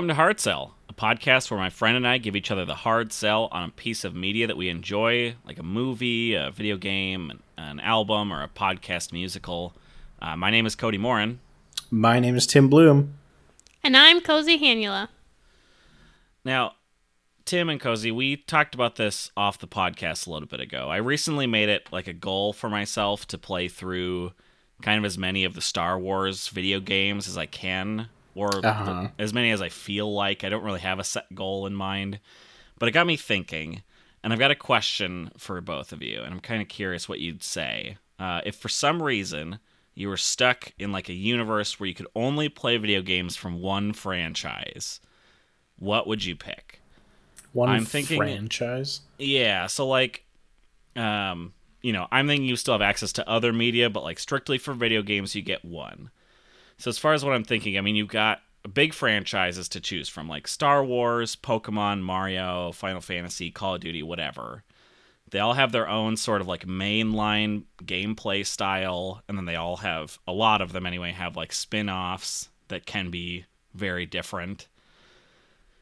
Welcome 0.00 0.08
to 0.08 0.14
Hard 0.14 0.40
Sell, 0.40 0.76
a 0.88 0.94
podcast 0.94 1.50
where 1.50 1.60
my 1.60 1.68
friend 1.68 1.94
and 1.94 2.08
I 2.08 2.16
give 2.16 2.34
each 2.34 2.50
other 2.50 2.64
the 2.64 2.74
hard 2.74 3.12
sell 3.12 3.50
on 3.52 3.68
a 3.68 3.72
piece 3.72 4.02
of 4.02 4.14
media 4.14 4.46
that 4.46 4.56
we 4.56 4.70
enjoy, 4.70 5.34
like 5.44 5.58
a 5.58 5.62
movie, 5.62 6.32
a 6.32 6.50
video 6.50 6.78
game, 6.78 7.42
an 7.58 7.80
album, 7.80 8.32
or 8.32 8.42
a 8.42 8.48
podcast 8.48 9.12
musical. 9.12 9.74
Uh, 10.22 10.38
my 10.38 10.50
name 10.50 10.64
is 10.64 10.74
Cody 10.74 10.96
Morin. 10.96 11.38
My 11.90 12.18
name 12.18 12.34
is 12.34 12.46
Tim 12.46 12.70
Bloom. 12.70 13.18
And 13.84 13.94
I'm 13.94 14.22
Cozy 14.22 14.58
Hanula. 14.58 15.08
Now, 16.46 16.76
Tim 17.44 17.68
and 17.68 17.78
Cozy, 17.78 18.10
we 18.10 18.38
talked 18.38 18.74
about 18.74 18.96
this 18.96 19.30
off 19.36 19.58
the 19.58 19.68
podcast 19.68 20.26
a 20.26 20.30
little 20.30 20.48
bit 20.48 20.60
ago. 20.60 20.88
I 20.88 20.96
recently 20.96 21.46
made 21.46 21.68
it 21.68 21.92
like 21.92 22.06
a 22.06 22.14
goal 22.14 22.54
for 22.54 22.70
myself 22.70 23.26
to 23.26 23.36
play 23.36 23.68
through 23.68 24.32
kind 24.80 24.98
of 24.98 25.04
as 25.04 25.18
many 25.18 25.44
of 25.44 25.52
the 25.52 25.60
Star 25.60 25.98
Wars 25.98 26.48
video 26.48 26.80
games 26.80 27.28
as 27.28 27.36
I 27.36 27.44
can, 27.44 28.08
or 28.34 28.64
Uh-huh. 28.64 29.08
as 29.18 29.32
many 29.32 29.50
as 29.50 29.60
I 29.62 29.68
feel 29.68 30.12
like. 30.12 30.44
I 30.44 30.48
don't 30.48 30.62
really 30.64 30.80
have 30.80 30.98
a 30.98 31.04
set 31.04 31.34
goal 31.34 31.66
in 31.66 31.74
mind, 31.74 32.20
but 32.78 32.88
it 32.88 32.92
got 32.92 33.06
me 33.06 33.16
thinking. 33.16 33.82
And 34.22 34.32
I've 34.32 34.38
got 34.38 34.50
a 34.50 34.54
question 34.56 35.30
for 35.38 35.60
both 35.62 35.92
of 35.92 36.02
you, 36.02 36.20
and 36.22 36.32
I'm 36.34 36.40
kind 36.40 36.60
of 36.60 36.68
curious 36.68 37.08
what 37.08 37.20
you'd 37.20 37.42
say. 37.42 37.96
Uh, 38.18 38.42
if 38.44 38.54
for 38.56 38.68
some 38.68 39.02
reason 39.02 39.58
you 39.94 40.08
were 40.08 40.16
stuck 40.18 40.72
in 40.78 40.92
like 40.92 41.08
a 41.08 41.14
universe 41.14 41.80
where 41.80 41.86
you 41.88 41.94
could 41.94 42.06
only 42.14 42.48
play 42.50 42.76
video 42.76 43.00
games 43.02 43.34
from 43.34 43.60
one 43.62 43.92
franchise, 43.94 45.00
what 45.78 46.06
would 46.06 46.24
you 46.24 46.36
pick? 46.36 46.80
One 47.52 47.68
I'm 47.70 47.84
thinking- 47.86 48.18
franchise. 48.18 49.00
Yeah, 49.18 49.66
so 49.66 49.86
like 49.88 50.24
um 50.96 51.52
you 51.82 51.94
know, 51.94 52.06
I'm 52.12 52.26
thinking 52.26 52.46
you 52.46 52.56
still 52.56 52.74
have 52.74 52.82
access 52.82 53.10
to 53.14 53.26
other 53.28 53.54
media, 53.54 53.88
but 53.88 54.02
like 54.02 54.18
strictly 54.18 54.58
for 54.58 54.74
video 54.74 55.00
games 55.02 55.34
you 55.34 55.40
get 55.40 55.64
one. 55.64 56.10
So 56.80 56.88
as 56.88 56.98
far 56.98 57.12
as 57.12 57.24
what 57.24 57.34
I'm 57.34 57.44
thinking, 57.44 57.76
I 57.76 57.82
mean 57.82 57.94
you've 57.94 58.08
got 58.08 58.40
big 58.72 58.94
franchises 58.94 59.68
to 59.70 59.80
choose 59.80 60.08
from 60.08 60.28
like 60.28 60.48
Star 60.48 60.84
Wars, 60.84 61.36
Pokemon, 61.36 62.00
Mario, 62.00 62.72
Final 62.72 63.00
Fantasy, 63.00 63.50
Call 63.50 63.74
of 63.74 63.82
Duty, 63.82 64.02
whatever. 64.02 64.64
They 65.30 65.38
all 65.38 65.52
have 65.52 65.72
their 65.72 65.88
own 65.88 66.16
sort 66.16 66.40
of 66.40 66.48
like 66.48 66.66
mainline 66.66 67.64
gameplay 67.84 68.44
style, 68.44 69.22
and 69.28 69.38
then 69.38 69.44
they 69.44 69.56
all 69.56 69.76
have 69.76 70.18
a 70.26 70.32
lot 70.32 70.60
of 70.60 70.72
them 70.72 70.86
anyway 70.86 71.12
have 71.12 71.36
like 71.36 71.52
spin-offs 71.52 72.48
that 72.68 72.86
can 72.86 73.10
be 73.10 73.44
very 73.74 74.06
different 74.06 74.66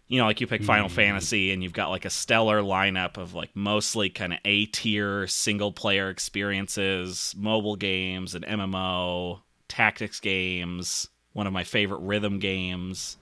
you 0.08 0.18
know, 0.18 0.24
like 0.24 0.40
you 0.40 0.46
pick 0.46 0.62
Final 0.62 0.88
hmm. 0.88 0.94
Fantasy 0.94 1.52
and 1.52 1.62
you've 1.62 1.74
got 1.74 1.90
like 1.90 2.06
a 2.06 2.10
stellar 2.10 2.62
lineup 2.62 3.18
of 3.18 3.34
like 3.34 3.54
mostly 3.54 4.08
kind 4.08 4.32
of 4.32 4.38
A 4.44 4.64
tier 4.66 5.26
single 5.26 5.70
player 5.70 6.08
experiences, 6.08 7.34
mobile 7.36 7.76
games, 7.76 8.34
and 8.34 8.44
MMO, 8.44 9.42
tactics 9.68 10.20
games, 10.20 11.08
one 11.32 11.46
of 11.46 11.52
my 11.52 11.64
favorite 11.64 12.00
rhythm 12.00 12.38
games. 12.38 13.16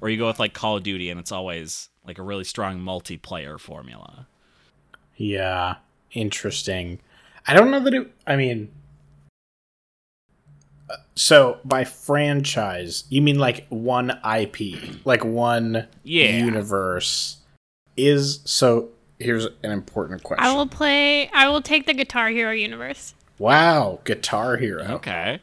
Or 0.00 0.08
you 0.08 0.16
go 0.16 0.26
with 0.28 0.38
like 0.38 0.54
Call 0.54 0.76
of 0.76 0.82
Duty 0.84 1.10
and 1.10 1.18
it's 1.18 1.32
always 1.32 1.88
like 2.06 2.18
a 2.18 2.22
really 2.22 2.44
strong 2.44 2.78
multiplayer 2.80 3.58
formula. 3.58 4.26
Yeah, 5.16 5.76
interesting. 6.12 7.00
I 7.46 7.54
don't 7.54 7.70
know 7.70 7.80
that 7.80 7.94
it. 7.94 8.12
I 8.26 8.36
mean, 8.36 8.68
uh, 10.90 10.96
so 11.14 11.58
by 11.64 11.84
franchise, 11.84 13.04
you 13.08 13.20
mean 13.22 13.38
like 13.38 13.66
one 13.68 14.10
IP, 14.24 15.04
like 15.04 15.24
one 15.24 15.86
Yeah. 16.04 16.44
universe? 16.44 17.38
Is 17.96 18.40
so. 18.44 18.90
Here's 19.18 19.46
an 19.64 19.72
important 19.72 20.22
question. 20.22 20.44
I 20.46 20.54
will 20.54 20.68
play. 20.68 21.28
I 21.30 21.48
will 21.48 21.60
take 21.60 21.86
the 21.86 21.94
Guitar 21.94 22.28
Hero 22.28 22.52
universe. 22.52 23.14
Wow, 23.38 23.98
Guitar 24.04 24.56
Hero. 24.58 24.84
Okay. 24.84 25.40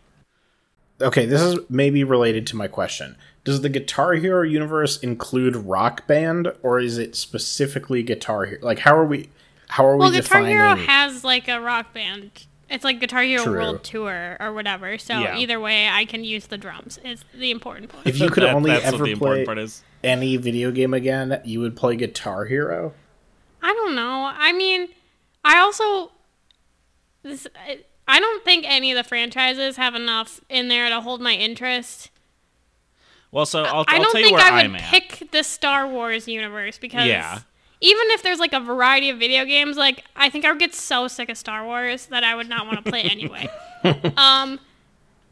Okay, 1.01 1.25
this 1.25 1.41
is 1.41 1.59
maybe 1.69 2.03
related 2.03 2.47
to 2.47 2.55
my 2.55 2.67
question. 2.67 3.17
Does 3.43 3.61
the 3.61 3.69
Guitar 3.69 4.13
Hero 4.13 4.43
universe 4.43 4.97
include 4.99 5.55
Rock 5.55 6.07
Band, 6.07 6.51
or 6.63 6.79
is 6.79 6.97
it 6.97 7.15
specifically 7.15 8.01
Guitar 8.01 8.45
Hero? 8.45 8.59
Like, 8.63 8.79
how 8.79 8.95
are 8.97 9.05
we? 9.05 9.29
How 9.67 9.85
are 9.85 9.97
Well, 9.97 10.09
we 10.09 10.15
Well, 10.15 10.21
Guitar 10.21 10.39
defining? 10.41 10.49
Hero 10.57 10.75
has 10.75 11.23
like 11.23 11.47
a 11.47 11.59
rock 11.59 11.93
band. 11.93 12.31
It's 12.69 12.83
like 12.83 12.99
Guitar 12.99 13.21
Hero 13.23 13.43
True. 13.43 13.53
World 13.53 13.83
Tour 13.83 14.37
or 14.39 14.53
whatever. 14.53 14.97
So 14.97 15.19
Yeah. 15.19 15.37
either 15.37 15.59
way, 15.59 15.87
I 15.87 16.05
can 16.05 16.23
use 16.23 16.47
the 16.47 16.57
drums. 16.57 16.97
Is 17.03 17.23
the 17.37 17.51
important 17.51 17.89
point. 17.89 18.07
if 18.07 18.19
you 18.19 18.29
could 18.29 18.43
That- 18.43 18.55
only 18.55 18.71
that's 18.71 18.85
ever 18.85 19.03
the 19.05 19.11
important 19.11 19.41
play 19.41 19.45
part 19.45 19.57
is. 19.59 19.83
any 20.03 20.37
video 20.37 20.71
game 20.71 20.93
again, 20.93 21.41
you 21.45 21.59
would 21.59 21.75
play 21.75 21.95
Guitar 21.95 22.45
Hero. 22.45 22.93
I 23.61 23.73
don't 23.73 23.95
know. 23.95 24.31
I 24.35 24.51
mean, 24.53 24.87
I 25.43 25.59
also 25.59 26.11
this. 27.21 27.45
I- 27.55 27.79
I 28.07 28.19
don't 28.19 28.43
think 28.43 28.65
any 28.67 28.91
of 28.91 28.97
the 28.97 29.03
franchises 29.03 29.77
have 29.77 29.95
enough 29.95 30.39
in 30.49 30.67
there 30.67 30.89
to 30.89 31.01
hold 31.01 31.21
my 31.21 31.33
interest. 31.33 32.09
Well, 33.31 33.45
so 33.45 33.63
I'll, 33.63 33.85
I 33.87 33.95
I'll 33.95 34.03
don't 34.03 34.11
tell 34.11 34.21
you 34.21 34.27
think 34.27 34.37
where 34.37 34.45
I 34.53 34.61
I'm 34.61 34.71
would 34.73 34.81
at. 34.81 34.89
pick 34.89 35.31
the 35.31 35.43
Star 35.43 35.87
Wars 35.87 36.27
universe 36.27 36.77
because 36.77 37.07
Yeah. 37.07 37.39
even 37.81 38.03
if 38.11 38.23
there's 38.23 38.39
like 38.39 38.53
a 38.53 38.59
variety 38.59 39.09
of 39.09 39.17
video 39.19 39.43
games, 39.45 39.75
like 39.75 40.03
I 40.15 40.29
think 40.29 40.45
I 40.45 40.51
would 40.51 40.59
get 40.59 40.73
so 40.75 41.07
sick 41.07 41.29
of 41.29 41.37
Star 41.37 41.65
Wars 41.65 42.05
that 42.07 42.23
I 42.23 42.35
would 42.35 42.47
not 42.47 42.65
want 42.67 42.83
to 42.83 42.89
play 42.89 43.01
it 43.03 43.11
anyway. 43.11 43.49
um, 44.17 44.59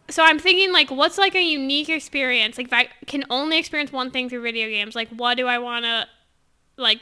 so 0.10 0.22
I'm 0.24 0.38
thinking 0.40 0.74
like, 0.74 0.92
what's 0.92 1.18
like 1.18 1.34
a 1.36 1.42
unique 1.42 1.88
experience? 1.90 2.58
Like, 2.58 2.68
if 2.68 2.74
I 2.74 2.90
can 3.08 3.24
only 3.30 3.58
experience 3.58 3.92
one 3.92 4.12
thing 4.12 4.30
through 4.30 4.42
video 4.42 4.68
games, 4.68 4.96
like, 4.96 5.08
what 5.10 5.38
do 5.38 5.48
I 5.48 5.60
want 5.60 5.86
to 5.86 6.08
like? 6.78 7.02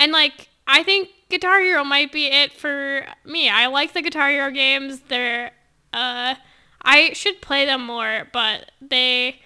And 0.00 0.10
like, 0.10 0.48
I 0.66 0.82
think 0.82 1.10
Guitar 1.30 1.60
Hero 1.60 1.84
might 1.84 2.10
be 2.10 2.26
it 2.26 2.52
for 2.52 3.06
me. 3.24 3.48
I 3.48 3.66
like 3.66 3.92
the 3.92 4.02
Guitar 4.02 4.30
Hero 4.30 4.50
games. 4.50 5.00
They're 5.08 5.52
uh, 5.92 6.34
I 6.82 7.12
should 7.12 7.40
play 7.40 7.64
them 7.64 7.84
more, 7.84 8.28
but 8.32 8.70
they. 8.80 9.40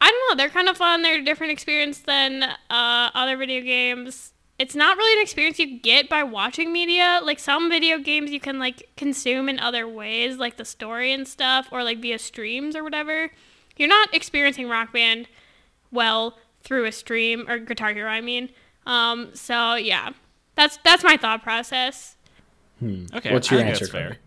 I 0.00 0.10
don't 0.10 0.28
know. 0.28 0.42
They're 0.42 0.50
kind 0.50 0.68
of 0.68 0.76
fun. 0.76 1.00
They're 1.02 1.20
a 1.20 1.24
different 1.24 1.52
experience 1.52 2.00
than 2.00 2.42
uh, 2.42 2.56
other 2.68 3.38
video 3.38 3.62
games. 3.62 4.32
It's 4.58 4.74
not 4.74 4.98
really 4.98 5.18
an 5.18 5.22
experience 5.22 5.58
you 5.58 5.78
get 5.78 6.10
by 6.10 6.22
watching 6.22 6.72
media. 6.72 7.20
Like 7.22 7.38
some 7.38 7.70
video 7.70 7.98
games 7.98 8.30
you 8.30 8.40
can 8.40 8.58
like 8.58 8.90
consume 8.96 9.48
in 9.48 9.58
other 9.58 9.88
ways, 9.88 10.36
like 10.36 10.58
the 10.58 10.64
story 10.64 11.12
and 11.12 11.26
stuff, 11.26 11.68
or 11.72 11.82
like 11.82 12.00
via 12.02 12.18
streams 12.18 12.76
or 12.76 12.84
whatever. 12.84 13.30
You're 13.76 13.88
not 13.88 14.12
experiencing 14.12 14.68
Rock 14.68 14.92
Band 14.92 15.26
well 15.90 16.38
through 16.62 16.84
a 16.84 16.92
stream 16.92 17.48
or 17.48 17.58
Guitar 17.58 17.94
Hero. 17.94 18.10
I 18.10 18.20
mean, 18.20 18.50
um, 18.84 19.30
so 19.34 19.74
yeah, 19.74 20.10
that's 20.56 20.78
that's 20.84 21.04
my 21.04 21.16
thought 21.16 21.42
process. 21.42 22.16
Okay, 22.82 23.32
What's 23.32 23.50
your 23.50 23.60
think 23.60 23.70
answer, 23.70 23.84
that's 23.84 23.92
fair. 23.92 24.18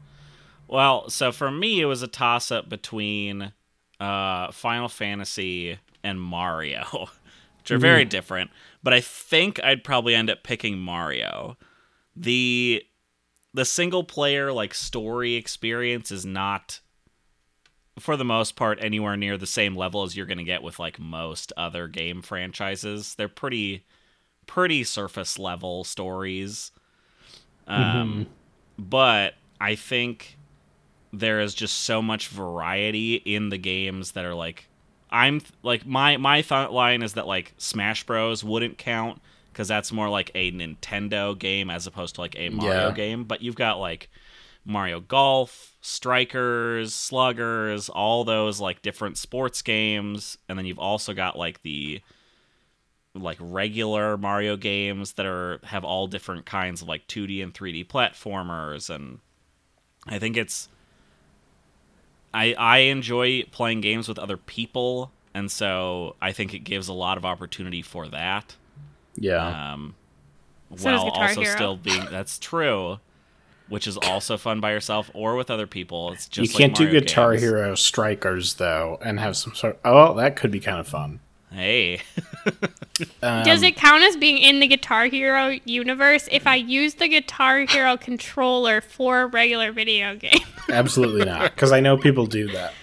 Well, 0.67 1.09
so 1.09 1.31
for 1.31 1.51
me, 1.51 1.79
it 1.81 1.85
was 1.85 2.01
a 2.01 2.07
toss 2.07 2.51
up 2.51 2.69
between 2.69 3.53
uh, 3.99 4.51
Final 4.51 4.89
Fantasy 4.89 5.79
and 6.03 6.19
Mario, 6.19 6.83
which 7.59 7.71
are 7.71 7.77
very 7.77 8.05
different. 8.05 8.51
But 8.83 8.93
I 8.93 9.01
think 9.01 9.61
I'd 9.63 9.83
probably 9.83 10.15
end 10.15 10.29
up 10.29 10.43
picking 10.43 10.77
Mario. 10.77 11.57
the 12.15 12.83
The 13.53 13.65
single 13.65 14.03
player 14.03 14.51
like 14.51 14.73
story 14.73 15.35
experience 15.35 16.11
is 16.11 16.25
not, 16.25 16.79
for 17.99 18.17
the 18.17 18.25
most 18.25 18.55
part, 18.55 18.79
anywhere 18.81 19.17
near 19.17 19.37
the 19.37 19.47
same 19.47 19.75
level 19.75 20.03
as 20.03 20.15
you're 20.15 20.25
going 20.25 20.37
to 20.37 20.43
get 20.43 20.63
with 20.63 20.79
like 20.79 20.99
most 20.99 21.53
other 21.57 21.87
game 21.87 22.21
franchises. 22.21 23.15
They're 23.15 23.27
pretty, 23.29 23.85
pretty 24.47 24.83
surface 24.83 25.39
level 25.39 25.83
stories. 25.83 26.71
Um, 27.67 28.29
but 28.77 29.35
I 29.59 29.75
think 29.75 30.39
there 31.13 31.39
is 31.41 31.53
just 31.53 31.77
so 31.79 32.01
much 32.01 32.27
variety 32.29 33.15
in 33.15 33.49
the 33.49 33.57
games 33.57 34.13
that 34.13 34.25
are 34.25 34.35
like 34.35 34.69
I'm 35.09 35.41
like 35.63 35.85
my 35.85 36.17
my 36.17 36.41
thought 36.41 36.73
line 36.73 37.01
is 37.03 37.13
that 37.13 37.27
like 37.27 37.53
Smash 37.57 38.05
Bros 38.05 38.43
wouldn't 38.43 38.77
count 38.77 39.21
because 39.53 39.67
that's 39.67 39.91
more 39.91 40.09
like 40.09 40.31
a 40.35 40.51
Nintendo 40.51 41.37
game 41.37 41.69
as 41.69 41.87
opposed 41.87 42.15
to 42.15 42.21
like 42.21 42.35
a 42.37 42.49
Mario 42.49 42.91
Yeah. 42.91 42.91
game. 42.91 43.23
But 43.25 43.41
you've 43.41 43.55
got 43.55 43.79
like 43.79 44.09
Mario 44.65 44.99
Golf, 44.99 45.75
Strikers, 45.81 46.93
Sluggers, 46.93 47.89
all 47.89 48.23
those 48.23 48.59
like 48.59 48.81
different 48.81 49.17
sports 49.17 49.61
games, 49.61 50.37
and 50.49 50.57
then 50.57 50.65
you've 50.65 50.79
also 50.79 51.13
got 51.13 51.37
like 51.37 51.61
the 51.63 52.01
like 53.17 53.37
regular 53.39 54.17
Mario 54.17 54.55
games 54.57 55.13
that 55.13 55.25
are 55.25 55.59
have 55.63 55.83
all 55.83 56.07
different 56.07 56.45
kinds 56.45 56.81
of 56.81 56.87
like 56.87 57.07
2D 57.07 57.41
and 57.43 57.53
3D 57.53 57.87
platformers 57.87 58.89
and 58.89 59.19
I 60.07 60.19
think 60.19 60.37
it's 60.37 60.69
I 62.33 62.53
I 62.57 62.77
enjoy 62.79 63.43
playing 63.51 63.81
games 63.81 64.07
with 64.07 64.19
other 64.19 64.37
people 64.37 65.11
and 65.33 65.51
so 65.51 66.15
I 66.21 66.31
think 66.31 66.53
it 66.53 66.59
gives 66.59 66.87
a 66.87 66.93
lot 66.93 67.17
of 67.17 67.25
opportunity 67.25 67.81
for 67.81 68.07
that. 68.07 68.55
Yeah. 69.15 69.73
Um 69.73 69.95
So 70.75 70.91
while 70.91 71.09
also 71.09 71.41
Hero. 71.41 71.55
still 71.55 71.75
being 71.77 72.05
that's 72.11 72.37
true. 72.39 72.99
Which 73.69 73.85
is 73.85 73.97
also 73.97 74.37
fun 74.37 74.61
by 74.61 74.71
yourself 74.71 75.11
or 75.13 75.35
with 75.35 75.51
other 75.51 75.67
people. 75.67 76.13
It's 76.13 76.29
just 76.29 76.53
You 76.53 76.57
can't 76.57 76.73
do 76.73 76.89
Guitar 76.89 77.31
games. 77.31 77.43
Hero 77.43 77.75
Strikers 77.75 78.53
though, 78.53 78.97
and 79.03 79.19
have 79.19 79.35
some 79.35 79.53
sort. 79.55 79.77
of, 79.83 79.93
Oh, 79.93 80.13
that 80.15 80.37
could 80.37 80.51
be 80.51 80.61
kind 80.61 80.79
of 80.79 80.87
fun. 80.87 81.19
Hey. 81.57 82.01
Um, 83.21 83.43
Does 83.43 83.61
it 83.63 83.75
count 83.75 84.03
as 84.03 84.15
being 84.15 84.37
in 84.37 84.59
the 84.59 84.67
Guitar 84.67 85.05
Hero 85.05 85.57
universe 85.65 86.29
if 86.31 86.47
I 86.47 86.55
use 86.55 86.95
the 86.95 87.07
Guitar 87.07 87.61
Hero 87.61 87.97
controller 87.97 88.81
for 88.81 89.21
a 89.21 89.25
regular 89.27 89.71
video 89.71 90.15
game? 90.15 90.39
Absolutely 90.69 91.25
not, 91.25 91.53
because 91.53 91.71
I 91.71 91.79
know 91.79 91.97
people 91.97 92.25
do 92.25 92.47
that. 92.51 92.73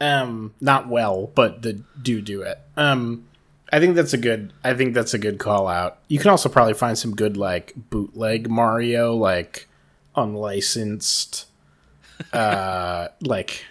Um, 0.00 0.54
not 0.60 0.88
well, 0.88 1.30
but 1.34 1.62
the 1.62 1.82
do 2.00 2.20
do 2.20 2.42
it. 2.42 2.58
Um, 2.76 3.26
I 3.72 3.78
think 3.78 3.94
that's 3.94 4.12
a 4.14 4.18
good. 4.18 4.52
I 4.64 4.74
think 4.74 4.94
that's 4.94 5.14
a 5.14 5.18
good 5.18 5.38
call 5.38 5.68
out. 5.68 5.98
You 6.08 6.18
can 6.18 6.30
also 6.30 6.48
probably 6.48 6.74
find 6.74 6.96
some 6.98 7.14
good 7.14 7.36
like 7.36 7.72
bootleg 7.76 8.50
Mario, 8.50 9.14
like 9.14 9.68
unlicensed, 10.14 11.46
uh, 12.32 13.08
like 13.20 13.64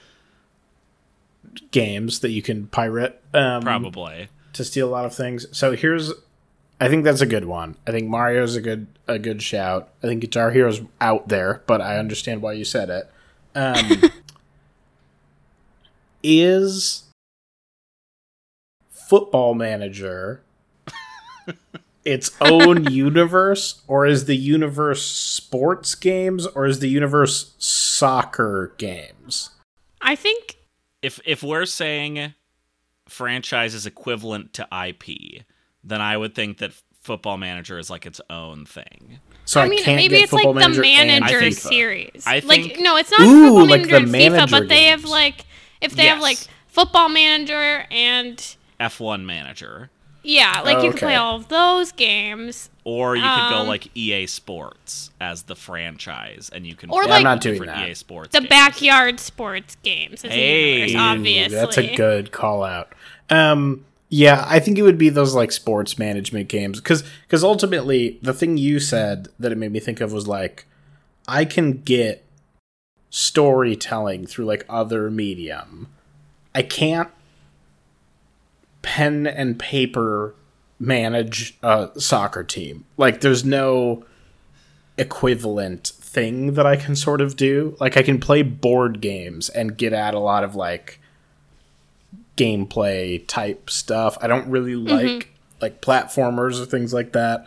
games 1.71 2.19
that 2.19 2.29
you 2.29 2.41
can 2.41 2.67
pirate. 2.67 3.21
Um, 3.33 3.61
Probably. 3.61 4.29
to 4.53 4.63
steal 4.63 4.87
a 4.87 4.91
lot 4.91 5.05
of 5.05 5.13
things. 5.13 5.45
So 5.51 5.75
here's 5.75 6.13
I 6.79 6.89
think 6.89 7.03
that's 7.03 7.21
a 7.21 7.25
good 7.25 7.45
one. 7.45 7.75
I 7.87 7.91
think 7.91 8.07
Mario's 8.07 8.55
a 8.55 8.61
good 8.61 8.87
a 9.07 9.17
good 9.17 9.41
shout. 9.41 9.89
I 10.03 10.07
think 10.07 10.21
Guitar 10.21 10.51
Hero's 10.51 10.81
out 11.01 11.27
there, 11.27 11.63
but 11.65 11.81
I 11.81 11.97
understand 11.97 12.41
why 12.41 12.53
you 12.53 12.65
said 12.65 12.89
it. 12.89 13.09
Um, 13.55 14.03
is 16.23 17.03
Football 18.89 19.55
Manager 19.55 20.41
its 22.05 22.31
own 22.41 22.91
universe, 22.91 23.81
or 23.87 24.05
is 24.05 24.25
the 24.25 24.37
universe 24.37 25.03
sports 25.03 25.95
games, 25.95 26.45
or 26.47 26.65
is 26.65 26.79
the 26.79 26.89
universe 26.89 27.53
soccer 27.57 28.73
games? 28.77 29.51
I 30.01 30.15
think 30.15 30.56
If 31.07 31.21
if 31.23 31.41
we're 31.41 31.65
saying 31.65 32.33
franchise 33.07 33.73
is 33.73 33.85
equivalent 33.85 34.51
to 34.55 34.67
IP, 34.89 35.45
then 35.81 36.01
I 36.01 36.17
would 36.17 36.35
think 36.35 36.57
that 36.57 36.73
Football 37.01 37.37
Manager 37.37 37.79
is 37.79 37.89
like 37.89 38.05
its 38.05 38.19
own 38.29 38.65
thing. 38.65 39.19
So 39.45 39.61
I 39.61 39.69
mean, 39.69 39.81
can't 39.85 39.95
maybe 39.95 40.15
get 40.15 40.23
it's 40.25 40.33
like 40.33 40.43
Football 40.43 40.55
the 40.55 40.59
Manager 40.59 40.83
and 40.83 41.23
manager 41.23 41.51
series. 41.51 42.23
I 42.27 42.39
like 42.39 42.63
think- 42.63 42.79
no, 42.81 42.97
it's 42.97 43.09
not 43.09 43.21
Ooh, 43.21 43.47
football 43.47 43.67
like 43.69 43.69
manager 43.69 43.89
the 43.89 43.95
and 43.95 44.07
FIFA, 44.09 44.31
manager 44.31 44.59
but 44.59 44.67
they 44.67 44.83
have 44.87 45.05
like 45.05 45.45
if 45.79 45.95
they 45.95 46.07
have 46.07 46.19
like 46.19 46.39
football 46.67 47.07
manager 47.07 47.85
and 47.89 48.55
F1 48.81 49.23
Manager. 49.23 49.89
Yeah, 50.27 50.61
like 50.65 50.77
you 50.83 50.89
can 50.89 50.97
Okay. 50.97 50.99
play 50.99 51.15
all 51.15 51.35
of 51.37 51.47
those 51.47 51.91
games. 51.91 52.69
Or 52.83 53.15
you 53.15 53.21
could 53.21 53.49
go 53.49 53.57
Um, 53.57 53.67
like 53.67 53.89
EA 53.97 54.27
Sports 54.27 55.11
as 55.19 55.43
the 55.43 55.55
franchise, 55.55 56.49
and 56.53 56.65
you 56.65 56.73
can 56.75 56.89
Or 56.89 57.01
play 57.01 57.09
like- 57.11 57.17
I'm 57.19 57.23
not 57.23 57.41
doing 57.41 57.65
that. 57.65 57.89
EA 57.89 57.93
Sports. 57.95 58.31
The 58.31 58.39
games. 58.39 58.49
backyard 58.49 59.19
sports 59.19 59.75
games 59.83 60.23
is 60.23 60.31
Hey. 60.31 60.73
universe, 60.87 60.95
obviously. 61.01 61.55
That's 61.57 61.77
a 61.77 61.95
good 61.95 62.31
call 62.31 62.63
out. 62.63 62.93
Um, 63.29 63.83
yeah, 64.09 64.45
I 64.47 64.59
think 64.59 64.77
it 64.77 64.83
would 64.83 64.97
be 64.97 65.09
those 65.09 65.33
like 65.35 65.51
sports 65.51 65.97
management 65.99 66.47
games 66.47 66.79
because 66.79 67.03
because 67.25 67.43
ultimately 67.43 68.19
the 68.21 68.33
thing 68.33 68.57
you 68.57 68.79
said 68.79 69.27
that 69.39 69.51
it 69.51 69.57
made 69.57 69.71
me 69.73 69.79
think 69.81 69.99
of 69.99 70.13
was 70.13 70.27
like 70.27 70.65
I 71.27 71.43
can 71.43 71.81
get 71.81 72.23
storytelling 73.09 74.25
through 74.27 74.45
like 74.45 74.65
other 74.69 75.09
medium. 75.09 75.87
I 76.55 76.61
can't 76.61 77.09
pen 78.87 79.27
and 79.27 79.59
paper 79.59 80.33
manage 80.79 81.57
a 81.61 81.89
soccer 81.97 82.41
team. 82.41 82.85
Like 82.95 83.19
there's 83.19 83.43
no 83.43 84.05
equivalent 84.97 85.87
thing 85.87 86.53
that 86.53 86.65
I 86.65 86.77
can 86.77 86.95
sort 86.95 87.19
of 87.19 87.35
do. 87.35 87.75
Like 87.81 87.97
I 87.97 88.01
can 88.01 88.17
play 88.17 88.43
board 88.43 89.01
games 89.01 89.49
and 89.49 89.77
get 89.77 89.91
at 89.91 90.13
a 90.13 90.19
lot 90.19 90.45
of 90.45 90.55
like 90.55 91.01
gameplay 92.37 93.27
type 93.27 93.69
stuff. 93.69 94.17
I 94.21 94.27
don't 94.27 94.47
really 94.47 94.75
mm-hmm. 94.75 94.87
like 94.87 95.33
like 95.59 95.81
platformers 95.81 96.61
or 96.61 96.65
things 96.65 96.93
like 96.93 97.11
that. 97.11 97.45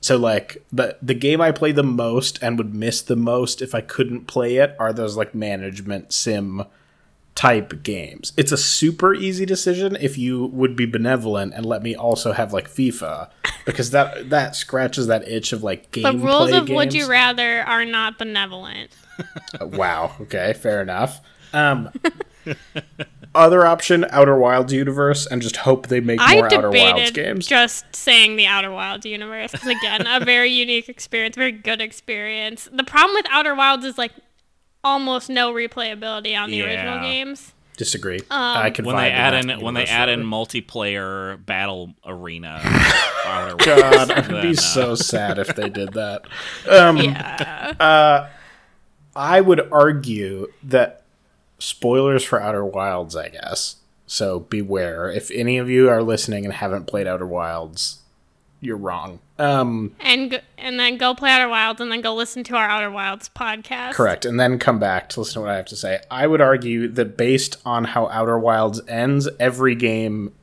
So 0.00 0.16
like 0.16 0.64
the 0.72 0.96
the 1.02 1.12
game 1.12 1.42
I 1.42 1.52
play 1.52 1.72
the 1.72 1.82
most 1.82 2.38
and 2.40 2.56
would 2.56 2.74
miss 2.74 3.02
the 3.02 3.14
most 3.14 3.60
if 3.60 3.74
I 3.74 3.82
couldn't 3.82 4.24
play 4.26 4.56
it 4.56 4.74
are 4.78 4.94
those 4.94 5.18
like 5.18 5.34
management 5.34 6.14
sim 6.14 6.64
type 7.38 7.84
games. 7.84 8.32
It's 8.36 8.50
a 8.50 8.56
super 8.56 9.14
easy 9.14 9.46
decision 9.46 9.96
if 10.00 10.18
you 10.18 10.46
would 10.46 10.74
be 10.74 10.86
benevolent 10.86 11.54
and 11.54 11.64
let 11.64 11.84
me 11.84 11.94
also 11.94 12.32
have 12.32 12.52
like 12.52 12.68
FIFA 12.68 13.30
because 13.64 13.92
that 13.92 14.30
that 14.30 14.56
scratches 14.56 15.06
that 15.06 15.22
itch 15.28 15.52
of 15.52 15.62
like 15.62 15.88
The 15.92 16.12
rules 16.12 16.50
of 16.50 16.66
games. 16.66 16.76
Would 16.76 16.94
You 16.94 17.08
Rather 17.08 17.60
are 17.60 17.84
not 17.84 18.18
benevolent. 18.18 18.90
Wow. 19.60 20.16
Okay. 20.22 20.52
Fair 20.52 20.82
enough. 20.82 21.20
Um, 21.52 21.90
other 23.36 23.64
option: 23.64 24.04
Outer 24.10 24.36
Wilds 24.36 24.72
universe, 24.72 25.24
and 25.26 25.40
just 25.40 25.58
hope 25.58 25.86
they 25.86 26.00
make 26.00 26.20
I 26.20 26.34
more 26.34 26.46
Outer 26.46 26.70
Wilds 26.72 27.12
games. 27.12 27.46
just 27.46 27.94
saying 27.94 28.34
the 28.34 28.46
Outer 28.46 28.72
Wilds 28.72 29.06
universe 29.06 29.52
because 29.52 29.68
again, 29.68 30.08
a 30.08 30.24
very 30.24 30.50
unique 30.64 30.88
experience, 30.88 31.36
very 31.36 31.52
good 31.52 31.80
experience. 31.80 32.68
The 32.72 32.84
problem 32.84 33.14
with 33.14 33.26
Outer 33.30 33.54
Wilds 33.54 33.84
is 33.84 33.96
like 33.96 34.12
almost 34.84 35.28
no 35.28 35.52
replayability 35.52 36.38
on 36.38 36.50
the 36.50 36.62
original 36.62 37.00
games. 37.00 37.52
Disagree. 37.76 38.18
Um, 38.18 38.26
I 38.30 38.70
can 38.70 38.84
when 38.84 38.96
they 38.96 39.10
add 39.10 39.34
in 39.34 39.60
when 39.60 39.74
they 39.74 39.84
add 39.84 40.08
in 40.08 40.24
multiplayer 40.24 41.44
battle 41.46 41.94
arena. 42.04 42.60
God, 43.24 44.10
I'd 44.10 44.42
be 44.42 44.50
uh, 44.50 44.54
so 44.54 44.94
sad 44.96 45.38
if 45.38 45.54
they 45.54 45.68
did 45.68 45.92
that. 45.94 46.22
Um, 46.68 46.96
Yeah. 46.96 48.28
I 49.14 49.40
would 49.40 49.72
argue 49.72 50.46
that 50.62 51.02
spoilers 51.58 52.22
for 52.24 52.40
Outer 52.40 52.64
Wilds, 52.64 53.16
I 53.16 53.28
guess. 53.28 53.76
So 54.06 54.40
beware. 54.40 55.10
If 55.10 55.30
any 55.32 55.58
of 55.58 55.68
you 55.68 55.88
are 55.88 56.02
listening 56.02 56.44
and 56.44 56.54
haven't 56.54 56.86
played 56.86 57.06
Outer 57.06 57.26
Wilds, 57.26 57.97
you're 58.60 58.76
wrong. 58.76 59.20
Um, 59.38 59.94
and 60.00 60.32
go, 60.32 60.38
and 60.56 60.78
then 60.80 60.96
go 60.98 61.14
play 61.14 61.30
Outer 61.30 61.48
Wilds 61.48 61.80
and 61.80 61.92
then 61.92 62.00
go 62.00 62.14
listen 62.14 62.42
to 62.44 62.56
our 62.56 62.68
Outer 62.68 62.90
Wilds 62.90 63.28
podcast. 63.28 63.92
Correct. 63.92 64.24
And 64.24 64.38
then 64.38 64.58
come 64.58 64.78
back 64.78 65.08
to 65.10 65.20
listen 65.20 65.34
to 65.34 65.40
what 65.42 65.50
I 65.50 65.56
have 65.56 65.66
to 65.66 65.76
say. 65.76 66.00
I 66.10 66.26
would 66.26 66.40
argue 66.40 66.88
that 66.88 67.16
based 67.16 67.56
on 67.64 67.84
how 67.84 68.08
Outer 68.08 68.38
Wilds 68.38 68.80
ends, 68.88 69.28
every 69.38 69.74
game 69.74 70.34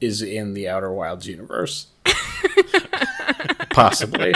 is 0.00 0.22
in 0.22 0.54
the 0.54 0.68
Outer 0.68 0.92
Wilds 0.92 1.26
universe. 1.26 1.88
Possibly. 3.70 4.34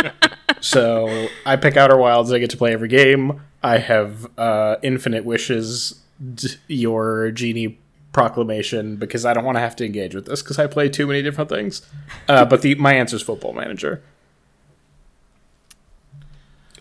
So 0.61 1.29
I 1.47 1.57
pick 1.57 1.77
Outer 1.77 1.97
Wilds, 1.97 2.33
I 2.33 2.39
get 2.39 2.51
to 2.51 2.57
play 2.57 2.73
every 2.73 2.89
game. 2.89 3.41
I 3.63 3.79
have 3.79 4.27
uh, 4.39 4.77
infinite 4.83 5.25
wishes, 5.25 6.01
d- 6.35 6.49
your 6.67 7.31
genie 7.31 7.79
proclamation, 8.19 8.97
because 8.97 9.25
I 9.25 9.33
don't 9.33 9.45
want 9.45 9.57
to 9.57 9.61
have 9.61 9.77
to 9.77 9.87
engage 9.87 10.15
with 10.15 10.27
this 10.27 10.43
because 10.43 10.59
I 10.59 10.67
play 10.67 10.89
too 10.89 11.07
many 11.07 11.23
different 11.23 11.49
things. 11.51 11.83
Uh, 12.29 12.45
but 12.45 12.63
the 12.63 12.75
my 12.75 12.95
answer 12.95 13.15
is 13.17 13.23
Football 13.23 13.53
Manager. 13.53 14.03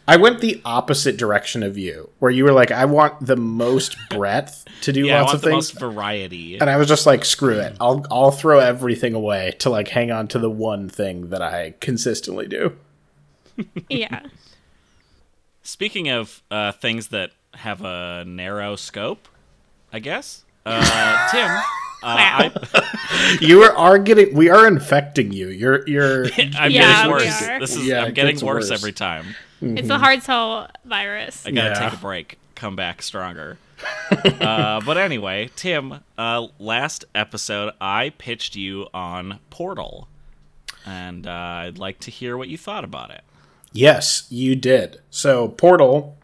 I 0.09 0.15
went 0.15 0.39
the 0.39 0.61
opposite 0.63 1.17
direction 1.17 1.63
of 1.63 1.77
you, 1.77 2.09
where 2.19 2.31
you 2.31 2.45
were 2.45 2.53
like, 2.53 2.71
I 2.71 2.85
want 2.85 3.25
the 3.25 3.35
most 3.35 3.97
breadth 4.09 4.63
to 4.81 4.93
do 4.93 5.05
Yeah, 5.05 5.17
I 5.17 5.21
lots 5.21 5.27
want 5.33 5.35
of 5.35 5.41
the 5.41 5.49
things. 5.49 5.55
most 5.73 5.79
variety. 5.79 6.57
And 6.57 6.69
I 6.69 6.77
was 6.77 6.87
just 6.87 7.05
like, 7.05 7.25
screw 7.25 7.59
it. 7.59 7.75
I'll 7.81 8.05
I'll 8.09 8.31
throw 8.31 8.59
everything 8.59 9.13
away 9.13 9.53
to 9.59 9.69
like 9.69 9.89
hang 9.89 10.09
on 10.11 10.27
to 10.29 10.39
the 10.39 10.49
one 10.49 10.87
thing 10.89 11.29
that 11.29 11.41
I 11.41 11.75
consistently 11.81 12.47
do. 12.47 12.75
Yeah. 13.89 14.21
Speaking 15.63 16.09
of 16.09 16.41
uh, 16.51 16.71
things 16.71 17.07
that 17.09 17.31
have 17.55 17.81
a 17.83 18.23
narrow 18.25 18.75
scope, 18.75 19.27
I 19.91 19.99
guess. 19.99 20.43
Uh, 20.69 21.27
Tim, 21.31 21.47
uh, 21.49 21.61
Wow. 22.03 22.51
I, 22.73 23.37
You 23.41 23.63
are, 23.63 23.75
are 23.75 23.97
getting 23.99 24.35
we 24.35 24.49
are 24.49 24.67
infecting 24.67 25.31
you. 25.31 25.47
You're 25.49 25.87
you're 25.87 26.25
I'm 26.57 26.71
Yeah, 26.71 27.05
getting 27.07 27.11
worse. 27.11 27.39
This 27.59 27.75
is 27.75 27.85
Yeah, 27.87 28.03
I'm 28.03 28.13
getting 28.13 28.35
worse, 28.45 28.69
worse. 28.69 28.71
every 28.71 28.91
time. 28.91 29.25
It's 29.61 29.87
the 29.87 29.97
hard 29.97 30.21
toe 30.21 30.67
virus. 30.85 31.45
I 31.45 31.51
gotta 31.51 31.69
Yeah. 31.69 31.89
take 31.89 31.97
a 31.97 32.01
break, 32.01 32.37
come 32.55 32.75
back 32.75 33.01
stronger. 33.01 33.57
uh, 34.41 34.81
but 34.85 34.97
anyway, 34.97 35.49
Tim, 35.55 35.99
uh, 36.17 36.47
last 36.59 37.05
episode 37.15 37.73
I 37.81 38.09
pitched 38.17 38.55
you 38.55 38.87
on 38.93 39.39
Portal, 39.49 40.07
and 40.85 41.27
uh, 41.27 41.31
I'd 41.31 41.77
like 41.77 41.99
to 42.01 42.11
hear 42.11 42.37
what 42.37 42.47
you 42.49 42.57
thought 42.57 42.83
about 42.83 43.11
it. 43.11 43.21
Yes, 43.73 44.25
you 44.29 44.55
did. 44.55 44.99
So 45.11 45.47
Portal, 45.49 46.17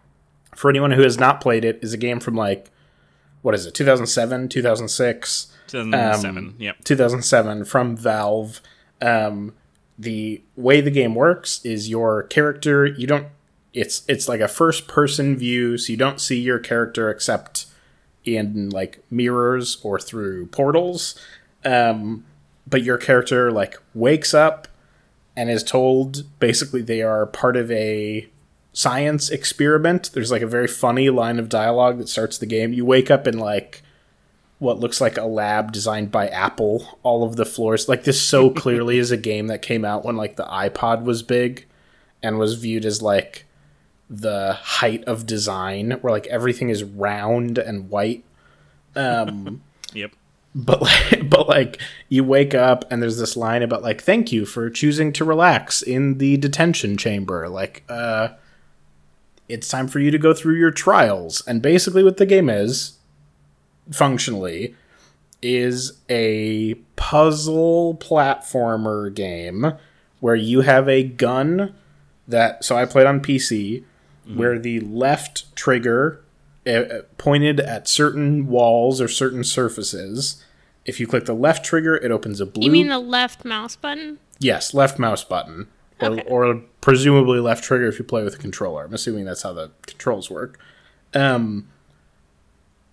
for 0.56 0.70
anyone 0.70 0.92
who 0.92 1.02
has 1.02 1.20
not 1.20 1.42
played 1.42 1.64
it, 1.66 1.80
is 1.84 1.94
a 1.94 1.98
game 1.98 2.20
from 2.20 2.36
like 2.36 2.70
what 3.44 3.54
is 3.54 3.68
it, 3.68 3.76
2007, 3.76 4.50
2006? 4.50 5.48
2007. 5.68 6.38
Um, 6.38 6.56
yep. 6.58 6.84
2007 6.84 7.66
from 7.66 7.96
Valve. 7.96 8.62
Um, 9.02 9.54
the 9.98 10.42
way 10.56 10.82
the 10.82 10.92
game 10.92 11.16
works 11.16 11.64
is 11.64 11.90
your 11.90 12.24
character 12.24 12.86
you 12.86 13.06
don't 13.06 13.28
it's 13.74 14.04
it's 14.08 14.28
like 14.28 14.42
a 14.42 14.48
first 14.48 14.88
person 14.88 15.38
view 15.38 15.78
so 15.78 15.92
you 15.92 15.98
don't 15.98 16.20
see 16.20 16.40
your 16.40 16.60
character 16.60 17.10
except 17.10 17.68
in 18.26 18.70
like 18.70 19.04
mirrors 19.12 19.78
or 19.84 20.00
through 20.00 20.48
portals 20.48 21.20
um, 21.66 22.26
but 22.66 22.84
your 22.84 22.98
character 22.98 23.52
like 23.52 23.78
wakes 23.94 24.34
up 24.34 24.68
and 25.36 25.50
is 25.50 25.64
told 25.64 26.24
basically 26.40 26.82
they 26.82 27.02
are 27.02 27.26
part 27.26 27.56
of 27.56 27.70
a 27.72 28.28
science 28.76 29.30
experiment 29.30 30.10
there's 30.14 30.32
like 30.32 30.42
a 30.42 30.48
very 30.48 30.68
funny 30.68 31.10
line 31.10 31.38
of 31.38 31.48
dialogue 31.48 32.00
that 32.00 32.10
starts 32.10 32.40
the 32.40 32.46
game 32.48 32.74
you 32.74 32.84
wake 32.84 33.12
up 33.12 33.28
in 33.28 33.38
like 33.38 33.84
what 34.60 34.80
looks 34.80 35.00
like 35.02 35.18
a 35.18 35.26
lab 35.26 35.74
designed 35.74 36.10
by 36.10 36.28
Apple. 36.30 36.98
All 37.04 37.26
of 37.26 37.36
the 37.36 37.44
floors, 37.46 37.90
like 37.90 38.06
this, 38.06 38.22
so 38.22 38.50
clearly 38.64 38.98
is 38.98 39.12
a 39.12 39.18
game 39.18 39.48
that 39.48 39.62
came 39.62 39.84
out 39.84 40.06
when 40.06 40.16
like 40.16 40.38
the 40.38 40.46
iPod 40.46 41.04
was 41.04 41.22
big, 41.22 41.66
and 42.22 42.40
was 42.40 42.54
viewed 42.54 42.86
as 42.86 43.02
like 43.02 43.46
the 44.10 44.54
height 44.54 45.04
of 45.04 45.26
design, 45.26 45.92
where 46.00 46.14
like 46.14 46.28
everything 46.28 46.70
is 46.70 46.82
round 46.82 47.58
and 47.58 47.90
white. 47.90 48.24
Um, 48.96 49.62
Yep. 49.94 50.12
but 50.56 50.82
like, 50.82 51.30
but 51.30 51.50
like 51.50 51.82
you 52.08 52.24
wake 52.24 52.56
up 52.56 52.86
and 52.90 53.02
there's 53.02 53.18
this 53.18 53.36
line 53.36 53.64
about 53.64 53.84
like 53.84 54.02
thank 54.02 54.32
you 54.32 54.46
for 54.46 54.70
choosing 54.70 55.12
to 55.14 55.26
relax 55.26 55.82
in 55.82 56.20
the 56.20 56.38
detention 56.38 56.96
chamber 56.96 57.50
like 57.50 57.84
uh 57.90 58.30
it's 59.54 59.68
time 59.68 59.88
for 59.88 60.00
you 60.00 60.10
to 60.12 60.18
go 60.18 60.34
through 60.34 60.56
your 60.56 60.72
trials 60.72 61.44
and 61.48 61.62
basically 61.62 62.04
what 62.04 62.18
the 62.18 62.26
game 62.26 62.50
is 62.50 62.98
functionally 63.92 64.76
is 65.42 66.00
a 66.10 66.74
puzzle 66.96 67.96
platformer 67.96 69.14
game 69.14 69.74
where 70.20 70.36
you 70.36 70.62
have 70.62 70.90
a 70.90 71.04
gun 71.04 71.74
that 72.28 72.64
so 72.64 72.76
I 72.76 72.86
played 72.86 73.06
on 73.06 73.20
PC 73.20 73.84
where 74.36 74.58
the 74.58 74.80
left 74.80 75.54
trigger 75.56 76.24
uh, 76.66 77.02
pointed 77.18 77.60
at 77.60 77.90
certain 77.90 78.48
walls 78.48 79.02
or 79.02 79.10
certain 79.10 79.44
surfaces. 79.44 80.42
If 80.86 80.98
you 80.98 81.08
click 81.08 81.26
the 81.26 81.34
left 81.34 81.66
trigger, 81.66 81.96
it 81.98 82.10
opens 82.10 82.40
a 82.40 82.46
blue. 82.46 82.64
You 82.64 82.72
mean 82.72 82.88
the 82.88 83.00
left 83.00 83.44
mouse 83.44 83.76
button? 83.76 84.20
yes, 84.40 84.74
left 84.74 85.00
mouse 85.00 85.24
button, 85.24 85.68
or, 86.04 86.12
Okay. 86.12 86.24
or 86.28 86.62
presumably 86.82 87.40
left 87.40 87.64
trigger 87.64 87.88
if 87.88 87.98
you 88.00 88.06
play 88.06 88.24
with 88.24 88.36
a 88.36 88.38
controller. 88.38 88.84
I'm 88.86 88.94
assuming 88.94 89.26
that's 89.26 89.42
how 89.44 89.54
the 89.54 89.72
controls 89.86 90.30
work. 90.30 90.60
Um, 91.14 91.68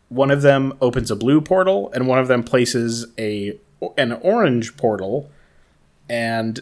one 0.09 0.31
of 0.31 0.43
them 0.43 0.75
opens 0.81 1.11
a 1.11 1.17
blue 1.17 1.41
portal, 1.41 1.91
and 1.95 2.07
one 2.09 2.19
of 2.19 2.29
them 2.29 2.43
places 2.43 3.07
a 3.19 3.59
an 3.97 4.13
orange 4.13 4.77
portal, 4.77 5.31
and 6.09 6.61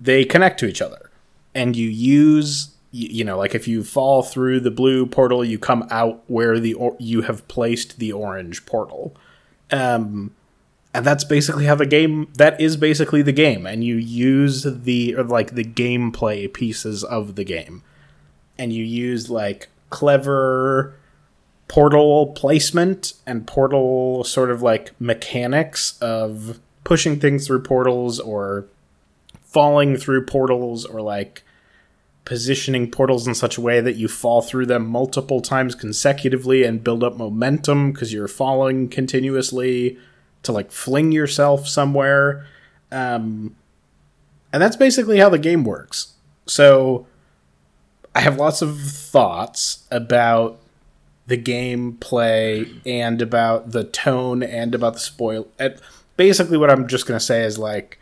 they 0.00 0.24
connect 0.24 0.60
to 0.60 0.66
each 0.66 0.80
other. 0.82 1.10
And 1.54 1.74
you 1.76 1.88
use 1.88 2.74
you, 2.92 3.24
know 3.24 3.38
like 3.38 3.54
if 3.54 3.66
you 3.68 3.82
fall 3.84 4.22
through 4.22 4.60
the 4.60 4.70
blue 4.70 5.06
portal, 5.06 5.44
you 5.44 5.58
come 5.58 5.86
out 5.90 6.22
where 6.26 6.58
the 6.58 6.74
or- 6.74 6.96
you 6.98 7.22
have 7.22 7.46
placed 7.48 7.98
the 7.98 8.12
orange 8.12 8.66
portal. 8.66 9.16
Um, 9.70 10.32
and 10.92 11.06
that's 11.06 11.24
basically 11.24 11.66
how 11.66 11.76
the 11.76 11.86
game 11.86 12.28
that 12.34 12.60
is 12.60 12.76
basically 12.76 13.22
the 13.22 13.32
game. 13.32 13.66
And 13.66 13.84
you 13.84 13.96
use 13.96 14.64
the 14.64 15.14
or 15.16 15.24
like 15.24 15.54
the 15.54 15.64
gameplay 15.64 16.52
pieces 16.52 17.04
of 17.04 17.36
the 17.36 17.44
game. 17.44 17.82
And 18.58 18.72
you 18.72 18.84
use 18.84 19.30
like 19.30 19.68
clever 19.90 20.94
portal 21.68 22.28
placement 22.28 23.12
and 23.26 23.46
portal 23.46 24.24
sort 24.24 24.50
of 24.50 24.62
like 24.62 24.92
mechanics 25.00 25.96
of 26.00 26.58
pushing 26.82 27.20
things 27.20 27.46
through 27.46 27.62
portals 27.62 28.18
or 28.18 28.66
falling 29.44 29.96
through 29.96 30.26
portals 30.26 30.84
or 30.84 31.00
like 31.00 31.44
positioning 32.24 32.90
portals 32.90 33.26
in 33.26 33.34
such 33.34 33.56
a 33.56 33.60
way 33.60 33.80
that 33.80 33.96
you 33.96 34.08
fall 34.08 34.42
through 34.42 34.66
them 34.66 34.84
multiple 34.86 35.40
times 35.40 35.74
consecutively 35.76 36.64
and 36.64 36.84
build 36.84 37.04
up 37.04 37.16
momentum 37.16 37.92
because 37.92 38.12
you're 38.12 38.28
falling 38.28 38.88
continuously 38.88 39.96
to 40.42 40.52
like 40.52 40.70
fling 40.70 41.12
yourself 41.12 41.68
somewhere. 41.68 42.46
Um, 42.90 43.56
and 44.52 44.62
that's 44.62 44.76
basically 44.76 45.18
how 45.18 45.28
the 45.28 45.38
game 45.38 45.64
works. 45.64 46.14
So 46.46 47.06
I 48.14 48.20
have 48.20 48.36
lots 48.36 48.62
of 48.62 48.80
thoughts 48.80 49.86
about 49.90 50.60
the 51.26 51.38
gameplay 51.38 52.80
and 52.84 53.22
about 53.22 53.70
the 53.70 53.84
tone 53.84 54.42
and 54.42 54.74
about 54.74 54.94
the 54.94 55.00
spoil. 55.00 55.46
Basically, 56.16 56.58
what 56.58 56.70
I'm 56.70 56.88
just 56.88 57.06
going 57.06 57.18
to 57.18 57.24
say 57.24 57.44
is 57.44 57.56
like 57.56 57.98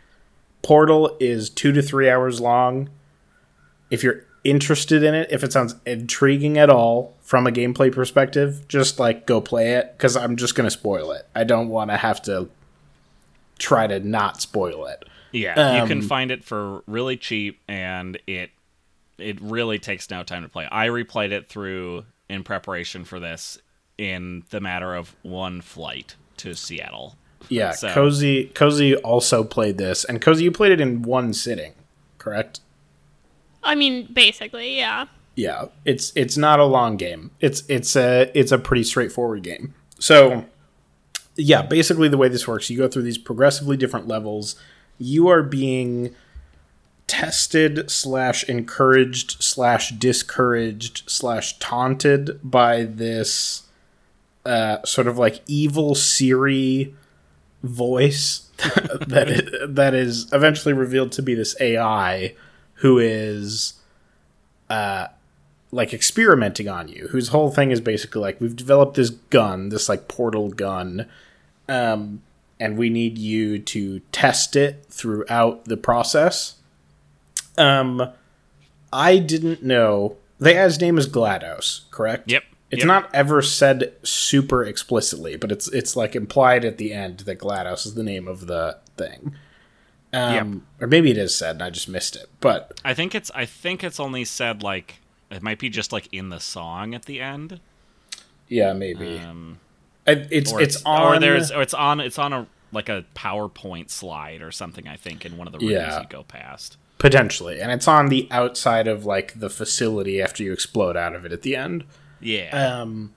Portal 0.63 1.15
is 1.19 1.49
two 1.49 1.71
to 1.71 1.81
three 1.81 2.09
hours 2.09 2.41
long. 2.41 2.89
If 3.91 4.03
you're 4.03 4.25
interested 4.43 5.03
in 5.03 5.13
it, 5.13 5.29
if 5.31 5.43
it 5.43 5.51
sounds 5.51 5.75
intriguing 5.85 6.57
at 6.57 6.69
all 6.69 7.15
from 7.21 7.45
a 7.47 7.51
gameplay 7.51 7.91
perspective, 7.93 8.67
just 8.67 8.99
like 8.99 9.25
go 9.25 9.41
play 9.41 9.73
it 9.73 9.93
because 9.97 10.15
I'm 10.15 10.35
just 10.35 10.55
going 10.55 10.65
to 10.67 10.71
spoil 10.71 11.11
it. 11.11 11.27
I 11.35 11.43
don't 11.43 11.69
want 11.69 11.91
to 11.91 11.97
have 11.97 12.21
to 12.23 12.49
try 13.57 13.87
to 13.87 13.99
not 13.99 14.41
spoil 14.41 14.85
it. 14.85 15.03
Yeah, 15.31 15.81
you 15.81 15.87
can 15.87 15.99
Um, 15.99 16.07
find 16.07 16.31
it 16.31 16.43
for 16.43 16.81
really 16.87 17.17
cheap, 17.17 17.59
and 17.67 18.17
it 18.25 18.51
it 19.19 19.37
really 19.41 19.77
takes 19.77 20.09
no 20.09 20.23
time 20.23 20.43
to 20.43 20.49
play. 20.49 20.65
I 20.71 20.87
replayed 20.87 21.31
it 21.31 21.49
through 21.49 22.05
in 22.29 22.43
preparation 22.43 23.03
for 23.03 23.19
this 23.19 23.57
in 23.97 24.43
the 24.49 24.61
matter 24.61 24.95
of 24.95 25.13
one 25.23 25.59
flight 25.61 26.15
to 26.37 26.55
Seattle. 26.55 27.17
Yeah, 27.49 27.71
So- 27.71 27.93
Cozy 27.93 28.45
Cozy 28.45 28.95
also 28.95 29.43
played 29.43 29.77
this, 29.77 30.03
and 30.05 30.21
Cozy, 30.21 30.45
you 30.45 30.51
played 30.51 30.71
it 30.71 30.79
in 30.81 31.01
one 31.01 31.33
sitting, 31.33 31.73
correct? 32.17 32.61
I 33.69 33.75
mean, 33.75 34.07
basically, 34.11 34.77
yeah. 34.77 35.05
Yeah, 35.35 35.65
it's 35.85 36.11
it's 36.15 36.37
not 36.37 36.59
a 36.59 36.65
long 36.65 36.97
game. 36.97 37.29
It's 37.39 37.63
it's 37.69 37.95
a 37.95 38.31
it's 38.33 38.51
a 38.51 38.57
pretty 38.57 38.83
straightforward 38.83 39.43
game. 39.43 39.75
So, 39.99 40.45
yeah, 41.35 41.61
basically 41.61 42.07
the 42.07 42.17
way 42.17 42.29
this 42.29 42.47
works, 42.47 42.71
you 42.71 42.77
go 42.79 42.87
through 42.87 43.03
these 43.03 43.19
progressively 43.19 43.77
different 43.77 44.07
levels. 44.07 44.55
You 44.97 45.27
are 45.27 45.43
being 45.43 46.15
tested 47.05 47.91
slash 47.91 48.43
encouraged 48.45 49.43
slash 49.43 49.91
discouraged 49.91 51.03
slash 51.05 51.59
taunted 51.59 52.39
by 52.43 52.83
this 52.85 53.67
uh, 54.45 54.83
sort 54.83 55.05
of 55.05 55.19
like 55.19 55.41
evil 55.45 55.93
Siri 55.93 56.95
voice 57.61 58.49
that 58.57 59.27
is, 59.29 59.75
that 59.75 59.93
is 59.93 60.27
eventually 60.33 60.73
revealed 60.73 61.11
to 61.11 61.21
be 61.21 61.35
this 61.35 61.55
AI 61.61 62.33
who 62.79 62.97
is 62.99 63.73
uh, 64.69 65.07
like 65.71 65.93
experimenting 65.93 66.67
on 66.67 66.87
you, 66.87 67.07
whose 67.11 67.29
whole 67.29 67.51
thing 67.51 67.71
is 67.71 67.81
basically 67.81 68.21
like 68.21 68.39
we've 68.41 68.55
developed 68.55 68.95
this 68.95 69.09
gun, 69.09 69.69
this 69.69 69.87
like 69.89 70.07
portal 70.07 70.49
gun, 70.49 71.07
um, 71.67 72.21
and 72.59 72.77
we 72.77 72.89
need 72.89 73.17
you 73.17 73.59
to 73.59 73.99
test 74.11 74.55
it 74.55 74.85
throughout 74.89 75.65
the 75.65 75.77
process. 75.77 76.55
Um, 77.57 78.09
I 78.91 79.17
didn't 79.19 79.63
know 79.63 80.15
the 80.39 80.53
guy's 80.53 80.79
name 80.79 80.97
is 80.97 81.07
GLaDOS, 81.07 81.89
correct? 81.91 82.31
Yep. 82.31 82.43
It's 82.71 82.79
Yep. 82.81 82.87
not 82.87 83.09
ever 83.15 83.41
said 83.41 83.93
super 84.03 84.63
explicitly, 84.63 85.35
but 85.35 85.51
it's 85.51 85.67
it's 85.69 85.95
like 85.95 86.15
implied 86.15 86.63
at 86.63 86.77
the 86.77 86.93
end 86.93 87.19
that 87.21 87.39
GLaDOS 87.39 87.85
is 87.87 87.93
the 87.95 88.03
name 88.03 88.27
of 88.27 88.47
the 88.47 88.77
thing. 88.95 89.33
Um, 90.11 90.65
or 90.81 90.87
maybe 90.87 91.11
it 91.11 91.17
is 91.17 91.35
said 91.35 91.57
and 91.57 91.63
I 91.63 91.69
just 91.69 91.87
missed 91.87 92.15
it. 92.15 92.27
But 92.39 92.79
I 92.83 92.93
think 92.93 93.13
it's 93.13 93.29
I 93.35 93.45
think 93.45 93.83
it's 93.83 93.99
only 93.99 94.25
said 94.25 94.63
like 94.63 94.95
it 95.29 95.43
might 95.43 95.59
be 95.59 95.69
just 95.69 95.91
like 95.91 96.07
in 96.11 96.29
the 96.29 96.39
song 96.39 96.95
at 96.95 97.05
the 97.05 97.21
end. 97.21 97.59
yeah, 98.47 98.73
maybe 98.73 99.17
Um, 99.19 99.59
I- 100.07 100.25
it's 100.31 100.51
or 100.51 100.61
it's, 100.61 100.83
on. 100.85 101.01
or 101.15 101.19
there's 101.19 101.51
or 101.51 101.61
it's 101.61 101.73
on 101.75 101.99
it's 101.99 102.17
on 102.17 102.33
a 102.33 102.47
like 102.71 102.89
a 102.89 103.03
PowerPoint 103.15 103.89
slide 103.91 104.41
or 104.41 104.51
something. 104.51 104.87
I 104.87 104.95
think 104.95 105.25
in 105.25 105.37
one 105.37 105.47
of 105.47 105.53
the 105.53 105.59
rooms 105.59 105.71
Yeah. 105.73 106.01
you 106.01 106.07
go 106.09 106.23
past. 106.23 106.77
potentially, 106.97 107.61
and 107.61 107.71
it's 107.71 107.87
on 107.87 108.07
the 108.07 108.27
outside 108.31 108.87
of 108.87 109.05
like 109.05 109.39
the 109.39 109.49
facility 109.49 110.21
after 110.21 110.43
you 110.43 110.51
explode 110.51 110.97
out 110.97 111.13
of 111.15 111.25
it 111.25 111.31
at 111.31 111.43
the 111.43 111.55
end. 111.55 111.83
Yeah. 112.19 112.49
Um, 112.81 113.13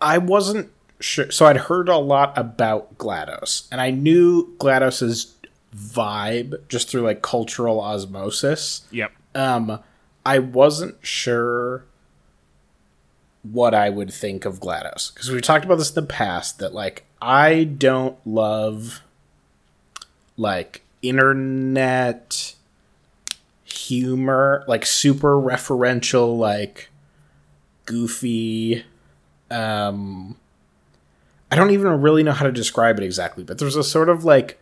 I 0.00 0.18
wasn't 0.18 0.70
sure, 1.00 1.30
so 1.30 1.46
I'd 1.46 1.56
heard 1.56 1.88
a 1.88 1.96
lot 1.96 2.36
about 2.36 2.98
Glados, 2.98 3.68
and 3.70 3.80
I 3.80 3.90
knew 3.90 4.54
Glados's 4.58 5.33
vibe 5.74 6.68
just 6.68 6.88
through 6.88 7.02
like 7.02 7.22
cultural 7.22 7.80
osmosis. 7.80 8.86
yep. 8.90 9.12
Um, 9.34 9.80
I 10.24 10.38
wasn't 10.38 10.96
sure 11.04 11.84
what 13.42 13.74
I 13.74 13.90
would 13.90 14.12
think 14.12 14.44
of 14.44 14.60
GLaDOS 14.60 15.12
because 15.12 15.30
we 15.30 15.40
talked 15.40 15.64
about 15.64 15.76
this 15.76 15.90
in 15.90 15.96
the 15.96 16.02
past 16.02 16.58
that 16.60 16.72
like 16.72 17.04
I 17.20 17.64
don't 17.64 18.16
love 18.26 19.02
like 20.36 20.82
internet 21.02 22.54
humor, 23.64 24.64
like 24.66 24.86
super 24.86 25.36
referential, 25.36 26.38
like 26.38 26.88
goofy. 27.84 28.84
Um, 29.50 30.36
I 31.50 31.56
don't 31.56 31.70
even 31.70 32.00
really 32.00 32.22
know 32.22 32.32
how 32.32 32.46
to 32.46 32.52
describe 32.52 32.98
it 32.98 33.04
exactly, 33.04 33.44
but 33.44 33.58
there's 33.58 33.76
a 33.76 33.84
sort 33.84 34.08
of 34.08 34.24
like 34.24 34.58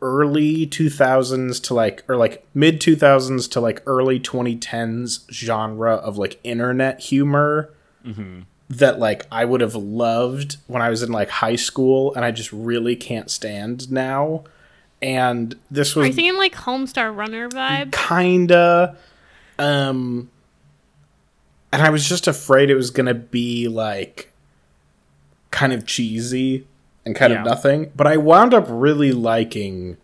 early 0.00 0.66
2000s 0.66 1.62
to 1.62 1.74
like 1.74 2.02
or 2.08 2.16
like 2.16 2.44
mid 2.54 2.80
2000s 2.80 3.50
to 3.50 3.60
like 3.60 3.82
early 3.86 4.18
2010s 4.18 5.30
genre 5.30 5.94
of 5.94 6.16
like 6.16 6.40
internet 6.44 7.00
humor 7.00 7.70
that 8.70 8.98
like 8.98 9.26
I 9.30 9.44
would 9.44 9.60
have 9.60 9.74
loved 9.74 10.56
when 10.66 10.80
I 10.80 10.88
was 10.88 11.02
in 11.02 11.12
like 11.12 11.28
high 11.28 11.56
school 11.56 12.14
and 12.14 12.24
I 12.24 12.30
just 12.30 12.52
really 12.52 12.96
can't 12.96 13.30
stand 13.30 13.90
now. 13.90 14.44
And 15.02 15.54
this 15.70 15.94
Are 15.96 16.00
was 16.00 16.08
you 16.08 16.14
thinking 16.14 16.38
like 16.38 16.54
Homestar 16.54 17.14
Runner 17.14 17.48
vibe? 17.50 17.92
kinda 17.92 18.96
um 19.58 20.30
and 21.70 21.82
I 21.82 21.90
was 21.90 22.08
just 22.08 22.26
afraid 22.26 22.70
it 22.70 22.74
was 22.74 22.90
gonna 22.90 23.14
be 23.14 23.68
like 23.68 24.32
kind 25.50 25.72
of 25.72 25.86
cheesy 25.86 26.66
and 27.08 27.16
kind 27.16 27.32
Yeah. 27.32 27.40
of 27.40 27.46
nothing. 27.46 27.90
But 27.96 28.06
I 28.06 28.16
wound 28.18 28.54
up 28.54 28.66
really 28.68 29.10
liking 29.12 29.96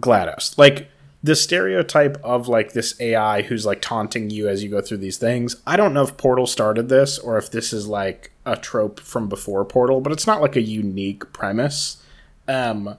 GLaDOS. 0.00 0.56
Like 0.58 0.88
the 1.22 1.36
stereotype 1.36 2.18
of 2.24 2.48
like 2.48 2.72
this 2.72 2.98
AI 3.00 3.42
who's 3.42 3.64
like 3.64 3.80
taunting 3.80 4.30
you 4.30 4.48
as 4.48 4.64
you 4.64 4.68
go 4.70 4.80
through 4.80 4.96
these 4.96 5.18
things. 5.18 5.56
I 5.66 5.76
don't 5.76 5.94
know 5.94 6.02
if 6.02 6.16
Portal 6.16 6.46
started 6.48 6.88
this 6.88 7.18
or 7.18 7.38
if 7.38 7.50
this 7.50 7.72
is 7.72 7.86
like 7.86 8.32
a 8.44 8.56
trope 8.56 8.98
from 8.98 9.28
before 9.28 9.64
Portal, 9.64 10.00
but 10.00 10.12
it's 10.12 10.26
not 10.26 10.40
like 10.40 10.56
a 10.56 10.62
unique 10.62 11.32
premise. 11.32 12.02
Um, 12.48 12.96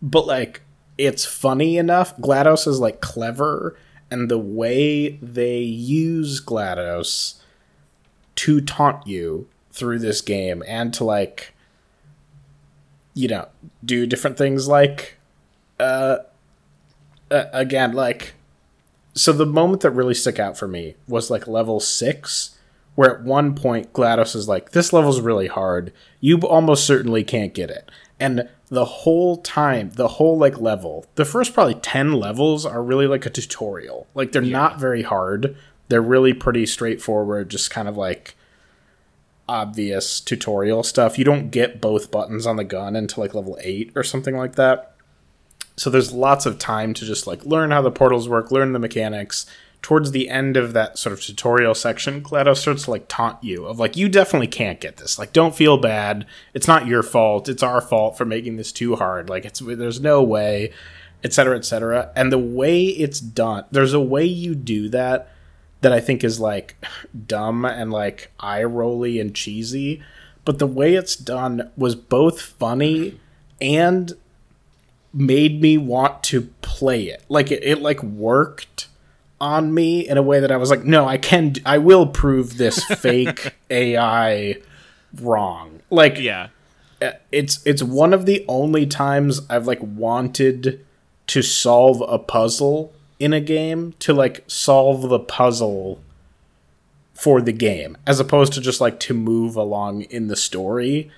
but 0.00 0.26
like 0.26 0.62
it's 0.98 1.24
funny 1.24 1.76
enough. 1.78 2.16
GLaDOS 2.16 2.66
is 2.66 2.80
like 2.80 3.00
clever, 3.00 3.76
and 4.10 4.28
the 4.30 4.38
way 4.38 5.10
they 5.22 5.58
use 5.58 6.40
GLaDOS 6.44 7.36
to 8.34 8.60
taunt 8.60 9.06
you 9.06 9.46
through 9.70 9.98
this 10.00 10.20
game 10.20 10.62
and 10.66 10.92
to 10.94 11.04
like 11.04 11.54
you 13.14 13.28
know 13.28 13.48
do 13.84 14.06
different 14.06 14.38
things 14.38 14.68
like 14.68 15.18
uh, 15.80 16.18
uh 17.30 17.44
again 17.52 17.92
like 17.92 18.34
so 19.14 19.32
the 19.32 19.46
moment 19.46 19.82
that 19.82 19.90
really 19.90 20.14
stuck 20.14 20.38
out 20.38 20.56
for 20.56 20.66
me 20.66 20.96
was 21.06 21.30
like 21.30 21.46
level 21.46 21.80
6 21.80 22.58
where 22.94 23.18
at 23.18 23.22
one 23.22 23.54
point 23.54 23.92
GLaDOS 23.92 24.36
is 24.36 24.48
like 24.48 24.72
this 24.72 24.92
level's 24.92 25.20
really 25.20 25.46
hard. 25.46 25.92
You 26.20 26.38
almost 26.40 26.86
certainly 26.86 27.24
can't 27.24 27.54
get 27.54 27.70
it. 27.70 27.90
And 28.20 28.48
the 28.68 28.84
whole 28.84 29.38
time 29.38 29.90
the 29.94 30.08
whole 30.08 30.38
like 30.38 30.58
level 30.58 31.06
the 31.16 31.24
first 31.24 31.52
probably 31.52 31.74
10 31.74 32.12
levels 32.12 32.64
are 32.64 32.82
really 32.82 33.06
like 33.06 33.26
a 33.26 33.30
tutorial. 33.30 34.06
Like 34.14 34.32
they're 34.32 34.42
not 34.42 34.80
very 34.80 35.02
hard. 35.02 35.56
They're 35.88 36.02
really 36.02 36.32
pretty 36.32 36.66
straightforward 36.66 37.50
just 37.50 37.70
kind 37.70 37.88
of 37.88 37.96
like 37.96 38.36
obvious 39.48 40.20
tutorial 40.20 40.82
stuff. 40.82 41.18
You 41.18 41.24
don't 41.24 41.50
get 41.50 41.80
both 41.80 42.10
buttons 42.10 42.46
on 42.46 42.56
the 42.56 42.64
gun 42.64 42.96
until 42.96 43.22
like 43.22 43.34
level 43.34 43.58
8 43.60 43.92
or 43.94 44.02
something 44.02 44.36
like 44.36 44.54
that. 44.54 44.94
So 45.76 45.90
there's 45.90 46.12
lots 46.12 46.46
of 46.46 46.58
time 46.58 46.94
to 46.94 47.04
just 47.04 47.26
like 47.26 47.44
learn 47.44 47.70
how 47.70 47.82
the 47.82 47.90
portals 47.90 48.28
work, 48.28 48.50
learn 48.50 48.72
the 48.72 48.78
mechanics. 48.78 49.46
Towards 49.80 50.12
the 50.12 50.28
end 50.28 50.56
of 50.56 50.74
that 50.74 50.96
sort 50.96 51.12
of 51.12 51.20
tutorial 51.20 51.74
section, 51.74 52.22
GLaDOS 52.22 52.58
starts 52.58 52.84
to 52.84 52.92
like 52.92 53.08
taunt 53.08 53.42
you 53.42 53.66
of 53.66 53.80
like 53.80 53.96
you 53.96 54.08
definitely 54.08 54.46
can't 54.46 54.80
get 54.80 54.98
this. 54.98 55.18
Like 55.18 55.32
don't 55.32 55.56
feel 55.56 55.76
bad. 55.76 56.24
It's 56.54 56.68
not 56.68 56.86
your 56.86 57.02
fault. 57.02 57.48
It's 57.48 57.64
our 57.64 57.80
fault 57.80 58.16
for 58.16 58.24
making 58.24 58.56
this 58.56 58.70
too 58.70 58.94
hard. 58.94 59.28
Like 59.28 59.44
it's 59.44 59.58
there's 59.58 60.00
no 60.00 60.22
way, 60.22 60.72
etc., 61.24 61.56
etc. 61.56 62.12
And 62.14 62.30
the 62.30 62.38
way 62.38 62.84
it's 62.84 63.18
done, 63.18 63.64
there's 63.72 63.92
a 63.92 64.00
way 64.00 64.24
you 64.24 64.54
do 64.54 64.88
that 64.90 65.28
that 65.82 65.92
I 65.92 66.00
think 66.00 66.24
is 66.24 66.40
like 66.40 66.76
dumb 67.26 67.64
and 67.64 67.90
like 67.92 68.32
eye 68.40 68.64
rolly 68.64 69.20
and 69.20 69.34
cheesy, 69.34 70.02
but 70.44 70.58
the 70.58 70.66
way 70.66 70.94
it's 70.94 71.14
done 71.16 71.70
was 71.76 71.94
both 71.94 72.40
funny 72.40 73.20
and 73.60 74.12
made 75.12 75.60
me 75.60 75.76
want 75.78 76.22
to 76.24 76.42
play 76.62 77.04
it. 77.04 77.22
Like 77.28 77.50
it, 77.50 77.62
it 77.62 77.82
like 77.82 78.02
worked 78.02 78.88
on 79.40 79.74
me 79.74 80.08
in 80.08 80.16
a 80.16 80.22
way 80.22 80.40
that 80.40 80.50
I 80.52 80.56
was 80.56 80.70
like, 80.70 80.84
no, 80.84 81.06
I 81.06 81.18
can, 81.18 81.54
I 81.66 81.78
will 81.78 82.06
prove 82.06 82.56
this 82.58 82.84
fake 83.00 83.54
AI 83.70 84.56
wrong. 85.20 85.80
Like, 85.90 86.18
Yeah. 86.18 86.48
it's 87.32 87.60
it's 87.66 87.82
one 87.82 88.14
of 88.14 88.24
the 88.26 88.44
only 88.48 88.86
times 88.86 89.40
I've 89.50 89.66
like 89.66 89.80
wanted 89.82 90.84
to 91.26 91.42
solve 91.42 92.02
a 92.08 92.18
puzzle 92.18 92.92
in 93.22 93.32
a 93.32 93.40
game 93.40 93.94
to 94.00 94.12
like 94.12 94.42
solve 94.48 95.08
the 95.08 95.20
puzzle 95.20 96.00
for 97.14 97.40
the 97.40 97.52
game 97.52 97.96
as 98.04 98.18
opposed 98.18 98.52
to 98.52 98.60
just 98.60 98.80
like 98.80 98.98
to 98.98 99.14
move 99.14 99.54
along 99.54 100.02
in 100.02 100.26
the 100.26 100.34
story 100.34 101.08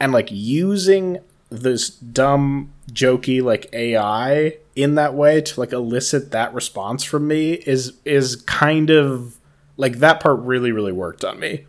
and 0.00 0.10
like 0.10 0.30
using 0.30 1.18
this 1.50 1.90
dumb 1.90 2.72
jokey 2.90 3.42
like 3.42 3.68
AI 3.74 4.56
in 4.74 4.94
that 4.94 5.12
way 5.12 5.42
to 5.42 5.60
like 5.60 5.70
elicit 5.70 6.30
that 6.30 6.54
response 6.54 7.04
from 7.04 7.28
me 7.28 7.52
is 7.52 7.92
is 8.06 8.36
kind 8.36 8.88
of 8.88 9.38
like 9.76 9.98
that 9.98 10.18
part 10.18 10.40
really 10.40 10.72
really 10.72 10.92
worked 10.92 11.26
on 11.26 11.38
me. 11.38 11.66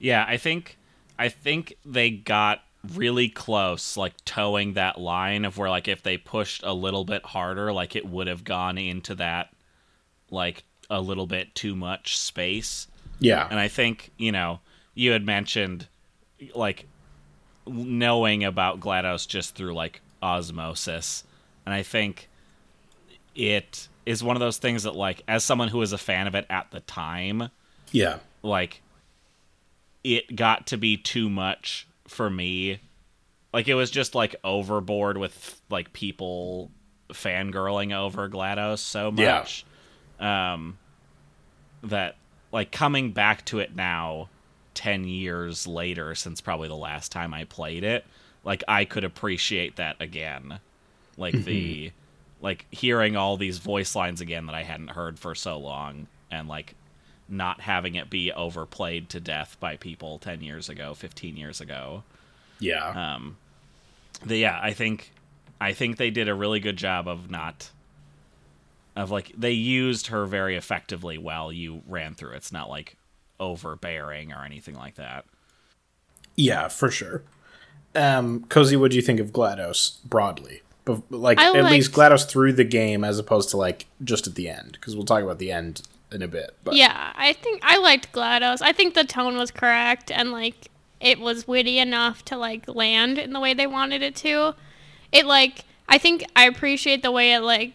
Yeah, 0.00 0.24
I 0.26 0.38
think 0.38 0.76
I 1.16 1.28
think 1.28 1.74
they 1.86 2.10
got 2.10 2.64
really 2.94 3.28
close, 3.28 3.96
like 3.96 4.14
towing 4.24 4.74
that 4.74 5.00
line 5.00 5.44
of 5.44 5.58
where 5.58 5.70
like 5.70 5.88
if 5.88 6.02
they 6.02 6.16
pushed 6.16 6.62
a 6.62 6.72
little 6.72 7.04
bit 7.04 7.24
harder, 7.24 7.72
like 7.72 7.96
it 7.96 8.06
would 8.06 8.26
have 8.26 8.44
gone 8.44 8.78
into 8.78 9.14
that 9.16 9.52
like 10.30 10.64
a 10.90 11.00
little 11.00 11.26
bit 11.26 11.54
too 11.54 11.74
much 11.74 12.18
space. 12.18 12.86
Yeah. 13.18 13.46
And 13.50 13.58
I 13.58 13.68
think, 13.68 14.10
you 14.16 14.32
know, 14.32 14.60
you 14.94 15.10
had 15.10 15.24
mentioned 15.24 15.88
like 16.54 16.86
knowing 17.66 18.44
about 18.44 18.80
GLaDOS 18.80 19.26
just 19.26 19.54
through 19.54 19.74
like 19.74 20.00
osmosis. 20.22 21.24
And 21.66 21.74
I 21.74 21.82
think 21.82 22.28
it 23.34 23.88
is 24.06 24.22
one 24.22 24.36
of 24.36 24.40
those 24.40 24.58
things 24.58 24.84
that 24.84 24.94
like 24.94 25.22
as 25.26 25.44
someone 25.44 25.68
who 25.68 25.78
was 25.78 25.92
a 25.92 25.98
fan 25.98 26.26
of 26.26 26.34
it 26.34 26.46
at 26.48 26.70
the 26.70 26.80
time, 26.80 27.50
yeah. 27.90 28.18
like 28.42 28.82
it 30.04 30.36
got 30.36 30.68
to 30.68 30.78
be 30.78 30.96
too 30.96 31.28
much 31.28 31.87
for 32.08 32.28
me. 32.28 32.80
Like 33.52 33.68
it 33.68 33.74
was 33.74 33.90
just 33.90 34.14
like 34.14 34.34
overboard 34.44 35.16
with 35.16 35.60
like 35.70 35.92
people 35.92 36.70
fangirling 37.12 37.96
over 37.96 38.28
GLaDOS 38.28 38.78
so 38.80 39.12
Yeah. 39.16 39.38
much. 39.38 39.64
Um 40.20 40.78
that 41.82 42.16
like 42.52 42.72
coming 42.72 43.12
back 43.12 43.44
to 43.46 43.58
it 43.60 43.74
now 43.74 44.28
10 44.74 45.04
years 45.04 45.66
later 45.66 46.14
since 46.14 46.40
probably 46.40 46.68
the 46.68 46.74
last 46.76 47.12
time 47.12 47.32
I 47.34 47.44
played 47.44 47.84
it, 47.84 48.04
like 48.44 48.64
I 48.68 48.84
could 48.84 49.04
appreciate 49.04 49.76
that 49.76 49.96
again. 50.00 50.60
Like 51.16 51.34
the 51.34 51.92
like 52.40 52.66
hearing 52.70 53.16
all 53.16 53.36
these 53.36 53.58
voice 53.58 53.94
lines 53.96 54.20
again 54.20 54.46
that 54.46 54.54
I 54.54 54.62
hadn't 54.62 54.88
heard 54.90 55.18
for 55.18 55.34
so 55.34 55.58
long 55.58 56.06
and 56.30 56.46
like 56.48 56.74
not 57.28 57.60
having 57.60 57.94
it 57.94 58.08
be 58.10 58.32
overplayed 58.32 59.08
to 59.10 59.20
death 59.20 59.56
by 59.60 59.76
people 59.76 60.18
10 60.18 60.40
years 60.42 60.68
ago, 60.68 60.94
15 60.94 61.36
years 61.36 61.60
ago. 61.60 62.02
Yeah. 62.60 63.14
Um 63.14 63.36
the, 64.24 64.36
yeah, 64.38 64.58
I 64.60 64.72
think 64.72 65.12
I 65.60 65.72
think 65.72 65.96
they 65.96 66.10
did 66.10 66.28
a 66.28 66.34
really 66.34 66.60
good 66.60 66.76
job 66.76 67.06
of 67.08 67.30
not 67.30 67.70
of 68.96 69.10
like 69.10 69.32
they 69.36 69.52
used 69.52 70.08
her 70.08 70.26
very 70.26 70.56
effectively 70.56 71.18
while 71.18 71.52
you 71.52 71.82
ran 71.86 72.14
through. 72.14 72.32
It's 72.32 72.50
not 72.52 72.68
like 72.68 72.96
overbearing 73.38 74.32
or 74.32 74.44
anything 74.44 74.74
like 74.74 74.96
that. 74.96 75.24
Yeah, 76.34 76.68
for 76.68 76.90
sure. 76.90 77.22
Um, 77.94 78.44
Cozy, 78.48 78.76
what 78.76 78.90
do 78.90 78.96
you 78.96 79.02
think 79.02 79.20
of 79.20 79.32
GLaDOS 79.32 79.98
broadly? 80.04 80.62
Bef- 80.86 81.02
Like, 81.10 81.38
I 81.38 81.56
at 81.56 81.64
least 81.70 81.96
liked- 81.96 82.12
GLaDOS 82.12 82.28
through 82.28 82.52
the 82.54 82.64
game 82.64 83.02
as 83.04 83.18
opposed 83.18 83.50
to, 83.50 83.56
like, 83.56 83.86
just 84.04 84.26
at 84.26 84.34
the 84.36 84.48
end. 84.48 84.72
Because 84.72 84.94
we'll 84.94 85.04
talk 85.04 85.22
about 85.22 85.38
the 85.38 85.50
end 85.50 85.82
in 86.12 86.22
a 86.22 86.28
bit. 86.28 86.56
But 86.64 86.74
Yeah, 86.76 87.12
I 87.16 87.32
think 87.32 87.60
I 87.64 87.78
liked 87.78 88.12
GLaDOS. 88.12 88.62
I 88.62 88.72
think 88.72 88.94
the 88.94 89.04
tone 89.04 89.36
was 89.36 89.50
correct 89.50 90.10
and 90.10 90.32
like 90.32 90.68
it 91.00 91.20
was 91.20 91.46
witty 91.46 91.78
enough 91.78 92.24
to 92.26 92.36
like 92.36 92.66
land 92.68 93.18
in 93.18 93.32
the 93.32 93.40
way 93.40 93.54
they 93.54 93.66
wanted 93.66 94.02
it 94.02 94.16
to. 94.16 94.54
It 95.12 95.26
like 95.26 95.64
I 95.88 95.98
think 95.98 96.24
I 96.36 96.44
appreciate 96.46 97.02
the 97.02 97.10
way 97.12 97.32
it 97.34 97.40
like 97.40 97.72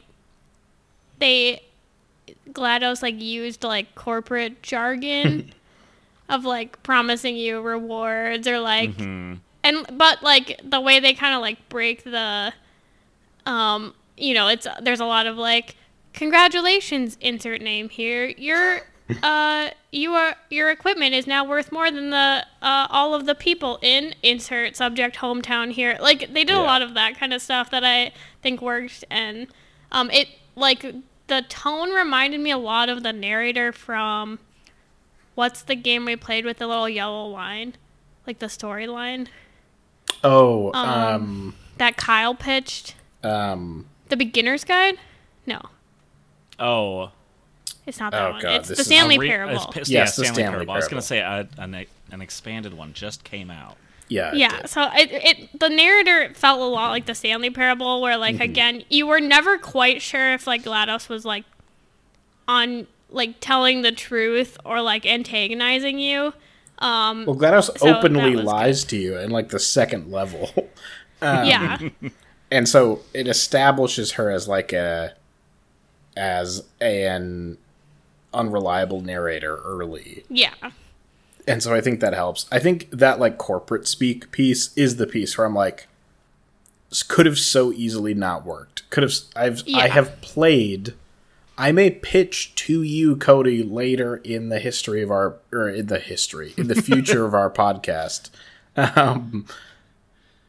they 1.20 1.62
GLaDOS 2.52 3.02
like 3.02 3.20
used 3.22 3.64
like 3.64 3.96
corporate 3.96 4.62
jargon 4.62 5.54
of 6.30 6.46
like 6.46 6.82
promising 6.84 7.36
you 7.36 7.62
rewards 7.62 8.48
or 8.48 8.60
like 8.60 8.96
Hmm. 8.96 9.36
and 9.64 9.86
but 9.98 10.24
like 10.24 10.60
the 10.64 10.82
way 10.82 11.00
they 11.00 11.14
kind 11.14 11.34
of 11.36 11.42
like 11.42 11.70
break 11.70 12.04
the 12.04 12.54
um 13.46 13.94
you 14.18 14.34
know 14.34 14.48
it's 14.48 14.68
there's 14.82 15.00
a 15.00 15.06
lot 15.06 15.26
of 15.26 15.38
like 15.38 15.76
congratulations 16.14 17.18
insert 17.22 17.62
name 17.62 17.90
here 17.90 18.28
your 18.38 18.82
uh 19.22 19.70
you 19.92 20.14
are 20.14 20.36
your 20.50 20.70
equipment 20.72 21.14
is 21.14 21.28
now 21.28 21.44
worth 21.44 21.72
more 21.72 21.92
than 21.92 22.10
the 22.12 22.46
uh 22.62 22.88
all 22.90 23.14
of 23.14 23.26
the 23.26 23.36
people 23.36 23.78
in 23.82 24.14
insert 24.24 24.76
subject 24.76 25.18
hometown 25.18 25.72
here 25.72 25.98
like 26.02 26.20
they 26.34 26.44
did 26.44 26.50
Yeah. 26.50 26.62
a 26.62 26.64
lot 26.64 26.82
of 26.82 26.94
that 26.94 27.18
kind 27.20 27.34
of 27.34 27.42
stuff 27.42 27.70
that 27.72 27.84
i 27.84 28.12
think 28.42 28.62
worked 28.62 29.04
and 29.10 29.48
um 29.92 30.10
it 30.12 30.28
like 30.56 30.86
the 31.28 31.42
tone 31.50 31.92
reminded 31.92 32.40
me 32.40 32.52
a 32.52 32.58
lot 32.58 32.90
of 32.90 33.04
the 33.04 33.12
narrator 33.14 33.72
from 33.72 34.40
what's 35.36 35.62
the 35.64 35.76
game 35.76 36.06
we 36.06 36.16
played 36.16 36.46
with 36.46 36.58
the 36.60 36.68
little 36.68 36.88
yellow 36.90 37.26
line 37.28 37.76
like 38.26 38.40
the 38.40 38.46
storyline 38.46 39.28
oh, 40.24 40.72
um, 40.74 41.54
that 41.78 41.98
Kyle 41.98 42.34
pitched. 42.36 42.96
um, 43.24 43.88
The 44.08 44.16
beginner's 44.16 44.64
guide? 44.64 44.96
No, 45.46 45.60
Oh, 46.60 47.12
it's 47.86 48.00
not 48.00 48.12
that 48.12 48.22
Oh, 48.28 48.32
one. 48.32 48.42
God, 48.42 48.52
it's 48.62 48.70
the 48.70 48.76
Stanley 48.84 49.18
re- 49.20 49.28
Parable. 49.30 49.56
it's- 49.76 49.76
Yes, 49.78 49.90
yeah, 49.90 50.04
the 50.06 50.12
Stanley, 50.12 50.34
Stanley 50.34 50.52
Parable. 50.52 50.74
I 50.74 50.76
was 50.78 50.88
going 50.88 51.02
to 51.02 51.06
say 51.08 51.20
a, 51.20 51.48
an, 51.58 51.86
an 52.12 52.22
expanded 52.22 52.74
one 52.74 52.94
just 52.94 53.24
came 53.24 53.50
out. 53.52 53.76
yeah. 54.08 54.32
it 54.32 54.38
yeah, 54.38 54.62
did. 54.62 54.70
so 54.70 54.84
it, 54.94 55.12
it 55.12 55.60
the 55.60 55.70
narrator 55.70 56.34
felt 56.36 56.60
a 56.62 56.66
lot 56.66 56.90
like 56.92 57.06
the 57.08 57.16
Stanley 57.16 57.50
Parable, 57.50 58.02
where 58.02 58.16
like 58.18 58.36
Mm-hmm. 58.36 58.42
again, 58.44 58.84
you 58.90 59.08
were 59.08 59.20
never 59.20 59.58
quite 59.58 60.02
sure 60.02 60.34
if 60.34 60.46
like 60.48 60.64
Glados 60.64 61.10
was 61.10 61.26
like 61.26 61.44
on 62.48 62.88
like 63.10 63.36
telling 63.40 63.82
the 63.82 63.92
truth 63.92 64.58
or 64.66 64.82
like 64.82 65.06
antagonizing 65.06 66.00
you. 66.00 66.34
Um, 66.80 67.26
Well, 67.26 67.36
GLaDOS 67.36 67.78
So 67.80 67.96
openly 67.98 68.36
was 68.36 68.46
lies 68.46 68.84
to 68.86 68.98
you 68.98 69.18
in, 69.18 69.30
like, 69.30 69.50
the 69.50 69.60
second 69.60 70.12
level. 70.12 70.50
yeah, 71.22 71.78
and 72.52 72.68
so 72.68 73.02
it 73.14 73.28
establishes 73.28 74.14
her 74.14 74.30
as, 74.32 74.48
like, 74.48 74.74
a. 74.74 75.14
as 76.16 76.64
an 76.82 77.58
unreliable 78.34 79.02
narrator 79.02 79.58
early. 79.58 80.24
yeah, 80.30 80.54
and 81.48 81.62
so 81.62 81.74
I 81.74 81.82
think 81.82 82.00
that 82.00 82.14
helps. 82.14 82.46
I 82.52 82.60
think 82.60 82.90
that 82.92 83.20
like 83.20 83.38
corporate 83.38 83.88
speak 83.88 84.32
piece 84.32 84.76
is 84.78 84.98
the 84.98 85.08
piece 85.08 85.38
where 85.38 85.46
I'm 85.46 85.56
like, 85.56 85.88
could 87.08 87.26
have 87.26 87.40
so 87.40 87.72
easily 87.72 88.14
not 88.14 88.46
worked. 88.46 88.90
Could 88.90 89.04
have 89.04 89.14
I've 89.36 89.64
I 89.74 89.88
have 89.88 90.22
played. 90.22 90.94
I 91.58 91.72
may 91.72 91.92
pitch 91.92 92.56
to 92.56 92.82
you, 92.82 93.16
Cody, 93.16 93.62
later 93.64 94.18
in 94.18 94.50
the 94.50 94.60
history 94.60 95.02
of 95.02 95.12
our 95.12 95.38
or 95.52 95.70
in 95.70 95.88
the 95.88 96.00
history 96.00 96.54
in 96.58 96.68
the 96.68 96.82
future 96.82 97.26
of 97.26 97.34
our 97.34 97.50
podcast. 97.52 98.30
Um, 98.76 99.46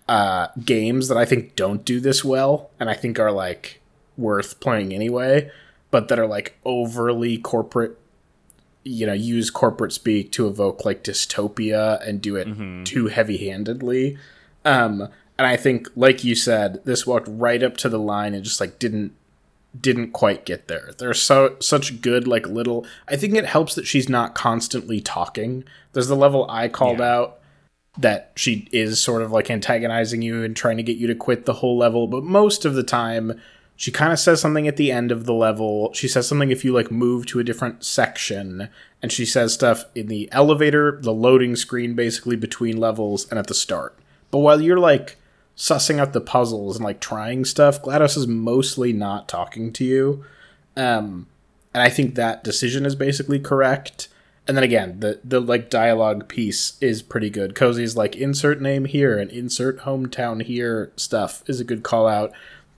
uh, 0.08 0.48
games 0.64 1.08
that 1.08 1.16
I 1.16 1.24
think 1.24 1.56
don't 1.56 1.84
do 1.84 2.00
this 2.00 2.24
well, 2.24 2.70
and 2.78 2.90
I 2.90 2.94
think 2.94 3.18
are 3.18 3.32
like 3.32 3.80
worth 4.16 4.60
playing 4.60 4.92
anyway, 4.94 5.50
but 5.90 6.08
that 6.08 6.18
are 6.18 6.26
like 6.26 6.56
overly 6.64 7.38
corporate 7.38 7.98
you 8.86 9.06
know 9.06 9.14
use 9.14 9.48
corporate 9.48 9.92
speak 9.92 10.30
to 10.32 10.46
evoke 10.46 10.84
like 10.84 11.02
dystopia 11.02 12.06
and 12.06 12.20
do 12.20 12.36
it 12.36 12.84
too 12.84 13.06
heavy-handedly. 13.06 14.18
Um 14.64 15.08
and 15.38 15.46
i 15.48 15.56
think 15.56 15.88
like 15.96 16.22
you 16.22 16.34
said 16.34 16.80
this 16.84 17.06
walked 17.06 17.26
right 17.28 17.62
up 17.62 17.76
to 17.78 17.88
the 17.88 17.98
line 17.98 18.34
and 18.34 18.44
just 18.44 18.60
like 18.60 18.78
didn't 18.78 19.12
didn't 19.80 20.12
quite 20.12 20.44
get 20.46 20.68
there. 20.68 20.90
There's 20.98 21.20
so 21.20 21.56
such 21.60 22.00
good 22.02 22.28
like 22.28 22.46
little 22.46 22.86
i 23.08 23.16
think 23.16 23.34
it 23.34 23.46
helps 23.46 23.74
that 23.74 23.86
she's 23.86 24.08
not 24.08 24.34
constantly 24.34 25.00
talking. 25.00 25.64
There's 25.92 26.08
the 26.08 26.14
level 26.16 26.46
i 26.50 26.68
called 26.68 26.98
Yeah. 26.98 27.14
out 27.16 27.38
that 27.98 28.32
she 28.36 28.68
is 28.70 29.00
sort 29.00 29.22
of 29.22 29.32
like 29.32 29.50
antagonizing 29.50 30.20
you 30.20 30.42
and 30.44 30.54
trying 30.54 30.76
to 30.76 30.82
get 30.82 30.96
you 30.98 31.06
to 31.06 31.14
quit 31.14 31.46
the 31.46 31.54
whole 31.54 31.78
level 31.78 32.06
but 32.06 32.22
most 32.22 32.64
of 32.64 32.74
the 32.74 32.82
time 32.82 33.40
she 33.76 33.90
kind 33.90 34.12
of 34.12 34.18
says 34.18 34.40
something 34.40 34.68
at 34.68 34.76
the 34.76 34.92
end 34.92 35.10
of 35.10 35.24
the 35.24 35.34
level. 35.34 35.92
She 35.94 36.06
says 36.06 36.28
something 36.28 36.50
if 36.50 36.64
you 36.64 36.72
like 36.72 36.90
move 36.90 37.26
to 37.26 37.40
a 37.40 37.44
different 37.44 37.84
section 37.84 38.68
and 39.02 39.10
she 39.10 39.26
says 39.26 39.52
stuff 39.52 39.84
in 39.94 40.06
the 40.06 40.28
elevator 40.32 40.98
the 41.00 41.12
loading 41.12 41.56
screen 41.56 41.94
basically 41.94 42.36
between 42.36 42.76
levels 42.76 43.28
and 43.30 43.38
at 43.38 43.48
the 43.48 43.54
start. 43.54 43.98
But 44.30 44.38
while 44.38 44.60
you're 44.60 44.78
like 44.78 45.16
sussing 45.56 45.98
out 45.98 46.12
the 46.12 46.20
puzzles 46.20 46.76
and 46.76 46.84
like 46.84 47.00
trying 47.00 47.44
stuff 47.44 47.82
glados 47.82 48.16
is 48.16 48.26
mostly 48.26 48.92
not 48.92 49.28
talking 49.28 49.72
to 49.72 49.84
you. 49.84 50.24
Um 50.76 51.26
and 51.72 51.82
i 51.82 51.88
think 51.88 52.14
that 52.14 52.44
decision 52.44 52.86
is 52.86 52.94
basically 52.94 53.40
correct. 53.40 54.08
And 54.46 54.56
then 54.56 54.64
again 54.64 55.00
the 55.00 55.20
the 55.24 55.40
like 55.40 55.68
dialogue 55.68 56.28
piece 56.28 56.78
is 56.80 57.02
pretty 57.02 57.30
good. 57.30 57.56
Cozy's 57.56 57.96
like 57.96 58.14
insert 58.14 58.60
name 58.60 58.84
here 58.84 59.18
and 59.18 59.32
insert 59.32 59.80
hometown 59.80 60.42
here 60.42 60.92
stuff 60.96 61.42
is 61.48 61.58
a 61.58 61.64
good 61.64 61.82
call 61.82 62.06
out 62.06 62.32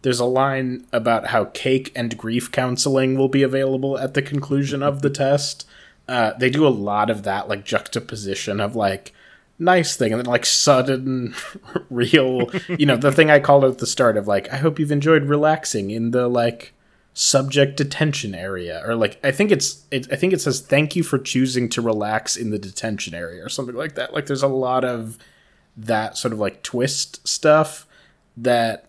there's 0.06 0.20
a 0.20 0.24
line 0.24 0.86
about 0.92 1.26
how 1.26 1.46
cake 1.46 1.90
and 1.96 2.16
grief 2.16 2.52
counseling 2.52 3.18
will 3.18 3.28
be 3.28 3.42
available 3.42 3.98
at 3.98 4.14
the 4.14 4.22
conclusion 4.22 4.80
of 4.80 5.02
the 5.02 5.10
test. 5.10 5.66
Uh, 6.06 6.32
they 6.34 6.48
do 6.48 6.64
a 6.64 6.68
lot 6.68 7.10
of 7.10 7.24
that 7.24 7.48
like 7.48 7.64
juxtaposition 7.64 8.60
of 8.60 8.76
like 8.76 9.12
nice 9.58 9.96
thing 9.96 10.12
and 10.12 10.20
then 10.20 10.30
like 10.30 10.46
sudden 10.46 11.34
real 11.90 12.48
you 12.68 12.86
know 12.86 12.96
the 12.96 13.10
thing 13.10 13.30
i 13.30 13.40
called 13.40 13.64
at 13.64 13.78
the 13.78 13.86
start 13.86 14.16
of 14.18 14.28
like 14.28 14.52
i 14.52 14.58
hope 14.58 14.78
you've 14.78 14.92
enjoyed 14.92 15.24
relaxing 15.24 15.90
in 15.90 16.10
the 16.10 16.28
like 16.28 16.74
subject 17.14 17.74
detention 17.78 18.34
area 18.34 18.82
or 18.86 18.94
like 18.94 19.18
i 19.24 19.30
think 19.30 19.50
it's 19.50 19.86
it, 19.90 20.06
i 20.12 20.14
think 20.14 20.34
it 20.34 20.40
says 20.42 20.60
thank 20.60 20.94
you 20.94 21.02
for 21.02 21.18
choosing 21.18 21.70
to 21.70 21.80
relax 21.80 22.36
in 22.36 22.50
the 22.50 22.58
detention 22.58 23.14
area 23.14 23.42
or 23.42 23.48
something 23.48 23.74
like 23.74 23.94
that. 23.94 24.12
Like 24.12 24.26
there's 24.26 24.42
a 24.42 24.46
lot 24.46 24.84
of 24.84 25.16
that 25.76 26.16
sort 26.16 26.32
of 26.32 26.38
like 26.38 26.62
twist 26.62 27.26
stuff 27.26 27.86
that 28.36 28.85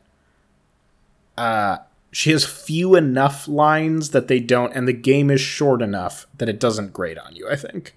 uh 1.38 1.78
she 2.12 2.32
has 2.32 2.46
few 2.46 2.96
enough 2.96 3.48
lines 3.48 4.12
that 4.12 4.28
they 4.28 4.40
don't 4.40 4.74
and 4.74 4.88
the 4.88 4.94
game 4.94 5.30
is 5.30 5.42
short 5.42 5.82
enough 5.82 6.26
that 6.38 6.50
it 6.50 6.60
doesn't 6.60 6.94
grate 6.94 7.18
on 7.18 7.36
you 7.36 7.50
i 7.50 7.56
think 7.56 7.94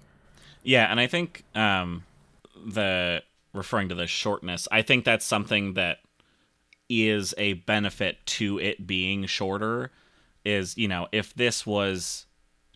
Yeah, 0.63 0.91
and 0.91 0.99
I 0.99 1.07
think 1.07 1.43
um, 1.55 2.03
the 2.65 3.23
referring 3.53 3.89
to 3.89 3.95
the 3.95 4.05
shortness, 4.07 4.67
I 4.71 4.83
think 4.83 5.05
that's 5.05 5.25
something 5.25 5.73
that 5.73 5.99
is 6.87 7.33
a 7.37 7.53
benefit 7.53 8.17
to 8.37 8.59
it 8.59 8.85
being 8.85 9.25
shorter. 9.25 9.91
Is 10.45 10.77
you 10.77 10.87
know 10.87 11.07
if 11.11 11.33
this 11.33 11.65
was 11.65 12.25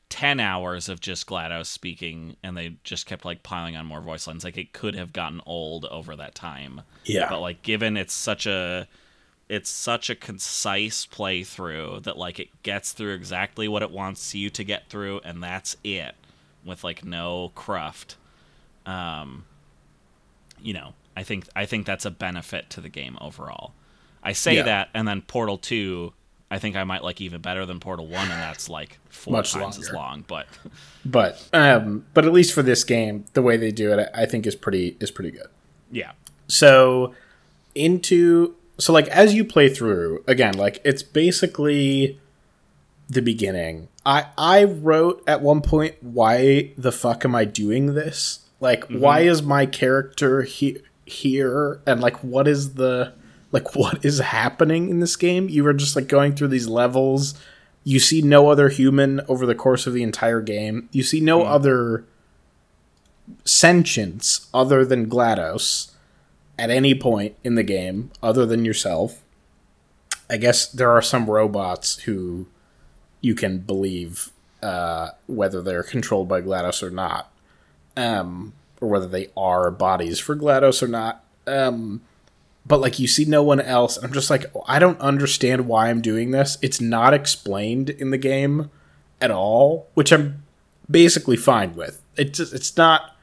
ten 0.09 0.39
hours 0.39 0.89
of 0.89 0.99
just 0.99 1.27
GLaDOS 1.27 1.67
speaking 1.67 2.35
and 2.43 2.55
they 2.55 2.77
just 2.83 3.05
kept 3.05 3.25
like 3.25 3.43
piling 3.43 3.75
on 3.75 3.85
more 3.85 4.01
voice 4.01 4.25
lines, 4.27 4.43
like 4.43 4.57
it 4.57 4.73
could 4.73 4.95
have 4.95 5.13
gotten 5.13 5.41
old 5.45 5.85
over 5.85 6.15
that 6.15 6.33
time. 6.35 6.81
yeah 7.03 7.29
But 7.29 7.41
like 7.41 7.61
given 7.61 7.97
it's 7.97 8.13
such 8.13 8.47
a 8.47 8.87
it's 9.47 9.69
such 9.69 10.09
a 10.09 10.15
concise 10.15 11.05
playthrough 11.05 12.01
that 12.03 12.17
like 12.17 12.39
it 12.39 12.49
gets 12.63 12.91
through 12.93 13.13
exactly 13.13 13.67
what 13.67 13.81
it 13.83 13.91
wants 13.91 14.33
you 14.33 14.49
to 14.49 14.63
get 14.63 14.89
through 14.89 15.19
and 15.23 15.43
that's 15.43 15.77
it 15.83 16.15
with 16.65 16.83
like 16.83 17.05
no 17.05 17.51
cruft 17.53 18.15
um 18.87 19.45
you 20.59 20.73
know 20.73 20.93
i 21.15 21.21
think 21.23 21.45
i 21.55 21.65
think 21.65 21.85
that's 21.85 22.05
a 22.05 22.11
benefit 22.11 22.69
to 22.71 22.81
the 22.81 22.89
game 22.89 23.17
overall 23.21 23.73
i 24.23 24.31
say 24.31 24.55
Yeah. 24.55 24.63
that 24.63 24.89
and 24.95 25.07
then 25.07 25.21
portal 25.21 25.57
2 25.59 26.11
i 26.49 26.57
think 26.57 26.75
i 26.75 26.83
might 26.83 27.03
like 27.03 27.21
even 27.21 27.41
better 27.41 27.65
than 27.67 27.79
portal 27.79 28.07
1 28.07 28.21
and 28.21 28.31
that's 28.31 28.67
like 28.69 28.97
four 29.09 29.33
Much 29.33 29.53
times 29.53 29.77
as 29.77 29.91
longer. 29.91 29.97
long 29.97 30.25
but 30.27 30.47
but 31.05 31.49
um 31.53 32.05
but 32.15 32.25
at 32.25 32.33
least 32.33 32.51
for 32.53 32.63
this 32.63 32.83
game 32.83 33.25
the 33.33 33.41
way 33.43 33.57
they 33.57 33.71
do 33.71 33.91
it 33.91 34.09
i 34.15 34.25
think 34.25 34.47
is 34.47 34.55
pretty 34.55 34.97
is 34.99 35.11
pretty 35.11 35.31
good 35.31 35.47
yeah 35.91 36.11
so 36.47 37.13
into 37.75 38.55
so 38.77 38.91
like 38.93 39.07
as 39.07 39.33
you 39.33 39.45
play 39.45 39.69
through 39.69 40.23
again 40.27 40.57
like 40.57 40.81
it's 40.83 41.03
basically 41.03 42.19
the 43.09 43.21
beginning. 43.21 43.87
I 44.05 44.27
i 44.37 44.63
wrote 44.63 45.23
at 45.27 45.41
one 45.41 45.61
point 45.61 45.95
why 46.01 46.71
the 46.77 46.91
fuck 46.91 47.25
am 47.25 47.35
i 47.35 47.45
doing 47.45 47.93
this? 47.93 48.39
Like 48.59 48.85
mm-hmm. 48.85 48.99
why 48.99 49.21
is 49.21 49.41
my 49.41 49.65
character 49.65 50.43
he- 50.43 50.81
here? 51.05 51.81
And 51.85 52.01
like 52.01 52.17
what 52.23 52.47
is 52.47 52.75
the 52.75 53.13
like 53.51 53.75
what 53.75 54.03
is 54.03 54.19
happening 54.19 54.89
in 54.89 54.99
this 54.99 55.15
game? 55.15 55.49
You 55.49 55.65
are 55.67 55.73
just 55.73 55.95
like 55.95 56.07
going 56.07 56.35
through 56.35 56.49
these 56.49 56.67
levels. 56.67 57.35
You 57.83 57.99
see 57.99 58.21
no 58.21 58.49
other 58.49 58.69
human 58.69 59.21
over 59.27 59.45
the 59.45 59.55
course 59.55 59.85
of 59.85 59.93
the 59.93 60.03
entire 60.03 60.41
game. 60.41 60.89
You 60.91 61.03
see 61.03 61.21
no 61.21 61.39
mm-hmm. 61.39 61.51
other 61.51 62.05
sentience 63.43 64.47
other 64.53 64.85
than 64.85 65.09
glados 65.09 65.91
at 66.57 66.69
any 66.69 66.95
point 66.95 67.35
in 67.43 67.55
the 67.55 67.63
game 67.63 68.11
other 68.23 68.45
than 68.45 68.65
yourself. 68.65 69.21
I 70.29 70.37
guess 70.37 70.67
there 70.67 70.91
are 70.91 71.01
some 71.01 71.29
robots 71.29 71.99
who 72.03 72.47
you 73.21 73.35
can 73.35 73.59
believe 73.59 74.31
uh, 74.63 75.09
whether 75.27 75.61
they're 75.61 75.83
controlled 75.83 76.27
by 76.27 76.41
GLaDOS 76.41 76.81
or 76.81 76.89
not, 76.89 77.31
um, 77.95 78.53
or 78.81 78.87
whether 78.87 79.07
they 79.07 79.29
are 79.37 79.69
bodies 79.69 80.19
for 80.19 80.35
GLaDOS 80.35 80.81
or 80.81 80.87
not. 80.87 81.23
Um, 81.45 82.01
but 82.65 82.81
like 82.81 82.97
you 82.97 83.07
see 83.07 83.25
no 83.25 83.43
one 83.43 83.61
else, 83.61 83.97
I'm 83.97 84.13
just 84.13 84.29
like, 84.29 84.45
I 84.67 84.79
don't 84.79 84.99
understand 84.99 85.67
why 85.67 85.89
I'm 85.89 86.01
doing 86.01 86.31
this. 86.31 86.57
It's 86.61 86.81
not 86.81 87.13
explained 87.13 87.91
in 87.91 88.09
the 88.09 88.17
game 88.17 88.71
at 89.21 89.29
all, 89.29 89.87
which 89.93 90.11
I'm 90.11 90.43
basically 90.89 91.37
fine 91.37 91.75
with. 91.75 92.01
It 92.17 92.33
just, 92.33 92.53
it's 92.53 92.75
not 92.75 93.14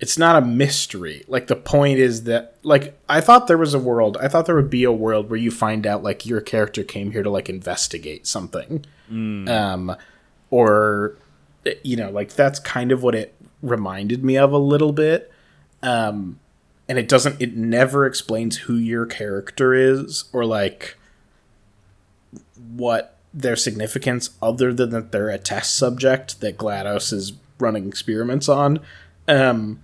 it's 0.00 0.16
not 0.16 0.40
a 0.40 0.46
mystery. 0.46 1.24
Like 1.26 1.48
the 1.48 1.56
point 1.56 1.98
is 1.98 2.24
that 2.24 2.54
like 2.62 2.98
I 3.08 3.20
thought 3.20 3.48
there 3.48 3.58
was 3.58 3.74
a 3.74 3.78
world. 3.80 4.16
I 4.20 4.28
thought 4.28 4.46
there 4.46 4.54
would 4.54 4.70
be 4.70 4.84
a 4.84 4.92
world 4.92 5.28
where 5.28 5.38
you 5.38 5.50
find 5.50 5.86
out 5.86 6.02
like 6.02 6.24
your 6.24 6.40
character 6.40 6.84
came 6.84 7.10
here 7.10 7.22
to 7.22 7.30
like 7.30 7.48
investigate 7.48 8.26
something. 8.26 8.84
Um 9.48 9.96
or 10.50 11.16
you 11.82 11.96
know, 11.96 12.10
like 12.10 12.32
that's 12.34 12.60
kind 12.60 12.92
of 12.92 13.02
what 13.02 13.14
it 13.14 13.34
reminded 13.60 14.24
me 14.24 14.38
of 14.38 14.52
a 14.52 14.58
little 14.58 14.92
bit. 14.92 15.32
Um 15.82 16.38
and 16.88 16.96
it 16.96 17.08
doesn't 17.08 17.40
it 17.42 17.56
never 17.56 18.06
explains 18.06 18.56
who 18.58 18.76
your 18.76 19.04
character 19.04 19.74
is 19.74 20.24
or 20.32 20.44
like 20.44 20.96
what 22.76 23.16
their 23.34 23.56
significance 23.56 24.30
other 24.40 24.72
than 24.72 24.90
that 24.90 25.10
they're 25.10 25.28
a 25.28 25.38
test 25.38 25.76
subject 25.76 26.40
that 26.40 26.56
GLaDOS 26.56 27.12
is 27.12 27.32
running 27.58 27.88
experiments 27.88 28.48
on. 28.48 28.78
Um 29.26 29.80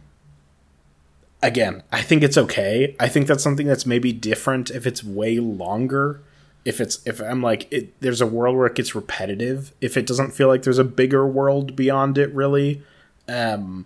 again, 1.45 1.83
I 1.93 2.03
think 2.03 2.23
it's 2.23 2.39
okay. 2.39 2.97
I 2.99 3.09
think 3.09 3.27
that's 3.27 3.43
something 3.43 3.67
that's 3.67 3.87
maybe 3.87 4.13
different 4.13 4.71
if 4.71 4.87
it's 4.87 5.05
way 5.05 5.39
longer. 5.39 6.23
If 6.65 6.81
it's 6.81 7.07
if 7.07 7.21
I'm 7.21 7.43
like 7.43 7.71
it, 7.71 8.01
there's 8.01 8.23
a 8.23 8.27
world 8.27 8.57
where 8.57 8.67
it 8.67 8.75
gets 8.75 8.95
repetitive. 8.95 9.73
If 9.81 9.97
it 9.97 10.07
doesn't 10.07 10.33
feel 10.33 10.49
like 10.49 10.63
there's 10.63 10.79
a 10.79 10.85
bigger 10.85 11.27
world 11.27 11.77
beyond 11.77 12.17
it, 12.17 12.35
really. 12.35 12.83
Um, 13.29 13.85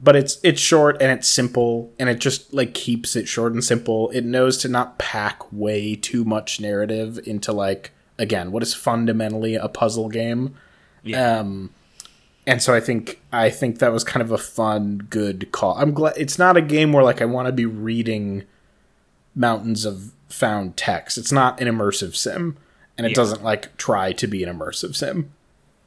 but 0.00 0.16
it's 0.16 0.38
it's 0.42 0.60
short 0.60 1.00
and 1.00 1.12
it's 1.12 1.28
simple 1.28 1.92
and 1.98 2.08
it 2.08 2.18
just 2.18 2.52
like 2.52 2.74
keeps 2.74 3.14
it 3.14 3.28
short 3.28 3.52
and 3.52 3.62
simple. 3.62 4.10
It 4.10 4.24
knows 4.24 4.58
to 4.58 4.68
not 4.68 4.98
pack 4.98 5.40
way 5.52 5.94
too 5.94 6.24
much 6.24 6.60
narrative 6.60 7.20
into 7.24 7.52
like 7.52 7.92
again 8.18 8.50
what 8.50 8.62
is 8.62 8.74
fundamentally 8.74 9.54
a 9.54 9.68
puzzle 9.68 10.08
game. 10.08 10.56
Yeah. 11.04 11.38
Um, 11.38 11.70
and 12.46 12.62
so 12.62 12.74
I 12.74 12.80
think 12.80 13.20
I 13.32 13.50
think 13.50 13.78
that 13.78 13.92
was 13.92 14.04
kind 14.04 14.22
of 14.22 14.30
a 14.32 14.38
fun, 14.38 15.06
good 15.10 15.52
call. 15.52 15.74
I'm 15.78 15.92
glad 15.92 16.14
it's 16.16 16.38
not 16.38 16.56
a 16.56 16.62
game 16.62 16.92
where 16.92 17.04
like 17.04 17.20
I 17.22 17.26
want 17.26 17.46
to 17.46 17.52
be 17.52 17.66
reading 17.66 18.44
mountains 19.34 19.84
of 19.84 20.12
found 20.28 20.76
text. 20.76 21.18
It's 21.18 21.32
not 21.32 21.60
an 21.60 21.68
immersive 21.68 22.14
sim, 22.16 22.56
and 22.96 23.06
it 23.06 23.10
Yeah. 23.10 23.14
doesn't 23.16 23.42
like 23.44 23.76
try 23.76 24.12
to 24.12 24.26
be 24.26 24.42
an 24.44 24.54
immersive 24.58 24.94
sim. 24.96 25.30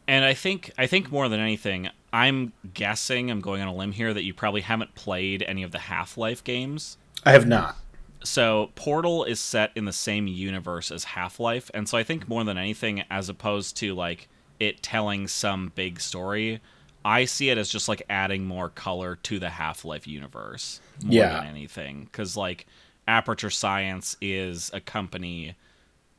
and 0.07 0.25
I 0.25 0.33
think 0.33 0.71
I 0.77 0.85
think 0.87 1.11
more 1.11 1.29
than 1.29 1.39
anything, 1.39 1.89
I'm 2.11 2.51
guessing, 2.73 3.31
I'm 3.31 3.39
going 3.41 3.61
on 3.61 3.67
a 3.69 3.73
limb 3.73 3.93
here, 3.93 4.13
that 4.13 4.23
you 4.23 4.33
probably 4.33 4.61
haven't 4.61 4.95
played 4.95 5.43
any 5.43 5.63
of 5.63 5.71
the 5.71 5.79
Half 5.79 6.17
Life 6.17 6.43
games. 6.43 6.97
I 7.25 7.31
have 7.31 7.47
not. 7.47 7.77
So 8.25 8.71
Portal 8.75 9.23
is 9.25 9.39
set 9.39 9.71
in 9.75 9.85
the 9.85 9.93
same 9.93 10.27
universe 10.27 10.91
as 10.91 11.03
Half 11.05 11.39
Life, 11.39 11.71
and 11.73 11.87
so 11.89 11.97
I 11.97 12.03
think 12.03 12.27
more 12.27 12.43
than 12.43 12.57
anything, 12.57 13.03
as 13.09 13.29
opposed 13.29 13.77
to 13.77 13.93
like 13.95 14.27
it 14.59 14.81
telling 14.83 15.27
some 15.27 15.71
big 15.75 15.99
story, 15.99 16.61
I 17.05 17.25
see 17.25 17.49
it 17.49 17.57
as 17.57 17.69
just 17.69 17.89
like 17.89 18.01
adding 18.09 18.45
more 18.45 18.69
color 18.69 19.17
to 19.23 19.39
the 19.39 19.49
Half 19.49 19.83
Life 19.85 20.07
universe 20.07 20.79
more 21.03 21.13
Yeah. 21.13 21.39
than 21.39 21.47
anything. 21.47 22.05
Because 22.05 22.37
like 22.37 22.65
Aperture 23.07 23.49
Science 23.49 24.15
is 24.21 24.71
a 24.73 24.79
company 24.79 25.55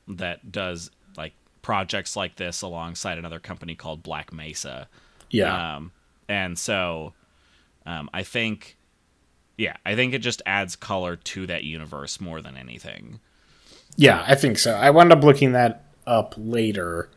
that 0.09 0.53
does 0.53 0.91
like 1.17 1.33
projects 1.63 2.17
like 2.17 2.37
this 2.37 2.61
alongside 2.63 3.17
another 3.19 3.41
company 3.41 3.75
called 3.75 4.03
Black 4.03 4.33
Mesa. 4.33 4.89
Yeah. 5.31 5.77
Um, 5.77 5.93
and 6.29 6.59
so 6.59 7.15
um, 7.87 8.11
I 8.13 8.23
think, 8.23 8.77
yeah, 9.57 9.77
I 9.87 9.95
think 9.95 10.13
it 10.13 10.19
just 10.19 10.43
adds 10.45 10.77
color 10.77 11.17
to 11.17 11.47
that 11.47 11.65
universe 11.65 12.21
more 12.21 12.43
than 12.43 12.57
anything. 12.57 13.21
Yeah, 13.97 14.25
I 14.27 14.35
think 14.35 14.59
so. 14.59 14.75
I 14.75 14.91
wound 14.91 15.13
up 15.13 15.23
looking 15.23 15.53
that 15.53 15.85
up 16.07 16.35
later, 16.37 17.09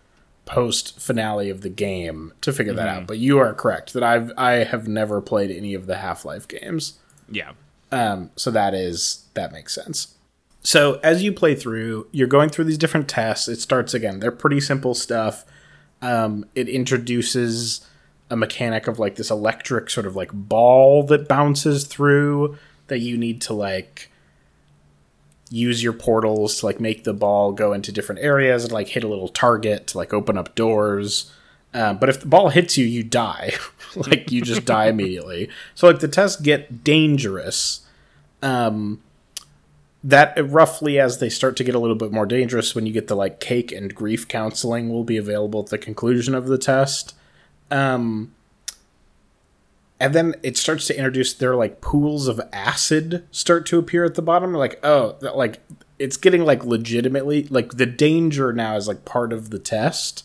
post 0.47 0.99
finale 0.99 1.49
of 1.49 1.61
the 1.61 1.69
game, 1.69 2.33
to 2.41 2.51
figure 2.51 2.73
that 2.73 2.87
out. 2.87 3.05
But 3.05 3.19
you 3.19 3.37
are 3.37 3.53
correct 3.53 3.93
that 3.93 4.01
I've 4.01 4.31
I 4.37 4.63
have 4.63 4.87
never 4.87 5.21
played 5.21 5.51
any 5.51 5.75
of 5.75 5.85
the 5.85 5.97
Half 5.97 6.25
Life 6.25 6.47
games. 6.47 6.97
Yeah. 7.29 7.51
Um, 7.91 8.31
so 8.35 8.49
that 8.51 8.73
is 8.73 9.25
that 9.35 9.51
makes 9.51 9.75
sense. 9.75 10.15
So 10.61 10.99
as 11.03 11.23
you 11.23 11.31
play 11.31 11.55
through, 11.55 12.07
you're 12.11 12.27
going 12.27 12.49
through 12.49 12.65
these 12.65 12.77
different 12.77 13.07
tests. 13.07 13.47
It 13.47 13.61
starts 13.61 13.93
again. 13.93 14.19
They're 14.19 14.31
pretty 14.31 14.59
simple 14.59 14.95
stuff. 14.95 15.45
Um, 16.01 16.45
it 16.55 16.67
introduces 16.67 17.87
a 18.29 18.35
mechanic 18.35 18.87
of 18.87 18.99
like 18.99 19.15
this 19.15 19.29
electric 19.29 19.89
sort 19.89 20.05
of 20.05 20.15
like 20.15 20.31
ball 20.33 21.03
that 21.03 21.27
bounces 21.27 21.85
through 21.85 22.57
that 22.87 22.99
you 22.99 23.17
need 23.17 23.41
to 23.41 23.53
like 23.53 24.11
use 25.49 25.83
your 25.83 25.93
portals 25.93 26.59
to 26.59 26.65
like 26.65 26.79
make 26.79 27.03
the 27.03 27.13
ball 27.13 27.51
go 27.51 27.73
into 27.73 27.91
different 27.91 28.21
areas 28.21 28.63
and 28.63 28.73
like 28.73 28.89
hit 28.89 29.03
a 29.03 29.07
little 29.07 29.29
target 29.29 29.87
to 29.87 29.97
like 29.97 30.13
open 30.13 30.37
up 30.37 30.55
doors. 30.55 31.31
Um, 31.73 31.97
but 31.97 32.09
if 32.09 32.21
the 32.21 32.27
ball 32.27 32.49
hits 32.49 32.77
you, 32.77 32.85
you 32.85 33.03
die. 33.03 33.53
like 33.95 34.31
you 34.31 34.41
just 34.41 34.65
die 34.65 34.87
immediately. 34.89 35.49
So 35.75 35.87
like 35.87 35.99
the 35.99 36.07
tests 36.07 36.41
get 36.41 36.83
dangerous. 36.83 37.81
Um, 38.41 39.01
that 40.03 40.35
roughly 40.37 40.99
as 40.99 41.19
they 41.19 41.29
start 41.29 41.57
to 41.57 41.63
get 41.63 41.75
a 41.75 41.79
little 41.79 41.95
bit 41.95 42.11
more 42.11 42.25
dangerous 42.25 42.75
when 42.75 42.85
you 42.85 42.93
get 42.93 43.07
the 43.07 43.15
like 43.15 43.39
cake 43.39 43.71
and 43.71 43.93
grief 43.93 44.27
counseling 44.27 44.89
will 44.89 45.03
be 45.03 45.17
available 45.17 45.61
at 45.61 45.67
the 45.67 45.77
conclusion 45.77 46.35
of 46.35 46.47
the 46.47 46.57
test. 46.57 47.15
Um, 47.71 48.33
and 49.99 50.13
then 50.13 50.35
it 50.43 50.57
starts 50.57 50.87
to 50.87 50.95
introduce 50.95 51.33
their 51.33 51.55
like 51.55 51.81
pools 51.81 52.27
of 52.27 52.39
acid 52.53 53.25
start 53.31 53.65
to 53.67 53.79
appear 53.79 54.05
at 54.05 54.15
the 54.15 54.21
bottom. 54.21 54.53
Like, 54.53 54.79
oh, 54.83 55.17
like 55.21 55.59
it's 55.97 56.17
getting 56.17 56.45
like 56.45 56.63
legitimately 56.63 57.43
like 57.45 57.77
the 57.77 57.85
danger 57.85 58.53
now 58.53 58.75
is 58.75 58.87
like 58.87 59.05
part 59.05 59.33
of 59.33 59.49
the 59.49 59.59
test. 59.59 60.23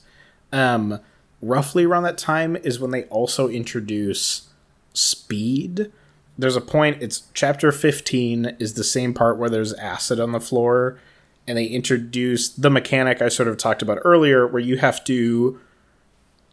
Um, 0.53 1.01
roughly 1.41 1.85
around 1.85 2.03
that 2.03 2.19
time 2.19 2.57
is 2.57 2.79
when 2.79 2.91
they 2.91 3.05
also 3.05 3.49
introduce 3.49 4.49
speed. 4.93 5.91
There's 6.37 6.57
a 6.57 6.61
point. 6.61 7.03
It's 7.03 7.25
chapter 7.33 7.73
15 7.73 8.57
is 8.59 8.75
the 8.75 8.85
same 8.85 9.15
part 9.15 9.39
where 9.39 9.51
there's 9.51 9.73
acid 9.75 10.21
on 10.21 10.33
the 10.33 10.41
floor, 10.41 10.99
and 11.47 11.57
they 11.57 11.67
introduce 11.67 12.49
the 12.49 12.71
mechanic 12.71 13.23
I 13.23 13.29
sort 13.29 13.49
of 13.49 13.57
talked 13.57 13.83
about 13.83 13.99
earlier, 14.05 14.47
where 14.47 14.63
you 14.63 14.79
have 14.79 15.03
to 15.05 15.61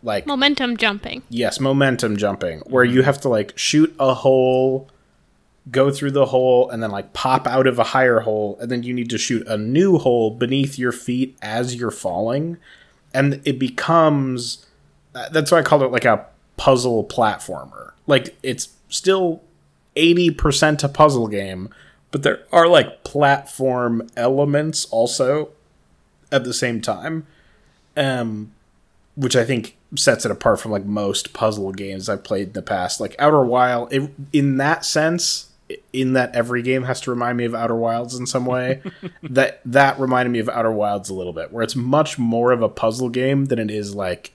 like 0.03 0.25
Momentum 0.25 0.77
jumping. 0.77 1.23
Yes, 1.29 1.59
momentum 1.59 2.17
jumping, 2.17 2.59
where 2.61 2.83
you 2.83 3.01
have 3.03 3.19
to 3.21 3.29
like 3.29 3.57
shoot 3.57 3.93
a 3.99 4.13
hole, 4.13 4.89
go 5.71 5.91
through 5.91 6.11
the 6.11 6.27
hole, 6.27 6.69
and 6.69 6.81
then 6.81 6.91
like 6.91 7.13
pop 7.13 7.45
out 7.47 7.67
of 7.67 7.79
a 7.79 7.83
higher 7.83 8.21
hole, 8.21 8.57
and 8.61 8.71
then 8.71 8.83
you 8.83 8.93
need 8.93 9.09
to 9.09 9.17
shoot 9.17 9.45
a 9.47 9.57
new 9.57 9.97
hole 9.97 10.31
beneath 10.31 10.79
your 10.79 10.91
feet 10.91 11.37
as 11.41 11.75
you're 11.75 11.91
falling, 11.91 12.57
and 13.13 13.41
it 13.45 13.59
becomes. 13.59 14.65
uh, 15.15 15.29
That's 15.29 15.51
why 15.51 15.59
I 15.59 15.63
called 15.63 15.81
it 15.83 15.91
like 15.91 16.05
a 16.05 16.25
puzzle 16.57 17.03
platformer. 17.05 17.91
Like 18.07 18.37
it's 18.41 18.69
still 18.89 19.41
eighty 19.95 20.31
percent 20.31 20.83
a 20.83 20.89
puzzle 20.89 21.27
game, 21.27 21.69
but 22.11 22.23
there 22.23 22.43
are 22.51 22.67
like 22.67 23.03
platform 23.03 24.07
elements 24.15 24.85
also 24.91 25.49
at 26.31 26.43
the 26.43 26.53
same 26.53 26.79
time. 26.81 27.27
Um, 27.97 28.53
which 29.19 29.35
I 29.35 29.43
think 29.43 29.75
sets 29.97 30.23
it 30.23 30.31
apart 30.31 30.61
from 30.61 30.71
like 30.71 30.85
most 30.85 31.33
puzzle 31.33 31.73
games 31.73 32.07
I've 32.07 32.23
played 32.23 32.47
in 32.47 32.53
the 32.53 32.61
past. 32.61 33.01
Like 33.01 33.17
Outer 33.19 33.43
Wild, 33.43 33.91
it, 33.91 34.09
in 34.31 34.55
that 34.57 34.85
sense, 34.85 35.49
in 35.91 36.13
that 36.13 36.33
every 36.33 36.61
game 36.61 36.83
has 36.83 37.01
to 37.01 37.09
remind 37.11 37.37
me 37.37 37.43
of 37.43 37.53
Outer 37.53 37.75
Wilds 37.75 38.15
in 38.15 38.25
some 38.25 38.45
way. 38.45 38.81
that 39.23 39.59
that 39.65 39.99
reminded 39.99 40.31
me 40.31 40.39
of 40.39 40.47
Outer 40.47 40.71
Wilds 40.71 41.09
a 41.09 41.13
little 41.13 41.33
bit, 41.33 41.51
where 41.51 41.63
it's 41.63 41.75
much 41.75 42.17
more 42.17 42.53
of 42.53 42.61
a 42.61 42.69
puzzle 42.69 43.09
game 43.09 43.45
than 43.45 43.59
it 43.59 43.69
is 43.69 43.93
like 43.93 44.33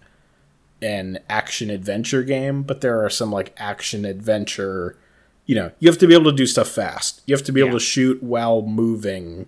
an 0.83 1.19
action 1.31 1.71
adventure 1.71 2.23
game. 2.23 2.63
But 2.63 2.83
there 2.83 3.03
are 3.03 3.11
some 3.11 3.33
like 3.33 3.55
action 3.57 4.05
adventure. 4.05 4.99
You 5.47 5.55
know, 5.55 5.73
you 5.79 5.89
have 5.89 5.99
to 5.99 6.07
be 6.07 6.15
able 6.15 6.31
to 6.31 6.37
do 6.37 6.47
stuff 6.47 6.69
fast. 6.69 7.23
You 7.25 7.35
have 7.35 7.45
to 7.45 7.53
be 7.53 7.61
able 7.61 7.79
to 7.79 7.81
shoot 7.81 8.23
while 8.23 8.61
moving 8.61 9.47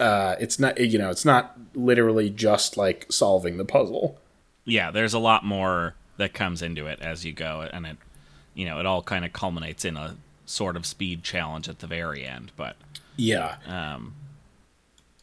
uh, 0.00 0.36
it's 0.38 0.58
not 0.58 0.78
you 0.78 0.98
know 0.98 1.10
it's 1.10 1.24
not 1.24 1.56
literally 1.74 2.30
just 2.30 2.76
like 2.76 3.06
solving 3.10 3.56
the 3.56 3.64
puzzle 3.64 4.18
Yeah, 4.64 4.90
there's 4.90 5.14
a 5.14 5.18
lot 5.18 5.44
more 5.44 5.94
that 6.16 6.34
comes 6.34 6.60
into 6.60 6.86
it 6.86 7.00
as 7.00 7.24
you 7.24 7.32
go, 7.32 7.68
and 7.72 7.86
it, 7.86 7.96
you 8.54 8.66
know, 8.66 8.80
it 8.80 8.86
all 8.86 9.02
kind 9.02 9.24
of 9.24 9.32
culminates 9.32 9.84
in 9.84 9.96
a 9.96 10.16
sort 10.44 10.76
of 10.76 10.84
speed 10.84 11.22
challenge 11.22 11.68
at 11.68 11.78
the 11.78 11.86
very 11.86 12.24
end. 12.26 12.52
But 12.56 12.76
yeah 13.16 13.56
um, 13.66 14.14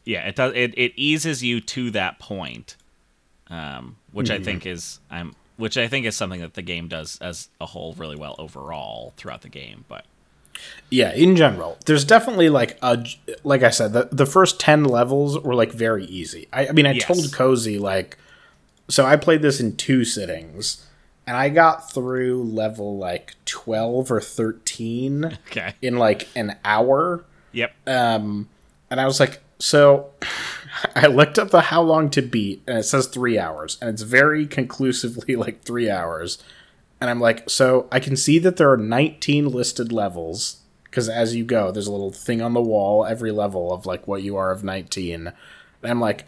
yeah, 0.04 0.26
it 0.26 0.36
does. 0.36 0.52
It, 0.54 0.76
it 0.76 0.92
eases 0.96 1.42
you 1.42 1.60
to 1.60 1.90
that 1.92 2.18
point, 2.18 2.76
um, 3.48 3.96
which 4.12 4.30
I 4.30 4.38
think 4.38 4.66
is 4.66 5.00
I'm 5.10 5.34
which 5.56 5.78
I 5.78 5.88
think 5.88 6.04
is 6.06 6.16
something 6.16 6.40
that 6.40 6.54
the 6.54 6.62
game 6.62 6.88
does 6.88 7.18
as 7.20 7.48
a 7.60 7.66
whole 7.66 7.94
really 7.94 8.16
well 8.16 8.34
overall 8.38 9.12
throughout 9.16 9.42
the 9.42 9.48
game. 9.48 9.84
But 9.88 10.04
yeah 10.90 11.12
in 11.14 11.34
general 11.36 11.76
there's 11.86 12.04
definitely 12.04 12.48
like 12.48 12.78
a 12.82 13.04
like 13.42 13.62
i 13.62 13.70
said 13.70 13.92
the, 13.92 14.08
the 14.12 14.26
first 14.26 14.60
10 14.60 14.84
levels 14.84 15.38
were 15.40 15.54
like 15.54 15.72
very 15.72 16.04
easy 16.06 16.46
i, 16.52 16.68
I 16.68 16.72
mean 16.72 16.86
i 16.86 16.92
Yes. 16.92 17.04
told 17.04 17.32
cozy 17.32 17.78
like 17.78 18.16
so 18.88 19.04
i 19.04 19.16
played 19.16 19.42
this 19.42 19.60
in 19.60 19.76
two 19.76 20.04
sittings 20.04 20.86
and 21.26 21.36
i 21.36 21.48
got 21.48 21.90
through 21.90 22.44
level 22.44 22.96
like 22.98 23.34
12 23.46 24.10
or 24.12 24.20
13 24.20 25.24
okay, 25.50 25.74
in 25.82 25.96
like 25.98 26.28
an 26.36 26.56
hour 26.64 27.24
yep, 27.52 27.72
um, 27.86 28.48
and 28.90 29.00
I 29.00 29.06
was 29.06 29.18
like, 29.18 29.40
so 29.58 30.10
I 30.94 31.06
looked 31.06 31.38
up 31.38 31.50
the 31.50 31.62
how 31.62 31.82
long 31.82 32.10
to 32.10 32.22
beat, 32.22 32.62
and 32.66 32.78
it 32.78 32.82
says 32.84 33.06
three 33.06 33.38
hours, 33.38 33.78
and 33.80 33.90
it's 33.90 34.02
very 34.02 34.46
conclusively 34.46 35.34
like 35.44 35.62
three 35.62 35.90
hours. 35.90 36.38
And 37.00 37.10
I'm 37.10 37.20
like, 37.20 37.50
so 37.50 37.88
I 37.92 38.00
can 38.00 38.16
see 38.16 38.38
that 38.38 38.56
there 38.56 38.70
are 38.70 38.76
19 38.76 39.48
listed 39.48 39.92
levels 39.92 40.60
because 40.84 41.08
as 41.08 41.34
you 41.34 41.44
go, 41.44 41.72
there's 41.72 41.88
a 41.88 41.92
little 41.92 42.12
thing 42.12 42.40
on 42.40 42.54
the 42.54 42.62
wall 42.62 43.04
every 43.04 43.32
level 43.32 43.72
of 43.72 43.84
like 43.84 44.06
what 44.06 44.22
you 44.22 44.36
are 44.36 44.52
of 44.52 44.62
19. 44.62 45.26
And 45.26 45.34
I'm 45.82 46.00
like, 46.00 46.24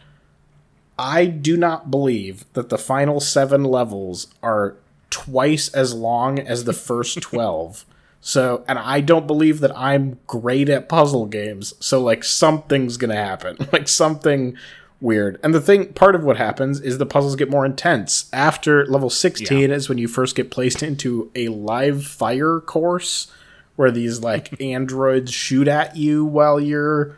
I 0.99 1.27
do 1.27 1.57
not 1.57 1.91
believe 1.91 2.45
that 2.55 2.69
the 2.69 2.79
final 2.79 3.21
seven 3.21 3.65
levels 3.65 4.29
are 4.43 4.77
twice 5.11 5.69
as 5.69 5.95
long 5.95 6.39
as 6.39 6.65
the 6.65 6.73
first 6.73 7.21
12. 7.21 7.85
So, 8.21 8.65
and 8.67 8.79
I 8.79 9.03
don't 9.03 9.29
believe 9.29 9.61
that 9.61 9.77
I'm 9.77 10.19
great 10.27 10.69
at 10.69 10.89
puzzle 10.89 11.27
games. 11.27 11.75
So, 11.79 12.03
like, 12.03 12.25
something's 12.25 12.97
going 12.97 13.11
to 13.11 13.17
happen. 13.17 13.57
Like, 13.73 13.87
something 13.87 14.57
weird. 15.01 15.39
And 15.43 15.55
the 15.55 15.61
thing, 15.61 15.93
part 15.93 16.15
of 16.15 16.25
what 16.25 16.37
happens 16.37 16.81
is 16.81 16.99
the 16.99 17.07
puzzles 17.07 17.37
get 17.37 17.51
more 17.51 17.67
intense. 17.67 18.29
After 18.33 18.87
level 18.87 19.11
16 19.11 19.71
is 19.71 19.89
when 19.89 19.99
you 19.99 20.09
first 20.09 20.35
get 20.37 20.51
placed 20.51 20.83
into 20.83 21.31
a 21.35 21.49
live 21.49 22.05
fire 22.07 22.61
course 22.61 23.31
where 23.77 23.91
these, 23.91 24.21
like, 24.21 24.59
androids 24.61 25.33
shoot 25.33 25.69
at 25.69 25.97
you 25.97 26.25
while 26.25 26.59
you're 26.59 27.17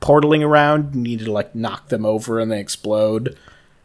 portaling 0.00 0.46
around. 0.46 0.94
You 0.94 1.00
need 1.02 1.18
to, 1.20 1.32
like, 1.32 1.54
knock 1.54 1.88
them 1.88 2.06
over 2.06 2.38
and 2.38 2.50
they 2.50 2.60
explode. 2.60 3.36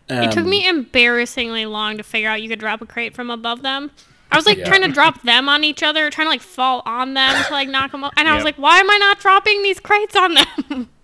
It 0.07 0.31
took 0.31 0.43
Um, 0.43 0.49
me 0.51 0.67
embarrassingly 0.67 1.65
long 1.65 1.97
to 1.97 2.03
figure 2.03 2.29
out 2.29 2.41
you 2.43 2.47
could 2.49 2.59
drop 2.59 2.79
a 2.81 2.85
crate 2.85 3.15
from 3.15 3.31
above 3.31 3.63
them. 3.63 3.89
I 4.31 4.35
was 4.37 4.45
like 4.45 4.59
Yeah. 4.59 4.65
trying 4.65 4.83
to 4.83 4.91
drop 4.91 5.21
them 5.23 5.49
on 5.49 5.63
each 5.63 5.81
other, 5.81 6.09
trying 6.11 6.25
to 6.25 6.29
like 6.29 6.41
fall 6.41 6.83
on 6.85 7.15
them 7.15 7.43
to 7.45 7.51
like 7.51 7.69
knock 7.69 7.91
them 7.91 8.03
off. 8.03 8.13
And 8.17 8.27
I 8.27 8.35
was 8.35 8.43
like, 8.43 8.57
why 8.57 8.77
am 8.79 8.89
I 8.89 8.97
not 8.99 9.19
dropping 9.19 9.63
these 9.63 9.79
crates 9.79 10.15
on 10.15 10.35
them? 10.35 10.89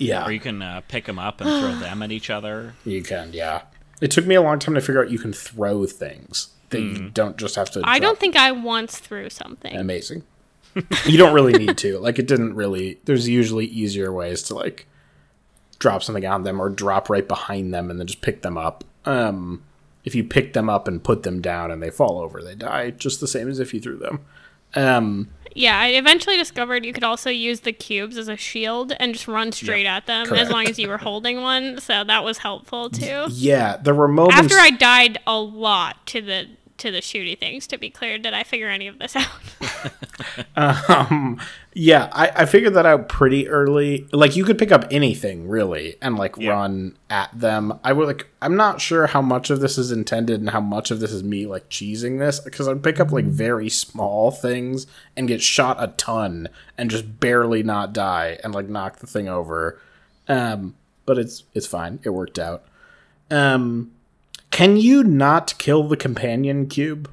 Yeah. 0.00 0.26
or 0.26 0.32
you 0.32 0.40
can 0.40 0.62
uh, 0.62 0.80
pick 0.88 1.04
them 1.04 1.18
up 1.18 1.40
and 1.40 1.48
throw 1.48 1.74
them 1.80 2.02
at 2.02 2.10
each 2.10 2.30
other. 2.30 2.74
You 2.84 3.02
can, 3.02 3.32
yeah. 3.32 3.62
It 4.00 4.10
took 4.10 4.26
me 4.26 4.34
a 4.34 4.42
long 4.42 4.58
time 4.58 4.74
to 4.74 4.80
figure 4.80 5.02
out 5.04 5.10
you 5.10 5.18
can 5.18 5.32
throw 5.32 5.86
things 5.86 6.48
that 6.70 6.80
you 6.80 7.10
don't 7.10 7.36
just 7.36 7.56
have 7.56 7.70
to. 7.72 7.80
I 7.84 7.98
drop. 7.98 8.08
don't 8.08 8.18
think 8.18 8.36
I 8.36 8.52
once 8.52 8.98
threw 8.98 9.28
something. 9.28 9.76
amazing. 9.76 10.22
you 11.06 11.18
don't 11.18 11.34
really 11.34 11.52
need 11.52 11.76
to. 11.78 11.98
Like, 11.98 12.18
it 12.18 12.26
didn't 12.26 12.54
really. 12.54 12.98
There's 13.04 13.28
usually 13.28 13.66
easier 13.66 14.12
ways 14.12 14.42
to 14.44 14.54
like 14.54 14.86
drop 15.78 16.02
something 16.02 16.24
on 16.24 16.44
them 16.44 16.60
or 16.60 16.68
drop 16.68 17.10
right 17.10 17.26
behind 17.26 17.74
them 17.74 17.90
and 17.90 17.98
then 17.98 18.06
just 18.06 18.20
pick 18.22 18.42
them 18.42 18.56
up. 18.56 18.84
Um, 19.04 19.64
if 20.04 20.14
you 20.14 20.22
pick 20.24 20.52
them 20.52 20.70
up 20.70 20.86
and 20.88 21.02
put 21.02 21.22
them 21.24 21.40
down 21.42 21.70
and 21.70 21.82
they 21.82 21.90
fall 21.90 22.18
over, 22.20 22.42
they 22.42 22.54
die 22.54 22.90
just 22.90 23.20
the 23.20 23.28
same 23.28 23.48
as 23.48 23.58
if 23.58 23.74
you 23.74 23.80
threw 23.80 23.96
them. 23.98 24.20
Um, 24.74 25.28
Yeah, 25.54 25.78
I 25.78 25.88
eventually 25.88 26.36
discovered 26.36 26.84
you 26.84 26.92
could 26.92 27.04
also 27.04 27.30
use 27.30 27.60
the 27.60 27.72
cubes 27.72 28.16
as 28.16 28.28
a 28.28 28.36
shield 28.36 28.92
and 29.00 29.14
just 29.14 29.28
run 29.28 29.52
straight 29.52 29.86
at 29.86 30.06
them 30.06 30.26
correct. 30.26 30.42
as 30.42 30.50
long 30.50 30.68
as 30.68 30.78
you 30.78 30.88
were 30.88 30.98
holding 30.98 31.42
one. 31.42 31.80
So 31.80 32.04
that 32.04 32.24
was 32.24 32.38
helpful 32.38 32.90
too. 32.90 33.26
yeah, 33.30 33.76
there 33.76 33.94
were 33.94 34.08
moments. 34.08 34.36
After 34.40 34.56
I 34.56 34.70
died 34.70 35.18
a 35.26 35.38
lot 35.38 36.06
to 36.08 36.20
the 36.20 36.46
to 36.80 36.90
the 36.90 36.98
shooty 37.00 37.38
things, 37.38 37.66
to 37.68 37.78
be 37.78 37.88
clear, 37.90 38.18
did 38.18 38.34
I 38.34 38.42
figure 38.42 38.68
any 38.68 38.86
of 38.88 38.98
this 38.98 39.16
out? 39.16 39.28
um, 41.00 41.40
yeah, 41.74 42.08
I, 42.12 42.28
I 42.42 42.44
figured 42.46 42.74
that 42.74 42.86
out 42.86 43.08
pretty 43.08 43.48
early. 43.48 44.06
Like 44.12 44.36
you 44.36 44.44
could 44.44 44.58
pick 44.58 44.72
up 44.72 44.84
anything 44.90 45.48
really 45.48 45.96
and 46.02 46.16
like 46.16 46.36
Yeah. 46.36 46.50
run 46.52 46.96
at 47.08 47.30
them. 47.38 47.78
I 47.84 47.92
would 47.92 48.06
like. 48.06 48.26
I'm 48.42 48.56
not 48.56 48.80
sure 48.80 49.06
how 49.06 49.22
much 49.22 49.50
of 49.50 49.60
this 49.60 49.78
is 49.78 49.90
intended 49.92 50.40
and 50.40 50.50
how 50.50 50.60
much 50.60 50.90
of 50.90 51.00
this 51.00 51.12
is 51.12 51.22
me 51.22 51.46
like 51.46 51.68
cheesing 51.68 52.18
this 52.18 52.40
because 52.40 52.66
I'd 52.68 52.82
pick 52.82 52.98
up 53.00 53.12
like 53.12 53.26
very 53.26 53.68
small 53.68 54.30
things 54.30 54.86
and 55.16 55.28
get 55.28 55.40
shot 55.42 55.76
a 55.82 55.88
ton 55.88 56.48
and 56.76 56.90
just 56.90 57.20
barely 57.20 57.62
not 57.62 57.92
die 57.92 58.38
and 58.42 58.54
like 58.54 58.68
knock 58.68 58.98
the 58.98 59.06
thing 59.06 59.28
over. 59.28 59.80
Um, 60.28 60.74
but 61.06 61.18
it's 61.18 61.44
it's 61.54 61.66
fine. 61.66 62.00
It 62.02 62.10
worked 62.10 62.38
out. 62.38 62.64
Um, 63.30 63.92
can 64.50 64.76
you 64.76 65.02
not 65.04 65.54
kill 65.58 65.84
the 65.88 65.96
companion 65.96 66.66
cube? 66.66 67.10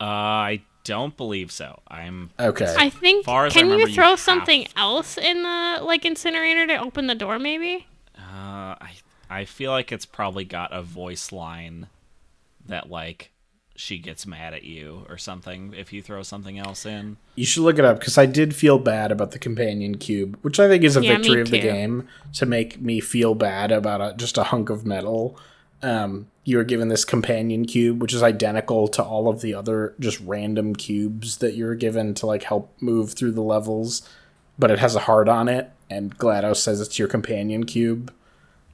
Uh, 0.00 0.04
I 0.04 0.62
don't 0.84 1.16
believe 1.16 1.50
so. 1.50 1.80
I'm 1.88 2.30
Okay. 2.38 2.72
I 2.78 2.90
think. 2.90 3.24
Far 3.24 3.46
as 3.46 3.52
I 3.56 3.60
can 3.60 3.66
remember, 3.68 3.82
you 3.84 3.88
you 3.90 3.94
throw 3.94 4.10
have- 4.10 4.20
something 4.20 4.66
else 4.76 5.16
in 5.16 5.42
the 5.42 5.78
like 5.82 6.04
incinerator 6.04 6.66
to 6.66 6.76
open 6.76 7.06
the 7.06 7.14
door? 7.14 7.38
Maybe. 7.38 7.86
Uh, 8.18 8.76
I 8.80 8.90
I 9.30 9.44
feel 9.44 9.70
like 9.70 9.92
it's 9.92 10.06
probably 10.06 10.44
got 10.44 10.72
a 10.72 10.82
voice 10.82 11.32
line 11.32 11.88
that 12.66 12.90
like 12.90 13.30
she 13.76 13.98
gets 13.98 14.24
mad 14.26 14.54
at 14.54 14.62
you 14.62 15.04
or 15.08 15.18
something 15.18 15.74
if 15.76 15.92
you 15.92 16.00
throw 16.02 16.22
something 16.22 16.58
else 16.58 16.86
in. 16.86 17.16
You 17.34 17.44
should 17.46 17.62
look 17.64 17.78
it 17.78 17.84
up 17.84 17.98
because 17.98 18.16
I 18.18 18.26
did 18.26 18.54
feel 18.54 18.78
bad 18.78 19.10
about 19.10 19.32
the 19.32 19.38
companion 19.38 19.96
cube, 19.96 20.38
which 20.42 20.60
I 20.60 20.68
think 20.68 20.84
is 20.84 20.96
a 20.96 21.02
Yeah, 21.02 21.16
victory 21.16 21.40
of 21.40 21.50
the 21.50 21.58
game 21.58 22.06
to 22.34 22.46
make 22.46 22.80
me 22.80 23.00
feel 23.00 23.34
bad 23.34 23.72
about 23.72 24.00
a, 24.00 24.14
just 24.16 24.38
a 24.38 24.44
hunk 24.44 24.70
of 24.70 24.86
metal. 24.86 25.36
Um, 25.84 26.28
you 26.44 26.56
were 26.56 26.64
given 26.64 26.88
this 26.88 27.04
companion 27.04 27.64
cube, 27.66 28.00
which 28.00 28.14
is 28.14 28.22
identical 28.22 28.88
to 28.88 29.02
all 29.02 29.28
of 29.28 29.40
the 29.42 29.54
other 29.54 29.94
just 30.00 30.18
random 30.20 30.74
cubes 30.74 31.38
that 31.38 31.54
you're 31.54 31.74
given 31.74 32.14
to 32.14 32.26
like 32.26 32.42
help 32.44 32.72
move 32.80 33.12
through 33.12 33.32
the 33.32 33.42
levels, 33.42 34.08
but 34.58 34.70
it 34.70 34.78
has 34.78 34.94
a 34.96 35.00
heart 35.00 35.28
on 35.28 35.48
it, 35.48 35.70
and 35.90 36.16
GLaDOS 36.18 36.56
says 36.56 36.80
it's 36.80 36.98
your 36.98 37.08
companion 37.08 37.64
cube, 37.64 38.12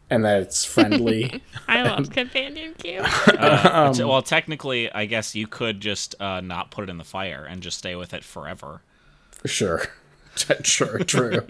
and 0.08 0.24
that 0.24 0.42
it's 0.42 0.64
friendly. 0.64 1.42
I 1.68 1.82
love 1.82 2.10
companion 2.10 2.74
cube. 2.78 3.06
Uh, 3.28 3.92
t- 3.92 4.04
well, 4.10 4.22
technically, 4.22 4.92
I 4.92 5.06
guess 5.06 5.34
you 5.34 5.46
could 5.46 5.80
just 5.80 6.14
uh, 6.20 6.40
not 6.40 6.70
put 6.70 6.84
it 6.84 6.90
in 6.90 6.98
the 6.98 7.04
fire 7.04 7.44
and 7.48 7.62
just 7.62 7.78
stay 7.78 7.94
with 7.96 8.12
it 8.14 8.22
forever. 8.24 8.82
For 9.30 9.48
sure, 9.48 9.82
sure, 10.62 10.98
true. 11.04 11.40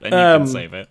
Then 0.00 0.12
you 0.12 0.18
Um, 0.18 0.40
can 0.42 0.46
save 0.48 0.74
it. 0.74 0.88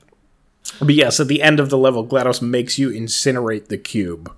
But 0.80 0.96
yes, 0.96 1.20
at 1.20 1.28
the 1.28 1.42
end 1.42 1.60
of 1.60 1.70
the 1.70 1.78
level, 1.78 2.06
GLaDOS 2.06 2.42
makes 2.42 2.78
you 2.80 2.90
incinerate 2.90 3.68
the 3.68 3.78
cube, 3.78 4.32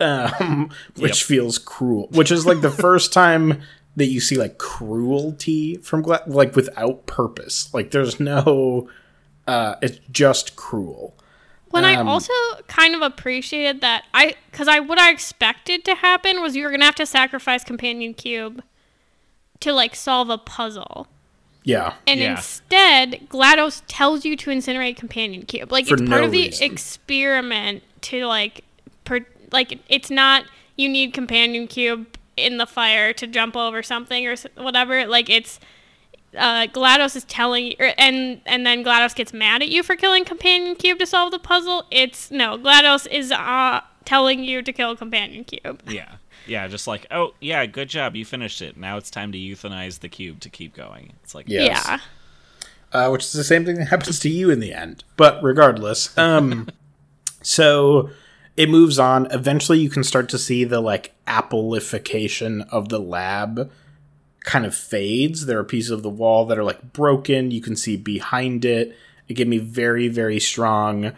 um, 0.00 0.70
which 0.96 1.20
Yep. 1.22 1.26
feels 1.28 1.58
cruel. 1.58 2.08
Which 2.12 2.30
is 2.32 2.46
like 2.46 2.60
the 2.60 2.70
first 2.70 3.12
time 3.12 3.62
that 3.96 4.06
you 4.06 4.20
see 4.20 4.36
like 4.36 4.58
cruelty 4.58 5.76
from 5.78 6.02
Gla- 6.02 6.22
like 6.26 6.54
without 6.56 7.06
purpose. 7.06 7.72
Like 7.74 7.90
there's 7.90 8.20
no, 8.20 8.88
uh, 9.46 9.76
it's 9.82 9.98
just 10.10 10.56
cruel. 10.56 11.16
When 11.70 11.84
I 11.84 11.96
Um, 11.96 12.08
also 12.08 12.32
kind 12.66 12.94
of 12.94 13.02
appreciated 13.02 13.80
that 13.82 14.04
I 14.14 14.36
because 14.50 14.68
I 14.68 14.80
what 14.80 14.98
I 14.98 15.10
expected 15.10 15.84
to 15.84 15.94
happen 15.94 16.40
was 16.40 16.56
you 16.56 16.64
were 16.64 16.70
gonna 16.70 16.84
have 16.86 16.94
to 16.96 17.04
sacrifice 17.06 17.62
companion 17.62 18.14
cube 18.14 18.62
to 19.60 19.72
like 19.72 19.94
solve 19.94 20.30
a 20.30 20.38
puzzle. 20.38 21.08
Yeah, 21.68 21.92
And 22.06 22.18
Yeah. 22.18 22.36
instead, 22.36 23.28
GLaDOS 23.28 23.82
tells 23.88 24.24
you 24.24 24.36
to 24.36 24.50
incinerate 24.50 24.96
companion 24.96 25.42
cube. 25.42 25.70
Like 25.70 25.86
For 25.86 25.94
it's 25.96 26.02
part 26.08 26.22
no 26.22 26.26
of 26.26 26.32
the 26.32 26.46
reason. 26.46 26.64
experiment 26.64 27.82
to 28.02 28.24
like, 28.24 28.64
per, 29.04 29.20
like 29.52 29.78
it's 29.88 30.10
not 30.10 30.44
you 30.76 30.88
need 30.88 31.12
companion 31.12 31.66
cube 31.66 32.06
in 32.38 32.56
the 32.56 32.64
fire 32.66 33.12
to 33.12 33.26
jump 33.26 33.54
over 33.54 33.82
something 33.82 34.26
or 34.26 34.34
whatever. 34.56 35.06
Like 35.06 35.28
it's 35.28 35.60
uh, 36.36 36.68
GLaDOS 36.68 37.16
is 37.16 37.24
telling 37.24 37.66
you, 37.66 37.74
or, 37.80 37.92
and 37.98 38.40
and 38.46 38.64
then 38.64 38.82
GLaDOS 38.82 39.14
gets 39.14 39.34
mad 39.34 39.60
at 39.60 39.68
you 39.68 39.82
for 39.82 39.94
killing 39.94 40.24
companion 40.24 40.74
cube 40.74 40.98
to 41.00 41.06
solve 41.06 41.32
the 41.32 41.38
puzzle. 41.38 41.84
It's 41.90 42.30
no 42.30 42.56
GLaDOS 42.56 43.06
is 43.12 43.30
uh, 43.30 43.82
telling 44.06 44.42
you 44.42 44.62
to 44.62 44.72
kill 44.72 44.96
companion 44.96 45.44
cube. 45.44 45.82
Yeah. 45.86 46.14
Yeah, 46.48 46.66
just 46.68 46.86
like, 46.86 47.06
oh, 47.10 47.34
yeah, 47.40 47.64
good 47.66 47.88
job. 47.88 48.16
You 48.16 48.24
finished 48.24 48.62
it. 48.62 48.76
Now 48.76 48.96
it's 48.96 49.10
time 49.10 49.32
to 49.32 49.38
euthanize 49.38 50.00
the 50.00 50.08
cube 50.08 50.40
to 50.40 50.48
keep 50.48 50.74
going. 50.74 51.12
It's 51.22 51.34
like, 51.34 51.46
Yes. 51.48 51.84
Yeah. 51.86 51.98
uh, 52.92 53.10
which 53.10 53.24
is 53.24 53.32
the 53.32 53.44
same 53.44 53.64
thing 53.64 53.76
that 53.76 53.86
happens 53.90 54.18
to 54.20 54.28
you 54.28 54.50
in 54.50 54.60
the 54.60 54.72
end. 54.72 55.04
But 55.16 55.42
regardless, 55.42 56.16
um, 56.18 56.68
so 57.42 58.10
it 58.56 58.68
moves 58.68 58.98
on. 58.98 59.26
Eventually, 59.30 59.78
you 59.80 59.90
can 59.90 60.02
start 60.04 60.28
to 60.30 60.38
see 60.38 60.64
the 60.64 60.80
like 60.80 61.14
appleification 61.26 62.68
of 62.70 62.88
the 62.88 62.98
lab 62.98 63.70
kind 64.44 64.64
of 64.66 64.74
fades. 64.74 65.46
There 65.46 65.58
are 65.58 65.64
pieces 65.64 65.90
of 65.90 66.02
the 66.02 66.08
wall 66.08 66.46
that 66.46 66.58
are 66.58 66.64
like 66.64 66.92
broken. 66.92 67.50
You 67.50 67.60
can 67.60 67.76
see 67.76 67.96
behind 67.96 68.64
it. 68.64 68.96
It 69.28 69.34
gave 69.34 69.46
me 69.48 69.58
very, 69.58 70.08
very 70.08 70.40
strong 70.40 71.12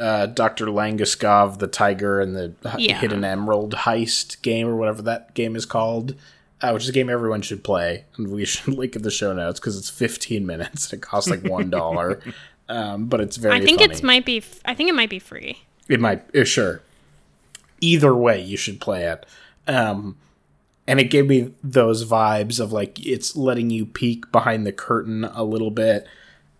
uh, 0.00 0.26
Dr. 0.26 0.66
Langeskov, 0.66 1.58
the 1.58 1.66
tiger, 1.66 2.20
and 2.20 2.36
the 2.36 2.54
Yeah. 2.78 2.98
Hidden 3.00 3.24
Emerald 3.24 3.74
heist 3.74 4.42
game, 4.42 4.68
or 4.68 4.76
whatever 4.76 5.02
that 5.02 5.34
game 5.34 5.56
is 5.56 5.66
called, 5.66 6.14
uh, 6.62 6.70
which 6.72 6.84
is 6.84 6.88
a 6.88 6.92
game 6.92 7.08
everyone 7.10 7.42
should 7.42 7.64
play. 7.64 8.04
And 8.16 8.30
we 8.30 8.44
should 8.46 8.74
link 8.74 8.94
in 8.96 9.02
the 9.02 9.10
show 9.10 9.32
notes 9.32 9.58
because 9.60 9.76
it's 9.78 9.90
15 9.90 10.46
minutes 10.46 10.92
and 10.92 10.98
it 10.98 11.02
costs 11.02 11.28
like 11.30 11.40
$1. 11.40 12.34
um, 12.68 13.06
but 13.06 13.20
it's 13.20 13.36
very 13.36 13.56
I 13.56 13.60
think 13.64 13.80
funny. 13.80 13.92
it's 13.92 14.02
might 14.02 14.24
be. 14.24 14.38
f- 14.38 14.60
I 14.64 14.74
think 14.74 14.88
it 14.88 14.94
might 14.94 15.10
be 15.10 15.18
free. 15.18 15.62
It 15.88 16.00
might, 16.00 16.22
uh, 16.36 16.44
sure. 16.44 16.82
Either 17.80 18.14
way, 18.14 18.40
you 18.42 18.56
should 18.56 18.80
play 18.80 19.04
it. 19.04 19.24
Um, 19.66 20.16
and 20.86 20.98
it 20.98 21.04
gave 21.10 21.26
me 21.26 21.52
those 21.62 22.04
vibes 22.04 22.58
of 22.60 22.72
like 22.72 23.04
it's 23.04 23.36
letting 23.36 23.70
you 23.70 23.84
peek 23.86 24.30
behind 24.32 24.66
the 24.66 24.72
curtain 24.72 25.24
a 25.24 25.44
little 25.44 25.70
bit. 25.70 26.06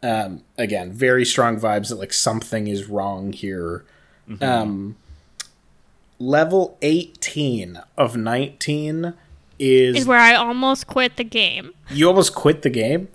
Um, 0.02 0.42
again, 0.56 0.92
very 0.92 1.24
strong 1.24 1.58
vibes 1.58 1.88
that 1.88 1.96
like 1.96 2.12
something 2.12 2.66
is 2.68 2.86
wrong 2.88 3.32
here. 3.32 3.84
Um, 4.40 4.96
level 6.18 6.76
18 6.82 7.80
of 7.96 8.16
19 8.16 9.14
is, 9.58 9.96
Is 9.96 10.06
where 10.06 10.18
I 10.18 10.34
almost 10.34 10.86
quit 10.86 11.16
the 11.16 11.24
game. 11.24 11.72
you 11.90 12.06
almost 12.06 12.34
quit 12.34 12.62
the 12.62 12.70
game. 12.70 13.08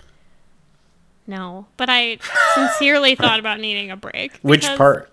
No, 1.26 1.68
but 1.78 1.90
I 1.90 2.18
sincerely 2.54 3.16
thought 3.24 3.40
about 3.40 3.60
needing 3.60 3.90
a 3.92 3.96
break. 3.96 4.38
Which 4.42 4.66
part? 4.76 5.10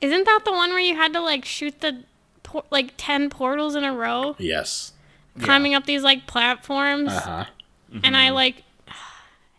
Isn't 0.00 0.24
that 0.24 0.40
the 0.44 0.52
one 0.52 0.70
where 0.70 0.78
you 0.78 0.94
had 0.94 1.12
to 1.14 1.20
like 1.20 1.44
shoot 1.44 1.80
the 1.80 2.04
por- 2.44 2.64
like 2.70 2.92
ten 2.96 3.30
portals 3.30 3.74
in 3.74 3.82
a 3.82 3.92
row, 3.92 4.36
Yes. 4.38 4.92
climbing 5.42 5.74
up 5.74 5.86
these 5.86 6.02
like 6.04 6.26
platforms? 6.28 7.08
Uh 7.10 7.20
huh. 7.20 7.44
And 8.04 8.16
I 8.16 8.30
like 8.30 8.62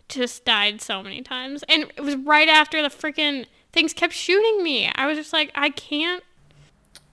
just 0.10 0.46
died 0.46 0.82
so 0.82 1.04
many 1.04 1.22
times, 1.22 1.64
and 1.70 1.84
it 1.96 2.02
was 2.02 2.16
right 2.16 2.48
after 2.48 2.82
the 2.82 2.90
freaking 2.90 3.46
things 3.74 3.94
kept 3.94 4.14
shooting 4.14 4.64
me. 4.64 4.90
I 4.96 5.06
was 5.08 5.18
just 5.18 5.34
like, 5.34 5.52
I 5.56 5.70
can't. 5.70 6.24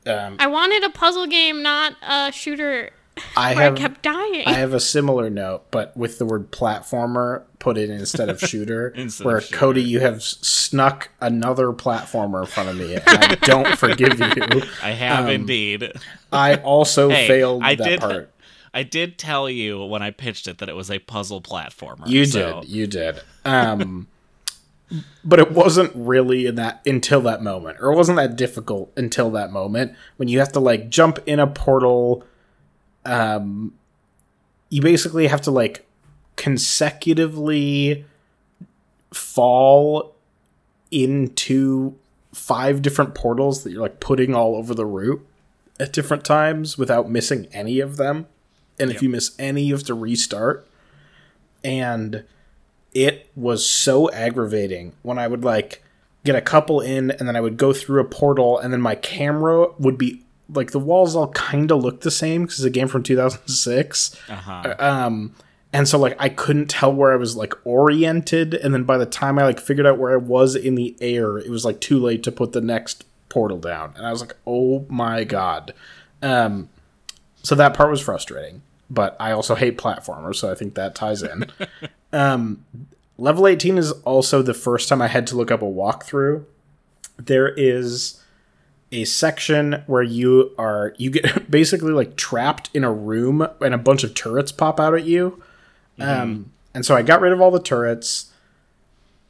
Um, 0.06 0.36
I 0.38 0.46
wanted 0.46 0.84
a 0.84 0.90
puzzle 0.90 1.26
game, 1.26 1.62
not 1.62 1.96
a 2.02 2.30
shooter. 2.32 2.90
I 3.36 3.54
where 3.54 3.64
have 3.64 3.74
I 3.74 3.76
kept 3.76 4.02
dying. 4.02 4.42
I 4.46 4.54
have 4.54 4.74
a 4.74 4.80
similar 4.80 5.30
note, 5.30 5.70
but 5.70 5.96
with 5.96 6.18
the 6.18 6.24
word 6.26 6.50
platformer 6.50 7.44
put 7.60 7.78
in 7.78 7.90
instead 7.90 8.28
of 8.28 8.40
shooter. 8.48 8.88
Instead 8.88 9.24
where 9.24 9.36
of 9.38 9.44
shooter. 9.44 9.56
Cody, 9.56 9.82
you 9.82 10.00
have 10.00 10.20
snuck 10.22 11.10
another 11.20 11.68
platformer 11.68 12.40
in 12.40 12.46
front 12.48 12.70
of 12.70 12.76
me, 12.76 12.94
and 12.94 13.02
I 13.06 13.34
don't 13.36 13.78
forgive 13.78 14.18
you. 14.18 14.62
I 14.82 14.90
have 14.90 15.26
Um, 15.26 15.30
indeed. 15.30 15.92
I 16.32 16.56
also 16.56 17.08
Hey, 17.08 17.28
failed 17.28 17.62
I 17.62 17.76
that 17.76 17.84
did. 17.84 18.00
part. 18.00 18.30
I 18.74 18.82
did 18.82 19.18
tell 19.18 19.48
you 19.48 19.84
when 19.84 20.02
I 20.02 20.10
pitched 20.10 20.48
it 20.48 20.58
that 20.58 20.68
it 20.68 20.74
was 20.74 20.90
a 20.90 20.98
puzzle 20.98 21.40
platformer. 21.40 22.08
You 22.08 22.24
so- 22.26 22.60
did, 22.60 22.68
you 22.68 22.86
did. 22.88 23.20
Um, 23.44 24.08
but 25.24 25.38
it 25.38 25.52
wasn't 25.52 25.92
really 25.94 26.46
in 26.46 26.56
that 26.56 26.82
until 26.84 27.20
that 27.22 27.42
moment, 27.42 27.78
or 27.80 27.92
it 27.92 27.96
wasn't 27.96 28.16
that 28.16 28.36
difficult 28.36 28.92
until 28.96 29.30
that 29.30 29.50
moment 29.50 29.94
when 30.16 30.28
you 30.28 30.40
have 30.40 30.52
to 30.52 30.60
like 30.60 30.90
jump 30.90 31.20
in 31.24 31.38
a 31.38 31.46
portal. 31.46 32.24
Um, 33.04 33.74
you 34.68 34.82
basically 34.82 35.28
have 35.28 35.40
to 35.42 35.50
like 35.50 35.86
consecutively 36.36 38.04
fall 39.12 40.16
into 40.90 41.96
five 42.32 42.82
different 42.82 43.14
portals 43.14 43.62
that 43.62 43.70
you're 43.70 43.82
like 43.82 44.00
putting 44.00 44.34
all 44.34 44.56
over 44.56 44.74
the 44.74 44.86
route 44.86 45.24
at 45.78 45.92
different 45.92 46.24
times 46.24 46.76
without 46.76 47.08
missing 47.08 47.46
any 47.52 47.80
of 47.80 47.96
them. 47.96 48.26
And 48.78 48.90
if 48.90 49.02
you 49.02 49.08
miss 49.08 49.34
any, 49.38 49.62
you 49.62 49.74
have 49.74 49.84
to 49.84 49.94
restart. 49.94 50.66
And 51.62 52.24
it 52.92 53.30
was 53.34 53.68
so 53.68 54.10
aggravating 54.10 54.92
when 55.02 55.18
I 55.18 55.26
would 55.26 55.44
like 55.44 55.82
get 56.24 56.36
a 56.36 56.40
couple 56.40 56.80
in, 56.80 57.10
and 57.10 57.28
then 57.28 57.36
I 57.36 57.40
would 57.40 57.56
go 57.56 57.72
through 57.72 58.00
a 58.00 58.04
portal, 58.04 58.58
and 58.58 58.72
then 58.72 58.80
my 58.80 58.94
camera 58.94 59.66
would 59.78 59.98
be 59.98 60.22
like 60.48 60.72
the 60.72 60.78
walls 60.78 61.16
all 61.16 61.28
kind 61.28 61.70
of 61.70 61.82
look 61.82 62.00
the 62.00 62.10
same 62.10 62.42
because 62.42 62.58
it's 62.58 62.66
a 62.66 62.70
game 62.70 62.88
from 62.88 63.02
2006. 63.02 64.16
Uh-huh. 64.28 64.74
Um, 64.78 65.34
and 65.72 65.88
so 65.88 65.98
like 65.98 66.16
I 66.18 66.28
couldn't 66.28 66.68
tell 66.68 66.92
where 66.92 67.12
I 67.12 67.16
was 67.16 67.36
like 67.36 67.54
oriented, 67.64 68.54
and 68.54 68.72
then 68.72 68.84
by 68.84 68.96
the 68.96 69.06
time 69.06 69.38
I 69.38 69.44
like 69.44 69.60
figured 69.60 69.86
out 69.86 69.98
where 69.98 70.12
I 70.12 70.16
was 70.16 70.54
in 70.56 70.74
the 70.74 70.96
air, 71.00 71.38
it 71.38 71.50
was 71.50 71.64
like 71.64 71.80
too 71.80 71.98
late 71.98 72.22
to 72.24 72.32
put 72.32 72.52
the 72.52 72.60
next 72.60 73.04
portal 73.28 73.58
down, 73.58 73.92
and 73.96 74.06
I 74.06 74.10
was 74.10 74.20
like, 74.20 74.36
oh 74.46 74.86
my 74.88 75.24
god. 75.24 75.74
Um, 76.22 76.70
so 77.44 77.54
that 77.54 77.74
part 77.74 77.90
was 77.90 78.00
frustrating, 78.00 78.62
but 78.90 79.16
I 79.20 79.30
also 79.30 79.54
hate 79.54 79.78
platformers, 79.78 80.36
so 80.36 80.50
I 80.50 80.54
think 80.54 80.74
that 80.74 80.94
ties 80.94 81.22
in. 81.22 81.46
um, 82.12 82.64
level 83.18 83.46
18 83.46 83.78
is 83.78 83.92
also 84.02 84.42
the 84.42 84.54
first 84.54 84.88
time 84.88 85.02
I 85.02 85.08
had 85.08 85.26
to 85.28 85.36
look 85.36 85.50
up 85.50 85.62
a 85.62 85.66
walkthrough. 85.66 86.44
There 87.18 87.48
is 87.48 88.20
a 88.90 89.04
section 89.04 89.82
where 89.86 90.02
you 90.02 90.54
are 90.56 90.94
you 90.98 91.10
get 91.10 91.50
basically 91.50 91.92
like 91.92 92.16
trapped 92.16 92.70
in 92.72 92.82
a 92.84 92.92
room 92.92 93.46
and 93.60 93.74
a 93.74 93.78
bunch 93.78 94.04
of 94.04 94.14
turrets 94.14 94.52
pop 94.52 94.80
out 94.80 94.94
at 94.94 95.04
you. 95.04 95.42
Um, 96.00 96.52
and 96.72 96.84
so 96.84 96.96
I 96.96 97.02
got 97.02 97.20
rid 97.20 97.32
of 97.32 97.40
all 97.40 97.50
the 97.50 97.60
turrets. 97.60 98.32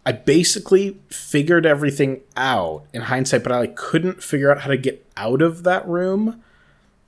I 0.06 0.12
basically 0.12 0.98
figured 1.08 1.66
everything 1.66 2.20
out 2.36 2.84
in 2.92 3.02
hindsight, 3.02 3.42
but 3.42 3.52
I 3.52 3.60
like, 3.60 3.76
couldn't 3.76 4.22
figure 4.22 4.50
out 4.52 4.60
how 4.60 4.68
to 4.70 4.76
get 4.76 5.04
out 5.16 5.42
of 5.42 5.64
that 5.64 5.86
room. 5.88 6.42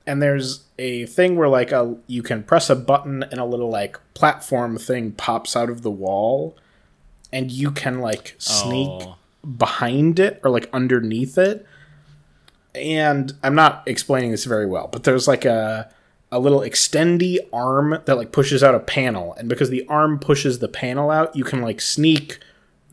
And 0.07 0.21
there's 0.21 0.63
a 0.79 1.05
thing 1.07 1.35
where 1.35 1.49
like 1.49 1.71
a 1.71 1.95
you 2.07 2.23
can 2.23 2.41
press 2.43 2.69
a 2.69 2.75
button 2.75 3.23
and 3.23 3.39
a 3.39 3.45
little 3.45 3.69
like 3.69 3.99
platform 4.13 4.77
thing 4.77 5.11
pops 5.11 5.55
out 5.55 5.69
of 5.69 5.81
the 5.83 5.91
wall, 5.91 6.55
and 7.31 7.51
you 7.51 7.69
can 7.71 7.99
like 7.99 8.33
sneak 8.39 8.87
Oh. 8.89 9.15
behind 9.57 10.19
it 10.19 10.39
or 10.43 10.49
like 10.49 10.69
underneath 10.73 11.37
it. 11.37 11.65
And 12.75 13.33
I'm 13.43 13.55
not 13.55 13.83
explaining 13.87 14.31
this 14.31 14.45
very 14.45 14.65
well, 14.65 14.87
but 14.91 15.03
there's 15.03 15.27
like 15.27 15.45
a 15.45 15.89
a 16.31 16.39
little 16.39 16.59
extendy 16.59 17.37
arm 17.53 17.99
that 18.05 18.17
like 18.17 18.31
pushes 18.31 18.61
out 18.63 18.75
a 18.75 18.79
panel, 18.79 19.33
and 19.35 19.47
because 19.49 19.69
the 19.69 19.85
arm 19.87 20.19
pushes 20.19 20.59
the 20.59 20.67
panel 20.67 21.09
out, 21.09 21.35
you 21.35 21.43
can 21.43 21.61
like 21.61 21.81
sneak 21.81 22.39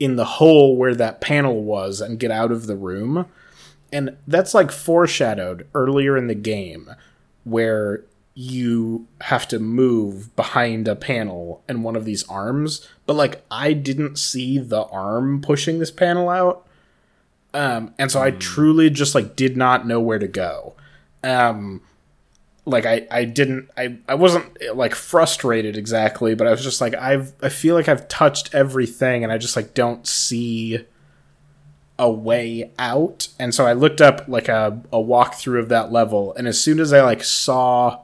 in 0.01 0.17
the 0.17 0.25
hole 0.25 0.77
where 0.77 0.95
that 0.95 1.21
panel 1.21 1.63
was 1.63 2.01
and 2.01 2.19
get 2.19 2.31
out 2.31 2.51
of 2.51 2.67
the 2.67 2.77
room. 2.77 3.27
And 3.95 4.17
that's 4.27 4.55
like 4.55 4.73
foreshadowed 4.73 5.69
earlier 5.73 6.17
in 6.17 6.27
the 6.27 6.35
game 6.35 6.91
where 7.45 8.05
you 8.35 9.07
have 9.21 9.47
to 9.47 9.61
move 9.61 10.35
behind 10.35 10.89
a 10.89 10.97
panel 10.97 11.63
and 11.69 11.85
one 11.85 11.95
of 11.95 12.05
these 12.05 12.29
arms, 12.29 12.89
but 13.07 13.15
like 13.15 13.45
I 13.53 13.73
didn't 13.73 14.19
see 14.19 14.59
the 14.59 14.83
arm 14.87 15.41
pushing 15.41 15.79
this 15.79 15.93
panel 15.93 16.29
out. 16.29 16.67
Um, 17.55 17.95
and 17.97 18.11
so 18.11 18.21
I 18.21 18.33
truly 18.33 18.91
just 18.91 19.15
like 19.15 19.37
did 19.37 19.57
not 19.57 19.87
know 19.87 20.01
where 20.01 20.19
to 20.19 20.27
go. 20.27 20.75
Um, 21.23 21.81
like 22.65 22.87
I, 22.87 23.07
I 23.13 23.25
didn't 23.25 23.71
I, 23.77 23.99
I 24.09 24.17
wasn't 24.17 24.59
like 24.75 24.97
frustrated 24.97 25.77
exactly, 25.77 26.35
but 26.35 26.49
I 26.49 26.51
was 26.51 26.65
just 26.65 26.81
like 26.81 26.97
I've 26.97 27.33
I 27.41 27.49
feel 27.49 27.77
like 27.77 27.89
I've 27.89 28.09
touched 28.09 28.53
everything 28.57 29.23
and 29.23 29.33
I 29.33 29.39
just 29.39 29.55
like 29.55 29.73
don't 29.73 30.05
see 30.05 30.85
a 31.99 32.11
way 32.11 32.71
out. 32.79 33.29
And 33.39 33.55
so 33.55 33.67
I 33.67 33.73
looked 33.73 34.01
up 34.01 34.25
like 34.27 34.49
a, 34.49 34.81
a 34.93 34.99
walkthrough 34.99 35.61
of 35.61 35.69
that 35.69 35.93
level, 35.93 36.35
and 36.35 36.49
as 36.49 36.61
soon 36.61 36.81
as 36.81 36.93
I 36.93 37.03
like 37.03 37.23
saw 37.25 38.01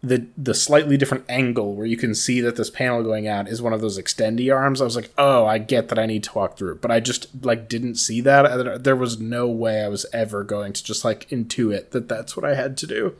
the 0.00 0.26
the 0.36 0.54
slightly 0.54 0.96
different 0.96 1.24
angle 1.28 1.74
where 1.74 1.86
you 1.86 1.96
can 1.96 2.14
see 2.14 2.40
that 2.40 2.54
this 2.54 2.70
panel 2.70 3.02
going 3.02 3.26
out 3.26 3.48
is 3.48 3.60
one 3.60 3.72
of 3.72 3.80
those 3.80 3.98
extendy 3.98 4.54
arms, 4.54 4.80
I 4.80 4.84
was 4.84 4.94
like, 4.94 5.10
oh, 5.18 5.44
I 5.44 5.58
get 5.58 5.88
that 5.88 5.98
I 5.98 6.06
need 6.06 6.22
to 6.24 6.32
walk 6.34 6.56
through. 6.56 6.76
But 6.76 6.92
I 6.92 7.00
just 7.00 7.26
like 7.44 7.68
didn't 7.68 7.96
see 7.96 8.20
that. 8.20 8.84
There 8.84 8.94
was 8.94 9.18
no 9.18 9.48
way 9.48 9.82
I 9.82 9.88
was 9.88 10.06
ever 10.12 10.44
going 10.44 10.72
to 10.74 10.84
just 10.84 11.04
like 11.04 11.28
intuit 11.30 11.90
that 11.90 12.08
that's 12.08 12.36
what 12.36 12.44
I 12.44 12.54
had 12.54 12.76
to 12.76 12.86
do. 12.86 13.16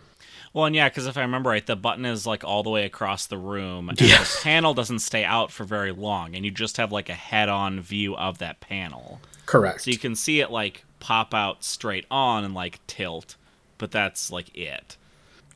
Well, 0.55 0.67
and 0.67 0.75
yeah, 0.77 0.89
because 0.89 1.07
if 1.07 1.17
I 1.19 1.23
remember 1.23 1.51
right, 1.51 1.67
the 1.67 1.77
button 1.77 2.05
is 2.07 2.27
like 2.27 2.45
all 2.45 2.63
the 2.63 2.71
way 2.71 2.85
across 2.85 3.27
the 3.27 3.37
room, 3.39 3.89
and 3.89 4.01
Yes. 4.01 4.37
the 4.37 4.43
panel 4.45 4.73
doesn't 4.73 5.01
stay 5.01 5.25
out 5.25 5.51
for 5.51 5.65
very 5.65 5.93
long, 5.93 6.35
and 6.35 6.45
you 6.45 6.51
just 6.51 6.77
have 6.79 6.91
like 6.93 7.09
a 7.09 7.15
head-on 7.15 7.81
view 7.81 8.17
of 8.17 8.39
that 8.39 8.61
panel, 8.61 9.21
Correct. 9.49 9.81
so 9.83 9.91
you 9.91 9.99
can 9.99 10.15
see 10.15 10.41
it 10.41 10.51
like 10.51 10.85
pop 11.01 11.33
out 11.33 11.65
straight 11.65 12.05
on 12.11 12.45
and 12.45 12.55
like 12.55 12.85
tilt, 12.87 13.37
but 13.79 13.91
that's 13.91 14.31
like 14.31 14.55
it. 14.57 14.97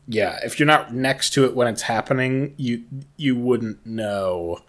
yeah, 0.09 0.39
if 0.45 0.59
you're 0.59 0.67
not 0.67 0.93
next 0.95 1.31
to 1.35 1.45
it 1.45 1.55
when 1.55 1.69
it's 1.69 1.83
happening, 1.83 2.55
you 2.57 2.85
you 3.17 3.37
wouldn't 3.37 3.85
know 3.87 4.61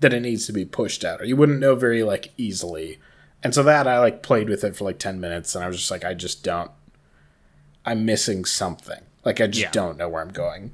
that 0.00 0.12
it 0.14 0.20
needs 0.20 0.46
to 0.46 0.52
be 0.52 0.64
pushed 0.64 1.04
out, 1.04 1.20
or 1.20 1.24
you 1.24 1.36
wouldn't 1.36 1.58
know 1.60 1.74
very 1.74 2.02
like 2.02 2.32
easily. 2.36 2.98
And 3.42 3.54
so 3.54 3.62
that 3.64 3.86
I 3.86 3.98
like 3.98 4.22
played 4.22 4.48
with 4.48 4.62
it 4.64 4.76
for 4.76 4.84
like 4.84 4.98
ten 4.98 5.20
minutes, 5.20 5.54
and 5.54 5.64
I 5.64 5.66
was 5.68 5.76
just 5.78 5.90
like, 5.90 6.04
I 6.04 6.14
just 6.14 6.42
don't. 6.44 6.70
I'm 7.84 8.04
missing 8.06 8.44
something. 8.44 9.00
Like 9.24 9.40
I 9.40 9.46
just 9.48 9.62
Yeah. 9.64 9.70
don't 9.70 9.98
know 9.98 10.08
where 10.08 10.22
I'm 10.22 10.32
going. 10.32 10.72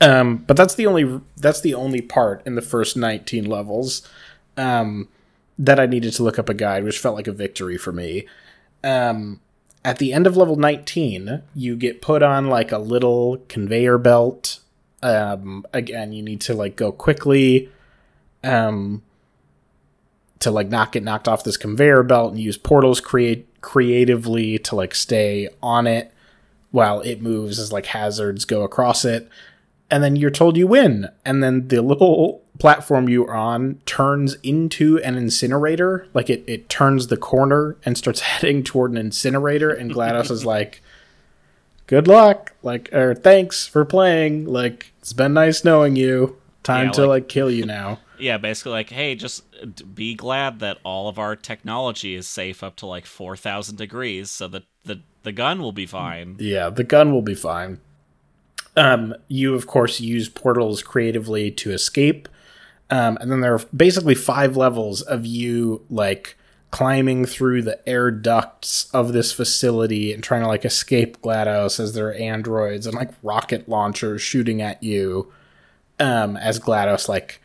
Um, 0.00 0.38
but 0.38 0.56
that's 0.56 0.74
the 0.74 0.86
only 0.86 1.20
that's 1.36 1.60
the 1.60 1.74
only 1.74 2.00
part 2.00 2.42
in 2.46 2.54
the 2.56 2.62
first 2.62 2.96
19 2.96 3.44
levels 3.44 4.02
um, 4.56 5.08
that 5.58 5.78
I 5.78 5.86
needed 5.86 6.12
to 6.14 6.22
look 6.22 6.38
up 6.38 6.48
a 6.48 6.54
guide, 6.54 6.84
which 6.84 6.98
felt 6.98 7.16
like 7.16 7.26
a 7.26 7.32
victory 7.32 7.76
for 7.76 7.92
me. 7.92 8.26
Um, 8.82 9.40
at 9.84 9.98
the 9.98 10.12
end 10.12 10.26
of 10.26 10.36
level 10.36 10.56
19, 10.56 11.42
you 11.54 11.76
get 11.76 12.02
put 12.02 12.22
on 12.22 12.48
like 12.48 12.72
a 12.72 12.78
little 12.78 13.38
conveyor 13.48 13.98
belt. 13.98 14.60
Um, 15.02 15.66
again, 15.72 16.12
you 16.12 16.22
need 16.22 16.40
to 16.42 16.54
like 16.54 16.76
go 16.76 16.90
quickly 16.90 17.70
um, 18.42 19.02
to 20.40 20.50
like 20.50 20.68
not 20.68 20.92
get 20.92 21.02
knocked 21.02 21.28
off 21.28 21.44
this 21.44 21.56
conveyor 21.56 22.02
belt 22.02 22.32
and 22.32 22.40
use 22.40 22.56
portals 22.56 23.00
create 23.00 23.48
creatively 23.60 24.58
to 24.58 24.76
like 24.76 24.94
stay 24.94 25.48
on 25.62 25.86
it 25.86 26.12
while 26.70 27.00
it 27.00 27.22
moves 27.22 27.58
as 27.58 27.72
like 27.72 27.86
hazards 27.86 28.44
go 28.44 28.62
across 28.62 29.04
it. 29.04 29.28
And 29.90 30.02
then 30.02 30.16
you're 30.16 30.30
told 30.30 30.56
you 30.56 30.66
win. 30.66 31.08
And 31.24 31.42
then 31.42 31.68
the 31.68 31.82
little 31.82 32.43
platform 32.58 33.08
you're 33.08 33.34
on 33.34 33.80
turns 33.86 34.36
into 34.42 34.98
an 35.00 35.16
incinerator. 35.16 36.06
Like 36.14 36.30
it, 36.30 36.44
it 36.46 36.68
turns 36.68 37.08
the 37.08 37.16
corner 37.16 37.76
and 37.84 37.98
starts 37.98 38.20
heading 38.30 38.62
toward 38.62 38.90
an 38.92 38.96
incinerator. 38.96 39.70
And 39.70 39.90
GLaDOS 39.90 40.30
is 40.30 40.44
like, 40.54 40.82
good 41.86 42.06
luck. 42.08 42.52
Like, 42.62 42.92
or 42.92 43.14
thanks 43.14 43.66
for 43.66 43.84
playing. 43.84 44.46
Like, 44.46 44.92
it's 45.00 45.12
been 45.12 45.34
nice 45.34 45.64
knowing 45.64 45.96
you. 45.96 46.36
Time 46.62 46.86
Yeah, 46.86 46.92
to 46.92 47.00
like- 47.02 47.08
like 47.24 47.28
kill 47.28 47.50
you 47.50 47.66
now. 47.66 47.98
Yeah, 48.16 48.38
basically 48.38 48.70
like, 48.70 48.90
hey, 48.90 49.16
just 49.16 49.42
uh, 49.60 49.66
be 49.92 50.14
glad 50.14 50.60
that 50.60 50.78
all 50.84 51.08
of 51.08 51.18
our 51.18 51.34
technology 51.34 52.14
is 52.14 52.28
safe 52.28 52.62
up 52.62 52.76
to 52.76 52.86
like 52.86 53.06
four 53.06 53.36
thousand 53.36 53.76
degrees, 53.76 54.30
so 54.30 54.46
that 54.48 54.62
the 54.84 55.00
the 55.24 55.32
gun 55.32 55.60
will 55.60 55.72
be 55.72 55.84
fine. 55.84 56.36
Yeah, 56.38 56.70
the 56.70 56.84
gun 56.84 57.10
will 57.12 57.22
be 57.22 57.34
fine. 57.34 57.80
Um, 58.76 59.16
you 59.26 59.56
of 59.56 59.66
course 59.66 60.00
use 60.00 60.28
portals 60.28 60.80
creatively 60.80 61.50
to 61.50 61.72
escape, 61.72 62.28
um, 62.90 63.16
and 63.20 63.30
then 63.30 63.40
there 63.40 63.54
are 63.54 63.62
basically 63.74 64.14
five 64.14 64.56
levels 64.56 65.02
of 65.02 65.24
you 65.26 65.84
like 65.88 66.36
climbing 66.70 67.24
through 67.24 67.62
the 67.62 67.88
air 67.88 68.10
ducts 68.10 68.90
of 68.92 69.12
this 69.12 69.32
facility 69.32 70.12
and 70.12 70.24
trying 70.24 70.42
to 70.42 70.48
like 70.48 70.64
escape 70.64 71.20
GLaDOS 71.22 71.78
as 71.78 71.92
there 71.92 72.08
are 72.08 72.14
androids 72.14 72.86
and 72.86 72.96
like 72.96 73.10
rocket 73.22 73.68
launchers 73.68 74.20
shooting 74.20 74.60
at 74.60 74.82
you. 74.82 75.32
Um, 76.00 76.36
as 76.36 76.58
GLaDOS 76.58 77.08
like 77.08 77.40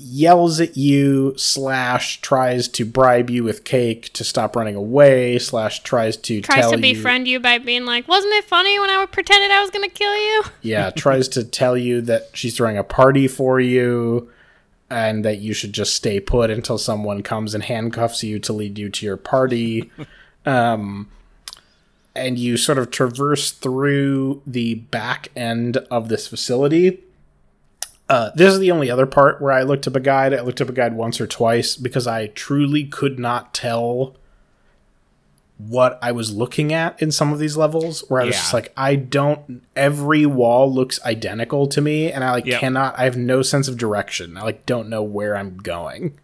yells 0.00 0.60
at 0.60 0.76
you 0.76 1.34
slash 1.36 2.20
tries 2.20 2.68
to 2.68 2.84
bribe 2.84 3.28
you 3.28 3.42
with 3.42 3.64
cake 3.64 4.12
to 4.12 4.22
stop 4.22 4.54
running 4.54 4.76
away 4.76 5.40
slash 5.40 5.82
tries 5.82 6.16
to 6.16 6.40
Tries 6.40 6.70
to 6.70 6.76
you 6.76 6.94
befriend 6.94 7.26
you 7.26 7.40
by 7.40 7.58
being 7.58 7.84
like, 7.84 8.06
"Wasn't 8.06 8.32
it 8.34 8.44
funny 8.44 8.78
when 8.78 8.90
I 8.90 9.04
pretended 9.06 9.50
I 9.50 9.60
was 9.60 9.70
gonna 9.70 9.88
kill 9.88 10.14
you?" 10.16 10.44
yeah 10.62 10.90
tries 10.96 11.26
to 11.30 11.42
tell 11.42 11.76
you 11.76 12.00
that 12.02 12.30
she's 12.32 12.56
throwing 12.56 12.78
a 12.78 12.84
party 12.84 13.26
for 13.26 13.58
you 13.58 14.30
and 14.88 15.24
that 15.24 15.38
you 15.38 15.52
should 15.52 15.72
just 15.72 15.96
stay 15.96 16.20
put 16.20 16.48
until 16.48 16.78
someone 16.78 17.22
comes 17.22 17.52
and 17.52 17.64
handcuffs 17.64 18.22
you 18.22 18.38
to 18.38 18.52
lead 18.52 18.78
you 18.78 18.88
to 18.88 19.04
your 19.04 19.16
party 19.16 19.90
um 20.46 21.08
and 22.14 22.38
you 22.38 22.56
sort 22.56 22.78
of 22.78 22.90
traverse 22.90 23.50
through 23.50 24.42
the 24.46 24.74
back 24.74 25.28
end 25.36 25.76
of 25.90 26.08
this 26.08 26.28
facility 26.28 27.02
uh, 28.08 28.30
this 28.34 28.52
is 28.52 28.58
the 28.58 28.70
only 28.70 28.90
other 28.90 29.06
part 29.06 29.40
where 29.42 29.52
I 29.52 29.62
looked 29.62 29.86
up 29.86 29.94
a 29.96 30.00
guide. 30.00 30.32
I 30.34 30.40
looked 30.40 30.60
up 30.60 30.68
a 30.68 30.72
guide 30.72 30.94
once 30.94 31.20
or 31.20 31.26
twice 31.26 31.76
because 31.76 32.06
I 32.06 32.28
truly 32.28 32.84
could 32.84 33.18
not 33.18 33.52
tell 33.52 34.16
what 35.58 35.98
I 36.00 36.12
was 36.12 36.32
looking 36.32 36.72
at 36.72 37.02
in 37.02 37.10
some 37.10 37.32
of 37.32 37.38
these 37.40 37.56
levels. 37.56 38.00
Where 38.08 38.22
I 38.22 38.24
was 38.24 38.36
Yeah. 38.36 38.40
just 38.42 38.54
like, 38.54 38.72
I 38.76 38.94
don't. 38.96 39.62
Every 39.74 40.24
wall 40.24 40.72
looks 40.72 41.02
identical 41.04 41.66
to 41.68 41.80
me, 41.80 42.10
and 42.12 42.22
I 42.22 42.30
like 42.30 42.46
Yep. 42.46 42.60
cannot. 42.60 42.98
I 42.98 43.04
have 43.04 43.16
no 43.16 43.42
sense 43.42 43.66
of 43.68 43.76
direction. 43.76 44.36
I 44.36 44.42
like 44.42 44.66
don't 44.66 44.88
know 44.88 45.02
where 45.02 45.36
I'm 45.36 45.56
going. 45.58 46.18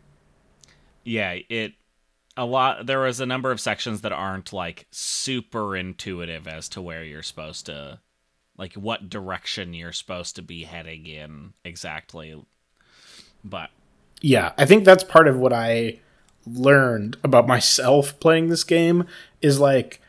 Yeah, 1.03 1.37
it 1.49 1.73
a 2.37 2.45
lot 2.45 2.87
there 2.87 2.99
was 3.01 3.21
a 3.21 3.27
number 3.27 3.51
of 3.53 3.61
sections 3.61 4.01
that 4.01 4.13
aren't 4.13 4.53
like 4.53 4.87
super 4.91 5.77
intuitive 5.77 6.49
as 6.49 6.69
to 6.71 6.81
where 6.83 7.05
you're 7.05 7.23
supposed 7.23 7.67
to 7.67 8.01
like 8.57 8.75
what 8.75 9.09
direction 9.09 9.75
you're 9.75 9.93
supposed 9.93 10.37
to 10.37 10.43
be 10.43 10.65
heading 10.65 11.07
in 11.07 11.53
exactly. 11.65 12.43
But 13.43 13.71
Yeah, 14.21 14.53
I 14.57 14.65
think 14.65 14.85
that's 14.85 15.05
part 15.05 15.29
of 15.29 15.37
what 15.37 15.53
I 15.53 15.99
learned 16.47 17.17
about 17.25 17.47
myself 17.47 18.19
playing 18.21 18.49
this 18.49 18.65
game 18.65 19.07
is 19.41 19.61
like 19.61 20.01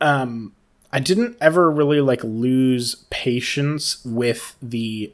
um 0.00 0.52
I 0.92 1.00
didn't 1.00 1.36
ever 1.40 1.70
really 1.70 2.00
like 2.00 2.24
lose 2.24 3.04
patience 3.10 4.04
with 4.04 4.56
the 4.62 5.12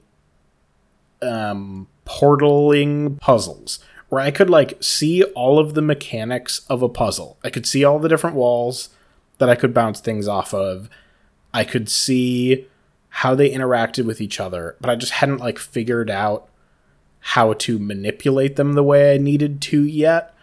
um 1.20 1.88
portaling 2.06 3.18
puzzles 3.20 3.78
where 4.08 4.20
I 4.20 4.30
could 4.30 4.50
like 4.50 4.76
see 4.80 5.24
all 5.24 5.58
of 5.58 5.74
the 5.74 5.82
mechanics 5.82 6.60
of 6.68 6.82
a 6.82 6.88
puzzle. 6.88 7.38
I 7.42 7.50
could 7.50 7.66
see 7.66 7.84
all 7.84 7.98
the 7.98 8.08
different 8.08 8.36
walls 8.36 8.90
that 9.38 9.48
I 9.48 9.56
could 9.56 9.74
bounce 9.74 10.00
things 10.00 10.28
off 10.28 10.54
of. 10.54 10.88
I 11.55 11.64
could 11.64 11.88
see 11.88 12.66
how 13.09 13.34
they 13.34 13.48
interacted 13.48 14.05
with 14.05 14.20
each 14.20 14.40
other, 14.40 14.76
but 14.80 14.90
I 14.90 14.96
just 14.96 15.12
hadn't 15.12 15.38
like 15.38 15.59
figured 15.59 16.11
out 16.11 16.48
how 17.20 17.55
to 17.55 17.78
manipulate 17.78 18.57
them 18.57 18.74
the 18.74 18.82
way 18.82 19.14
I 19.14 19.18
needed 19.18 19.62
to 19.62 19.82
yet. 19.82 20.34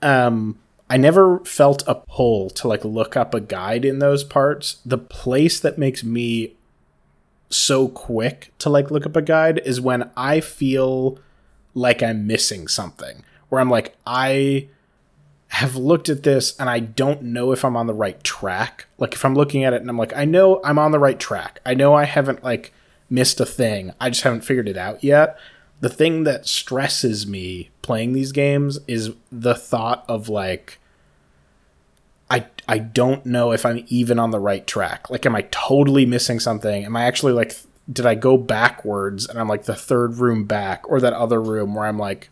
Um 0.00 0.58
I 0.88 0.98
never 0.98 1.40
felt 1.40 1.82
a 1.86 1.94
pull 1.94 2.50
to 2.50 2.68
like 2.68 2.84
look 2.84 3.16
up 3.16 3.34
a 3.34 3.40
guide 3.40 3.84
in 3.84 3.98
those 3.98 4.24
parts. 4.24 4.76
The 4.84 4.98
place 4.98 5.58
that 5.58 5.78
makes 5.78 6.04
me 6.04 6.54
so 7.50 7.88
quick 7.88 8.52
to 8.58 8.70
like 8.70 8.90
look 8.90 9.06
up 9.06 9.16
a 9.16 9.22
guide 9.22 9.60
is 9.64 9.80
when 9.80 10.10
I 10.16 10.40
feel 10.40 11.18
like 11.74 12.02
I'm 12.02 12.26
missing 12.26 12.68
something. 12.68 13.24
Where 13.48 13.60
I'm 13.60 13.70
like, 13.70 13.96
I 14.06 14.68
have 15.52 15.76
looked 15.76 16.08
at 16.08 16.22
this 16.22 16.56
and 16.58 16.70
I 16.70 16.80
don't 16.80 17.24
know 17.24 17.52
if 17.52 17.62
I'm 17.62 17.76
on 17.76 17.86
the 17.86 17.92
right 17.92 18.24
track. 18.24 18.86
Like 18.96 19.12
if 19.12 19.22
I'm 19.22 19.34
looking 19.34 19.64
at 19.64 19.74
it 19.74 19.82
and 19.82 19.90
I'm 19.90 19.98
like, 19.98 20.16
I 20.16 20.24
know 20.24 20.62
I'm 20.64 20.78
on 20.78 20.92
the 20.92 20.98
right 20.98 21.20
track. 21.20 21.60
I 21.66 21.74
know 21.74 21.92
I 21.92 22.04
haven't 22.04 22.42
like 22.42 22.72
missed 23.10 23.38
a 23.38 23.44
thing. 23.44 23.92
I 24.00 24.08
just 24.08 24.22
haven't 24.22 24.46
figured 24.46 24.66
it 24.66 24.78
out 24.78 25.04
yet. 25.04 25.38
The 25.80 25.90
thing 25.90 26.24
that 26.24 26.46
stresses 26.46 27.26
me 27.26 27.68
playing 27.82 28.14
these 28.14 28.32
games 28.32 28.78
is 28.88 29.10
the 29.30 29.54
thought 29.54 30.06
of 30.08 30.30
like 30.30 30.78
I 32.30 32.46
I 32.66 32.78
don't 32.78 33.26
know 33.26 33.52
if 33.52 33.66
I'm 33.66 33.84
even 33.88 34.18
on 34.18 34.30
the 34.30 34.40
right 34.40 34.66
track. 34.66 35.10
Like 35.10 35.26
am 35.26 35.36
I 35.36 35.42
totally 35.50 36.06
missing 36.06 36.40
something? 36.40 36.86
Am 36.86 36.96
I 36.96 37.04
actually 37.04 37.34
like 37.34 37.54
did 37.92 38.06
I 38.06 38.14
go 38.14 38.38
backwards 38.38 39.28
and 39.28 39.38
I'm 39.38 39.48
like 39.48 39.64
the 39.64 39.76
third 39.76 40.16
room 40.16 40.44
back 40.44 40.88
or 40.88 40.98
that 41.02 41.12
other 41.12 41.42
room 41.42 41.74
where 41.74 41.84
I'm 41.84 41.98
like 41.98 42.30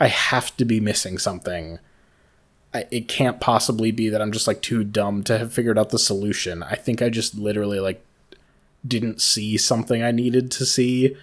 I 0.00 0.06
have 0.06 0.56
to 0.56 0.64
be 0.64 0.80
missing 0.80 1.18
something. 1.18 1.78
It 2.74 3.06
can't 3.06 3.40
possibly 3.40 3.92
be 3.92 4.08
that 4.08 4.20
I'm 4.20 4.32
just 4.32 4.48
like 4.48 4.60
too 4.60 4.82
dumb 4.82 5.22
to 5.24 5.38
have 5.38 5.52
figured 5.52 5.78
out 5.78 5.90
the 5.90 5.98
solution. 5.98 6.62
I 6.62 6.74
think 6.74 7.00
I 7.00 7.08
just 7.08 7.36
literally 7.36 7.78
like 7.78 8.04
didn't 8.86 9.22
see 9.22 9.56
something 9.56 10.02
I 10.02 10.10
needed 10.10 10.50
to 10.52 10.66
see. 10.66 11.16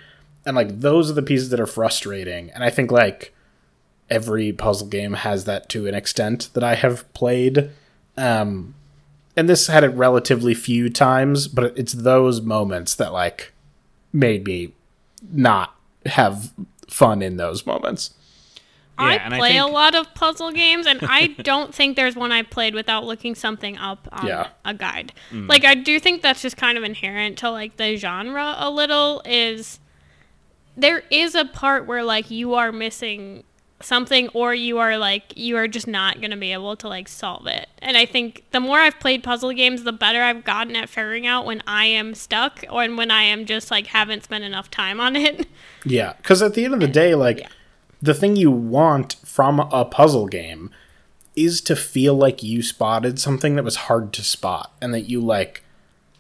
And 0.46 0.56
like 0.56 0.80
those 0.80 1.12
are 1.12 1.14
the 1.14 1.22
pieces 1.22 1.50
that 1.50 1.60
are 1.60 1.68
frustrating. 1.68 2.50
And 2.52 2.64
I 2.64 2.70
think 2.70 2.92
like 2.92 3.34
every 4.10 4.54
puzzle 4.54 4.88
game 4.88 5.14
has 5.14 5.46
that 5.46 5.70
to 5.70 5.88
an 5.88 5.96
extent 5.96 6.50
that 6.54 6.64
I 6.64 6.76
have 6.76 7.12
played. 7.14 7.70
Um 8.18 8.76
and 9.36 9.48
this 9.50 9.68
had 9.68 9.84
it 9.84 9.90
relatively 9.90 10.54
few 10.54 10.90
times, 10.90 11.48
but 11.48 11.78
it's 11.78 11.94
those 11.94 12.42
moments 12.42 12.96
that 12.96 13.14
like 13.14 13.54
made 14.12 14.46
me 14.46 14.74
not 15.32 15.76
have 16.06 16.52
fun 16.88 17.22
in 17.22 17.38
those 17.38 17.66
moments. 17.66 18.14
I 19.02 19.16
and 19.16 19.34
I 19.34 19.38
play 19.38 19.58
a 19.58 19.66
lot 19.68 19.96
of 19.96 20.14
puzzle 20.14 20.52
games, 20.52 20.86
and 20.86 21.00
I 21.04 21.28
don't 21.44 21.74
think 21.74 21.96
there's 21.96 22.16
one 22.16 22.32
I 22.32 22.44
played 22.44 22.74
without 22.76 23.04
looking 23.06 23.36
something 23.36 23.78
up 23.78 24.08
on 24.12 24.28
Yeah. 24.28 24.48
a 24.66 24.74
guide. 24.74 25.14
Mm. 25.32 25.48
Like 25.50 25.66
I 25.66 25.76
do 25.76 26.00
think 26.00 26.22
that's 26.22 26.42
just 26.42 26.58
kind 26.58 26.78
of 26.78 26.84
inherent 26.84 27.38
to 27.40 27.50
like 27.52 27.78
the 27.78 27.96
genre 27.98 28.56
a 28.58 28.70
little. 28.70 29.22
Is 29.26 29.80
there 30.78 31.04
is 31.12 31.36
a 31.36 31.46
part 31.46 31.86
where 31.86 32.04
like 32.04 32.32
you 32.32 32.54
are 32.54 32.72
missing 32.72 33.44
something, 33.82 34.30
or 34.36 34.54
you 34.54 34.78
are 34.78 34.96
like 34.98 35.34
you 35.36 35.58
are 35.58 35.68
just 35.68 35.88
not 35.88 36.22
gonna 36.22 36.38
be 36.38 36.54
able 36.54 36.76
to 36.76 36.88
like 36.88 37.08
solve 37.08 37.48
it. 37.48 37.68
And 37.80 37.98
I 37.98 38.06
think 38.06 38.44
the 38.52 38.60
more 38.60 38.78
I've 38.80 39.00
played 39.00 39.24
puzzle 39.24 39.52
games, 39.54 39.84
the 39.84 39.92
better 39.92 40.22
I've 40.22 40.44
gotten 40.44 40.76
at 40.76 40.88
figuring 40.88 41.26
out 41.26 41.46
when 41.48 41.64
I 41.66 41.86
am 41.86 42.14
stuck 42.14 42.64
or 42.70 42.88
when 42.88 43.10
I 43.10 43.24
am 43.24 43.46
just 43.46 43.72
like 43.72 43.88
haven't 43.88 44.24
spent 44.24 44.44
enough 44.44 44.70
time 44.70 45.00
on 45.02 45.16
it. 45.16 45.48
Yeah, 45.84 46.14
because 46.14 46.44
at 46.44 46.54
the 46.54 46.64
end 46.64 46.76
of 46.76 46.80
the 46.80 46.88
day, 47.02 47.16
like 47.16 47.40
Yeah. 47.40 47.48
The 48.02 48.14
thing 48.14 48.36
you 48.36 48.52
want 48.52 49.16
from 49.24 49.60
a 49.60 49.86
puzzle 49.86 50.28
game 50.28 50.72
is 51.36 51.62
to 51.62 51.76
feel 51.76 52.16
like 52.16 52.44
you 52.44 52.62
spotted 52.62 53.20
something 53.20 53.56
that 53.56 53.64
was 53.64 53.76
hard 53.76 54.12
to 54.14 54.24
spot 54.24 54.74
and 54.82 54.94
that 54.94 55.10
you 55.10 55.22
like 55.22 55.64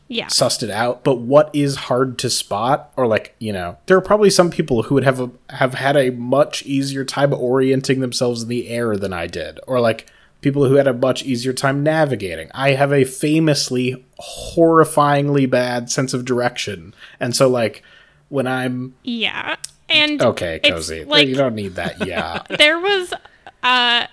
yeah. 0.07 0.27
sussed 0.27 0.61
it 0.61 0.69
out. 0.69 1.03
But 1.03 1.15
what 1.15 1.49
is 1.53 1.75
hard 1.75 2.17
to 2.19 2.29
spot, 2.29 2.91
or 2.95 3.07
like 3.07 3.35
you 3.39 3.53
know, 3.53 3.77
there 3.85 3.97
are 3.97 4.01
probably 4.01 4.29
some 4.29 4.51
people 4.51 4.83
who 4.83 4.95
would 4.95 5.03
have 5.03 5.19
a, 5.19 5.31
have 5.49 5.73
had 5.73 5.97
a 5.97 6.11
much 6.11 6.63
easier 6.65 7.03
time 7.03 7.33
orienting 7.33 8.01
themselves 8.01 8.43
in 8.43 8.49
the 8.49 8.69
air 8.69 8.95
than 8.97 9.13
I 9.13 9.27
did, 9.27 9.59
or 9.67 9.79
like 9.79 10.07
people 10.41 10.67
who 10.67 10.75
had 10.75 10.87
a 10.87 10.93
much 10.93 11.23
easier 11.23 11.53
time 11.53 11.83
navigating. 11.83 12.49
I 12.53 12.71
have 12.71 12.91
a 12.91 13.05
famously 13.05 14.05
horrifyingly 14.19 15.49
bad 15.49 15.89
sense 15.89 16.13
of 16.13 16.25
direction, 16.25 16.93
and 17.19 17.35
so 17.35 17.47
like 17.47 17.83
when 18.29 18.47
I'm 18.47 18.95
Yeah. 19.03 19.55
And 19.91 20.21
okay, 20.21 20.59
cozy, 20.59 21.03
like 21.03 21.27
you 21.27 21.35
don't 21.35 21.55
need 21.55 21.75
that. 21.75 22.05
Yeah, 22.05 22.43
there 22.49 22.79
was 22.79 23.13
uh 23.63 24.07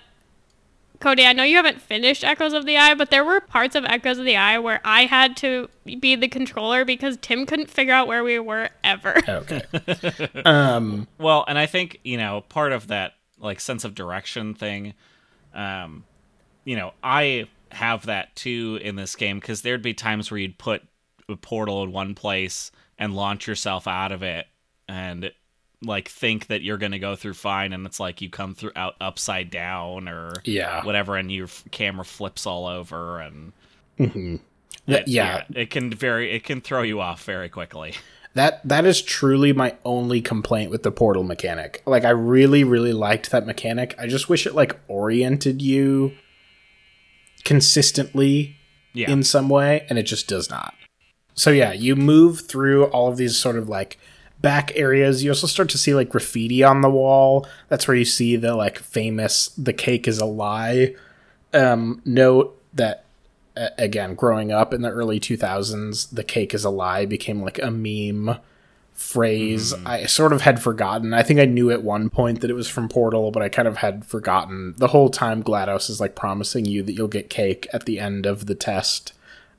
Cody, 0.99 1.25
I 1.25 1.31
know 1.31 1.43
you 1.43 1.55
haven't 1.55 1.81
finished 1.81 2.25
Echoes 2.25 2.51
of 2.51 2.65
the 2.65 2.75
Eye, 2.75 2.93
but 2.93 3.09
there 3.09 3.23
were 3.23 3.39
parts 3.39 3.75
of 3.75 3.85
Echoes 3.85 4.17
of 4.17 4.25
the 4.25 4.35
Eye 4.35 4.59
where 4.59 4.81
I 4.83 5.05
had 5.05 5.37
to 5.37 5.69
be 5.85 6.15
the 6.15 6.27
controller 6.27 6.83
because 6.83 7.17
Tim 7.21 7.45
couldn't 7.45 7.69
figure 7.69 7.93
out 7.93 8.07
where 8.07 8.21
we 8.21 8.37
were 8.37 8.69
ever. 8.83 9.15
okay. 9.27 9.61
Um, 10.45 11.07
Well, 11.17 11.45
and 11.47 11.57
I 11.57 11.65
think 11.67 11.99
you 12.03 12.17
know 12.17 12.41
part 12.49 12.73
of 12.73 12.87
that 12.87 13.13
like 13.39 13.61
sense 13.61 13.85
of 13.85 13.95
direction 13.95 14.53
thing. 14.53 14.93
Um, 15.53 16.03
you 16.65 16.75
know, 16.75 16.91
I 17.01 17.47
have 17.71 18.07
that 18.07 18.35
too 18.35 18.79
in 18.81 18.95
this 18.95 19.15
game 19.15 19.39
because 19.39 19.61
there'd 19.61 19.81
be 19.81 19.93
times 19.93 20.29
where 20.29 20.39
you'd 20.39 20.57
put 20.57 20.81
a 21.29 21.35
portal 21.37 21.83
in 21.83 21.91
one 21.91 22.13
place 22.13 22.71
and 22.97 23.15
launch 23.15 23.47
yourself 23.47 23.87
out 23.87 24.11
of 24.11 24.21
it, 24.21 24.47
and 24.89 25.31
like 25.81 26.09
think 26.09 26.47
that 26.47 26.61
you're 26.61 26.77
gonna 26.77 26.99
go 26.99 27.15
through 27.15 27.35
fine, 27.35 27.71
and 27.73 27.85
it's 27.85 27.99
like 27.99 28.21
you 28.21 28.29
come 28.29 28.53
through 28.55 28.71
out 28.75 28.95
upside 28.99 29.49
down 29.49 30.07
or 30.09 30.33
Yeah. 30.43 30.83
whatever, 30.83 31.15
and 31.15 31.31
your 31.31 31.45
f- 31.45 31.63
camera 31.71 32.03
flips 32.05 32.45
all 32.45 32.67
over, 32.67 33.19
and 33.21 33.53
mm-hmm. 33.97 34.35
Th- 34.87 35.01
it- 35.01 35.07
yeah, 35.07 35.43
it 35.55 35.69
can 35.69 35.91
very 35.91 36.31
it 36.31 36.43
can 36.43 36.61
throw 36.61 36.81
you 36.81 36.99
off 37.01 37.23
very 37.23 37.49
quickly. 37.49 37.93
That 38.35 38.65
that 38.67 38.85
is 38.85 39.01
truly 39.01 39.53
my 39.53 39.75
only 39.83 40.21
complaint 40.21 40.69
with 40.69 40.83
the 40.83 40.91
portal 40.91 41.23
mechanic. 41.23 41.81
Like 41.87 42.05
I 42.05 42.11
really 42.11 42.63
really 42.63 42.93
liked 42.93 43.31
that 43.31 43.47
mechanic. 43.47 43.95
I 43.97 44.05
just 44.05 44.29
wish 44.29 44.45
it 44.45 44.53
like 44.53 44.79
oriented 44.87 45.63
you 45.63 46.13
consistently 47.43 48.55
Yeah. 48.93 49.09
in 49.11 49.23
some 49.23 49.49
way 49.49 49.85
and 49.89 49.97
it 49.97 50.03
just 50.03 50.27
does 50.27 50.47
not. 50.49 50.75
So 51.33 51.49
yeah, 51.49 51.71
you 51.71 51.95
move 51.95 52.41
through 52.41 52.85
all 52.85 53.09
of 53.09 53.17
these 53.17 53.35
sort 53.37 53.55
of 53.57 53.67
like 53.67 53.97
back 54.41 54.71
areas. 54.75 55.23
You 55.23 55.31
also 55.31 55.47
start 55.47 55.69
to 55.69 55.77
see 55.77 55.93
like 55.93 56.09
graffiti 56.09 56.63
on 56.63 56.81
the 56.81 56.89
wall. 56.89 57.47
That's 57.67 57.87
where 57.87 57.97
you 57.97 58.05
see 58.05 58.35
the 58.35 58.55
like 58.55 58.79
famous 58.79 59.49
the 59.49 59.73
cake 59.73 60.07
is 60.07 60.19
a 60.19 60.25
lie 60.25 60.95
um 61.51 61.99
note 62.05 62.55
that 62.73 63.03
uh, 63.59 63.69
again, 63.77 64.15
growing 64.15 64.51
up 64.51 64.73
in 64.73 64.81
the 64.81 64.89
early 64.89 65.19
2000s, 65.19 66.09
the 66.13 66.23
cake 66.23 66.53
is 66.53 66.63
a 66.63 66.69
lie 66.69 67.05
became 67.05 67.41
like 67.41 67.59
a 67.59 67.69
meme 67.69 68.37
phrase. 68.93 69.73
I 69.85 70.05
sort 70.05 70.31
of 70.31 70.41
had 70.41 70.61
forgotten. 70.61 71.13
I 71.13 71.23
think 71.23 71.39
I 71.39 71.45
knew 71.45 71.69
at 71.69 71.83
one 71.83 72.09
point 72.09 72.41
that 72.41 72.49
it 72.49 72.55
was 72.55 72.69
from 72.69 72.87
Portal, 72.87 73.31
but 73.31 73.43
I 73.43 73.49
kind 73.49 73.67
of 73.67 73.77
had 73.77 74.05
forgotten. 74.05 74.75
The 74.77 74.87
whole 74.87 75.09
time 75.09 75.43
GLaDOS 75.43 75.89
is 75.89 75.99
like 75.99 76.15
promising 76.15 76.65
you 76.65 76.83
that 76.83 76.93
you'll 76.93 77.07
get 77.07 77.29
cake 77.29 77.67
at 77.73 77.85
the 77.85 77.99
end 77.99 78.25
of 78.25 78.45
the 78.45 78.55
test. 78.55 79.13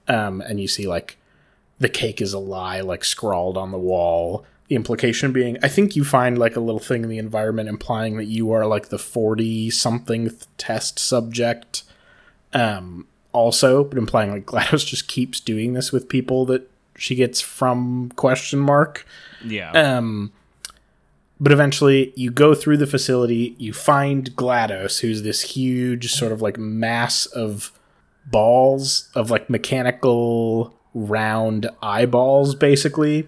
Um, 0.08 0.40
and 0.40 0.60
you 0.60 0.68
see 0.68 0.86
like 0.86 1.18
the 1.78 1.88
cake 1.88 2.20
is 2.20 2.32
a 2.32 2.38
lie, 2.38 2.80
like 2.80 3.04
scrawled 3.04 3.58
on 3.58 3.70
the 3.70 3.78
wall. 3.78 4.46
The 4.70 4.76
implication 4.76 5.32
being, 5.32 5.58
I 5.64 5.68
think 5.68 5.96
you 5.96 6.04
find 6.04 6.38
like 6.38 6.54
a 6.54 6.60
little 6.60 6.78
thing 6.78 7.02
in 7.02 7.08
the 7.08 7.18
environment 7.18 7.68
implying 7.68 8.16
that 8.18 8.26
you 8.26 8.52
are 8.52 8.66
like 8.66 8.88
the 8.88 9.00
40 9.00 9.68
something 9.70 10.30
test 10.58 11.00
subject. 11.00 11.82
Um 12.52 13.08
also 13.32 13.82
but 13.82 13.98
implying 13.98 14.30
like 14.30 14.46
GLaDOS 14.52 14.86
just 14.86 15.08
keeps 15.08 15.40
doing 15.40 15.72
this 15.72 15.90
with 15.90 16.08
people 16.08 16.46
that 16.46 16.70
she 16.96 17.16
gets 17.16 17.40
from 17.40 18.10
question 18.14 18.60
mark. 18.60 19.04
Yeah. 19.44 19.72
um 19.72 20.32
but 21.40 21.50
eventually 21.50 22.12
you 22.14 22.30
go 22.30 22.54
through 22.54 22.76
the 22.76 22.86
facility 22.86 23.56
you 23.58 23.72
find 23.72 24.36
GLaDOS 24.36 25.00
who's 25.00 25.22
this 25.24 25.40
huge 25.42 26.12
sort 26.12 26.30
of 26.30 26.40
like 26.42 26.58
mass 26.58 27.26
of 27.26 27.72
balls 28.26 29.08
of 29.16 29.30
like 29.32 29.50
mechanical 29.50 30.74
round 30.94 31.68
eyeballs 31.82 32.54
basically 32.54 33.26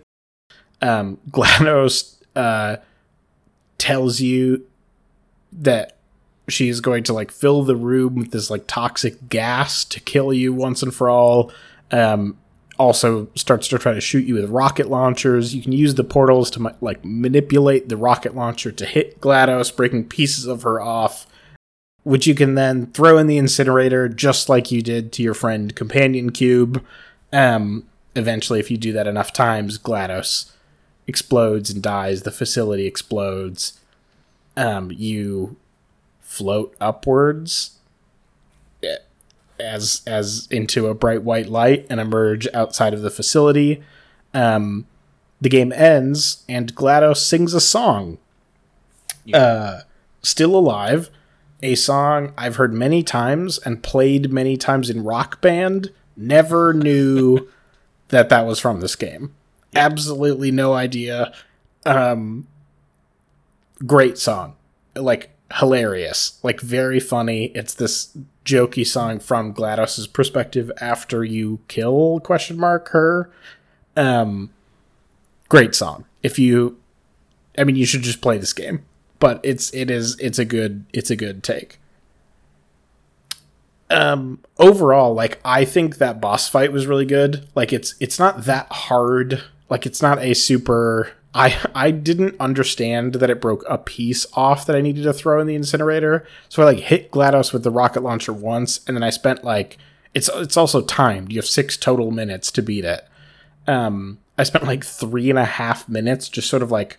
um 0.83 1.19
GLaDOS 1.31 2.17
uh 2.37 2.77
tells 3.79 4.21
you 4.21 4.67
that 5.53 5.97
she's 6.49 6.81
going 6.81 7.03
to 7.05 7.13
like 7.13 7.31
fill 7.31 7.63
the 7.63 7.77
room 7.77 8.17
with 8.17 8.31
this 8.31 8.51
like 8.51 8.67
toxic 8.67 9.29
gas 9.29 9.85
to 9.85 10.01
kill 10.01 10.33
you 10.33 10.53
once 10.53 10.83
and 10.83 10.95
for 10.95 11.09
all. 11.11 11.53
Um, 11.91 12.39
also 12.79 13.29
starts 13.35 13.69
to 13.69 13.79
try 13.79 13.93
to 13.93 14.01
shoot 14.01 14.25
you 14.25 14.35
with 14.35 14.51
rocket 14.51 14.89
launchers. 14.89 15.55
You 15.55 15.63
can 15.63 15.73
use 15.73 15.95
the 15.95 16.05
portals 16.05 16.51
to 16.53 16.75
like 16.81 17.05
manipulate 17.05 17.89
the 17.89 17.97
rocket 17.97 18.35
launcher 18.35 18.73
to 18.73 18.87
hit 18.87 19.21
GLaDOS, 19.21 19.77
breaking 19.77 20.09
pieces 20.09 20.47
of 20.47 20.63
her 20.63 20.81
off. 20.81 21.27
which 22.05 22.27
you 22.27 22.35
can 22.35 22.55
then 22.57 22.87
throw 22.87 23.17
in 23.19 23.29
the 23.29 23.39
incinerator 23.39 24.09
just 24.09 24.49
like 24.49 24.73
you 24.73 24.83
did 24.83 25.13
to 25.13 25.23
your 25.23 25.35
friend 25.35 25.77
Companion 25.77 26.33
Cube. 26.33 26.85
Um, 27.33 27.87
eventually, 28.17 28.59
if 28.59 28.71
you 28.71 28.77
do 28.77 28.93
that 28.93 29.07
enough 29.07 29.33
times, 29.33 29.79
GLaDOS 29.79 30.51
explodes 31.07 31.71
and 31.71 31.83
dies. 31.83 32.23
The 32.23 32.31
facility 32.31 32.87
explodes. 32.87 33.79
Um, 34.57 34.91
you 34.93 35.57
float 36.21 36.75
upwards 36.81 37.79
eh, 38.83 38.97
as 39.59 40.03
as 40.07 40.49
into 40.51 40.89
a 40.89 40.95
bright 40.95 41.23
white 41.23 41.49
light 41.49 41.87
and 41.91 42.01
emerge 42.01 42.49
outside 42.55 42.95
of 42.95 43.03
the 43.03 43.11
facility. 43.11 43.83
Um, 44.35 44.87
the 45.41 45.49
game 45.49 45.73
ends 45.73 46.45
and 46.49 46.75
GLaDOS 46.75 47.17
sings 47.17 47.53
a 47.55 47.61
song. 47.61 48.19
Uh, 49.33 49.83
still 50.23 50.57
alive, 50.57 51.11
a 51.63 51.75
song 51.75 52.33
I've 52.37 52.57
heard 52.57 52.73
many 52.73 53.03
times 53.03 53.59
and 53.59 53.83
played 53.83 54.33
many 54.33 54.57
times 54.57 54.91
in 54.91 55.05
Rock 55.05 55.41
Band. 55.41 55.93
Never 56.17 56.73
knew 56.75 57.49
that 58.09 58.29
that 58.29 58.47
was 58.47 58.59
from 58.59 58.81
this 58.81 58.97
game. 58.97 59.35
Absolutely 59.75 60.51
no 60.51 60.75
idea. 60.75 61.33
Um, 61.85 62.47
great 63.87 64.19
song, 64.19 64.55
like 64.95 65.31
hilarious, 65.55 66.39
like 66.43 66.61
very 66.61 67.01
funny. 67.01 67.47
It's 67.55 67.75
this 67.75 68.17
jokey 68.45 68.87
song 68.87 69.19
from 69.19 69.55
GLaDOS's 69.55 70.07
perspective 70.07 70.71
after 70.81 71.25
you 71.25 71.61
kill 71.69 72.21
question 72.21 72.59
mark 72.59 72.89
her. 72.89 73.31
Um, 73.97 74.51
great 75.49 75.75
song. 75.75 76.05
If 76.23 76.39
you, 76.39 76.79
I 77.57 77.65
mean, 77.65 77.77
you 77.77 77.87
should 77.87 78.03
just 78.03 78.21
play 78.21 78.39
this 78.39 78.53
game. 78.53 78.85
But 79.19 79.41
it's 79.45 79.73
it 79.73 79.89
is 79.89 80.19
it's 80.19 80.41
a 80.41 80.45
good 80.45 80.85
it's 80.93 81.09
a 81.09 81.15
good 81.15 81.45
take. 81.45 81.79
Um, 83.89 84.41
overall, 84.59 85.15
like 85.15 85.39
I 85.45 85.65
think 85.65 85.99
that 85.99 86.21
boss 86.21 86.49
fight 86.49 86.73
was 86.73 86.89
really 86.89 87.05
good. 87.05 87.47
Like 87.55 87.73
it's 87.73 87.95
it's 88.01 88.19
not 88.19 88.47
that 88.47 88.67
hard. 88.73 89.45
Like 89.73 89.87
it's 89.87 90.03
not 90.03 90.19
a 90.19 90.35
super. 90.35 91.13
I 91.35 91.57
I 91.75 91.93
didn't 91.93 92.37
understand 92.39 93.15
that 93.15 93.31
it 93.31 93.41
broke 93.41 93.65
a 93.67 93.79
piece 93.79 94.27
off 94.35 94.67
that 94.67 94.77
I 94.77 94.83
needed 94.83 95.05
to 95.05 95.15
throw 95.15 95.41
in 95.41 95.47
the 95.47 95.55
incinerator. 95.55 96.27
So 96.51 96.61
I 96.61 96.67
like 96.67 96.81
hit 96.81 97.11
GLaDOS 97.11 97.55
with 97.55 97.63
the 97.65 97.71
rocket 97.71 98.03
launcher 98.03 98.35
once, 98.35 98.81
and 98.87 98.95
then 98.95 99.03
I 99.03 99.09
spent 99.09 99.45
like 99.45 99.79
it's 100.13 100.29
it's 100.35 100.59
also 100.59 100.83
timed. 100.83 101.33
You 101.33 101.39
have 101.39 101.47
six 101.47 101.79
total 101.79 102.11
minutes 102.11 102.51
to 102.51 102.61
beat 102.61 102.85
it. 102.85 103.09
Um, 103.67 104.19
I 104.37 104.43
spent 104.43 104.65
like 104.65 104.85
three 104.85 105.31
and 105.31 105.39
a 105.39 105.47
half 105.47 105.89
minutes 105.89 106.29
just 106.29 106.51
sort 106.51 106.63
of 106.63 106.71
like 106.71 106.99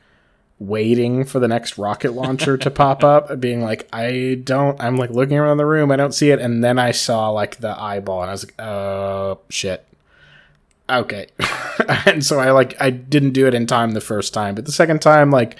waiting 0.57 1.25
for 1.25 1.39
the 1.39 1.47
next 1.47 1.77
rocket 1.77 2.13
launcher 2.13 2.57
to 2.57 2.71
pop 2.71 3.03
up, 3.13 3.39
being 3.39 3.61
like, 3.61 3.87
I 3.93 4.41
don't, 4.43 4.81
I'm 4.81 4.97
like 4.97 5.11
looking 5.11 5.37
around 5.37 5.57
the 5.57 5.65
room, 5.67 5.91
I 5.91 5.95
don't 5.95 6.13
see 6.13 6.31
it. 6.31 6.39
And 6.39 6.63
then 6.63 6.79
I 6.79 6.89
saw 6.89 7.29
like 7.29 7.57
the 7.57 7.79
eyeball 7.79 8.21
and 8.21 8.29
I 8.29 8.33
was 8.33 8.45
like, 8.45 8.59
oh, 8.59 9.41
shit. 9.49 9.85
Okay. 10.99 11.27
and 12.05 12.25
so 12.25 12.39
I 12.39 12.51
like, 12.51 12.75
I 12.79 12.89
didn't 12.89 13.31
do 13.31 13.47
it 13.47 13.53
in 13.53 13.65
time 13.65 13.91
the 13.91 14.01
first 14.01 14.33
time, 14.33 14.55
but 14.55 14.65
the 14.65 14.71
second 14.71 15.01
time, 15.01 15.31
like, 15.31 15.57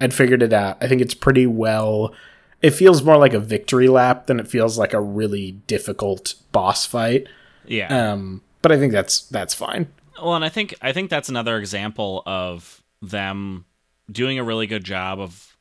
I'd 0.00 0.14
figured 0.14 0.42
it 0.42 0.52
out. 0.52 0.78
I 0.80 0.88
think 0.88 1.00
it's 1.00 1.14
pretty 1.14 1.46
well. 1.46 2.14
It 2.60 2.70
feels 2.70 3.02
more 3.02 3.16
like 3.16 3.34
a 3.34 3.40
victory 3.40 3.88
lap 3.88 4.26
than 4.26 4.40
it 4.40 4.48
feels 4.48 4.78
like 4.78 4.92
a 4.92 5.00
really 5.00 5.52
difficult 5.52 6.34
boss 6.50 6.84
fight. 6.84 7.28
Yeah. 7.66 8.12
Um, 8.12 8.42
but 8.62 8.72
I 8.72 8.78
think 8.78 8.92
that's 8.92 9.22
that's 9.22 9.54
fine. 9.54 9.88
Well, 10.20 10.34
and 10.34 10.44
I 10.44 10.48
think 10.48 10.74
I 10.82 10.92
think 10.92 11.10
that's 11.10 11.28
another 11.28 11.58
example 11.58 12.22
of 12.26 12.82
them 13.00 13.64
doing 14.10 14.38
a 14.38 14.44
really 14.44 14.66
good 14.66 14.84
job 14.84 15.20
of 15.20 15.56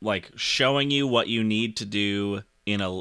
like 0.00 0.30
showing 0.36 0.90
you 0.90 1.06
what 1.06 1.28
you 1.28 1.42
need 1.42 1.76
to 1.78 1.84
do 1.84 2.42
in 2.66 2.80
a 2.80 3.00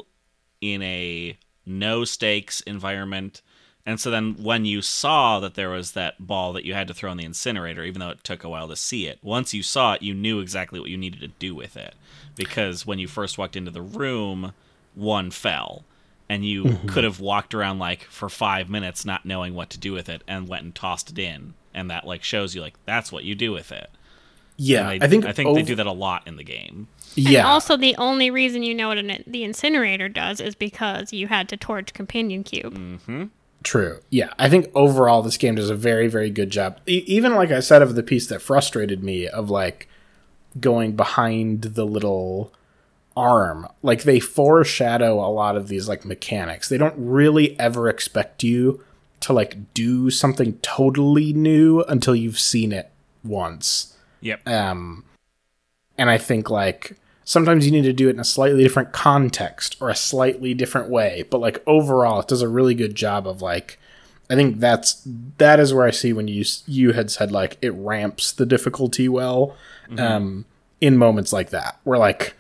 in 0.62 0.82
a 0.82 1.38
no 1.66 2.06
stakes 2.06 2.62
environment. 2.62 3.42
And 3.88 4.00
so 4.02 4.12
then 4.12 4.36
when 4.44 4.66
you 4.66 4.82
saw 4.82 5.40
that 5.40 5.54
there 5.56 5.70
was 5.70 5.94
that 5.94 6.16
ball 6.28 6.52
that 6.54 6.66
you 6.66 6.74
had 6.74 6.90
to 6.90 6.94
throw 6.94 7.10
in 7.10 7.18
the 7.18 7.24
incinerator, 7.24 7.84
even 7.86 8.02
though 8.02 8.10
it 8.10 8.22
took 8.24 8.44
a 8.44 8.50
while 8.50 8.68
to 8.68 8.76
see 8.76 9.08
it, 9.08 9.18
once 9.24 9.54
you 9.54 9.64
saw 9.64 9.94
it, 9.94 10.02
you 10.04 10.14
knew 10.14 10.42
exactly 10.42 10.78
what 10.80 10.90
you 10.90 10.98
needed 10.98 11.22
to 11.22 11.30
do 11.30 11.56
with 11.56 11.78
it. 11.78 11.96
Because 12.36 12.86
when 12.86 13.00
you 13.00 13.08
first 13.08 13.38
walked 13.38 13.56
into 13.56 13.72
the 13.72 13.82
room, 13.82 14.52
one 14.94 15.32
fell. 15.32 15.86
And 16.30 16.44
you 16.44 16.66
Mm-hmm. 16.66 16.88
could 16.94 17.06
have 17.06 17.22
walked 17.22 17.54
around 17.56 17.80
like 17.80 18.02
for 18.04 18.28
five 18.28 18.70
minutes 18.70 19.06
not 19.06 19.26
knowing 19.26 19.54
what 19.56 19.70
to 19.70 19.80
do 19.80 19.94
with 19.94 20.10
it 20.10 20.22
and 20.28 20.50
went 20.50 20.64
and 20.66 20.76
tossed 20.76 21.10
it 21.12 21.18
in. 21.18 21.54
And 21.74 21.90
that 21.90 22.06
like 22.06 22.24
shows 22.24 22.54
you 22.54 22.60
like 22.62 22.74
that's 22.86 23.12
what 23.14 23.24
you 23.24 23.36
do 23.36 23.54
with 23.54 23.72
it. 23.72 23.90
Yeah, 24.58 24.90
they- 24.90 25.06
I 25.06 25.08
think 25.08 25.24
I 25.26 25.32
think 25.32 25.48
ov- 25.50 25.56
they 25.56 25.62
do 25.64 25.76
that 25.76 25.88
a 25.88 25.92
lot 25.94 26.28
in 26.28 26.36
the 26.36 26.44
game. 26.44 26.90
Yeah, 27.16 27.40
And 27.40 27.48
also, 27.48 27.78
the 27.78 27.96
only 27.98 28.30
reason 28.32 28.64
you 28.64 28.76
know 28.76 28.90
what 28.90 28.98
an, 28.98 29.24
the 29.26 29.44
incinerator 29.46 30.10
does 30.10 30.42
is 30.42 30.56
because 30.56 31.14
you 31.14 31.28
had 31.28 31.48
to 31.50 31.56
torch 31.58 31.94
Companion 31.94 32.44
Cube. 32.44 32.76
Mm. 33.08 33.30
True. 33.68 34.00
Yeah, 34.10 34.30
I 34.40 34.48
think 34.48 34.72
overall 34.74 35.22
this 35.22 35.36
game 35.36 35.56
does 35.56 35.70
a 35.70 35.76
very, 35.76 36.08
very 36.08 36.30
good 36.30 36.50
job. 36.52 36.80
E- 36.88 37.04
even 37.06 37.36
like 37.36 37.52
I 37.52 37.60
said 37.60 37.82
of 37.82 37.96
the 37.96 38.02
piece 38.02 38.28
that 38.28 38.42
frustrated 38.42 39.04
me 39.04 39.28
of 39.28 39.50
like 39.50 39.90
going 40.58 40.96
behind 40.96 41.64
the 41.64 41.84
little 41.84 42.54
arm. 43.18 43.68
Like 43.84 44.04
they 44.04 44.22
foreshadow 44.22 45.16
a 45.16 45.28
lot 45.28 45.58
of 45.58 45.68
these 45.68 45.90
like 45.90 46.06
mechanics. 46.06 46.70
They 46.70 46.78
don't 46.78 46.96
really 46.98 47.60
ever 47.60 47.90
expect 47.90 48.42
you 48.42 48.82
to 49.20 49.34
like 49.34 49.74
do 49.74 50.10
something 50.12 50.60
totally 50.60 51.34
new 51.34 51.82
until 51.90 52.16
you've 52.16 52.40
seen 52.40 52.72
it 52.72 52.90
once. 53.22 53.98
Yep. 54.22 54.48
Um, 54.48 55.04
and 55.98 56.10
I 56.10 56.18
think 56.18 56.50
like 56.50 56.96
sometimes 57.28 57.66
you 57.66 57.74
need 57.74 57.84
to 57.84 57.92
do 57.92 58.08
it 58.08 58.12
in 58.12 58.22
a 58.22 58.24
slightly 58.24 58.64
different 58.64 58.94
context 58.94 59.76
or 59.82 59.90
a 59.90 59.96
slightly 59.96 60.54
different 60.54 60.90
way. 60.90 61.26
But 61.30 61.42
like 61.42 61.62
overall, 61.68 62.22
it 62.22 62.28
does 62.30 62.42
a 62.42 62.48
really 62.48 62.74
good 62.74 62.96
job 62.96 63.28
of 63.28 63.42
like. 63.42 63.78
I 64.30 64.36
think 64.36 64.60
that's 64.60 65.02
that 65.38 65.58
is 65.58 65.74
where 65.74 65.88
I 65.88 65.92
see 65.92 66.12
when 66.12 66.28
you 66.28 66.44
you 66.66 66.92
had 66.92 67.10
said 67.10 67.32
like 67.32 67.58
it 67.62 67.70
ramps 67.70 68.34
the 68.34 68.46
difficulty 68.46 69.08
well, 69.08 69.56
um, 69.98 70.46
in 70.82 70.98
moments 70.98 71.34
like 71.34 71.50
that 71.52 71.80
where 71.84 71.98
like 71.98 72.36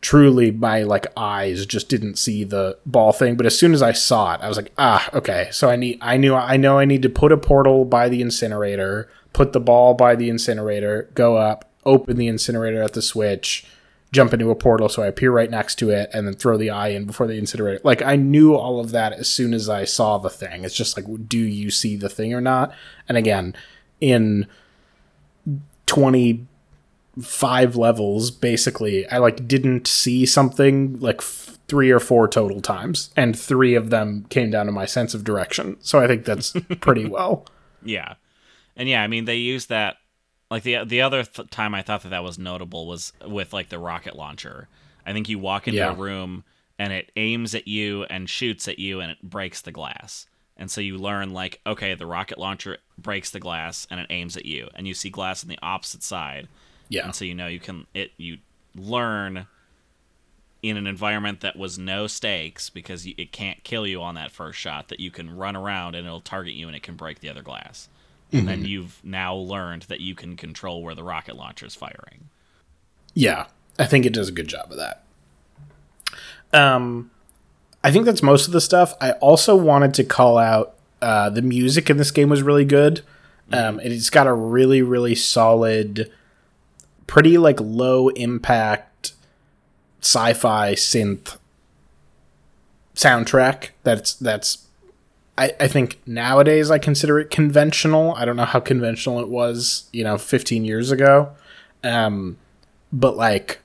truly 0.00 0.50
my 0.50 0.82
like 0.82 1.06
eyes 1.16 1.66
just 1.66 1.88
didn't 1.88 2.16
see 2.16 2.44
the 2.44 2.78
ball 2.86 3.12
thing 3.12 3.34
but 3.34 3.44
as 3.44 3.58
soon 3.58 3.72
as 3.72 3.82
i 3.82 3.90
saw 3.90 4.34
it 4.34 4.40
i 4.40 4.46
was 4.46 4.56
like 4.56 4.72
ah 4.78 5.08
okay 5.12 5.48
so 5.50 5.68
i 5.68 5.74
need 5.74 5.98
i 6.00 6.16
knew 6.16 6.32
i 6.34 6.56
know 6.56 6.78
i 6.78 6.84
need 6.84 7.02
to 7.02 7.08
put 7.08 7.32
a 7.32 7.36
portal 7.36 7.84
by 7.84 8.08
the 8.08 8.20
incinerator 8.20 9.08
put 9.32 9.52
the 9.52 9.58
ball 9.58 9.92
by 9.92 10.14
the 10.14 10.28
incinerator 10.28 11.10
go 11.14 11.36
up 11.36 11.68
open 11.86 12.16
the 12.16 12.28
incinerator 12.28 12.82
at 12.82 12.92
the 12.92 13.02
switch 13.02 13.66
jump 14.12 14.32
into 14.32 14.50
a 14.50 14.54
portal 14.54 14.88
so 14.88 15.02
i 15.02 15.06
appear 15.08 15.32
right 15.32 15.50
next 15.50 15.74
to 15.74 15.90
it 15.90 16.08
and 16.12 16.26
then 16.26 16.34
throw 16.34 16.56
the 16.56 16.70
eye 16.70 16.88
in 16.88 17.04
before 17.04 17.26
the 17.26 17.34
incinerator. 17.34 17.80
Like 17.82 18.00
i 18.02 18.16
knew 18.16 18.54
all 18.54 18.78
of 18.78 18.92
that 18.92 19.12
as 19.12 19.28
soon 19.28 19.52
as 19.52 19.68
i 19.68 19.84
saw 19.84 20.18
the 20.18 20.30
thing. 20.30 20.64
It's 20.64 20.74
just 20.74 20.96
like 20.96 21.28
do 21.28 21.38
you 21.38 21.70
see 21.70 21.96
the 21.96 22.08
thing 22.08 22.32
or 22.32 22.40
not? 22.40 22.72
And 23.08 23.18
again 23.18 23.54
in 24.00 24.46
20 25.86 26.46
five 27.20 27.76
levels 27.76 28.32
basically 28.32 29.08
i 29.08 29.18
like 29.18 29.46
didn't 29.46 29.86
see 29.86 30.26
something 30.26 30.98
like 30.98 31.18
f- 31.18 31.56
three 31.68 31.90
or 31.90 32.00
four 32.00 32.26
total 32.26 32.60
times 32.60 33.10
and 33.16 33.38
three 33.38 33.74
of 33.74 33.90
them 33.90 34.26
came 34.30 34.50
down 34.50 34.66
to 34.66 34.72
my 34.72 34.84
sense 34.84 35.14
of 35.14 35.24
direction. 35.24 35.76
So 35.80 36.00
i 36.00 36.06
think 36.06 36.24
that's 36.24 36.52
pretty 36.80 37.06
well. 37.06 37.46
Yeah, 37.82 38.14
and 38.76 38.88
yeah, 38.88 39.02
I 39.02 39.06
mean 39.08 39.24
they 39.24 39.36
use 39.36 39.66
that. 39.66 39.96
Like 40.50 40.62
the 40.62 40.84
the 40.84 41.00
other 41.02 41.24
th- 41.24 41.50
time 41.50 41.74
I 41.74 41.82
thought 41.82 42.02
that 42.02 42.10
that 42.10 42.22
was 42.22 42.38
notable 42.38 42.86
was 42.86 43.12
with 43.26 43.52
like 43.52 43.68
the 43.70 43.78
rocket 43.78 44.14
launcher. 44.16 44.68
I 45.06 45.12
think 45.12 45.28
you 45.28 45.38
walk 45.38 45.66
into 45.68 45.78
Yeah. 45.78 45.92
a 45.92 45.94
room 45.94 46.44
and 46.78 46.92
it 46.92 47.10
aims 47.16 47.54
at 47.54 47.66
you 47.68 48.04
and 48.04 48.28
shoots 48.28 48.68
at 48.68 48.78
you 48.78 49.00
and 49.00 49.10
it 49.12 49.22
breaks 49.22 49.60
the 49.60 49.72
glass. 49.72 50.26
And 50.56 50.70
so 50.70 50.80
you 50.80 50.96
learn 50.98 51.32
like 51.32 51.60
okay, 51.66 51.94
the 51.94 52.06
rocket 52.06 52.38
launcher 52.38 52.78
breaks 52.98 53.30
the 53.30 53.40
glass 53.40 53.86
and 53.90 53.98
it 53.98 54.06
aims 54.10 54.36
at 54.36 54.46
you, 54.46 54.68
and 54.74 54.86
you 54.86 54.94
see 54.94 55.10
glass 55.10 55.42
on 55.42 55.48
the 55.48 55.58
opposite 55.62 56.02
side, 56.02 56.46
yeah 56.88 57.04
and 57.04 57.14
so 57.14 57.24
you 57.24 57.34
know 57.34 57.48
you 57.48 57.58
can 57.58 57.86
it 57.94 58.12
you 58.16 58.38
learn 58.76 59.46
in 60.62 60.76
an 60.76 60.86
environment 60.86 61.40
that 61.40 61.56
was 61.56 61.78
no 61.78 62.06
stakes 62.06 62.70
because 62.70 63.06
it 63.06 63.32
can't 63.32 63.62
kill 63.64 63.86
you 63.86 64.00
on 64.00 64.14
that 64.14 64.30
first 64.30 64.58
shot 64.58 64.88
that 64.88 64.98
you 65.00 65.10
can 65.10 65.36
run 65.36 65.56
around 65.56 65.94
and 65.94 66.06
it'll 66.06 66.20
target 66.20 66.54
you 66.54 66.66
and 66.68 66.74
it 66.76 66.82
can 66.82 66.94
break 66.96 67.20
the 67.20 67.28
other 67.28 67.42
glass 67.42 67.88
and 68.34 68.48
then 68.48 68.64
you've 68.64 69.00
now 69.04 69.34
learned 69.34 69.82
that 69.82 70.00
you 70.00 70.14
can 70.14 70.36
control 70.36 70.82
where 70.82 70.94
the 70.94 71.04
rocket 71.04 71.36
launcher 71.36 71.66
is 71.66 71.74
firing. 71.74 72.28
Yeah 73.14 73.46
i 73.78 73.86
think 73.86 74.06
it 74.06 74.12
does 74.12 74.28
a 74.28 74.32
good 74.32 74.46
job 74.48 74.70
of 74.70 74.76
that. 74.78 75.02
Um 76.52 77.10
i 77.82 77.90
think 77.90 78.04
that's 78.04 78.22
most 78.22 78.46
of 78.46 78.52
the 78.52 78.60
stuff. 78.60 78.94
I 79.00 79.12
also 79.12 79.56
wanted 79.56 79.94
to 79.94 80.04
call 80.04 80.38
out 80.38 80.74
uh 81.02 81.30
the 81.30 81.42
music 81.42 81.90
in 81.90 81.96
this 81.96 82.10
game 82.10 82.28
was 82.28 82.42
really 82.42 82.64
good. 82.64 83.02
Um 83.52 83.80
it's 83.80 84.10
got 84.10 84.26
a 84.26 84.32
really 84.32 84.82
really 84.82 85.14
solid 85.14 86.10
pretty 87.06 87.36
like 87.38 87.60
low 87.60 88.08
impact 88.10 89.12
sci-fi 90.00 90.74
synth 90.74 91.36
soundtrack 92.94 93.70
that's 93.82 94.14
that's 94.14 94.66
I, 95.36 95.52
I 95.58 95.68
think 95.68 96.00
nowadays 96.06 96.70
I 96.70 96.78
consider 96.78 97.18
it 97.18 97.30
conventional. 97.30 98.14
I 98.14 98.24
don't 98.24 98.36
know 98.36 98.44
how 98.44 98.60
conventional 98.60 99.20
it 99.20 99.28
was, 99.28 99.88
you 99.92 100.04
know, 100.04 100.16
15 100.16 100.64
years 100.64 100.90
ago. 100.90 101.32
Um, 101.82 102.38
but 102.92 103.16
like 103.16 103.60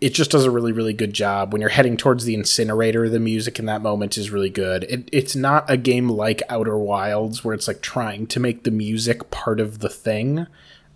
it 0.00 0.12
just 0.12 0.30
does 0.30 0.44
a 0.44 0.50
really 0.50 0.72
really 0.72 0.92
good 0.92 1.12
job. 1.12 1.52
When 1.52 1.60
you're 1.60 1.70
heading 1.70 1.96
towards 1.96 2.24
the 2.24 2.34
incinerator 2.34 3.08
the 3.08 3.18
music 3.18 3.58
in 3.58 3.66
that 3.66 3.82
moment 3.82 4.16
is 4.16 4.30
really 4.30 4.50
good. 4.50 4.84
It, 4.84 5.08
it's 5.12 5.34
not 5.34 5.68
a 5.68 5.76
game 5.76 6.08
like 6.08 6.42
outer 6.48 6.78
wilds 6.78 7.44
where 7.44 7.54
it's 7.54 7.68
like 7.68 7.80
trying 7.80 8.26
to 8.28 8.40
make 8.40 8.62
the 8.62 8.70
music 8.70 9.30
part 9.30 9.60
of 9.60 9.80
the 9.80 9.88
thing. 9.88 10.46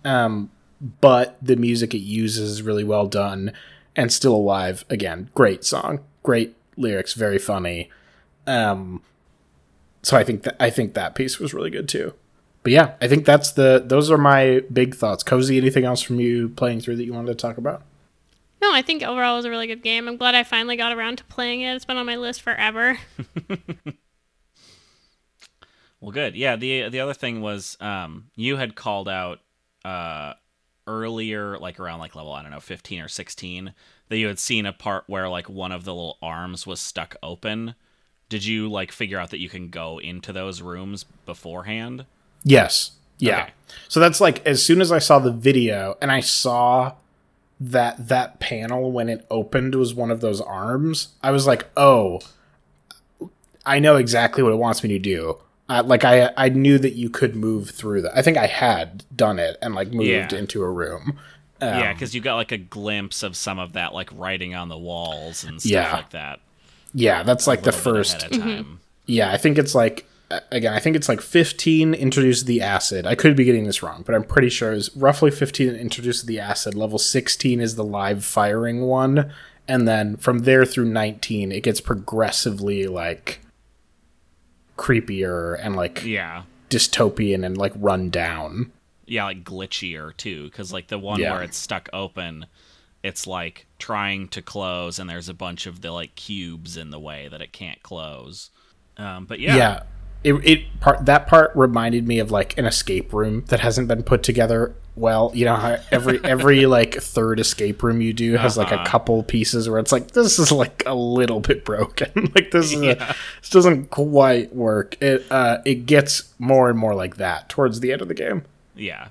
Um, 0.05 0.49
but 1.01 1.37
the 1.41 1.57
music 1.57 1.93
it 1.93 1.99
uses 1.99 2.51
is 2.51 2.61
really 2.61 2.85
well 2.85 3.07
done 3.07 3.51
and 3.95 4.11
still 4.13 4.35
alive. 4.35 4.85
Again 4.89 5.29
great 5.35 5.65
song 5.65 5.99
great 6.23 6.55
lyrics 6.77 7.13
very 7.13 7.39
funny. 7.39 7.89
Um, 8.47 9.01
so 10.01 10.17
i 10.17 10.23
think 10.23 10.43
that 10.43 10.55
i 10.59 10.69
think 10.69 10.93
that 10.93 11.15
piece 11.15 11.39
was 11.39 11.53
really 11.53 11.69
good 11.69 11.87
too 11.89 12.13
but 12.63 12.71
yeah 12.71 12.93
i 13.01 13.07
think 13.07 13.25
that's 13.25 13.51
the 13.53 13.83
those 13.85 14.09
are 14.09 14.17
my 14.17 14.61
big 14.71 14.95
thoughts 14.95 15.23
cozy 15.23 15.57
anything 15.57 15.85
else 15.85 16.01
from 16.01 16.19
you 16.19 16.49
playing 16.49 16.79
through 16.79 16.95
that 16.95 17.05
you 17.05 17.13
wanted 17.13 17.27
to 17.27 17.35
talk 17.35 17.57
about 17.57 17.83
No, 18.61 18.73
I 18.73 18.81
think 18.81 19.03
overall 19.03 19.35
it 19.35 19.37
was 19.37 19.45
a 19.45 19.49
really 19.49 19.67
good 19.67 19.83
game. 19.83 20.07
I'm 20.09 20.17
glad 20.17 20.35
I 20.35 20.43
finally 20.43 20.75
got 20.75 20.91
around 20.91 21.19
to 21.19 21.23
playing 21.23 21.61
it. 21.61 21.73
It's 21.75 21.85
been 21.85 21.95
on 21.95 22.05
my 22.05 22.17
list 22.17 22.41
forever. 22.41 22.99
Well, 26.01 26.11
good. 26.11 26.35
Yeah. 26.35 26.55
the 26.55 26.89
The 26.89 26.99
other 27.01 27.13
thing 27.13 27.41
was, 27.41 27.77
um, 27.81 28.31
you 28.35 28.55
had 28.57 28.75
called 28.75 29.09
out 29.09 29.39
uh, 29.83 30.33
earlier, 30.87 31.57
like 31.57 31.79
around 31.79 31.99
like 31.99 32.15
level 32.15 32.33
I 32.33 32.41
don't 32.41 32.51
know, 32.51 32.59
fifteen 32.59 33.01
or 33.01 33.07
sixteen, 33.07 33.73
that 34.07 34.17
you 34.17 34.27
had 34.27 34.39
seen 34.39 34.65
a 34.65 34.73
part 34.73 35.03
where 35.07 35.27
like 35.29 35.49
one 35.49 35.71
of 35.71 35.83
the 35.83 35.93
little 35.93 36.17
arms 36.21 36.65
was 36.65 36.79
stuck 36.79 37.15
open. 37.21 37.75
Did 38.29 38.45
you 38.45 38.69
like 38.69 38.91
figure 38.91 39.19
out 39.19 39.31
that 39.31 39.39
you 39.39 39.49
can 39.49 39.69
go 39.69 39.99
into 39.99 40.31
those 40.31 40.61
rooms 40.61 41.03
beforehand? 41.25 42.05
Yes. 42.43 42.91
Yeah. 43.17 43.41
Okay. 43.43 43.51
So 43.87 43.99
that's 43.99 44.21
like 44.21 44.45
as 44.45 44.63
soon 44.63 44.79
as 44.81 44.91
I 44.91 44.99
saw 44.99 45.19
the 45.19 45.31
video 45.31 45.97
and 46.01 46.11
I 46.11 46.19
saw 46.21 46.93
that 47.59 48.07
that 48.07 48.39
panel 48.39 48.91
when 48.91 49.09
it 49.09 49.25
opened 49.29 49.75
was 49.75 49.93
one 49.93 50.11
of 50.11 50.21
those 50.21 50.39
arms, 50.39 51.09
I 51.21 51.31
was 51.31 51.45
like, 51.45 51.65
"Oh, 51.75 52.21
I 53.65 53.79
know 53.79 53.97
exactly 53.97 54.43
what 54.43 54.53
it 54.53 54.57
wants 54.57 54.83
me 54.83 54.89
to 54.89 54.99
do." 54.99 55.39
Uh, 55.67 55.83
like 55.85 56.03
I 56.03 56.31
I 56.37 56.49
knew 56.49 56.77
that 56.79 56.93
you 56.93 57.09
could 57.09 57.35
move 57.35 57.69
through 57.71 58.01
that. 58.03 58.17
I 58.17 58.21
think 58.21 58.37
I 58.37 58.47
had 58.47 59.03
done 59.15 59.37
it 59.39 59.57
and 59.61 59.75
like 59.75 59.89
moved 59.91 60.07
Yeah. 60.33 60.33
into 60.39 60.63
a 60.63 60.69
room. 60.69 61.19
Um, 61.61 61.67
yeah, 61.79 61.93
because 61.93 62.15
you 62.15 62.21
got 62.21 62.35
like 62.37 62.53
a 62.53 62.57
glimpse 62.57 63.21
of 63.21 63.35
some 63.35 63.59
of 63.59 63.73
that 63.73 63.93
like 63.93 64.09
writing 64.13 64.55
on 64.55 64.69
the 64.69 64.77
walls 64.77 65.43
and 65.43 65.59
stuff 65.61 65.71
Yeah. 65.71 65.91
like 65.93 66.11
that. 66.11 66.39
Yeah, 66.93 67.23
that's 67.23 67.47
like 67.47 67.61
the 67.63 67.69
a 67.69 67.71
little 67.71 67.91
bit 67.91 67.97
first 67.97 68.17
ahead 68.17 68.31
of 68.31 68.37
mm-hmm. 68.39 68.49
time. 68.49 68.79
Yeah, 69.05 69.31
I 69.31 69.37
think 69.37 69.57
it's 69.57 69.75
like 69.75 70.05
again, 70.51 70.73
I 70.73 70.79
think 70.79 70.95
it's 70.95 71.09
like 71.09 71.21
15 71.21 71.93
introduced 71.93 72.45
the 72.45 72.61
acid. 72.61 73.05
I 73.07 73.15
could 73.15 73.35
be 73.35 73.43
getting 73.43 73.65
this 73.65 73.81
wrong, 73.81 74.03
but 74.05 74.13
I'm 74.15 74.23
pretty 74.23 74.49
sure 74.49 74.73
it's 74.73 74.95
roughly 74.95 75.31
15 75.31 75.75
introduced 75.75 76.27
the 76.27 76.39
acid. 76.39 76.75
Level 76.75 76.99
16 76.99 77.59
is 77.59 77.75
the 77.75 77.83
live 77.83 78.23
firing 78.23 78.81
one, 78.81 79.31
and 79.67 79.87
then 79.87 80.17
from 80.17 80.39
there 80.39 80.65
through 80.65 80.85
19 80.85 81.51
it 81.51 81.63
gets 81.63 81.81
progressively 81.81 82.87
like 82.87 83.39
creepier 84.77 85.57
and 85.61 85.75
like 85.75 86.03
Yeah. 86.05 86.43
dystopian 86.69 87.45
and 87.45 87.57
like 87.57 87.73
run 87.75 88.09
down. 88.09 88.71
yeah, 89.05 89.23
like 89.25 89.43
glitchier 89.43 90.15
too, 90.15 90.43
because 90.45 90.71
like 90.71 90.87
the 90.87 90.99
one 90.99 91.19
Yeah. 91.19 91.33
where 91.33 91.43
it's 91.43 91.57
stuck 91.57 91.89
open, 91.91 92.45
it's 93.03 93.25
like 93.27 93.65
trying 93.79 94.27
to 94.29 94.41
close, 94.41 94.99
and 94.99 95.09
there's 95.09 95.29
a 95.29 95.33
bunch 95.33 95.65
of 95.67 95.81
the 95.81 95.91
like 95.91 96.15
cubes 96.15 96.77
in 96.77 96.89
the 96.91 96.99
way 96.99 97.27
that 97.29 97.41
it 97.41 97.51
can't 97.53 97.81
close. 97.83 98.49
Um, 98.97 99.25
but 99.25 99.39
yeah, 99.39 99.55
Yeah. 99.55 99.83
It, 100.21 100.33
it 100.45 100.79
part 100.81 101.05
that 101.05 101.27
part 101.27 101.51
reminded 101.55 102.05
me 102.05 102.19
of 102.19 102.29
like 102.29 102.57
an 102.57 102.65
escape 102.65 103.13
room 103.13 103.45
that 103.47 103.61
hasn't 103.61 103.87
been 103.87 104.03
put 104.03 104.21
together 104.21 104.75
well. 104.97 105.31
You 105.33 105.45
know 105.45 105.55
how 105.55 105.77
every 105.93 106.19
every 106.25 106.65
like 106.65 106.95
third 106.95 107.39
escape 107.39 107.81
room 107.83 108.01
you 108.01 108.11
do 108.11 108.35
has 108.35 108.57
like 108.57 108.71
a 108.73 108.75
Uh-huh. 108.75 108.85
couple 108.85 109.23
pieces 109.23 109.69
where 109.69 109.79
it's 109.79 109.93
like 109.93 110.11
this 110.11 110.37
is 110.37 110.51
like 110.51 110.83
a 110.85 110.93
little 110.93 111.39
bit 111.39 111.63
broken. 111.63 112.11
like 112.35 112.51
this 112.51 112.73
is 112.73 112.81
a, 112.81 112.95
this 113.39 113.49
doesn't 113.49 113.91
quite 113.91 114.53
work. 114.53 115.01
It 115.01 115.25
uh 115.31 115.59
it 115.63 115.85
gets 115.85 116.33
more 116.37 116.69
and 116.69 116.77
more 116.77 116.95
like 116.95 117.15
that 117.15 117.47
towards 117.47 117.79
the 117.79 117.93
end 117.93 118.01
of 118.01 118.09
the 118.09 118.13
game. 118.13 118.43
yeah. 118.75 119.07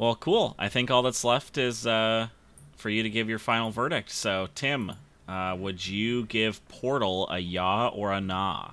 Well, 0.00 0.14
cool. 0.14 0.54
I 0.58 0.70
think 0.70 0.90
all 0.90 1.02
that's 1.02 1.24
left 1.24 1.58
is 1.58 1.86
uh, 1.86 2.28
for 2.74 2.88
you 2.88 3.02
to 3.02 3.10
give 3.10 3.28
your 3.28 3.38
final 3.38 3.70
verdict. 3.70 4.10
So, 4.10 4.48
Tim, 4.54 4.92
uh, 5.28 5.54
would 5.60 5.86
you 5.86 6.24
give 6.24 6.66
Portal 6.68 7.28
a 7.28 7.38
ya 7.38 7.88
or 7.88 8.10
a 8.10 8.18
nah? 8.18 8.70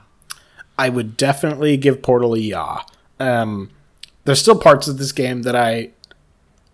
I 0.79 0.87
would 0.87 1.17
definitely 1.17 1.75
give 1.75 2.01
Portal 2.01 2.33
a 2.33 2.39
yaw. 2.39 2.85
Um, 3.19 3.71
there's 4.23 4.39
still 4.39 4.57
parts 4.57 4.87
of 4.87 4.99
this 4.99 5.11
game 5.11 5.41
that 5.41 5.53
I. 5.53 5.89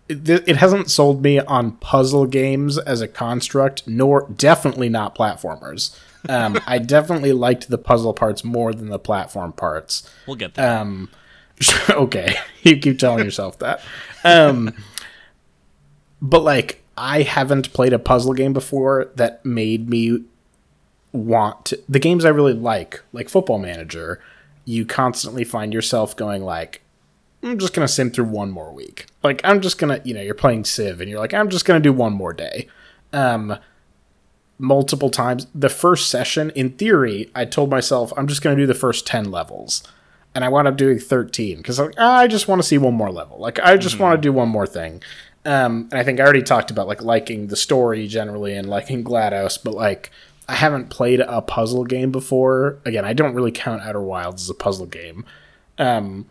It, 0.08 0.48
it 0.48 0.56
hasn't 0.58 0.88
sold 0.88 1.20
me 1.20 1.40
on 1.40 1.72
puzzle 1.72 2.26
games 2.26 2.78
as 2.78 3.00
a 3.00 3.08
construct, 3.08 3.88
nor 3.88 4.28
definitely 4.28 4.88
not 4.88 5.16
platformers. 5.16 5.98
Um, 6.28 6.60
I 6.68 6.78
definitely 6.78 7.32
liked 7.32 7.70
the 7.70 7.78
puzzle 7.78 8.14
parts 8.14 8.44
more 8.44 8.72
than 8.72 8.88
the 8.88 9.00
platform 9.00 9.52
parts. 9.52 10.08
We'll 10.28 10.36
get 10.36 10.54
there. 10.54 10.78
Um, 10.78 11.08
okay, 11.90 12.36
you 12.62 12.78
keep 12.78 12.98
telling 12.98 13.24
yourself 13.24 13.58
that. 13.58 13.80
Um, 14.24 14.74
but 16.20 16.42
like, 16.42 16.82
I 16.96 17.22
haven't 17.22 17.72
played 17.72 17.92
a 17.92 17.98
puzzle 17.98 18.34
game 18.34 18.52
before 18.52 19.10
that 19.16 19.44
made 19.44 19.88
me 19.88 20.24
want 21.12 21.66
to, 21.66 21.80
the 21.88 21.98
games 21.98 22.24
I 22.24 22.30
really 22.30 22.52
like, 22.52 23.02
like 23.12 23.28
Football 23.28 23.58
Manager. 23.58 24.20
You 24.64 24.86
constantly 24.86 25.44
find 25.44 25.74
yourself 25.74 26.16
going 26.16 26.42
like, 26.42 26.80
I'm 27.42 27.58
just 27.58 27.74
gonna 27.74 27.88
sim 27.88 28.10
through 28.10 28.24
one 28.26 28.50
more 28.50 28.72
week. 28.72 29.06
Like, 29.22 29.42
I'm 29.44 29.60
just 29.60 29.78
gonna, 29.78 30.00
you 30.04 30.14
know, 30.14 30.22
you're 30.22 30.34
playing 30.34 30.64
Civ 30.64 31.00
and 31.00 31.10
you're 31.10 31.20
like, 31.20 31.34
I'm 31.34 31.50
just 31.50 31.66
gonna 31.66 31.80
do 31.80 31.92
one 31.92 32.14
more 32.14 32.32
day. 32.32 32.68
Um, 33.12 33.58
multiple 34.58 35.10
times. 35.10 35.46
The 35.54 35.68
first 35.68 36.08
session, 36.08 36.50
in 36.50 36.70
theory, 36.70 37.30
I 37.34 37.44
told 37.44 37.70
myself 37.70 38.12
I'm 38.16 38.26
just 38.26 38.40
gonna 38.40 38.56
do 38.56 38.66
the 38.66 38.74
first 38.74 39.06
ten 39.06 39.30
levels 39.30 39.82
and 40.34 40.44
I 40.44 40.48
wound 40.48 40.68
up 40.68 40.76
doing 40.76 40.98
13 40.98 41.58
because 41.58 41.78
like, 41.78 41.94
ah, 41.98 42.18
I 42.18 42.26
just 42.26 42.48
want 42.48 42.60
to 42.60 42.66
see 42.66 42.78
one 42.78 42.94
more 42.94 43.10
level. 43.10 43.38
Like 43.38 43.60
I 43.60 43.76
just 43.76 43.98
want 43.98 44.16
to 44.16 44.20
do 44.20 44.32
one 44.32 44.48
more 44.48 44.66
thing. 44.66 45.02
Um, 45.46 45.88
and 45.90 45.94
I 45.94 46.02
think 46.04 46.20
I 46.20 46.24
already 46.24 46.42
talked 46.42 46.70
about 46.70 46.86
like 46.88 47.02
liking 47.02 47.48
the 47.48 47.56
story 47.56 48.06
generally 48.08 48.54
and 48.54 48.68
liking 48.68 49.04
GLaDOS, 49.04 49.62
but 49.62 49.74
like 49.74 50.10
I 50.48 50.54
haven't 50.54 50.90
played 50.90 51.20
a 51.20 51.42
puzzle 51.42 51.84
game 51.84 52.10
before. 52.10 52.78
Again, 52.84 53.04
I 53.04 53.12
don't 53.12 53.34
really 53.34 53.52
count 53.52 53.82
Outer 53.82 54.02
Wilds 54.02 54.42
as 54.42 54.50
a 54.50 54.54
puzzle 54.54 54.86
game. 54.86 55.24
Um, 55.78 56.26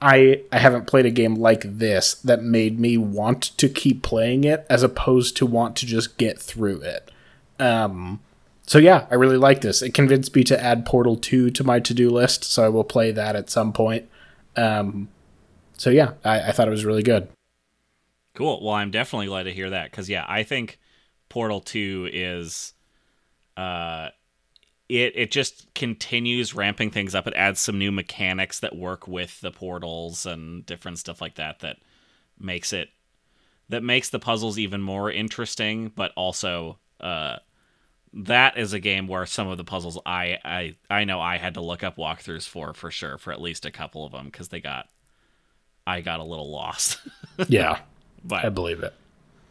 I 0.00 0.42
I 0.52 0.58
haven't 0.58 0.86
played 0.86 1.06
a 1.06 1.10
game 1.10 1.36
like 1.36 1.62
this 1.62 2.14
that 2.16 2.42
made 2.42 2.78
me 2.78 2.96
want 2.98 3.56
to 3.56 3.68
keep 3.68 4.02
playing 4.02 4.44
it 4.44 4.66
as 4.68 4.82
opposed 4.82 5.36
to 5.38 5.46
want 5.46 5.76
to 5.76 5.86
just 5.86 6.18
get 6.18 6.38
through 6.38 6.80
it. 6.82 7.10
Um, 7.58 8.20
so 8.66 8.78
yeah, 8.78 9.06
I 9.10 9.14
really 9.14 9.36
like 9.36 9.60
this. 9.60 9.82
It 9.82 9.94
convinced 9.94 10.34
me 10.34 10.42
to 10.44 10.62
add 10.62 10.86
Portal 10.86 11.16
2 11.16 11.50
to 11.50 11.64
my 11.64 11.80
to-do 11.80 12.10
list, 12.10 12.44
so 12.44 12.64
I 12.64 12.68
will 12.68 12.84
play 12.84 13.12
that 13.12 13.36
at 13.36 13.50
some 13.50 13.72
point. 13.72 14.08
Um, 14.56 15.08
so 15.76 15.90
yeah, 15.90 16.12
I, 16.24 16.48
I 16.48 16.52
thought 16.52 16.68
it 16.68 16.72
was 16.72 16.84
really 16.84 17.02
good. 17.02 17.28
Cool. 18.34 18.64
Well, 18.64 18.74
I'm 18.74 18.90
definitely 18.90 19.26
glad 19.26 19.44
to 19.44 19.52
hear 19.52 19.70
that 19.70 19.90
because 19.90 20.08
yeah, 20.08 20.24
I 20.26 20.42
think 20.42 20.78
Portal 21.28 21.60
Two 21.60 22.08
is, 22.12 22.72
uh, 23.56 24.08
it 24.88 25.12
it 25.14 25.30
just 25.30 25.72
continues 25.74 26.54
ramping 26.54 26.90
things 26.90 27.14
up. 27.14 27.26
It 27.26 27.34
adds 27.34 27.60
some 27.60 27.78
new 27.78 27.92
mechanics 27.92 28.60
that 28.60 28.74
work 28.76 29.06
with 29.06 29.40
the 29.40 29.52
portals 29.52 30.26
and 30.26 30.66
different 30.66 30.98
stuff 30.98 31.20
like 31.20 31.36
that 31.36 31.60
that 31.60 31.76
makes 32.38 32.72
it 32.72 32.88
that 33.68 33.82
makes 33.82 34.10
the 34.10 34.18
puzzles 34.18 34.58
even 34.58 34.82
more 34.82 35.10
interesting. 35.10 35.92
But 35.94 36.12
also, 36.16 36.78
uh, 37.00 37.36
that 38.16 38.56
is 38.56 38.72
a 38.72 38.78
game 38.80 39.08
where 39.08 39.26
some 39.26 39.48
of 39.48 39.58
the 39.58 39.64
puzzles 39.64 39.98
I 40.06 40.38
I 40.44 40.74
I 40.88 41.04
know 41.04 41.20
I 41.20 41.36
had 41.38 41.54
to 41.54 41.60
look 41.60 41.82
up 41.82 41.96
walkthroughs 41.96 42.48
for 42.48 42.72
for 42.72 42.90
sure 42.90 43.18
for 43.18 43.32
at 43.32 43.40
least 43.40 43.66
a 43.66 43.70
couple 43.70 44.06
of 44.06 44.12
them 44.12 44.26
because 44.26 44.48
they 44.48 44.60
got 44.60 44.88
I 45.86 46.00
got 46.00 46.20
a 46.20 46.24
little 46.24 46.50
lost. 46.50 46.98
Yeah, 47.48 47.80
but 48.22 48.44
I 48.44 48.48
believe 48.48 48.84
it. 48.84 48.94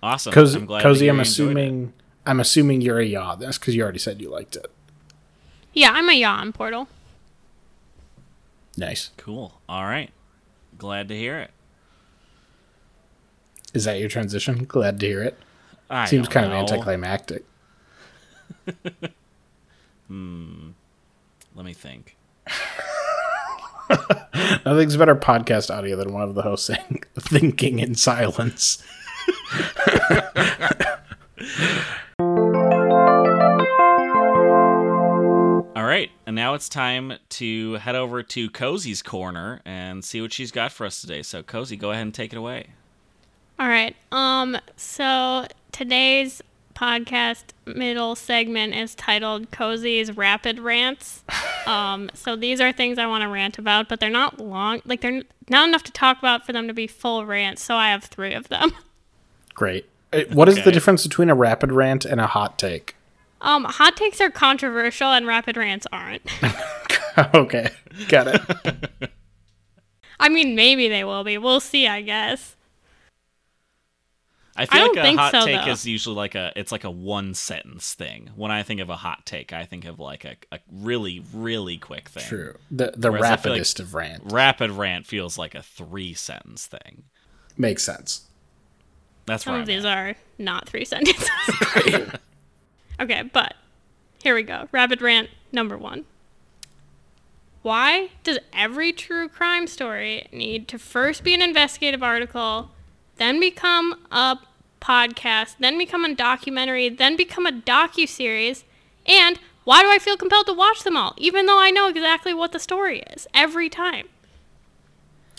Awesome. 0.01 0.31
Cozy, 0.31 0.57
I'm 0.59 0.65
glad 0.65 0.81
Cozy 0.83 1.09
I'm 1.09 1.15
you 1.15 1.19
it. 1.21 1.27
assuming 1.27 1.93
I'm 2.25 2.39
assuming 2.39 2.79
you're 2.79 2.99
a 2.99 3.05
yaw. 3.05 3.35
That's 3.35 3.57
because 3.57 3.75
you 3.75 3.83
already 3.83 3.99
said 3.99 4.21
you 4.21 4.29
liked 4.29 4.55
it. 4.55 4.67
Yeah, 5.73 5.91
I'm 5.91 6.07
a 6.09 6.13
yaw 6.13 6.35
on 6.37 6.53
Portal. 6.53 6.87
Nice. 8.77 9.11
Cool. 9.17 9.59
All 9.67 9.83
right. 9.83 10.11
Glad 10.77 11.09
to 11.09 11.15
hear 11.17 11.39
it. 11.39 11.51
Is 13.73 13.83
that 13.85 13.99
your 13.99 14.07
transition? 14.09 14.63
Glad 14.65 14.99
to 15.01 15.05
hear 15.07 15.23
it. 15.23 15.37
I 15.89 16.05
Seems 16.05 16.27
don't 16.27 16.33
kind 16.33 16.45
of 16.45 16.51
know. 16.51 16.83
Anticlimactic. 18.67 19.13
Let 21.55 21.65
me 21.65 21.73
think. 21.73 22.17
Nothing's 24.65 24.97
better 24.97 25.15
podcast 25.15 25.73
audio 25.73 25.95
than 25.95 26.13
one 26.13 26.23
of 26.23 26.35
the 26.35 26.41
hosts 26.41 26.67
saying, 26.67 27.03
thinking 27.19 27.79
in 27.79 27.95
silence. 27.95 28.83
All 35.75 35.83
right, 35.83 36.09
and 36.25 36.35
now 36.35 36.53
it's 36.53 36.69
time 36.69 37.13
to 37.29 37.73
head 37.73 37.95
over 37.95 38.23
to 38.23 38.49
Cozy's 38.49 39.01
corner 39.01 39.61
and 39.65 40.03
see 40.03 40.21
what 40.21 40.33
she's 40.33 40.51
got 40.51 40.71
for 40.71 40.85
us 40.85 41.01
today. 41.01 41.21
So, 41.21 41.43
Cozy, 41.43 41.77
go 41.77 41.91
ahead 41.91 42.03
and 42.03 42.13
take 42.13 42.33
it 42.33 42.37
away. 42.37 42.67
All 43.59 43.67
right. 43.67 43.95
Um. 44.11 44.57
So 44.75 45.45
today's 45.71 46.41
podcast 46.75 47.43
middle 47.65 48.15
segment 48.15 48.73
is 48.75 48.95
titled 48.95 49.51
Cozy's 49.51 50.15
Rapid 50.15 50.59
Rants. 50.59 51.23
Um, 51.65 52.11
so 52.13 52.35
these 52.35 52.59
are 52.59 52.73
things 52.73 52.97
I 52.97 53.05
want 53.07 53.21
to 53.21 53.29
rant 53.29 53.57
about, 53.57 53.87
but 53.87 54.01
they're 54.01 54.09
not 54.09 54.37
long. 54.37 54.81
Like 54.83 54.99
they're 54.99 55.21
not 55.47 55.69
enough 55.69 55.83
to 55.83 55.93
talk 55.93 56.17
about 56.19 56.45
for 56.45 56.51
them 56.51 56.67
to 56.67 56.73
be 56.73 56.87
full 56.87 57.25
rants. 57.25 57.61
So 57.61 57.75
I 57.77 57.87
have 57.89 58.03
three 58.03 58.33
of 58.33 58.49
them. 58.49 58.73
Great. 59.53 59.85
Uh, 60.11 60.23
What 60.33 60.49
is 60.49 60.55
Okay. 60.55 60.65
the 60.65 60.71
difference 60.73 61.03
between 61.07 61.29
a 61.29 61.35
rapid 61.35 61.71
rant 61.71 62.03
and 62.03 62.19
a 62.19 62.27
hot 62.27 62.59
take? 62.59 62.97
Um, 63.39 63.63
hot 63.63 63.95
takes 63.95 64.19
are 64.19 64.29
controversial 64.29 65.07
and 65.13 65.25
rapid 65.25 65.55
rants 65.55 65.87
aren't. 65.93 66.23
okay, 67.33 67.69
got 68.09 68.27
it. 68.27 69.11
I 70.19 70.27
mean, 70.27 70.53
maybe 70.53 70.89
they 70.89 71.05
will 71.05 71.23
be. 71.23 71.37
We'll 71.37 71.61
see, 71.61 71.87
I 71.87 72.01
guess. 72.01 72.57
I 74.55 74.65
feel 74.67 74.81
I 74.81 74.87
like 74.87 74.97
a 74.97 75.17
hot 75.17 75.31
so, 75.31 75.45
take 75.45 75.65
though. 75.65 75.71
is 75.71 75.85
usually 75.87 76.15
like 76.15 76.35
a 76.35 76.51
it's 76.55 76.71
like 76.71 76.83
a 76.83 76.91
one 76.91 77.33
sentence 77.33 77.93
thing. 77.95 78.29
When 78.35 78.51
I 78.51 78.61
think 78.63 78.81
of 78.81 78.89
a 78.89 78.95
hot 78.95 79.25
take, 79.25 79.51
I 79.51 79.65
think 79.65 79.85
of 79.85 79.99
like 79.99 80.25
a, 80.25 80.35
a 80.51 80.59
really 80.71 81.23
really 81.33 81.77
quick 81.77 82.09
thing. 82.09 82.23
True. 82.23 82.55
The 82.69 82.93
the 82.95 83.11
Whereas 83.11 83.25
I 83.31 83.37
feel 83.37 83.53
like- 83.53 83.79
of 83.79 83.93
rant 83.95 84.23
Rapid 84.31 84.71
rant 84.71 85.05
feels 85.07 85.37
like 85.37 85.55
a 85.55 85.63
three 85.63 86.13
sentence 86.13 86.67
thing. 86.67 87.03
makes 87.57 87.83
sense. 87.83 88.27
That's 89.25 89.45
Some 89.45 89.53
where 89.53 89.61
of 89.63 89.69
I'm 89.69 89.73
these 89.75 89.85
at. 89.85 89.97
are 89.97 90.15
not 90.37 90.67
three 90.67 90.83
sentences. 90.85 91.29
okay, 92.99 93.21
but 93.23 93.55
here 94.21 94.35
we 94.35 94.43
go. 94.43 94.67
Rapid 94.71 95.01
rant 95.01 95.29
number 95.51 95.77
one. 95.77 96.05
Why 97.61 98.09
does 98.23 98.39
every 98.51 98.91
true 98.91 99.29
crime 99.29 99.67
story 99.67 100.27
need 100.33 100.67
to 100.67 100.77
first 100.77 101.23
be 101.23 101.33
an 101.33 101.41
investigative 101.41 102.03
article, 102.03 102.71
then 103.23 103.39
become 103.39 103.95
a 104.11 104.37
podcast, 104.81 105.55
then 105.59 105.77
become 105.77 106.03
a 106.03 106.13
documentary, 106.13 106.89
then 106.89 107.15
become 107.15 107.45
a 107.45 107.51
docu-series, 107.53 108.65
and 109.07 109.39
why 109.63 109.81
do 109.81 109.89
I 109.89 109.97
feel 109.97 110.17
compelled 110.17 110.47
to 110.47 110.53
watch 110.53 110.83
them 110.83 110.97
all, 110.97 111.13
even 111.17 111.45
though 111.45 111.57
I 111.59 111.71
know 111.71 111.87
exactly 111.87 112.33
what 112.33 112.51
the 112.51 112.59
story 112.59 112.99
is 113.15 113.25
every 113.33 113.69
time? 113.69 114.09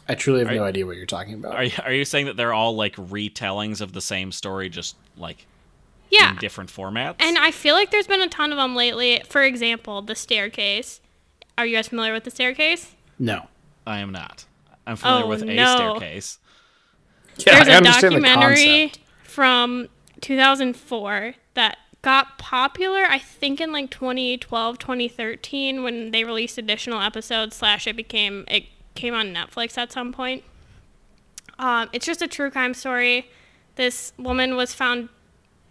I 0.08 0.14
truly 0.14 0.40
have 0.40 0.48
Are- 0.48 0.54
no 0.54 0.64
idea 0.64 0.86
what 0.86 0.96
you're 0.96 1.04
talking 1.06 1.34
about. 1.34 1.54
Are 1.54 1.64
you, 1.64 1.72
are 1.84 1.92
you 1.92 2.04
saying 2.06 2.26
that 2.26 2.36
they're 2.38 2.54
all 2.54 2.74
like 2.74 2.96
retellings 2.96 3.80
of 3.82 3.92
the 3.92 4.00
same 4.00 4.32
story, 4.32 4.68
just 4.70 4.96
like 5.18 5.46
Yeah, 6.10 6.30
in 6.30 6.36
different 6.36 6.70
formats? 6.70 7.16
And 7.20 7.36
I 7.38 7.50
feel 7.50 7.74
like 7.74 7.90
there's 7.90 8.06
been 8.06 8.22
a 8.22 8.28
ton 8.28 8.50
of 8.52 8.56
them 8.56 8.74
lately. 8.74 9.22
For 9.28 9.42
example, 9.42 10.00
the 10.02 10.14
staircase. 10.14 11.00
Are 11.58 11.64
you 11.66 11.76
guys 11.76 11.88
familiar 11.88 12.12
with 12.14 12.24
the 12.24 12.30
staircase? 12.30 12.94
no. 13.18 13.48
I 13.86 13.98
am 13.98 14.12
not. 14.12 14.46
I'm 14.86 14.96
familiar 14.96 15.24
Oh, 15.24 15.28
with 15.28 15.42
a 15.42 15.44
no. 15.44 15.76
staircase. 15.76 16.38
Yeah, 17.38 17.64
there's 17.64 17.68
I 17.68 17.78
a 17.78 17.80
the 17.80 17.84
documentary 17.84 18.88
concept. 18.88 18.98
from 19.24 19.88
2004 20.20 21.34
that 21.54 21.78
got 22.02 22.38
popular, 22.38 23.04
I 23.04 23.18
think, 23.18 23.60
in 23.60 23.72
like 23.72 23.90
2012, 23.90 24.78
2013, 24.78 25.82
when 25.82 26.10
they 26.10 26.24
released 26.24 26.58
additional 26.58 27.00
episodes. 27.00 27.56
Slash, 27.56 27.86
it 27.86 27.96
became 27.96 28.44
it 28.48 28.64
came 28.94 29.14
on 29.14 29.34
Netflix 29.34 29.76
at 29.78 29.92
some 29.92 30.12
point. 30.12 30.44
Um, 31.58 31.88
it's 31.92 32.06
just 32.06 32.22
a 32.22 32.28
true 32.28 32.50
crime 32.50 32.74
story. 32.74 33.28
This 33.76 34.12
woman 34.18 34.56
was 34.56 34.74
found 34.74 35.08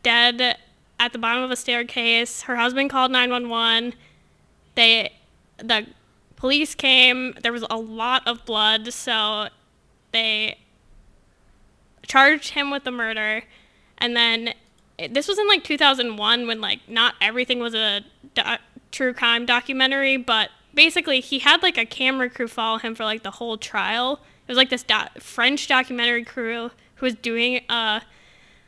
dead 0.02 0.58
at 1.00 1.14
the 1.14 1.20
bottom 1.20 1.44
of 1.44 1.52
a 1.52 1.56
staircase. 1.56 2.44
Her 2.44 2.56
husband 2.56 2.90
called 2.90 3.12
911. 3.12 3.94
They, 4.76 5.12
the 5.58 5.88
police 6.36 6.76
came. 6.76 7.36
There 7.42 7.52
was 7.52 7.66
a 7.70 7.78
lot 7.78 8.28
of 8.28 8.46
blood, 8.46 8.94
so 8.94 9.50
they 10.12 10.58
charged 12.06 12.52
him 12.52 12.72
with 12.72 12.84
the 12.84 12.92
murder. 12.92 13.44
And 13.98 14.16
then 14.16 14.54
this 15.10 15.28
was 15.28 15.38
in 15.38 15.48
like 15.48 15.64
2001 15.64 16.48
when 16.48 16.62
like 16.62 16.80
not 16.88 17.16
everything 17.22 17.60
was 17.60 17.74
a 17.74 18.02
do- 18.36 18.42
true 18.92 19.14
crime 19.14 19.46
documentary, 19.46 20.18
but 20.18 20.50
basically 20.74 21.20
he 21.20 21.40
had 21.40 21.62
like 21.64 21.78
a 21.78 21.86
camera 21.86 22.30
crew 22.30 22.48
follow 22.48 22.78
him 22.78 22.96
for 22.96 23.04
like 23.04 23.24
the 23.24 23.32
whole 23.32 23.58
trial. 23.58 24.20
It 24.48 24.52
was 24.52 24.58
like 24.58 24.70
this 24.70 24.84
do- 24.84 25.20
French 25.20 25.68
documentary 25.68 26.24
crew 26.24 26.72
who 26.96 27.06
was 27.06 27.16
doing 27.16 27.62
a 27.70 28.02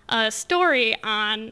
a 0.07 0.29
story 0.29 0.95
on 1.03 1.51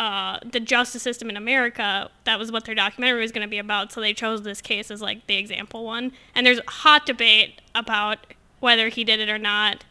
uh, 0.00 0.38
the 0.44 0.60
justice 0.60 1.02
system 1.02 1.30
in 1.30 1.36
America. 1.36 2.10
That 2.24 2.38
was 2.38 2.50
what 2.50 2.64
their 2.64 2.74
documentary 2.74 3.20
was 3.20 3.32
going 3.32 3.46
to 3.46 3.50
be 3.50 3.58
about. 3.58 3.92
So 3.92 4.00
they 4.00 4.12
chose 4.12 4.42
this 4.42 4.60
case 4.60 4.90
as 4.90 5.00
like 5.00 5.26
the 5.26 5.36
example 5.36 5.84
one. 5.84 6.12
And 6.34 6.46
there's 6.46 6.60
hot 6.66 7.06
debate 7.06 7.60
about 7.74 8.18
whether 8.60 8.88
he 8.88 9.04
did 9.04 9.20
it 9.20 9.28
or 9.28 9.38
not. 9.38 9.84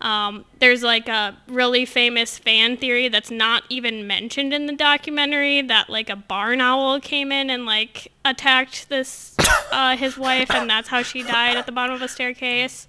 Um, 0.00 0.44
there's 0.58 0.82
like 0.82 1.08
a 1.08 1.36
really 1.48 1.86
famous 1.86 2.36
fan 2.36 2.76
theory 2.76 3.08
that's 3.08 3.30
not 3.30 3.62
even 3.70 4.06
mentioned 4.06 4.52
in 4.52 4.66
the 4.66 4.74
documentary 4.74 5.62
that 5.62 5.88
like 5.88 6.10
a 6.10 6.16
barn 6.16 6.60
owl 6.60 7.00
came 7.00 7.32
in 7.32 7.48
and 7.48 7.64
like 7.64 8.12
attacked 8.24 8.88
this 8.88 9.34
uh, 9.72 9.96
his 9.96 10.18
wife 10.18 10.50
and 10.50 10.68
that's 10.68 10.88
how 10.88 11.02
she 11.02 11.22
died 11.22 11.56
at 11.56 11.66
the 11.66 11.72
bottom 11.72 11.94
of 11.94 12.02
a 12.02 12.08
staircase. 12.08 12.86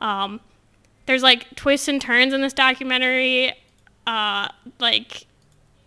Um, 0.00 0.40
there's 1.06 1.22
like 1.22 1.54
twists 1.54 1.86
and 1.88 2.00
turns 2.00 2.32
in 2.32 2.40
this 2.40 2.52
documentary. 2.52 3.52
Uh, 4.06 4.48
like 4.80 5.26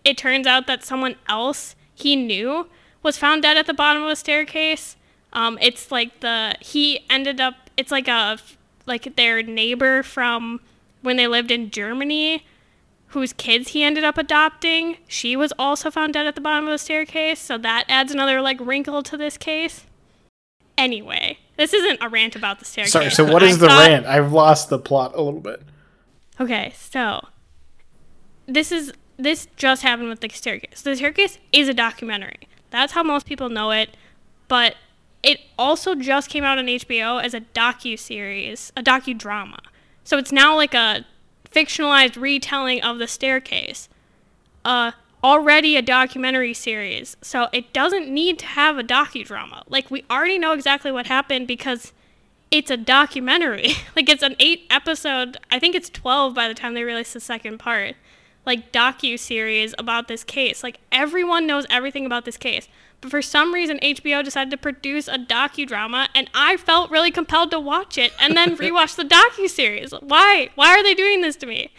it 0.04 0.16
turns 0.16 0.46
out 0.46 0.66
that 0.66 0.84
someone 0.84 1.16
else 1.28 1.76
he 1.94 2.16
knew 2.16 2.68
was 3.02 3.18
found 3.18 3.42
dead 3.42 3.56
at 3.56 3.66
the 3.66 3.74
bottom 3.74 4.02
of 4.02 4.10
a 4.10 4.16
staircase. 4.16 4.96
Um, 5.32 5.58
it's 5.60 5.90
like 5.90 6.20
the 6.20 6.56
he 6.60 7.04
ended 7.08 7.40
up. 7.40 7.54
It's 7.76 7.90
like 7.90 8.08
a 8.08 8.38
like 8.86 9.16
their 9.16 9.42
neighbor 9.42 10.02
from 10.02 10.60
when 11.02 11.16
they 11.16 11.26
lived 11.26 11.50
in 11.50 11.70
Germany, 11.70 12.44
whose 13.08 13.32
kids 13.32 13.68
he 13.68 13.82
ended 13.82 14.04
up 14.04 14.16
adopting. 14.18 14.96
She 15.08 15.36
was 15.36 15.52
also 15.58 15.90
found 15.90 16.14
dead 16.14 16.26
at 16.26 16.34
the 16.34 16.40
bottom 16.40 16.66
of 16.66 16.72
the 16.72 16.78
staircase, 16.78 17.40
so 17.40 17.58
that 17.58 17.84
adds 17.88 18.12
another 18.12 18.40
like 18.40 18.58
wrinkle 18.60 19.02
to 19.04 19.16
this 19.16 19.36
case. 19.36 19.84
Anyway, 20.78 21.38
this 21.56 21.72
isn't 21.74 21.98
a 22.02 22.08
rant 22.08 22.34
about 22.34 22.58
the 22.58 22.64
staircase. 22.64 22.92
Sorry. 22.92 23.10
So 23.10 23.30
what 23.30 23.42
is 23.42 23.56
I 23.56 23.58
the 23.58 23.66
thought- 23.68 23.88
rant? 23.88 24.06
I've 24.06 24.32
lost 24.32 24.70
the 24.70 24.78
plot 24.78 25.12
a 25.14 25.20
little 25.20 25.40
bit. 25.40 25.62
Okay, 26.40 26.72
so 26.76 27.28
this 28.46 28.72
is 28.72 28.92
this 29.18 29.46
just 29.56 29.82
happened 29.82 30.08
with 30.08 30.20
the 30.20 30.28
staircase. 30.30 30.80
The 30.82 30.96
staircase 30.96 31.38
is 31.52 31.68
a 31.68 31.74
documentary. 31.74 32.48
That's 32.70 32.94
how 32.94 33.02
most 33.02 33.26
people 33.26 33.48
know 33.50 33.70
it, 33.70 33.96
but 34.48 34.74
it 35.22 35.40
also 35.58 35.94
just 35.94 36.28
came 36.28 36.44
out 36.44 36.58
on 36.58 36.66
HBO 36.66 37.22
as 37.22 37.34
a 37.34 37.40
docu 37.40 37.98
series, 37.98 38.72
a 38.76 38.82
docudrama. 38.82 39.58
So 40.04 40.18
it's 40.18 40.32
now 40.32 40.56
like 40.56 40.74
a 40.74 41.04
fictionalized 41.50 42.20
retelling 42.20 42.82
of 42.82 42.98
the 42.98 43.06
staircase. 43.06 43.88
Uh 44.64 44.92
already 45.24 45.76
a 45.76 45.82
documentary 45.82 46.54
series. 46.54 47.16
So 47.22 47.48
it 47.52 47.72
doesn't 47.72 48.08
need 48.08 48.38
to 48.40 48.46
have 48.46 48.78
a 48.78 48.82
docudrama. 48.82 49.62
Like 49.68 49.90
we 49.90 50.04
already 50.10 50.38
know 50.38 50.52
exactly 50.52 50.90
what 50.90 51.06
happened 51.06 51.46
because 51.46 51.92
it's 52.50 52.70
a 52.70 52.76
documentary. 52.76 53.74
like 53.96 54.08
it's 54.08 54.22
an 54.22 54.36
eight 54.38 54.66
episode, 54.70 55.38
I 55.50 55.58
think 55.58 55.74
it's 55.74 55.90
12 55.90 56.34
by 56.34 56.48
the 56.48 56.54
time 56.54 56.74
they 56.74 56.84
release 56.84 57.12
the 57.12 57.20
second 57.20 57.58
part. 57.58 57.94
Like 58.44 58.72
docu 58.72 59.18
series 59.18 59.74
about 59.78 60.08
this 60.08 60.24
case. 60.24 60.62
Like 60.62 60.78
everyone 60.90 61.46
knows 61.46 61.66
everything 61.70 62.04
about 62.04 62.24
this 62.24 62.36
case. 62.36 62.68
But 63.02 63.10
for 63.10 63.20
some 63.20 63.52
reason 63.52 63.78
HBO 63.82 64.24
decided 64.24 64.50
to 64.52 64.56
produce 64.56 65.08
a 65.08 65.18
docudrama 65.18 66.08
and 66.14 66.30
I 66.34 66.56
felt 66.56 66.90
really 66.90 67.10
compelled 67.10 67.50
to 67.50 67.60
watch 67.60 67.98
it 67.98 68.12
and 68.18 68.34
then 68.36 68.56
rewatch 68.58 68.96
the 68.96 69.04
docu 69.04 69.50
series. 69.50 69.92
Why? 70.00 70.48
Why 70.54 70.68
are 70.70 70.82
they 70.82 70.94
doing 70.94 71.20
this 71.20 71.36
to 71.36 71.46
me? 71.46 71.70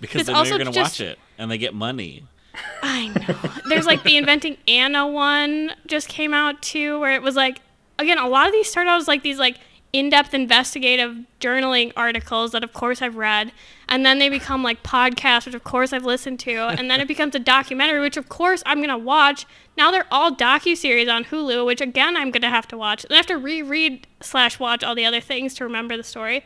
Because 0.00 0.26
they 0.26 0.32
know 0.32 0.38
you're 0.38 0.46
also 0.46 0.58
going 0.58 0.66
to 0.66 0.72
just- 0.72 1.00
watch 1.00 1.06
it 1.06 1.18
and 1.36 1.50
they 1.50 1.58
get 1.58 1.74
money. 1.74 2.24
I 2.82 3.08
know. 3.08 3.62
There's 3.68 3.86
like 3.86 4.02
the 4.02 4.16
Inventing 4.16 4.56
Anna 4.66 5.06
one 5.06 5.72
just 5.86 6.08
came 6.08 6.34
out 6.34 6.60
too, 6.62 6.98
where 6.98 7.12
it 7.12 7.22
was 7.22 7.36
like, 7.36 7.60
again, 7.98 8.18
a 8.18 8.28
lot 8.28 8.46
of 8.46 8.52
these 8.52 8.68
start 8.68 8.88
out 8.88 9.00
as 9.00 9.06
like 9.08 9.22
these 9.22 9.38
like 9.38 9.56
in-depth 9.92 10.34
investigative 10.34 11.24
journaling 11.40 11.92
articles 11.96 12.52
that 12.52 12.62
of 12.62 12.72
course 12.72 13.02
I've 13.02 13.16
read, 13.16 13.52
and 13.88 14.04
then 14.04 14.18
they 14.18 14.28
become 14.28 14.62
like 14.62 14.82
podcasts, 14.82 15.46
which 15.46 15.54
of 15.54 15.64
course 15.64 15.92
I've 15.92 16.04
listened 16.04 16.40
to, 16.40 16.68
and 16.68 16.90
then 16.90 17.00
it 17.00 17.08
becomes 17.14 17.34
a 17.34 17.38
documentary, 17.38 18.00
which 18.00 18.16
of 18.16 18.28
course 18.28 18.62
I'm 18.66 18.80
gonna 18.80 18.98
watch. 18.98 19.46
Now 19.76 19.90
they're 19.90 20.06
all 20.10 20.34
docu 20.34 20.76
series 20.76 21.08
on 21.08 21.24
Hulu, 21.24 21.66
which 21.66 21.80
again 21.80 22.16
I'm 22.16 22.30
gonna 22.30 22.50
have 22.50 22.68
to 22.68 22.78
watch. 22.78 23.04
And 23.04 23.12
I 23.12 23.16
have 23.16 23.26
to 23.26 23.38
reread 23.38 24.06
slash 24.20 24.58
watch 24.58 24.84
all 24.84 24.94
the 24.94 25.04
other 25.04 25.20
things 25.20 25.54
to 25.54 25.64
remember 25.64 25.96
the 25.96 26.04
story 26.04 26.44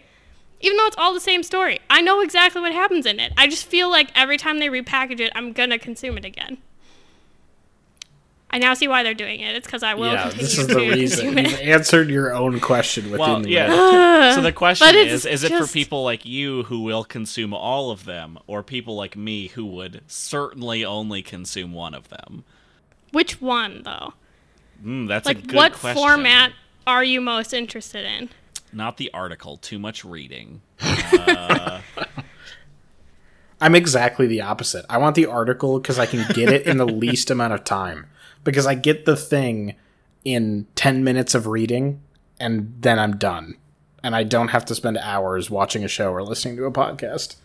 even 0.61 0.79
though 0.79 0.87
it's 0.87 0.97
all 0.97 1.13
the 1.13 1.21
same 1.21 1.43
story. 1.43 1.79
I 1.91 2.01
know 2.01 2.23
exactly 2.23 2.63
what 2.63 2.73
happens 2.73 3.05
in 3.05 3.21
it. 3.21 3.35
I 3.37 3.49
just 3.49 3.67
feel 3.67 3.91
like 3.91 4.11
every 4.15 4.39
time 4.39 4.61
they 4.61 4.69
repackage 4.69 5.21
it, 5.21 5.31
I'm 5.35 5.53
gonna 5.53 5.79
consume 5.79 6.17
it 6.17 6.25
again. 6.25 6.57
I 8.55 8.59
now 8.59 8.73
see 8.75 8.87
why 8.87 9.03
they're 9.03 9.15
doing 9.15 9.41
it. 9.41 9.57
It's 9.57 9.67
because 9.67 9.83
I 9.83 9.95
will 9.95 10.13
yeah, 10.13 10.31
continue 10.31 10.43
this 10.47 10.59
is 10.59 10.67
to 10.69 10.75
the 10.75 10.89
reason. 10.89 11.39
You've 11.39 11.61
answered 11.61 12.09
your 12.09 12.33
own 12.33 12.61
question 12.61 13.07
within 13.07 13.19
Well, 13.19 13.41
the 13.41 13.51
yeah. 13.51 14.33
so 14.37 14.43
the 14.43 14.53
question 14.53 14.87
But 14.87 14.95
it's 14.95 15.13
is: 15.13 15.27
Is 15.27 15.43
it 15.43 15.51
for 15.59 15.67
people 15.67 16.05
like 16.05 16.25
you 16.25 16.63
who 16.63 16.79
will 16.83 17.03
consume 17.03 17.53
all 17.53 17.91
of 17.91 18.05
them, 18.05 18.39
or 18.47 18.63
people 18.63 18.95
like 18.95 19.17
me 19.17 19.49
who 19.49 19.67
would 19.67 20.03
certainly 20.07 20.85
only 20.85 21.21
consume 21.21 21.73
one 21.73 21.95
of 21.95 22.11
them? 22.11 22.45
Which 23.11 23.41
one 23.41 23.83
though? 23.83 24.15
Mm, 24.85 25.09
that's 25.09 25.27
a 25.27 25.31
Like, 25.31 25.49
good 25.49 25.57
what 25.57 25.73
question. 25.73 26.01
format 26.01 26.53
are 26.87 27.03
you 27.03 27.21
most 27.21 27.53
interested 27.53 28.05
in? 28.05 28.31
Not 28.73 28.99
the 28.99 29.11
article. 29.13 29.57
Too 29.57 29.81
much 29.81 30.05
reading. 30.05 30.61
I'm 33.61 33.75
exactly 33.75 34.29
the 34.29 34.43
opposite. 34.43 34.85
I 34.89 34.99
want 34.99 35.17
the 35.17 35.27
article 35.27 35.81
because 35.81 35.99
I 35.99 36.07
can 36.07 36.25
get 36.35 36.53
it 36.53 36.67
in 36.67 36.77
the 36.77 36.87
least 37.05 37.31
amount 37.31 37.53
of 37.53 37.65
time. 37.65 38.07
Because 38.45 38.67
I 38.67 38.75
get 38.75 39.05
the 39.05 39.17
thing 39.17 39.75
in 40.25 40.67
10 40.75 41.03
minutes 41.05 41.35
of 41.35 41.47
reading 41.47 42.01
and 42.41 42.75
then 42.81 42.99
I'm 42.99 43.17
done. 43.17 43.57
And 44.03 44.15
I 44.15 44.23
don't 44.23 44.49
have 44.49 44.65
to 44.67 44.75
spend 44.75 44.99
hours 44.99 45.51
watching 45.51 45.83
a 45.83 45.89
show 45.89 46.13
or 46.13 46.23
listening 46.23 46.57
to 46.57 46.67
a 46.67 46.71
podcast. 46.71 47.37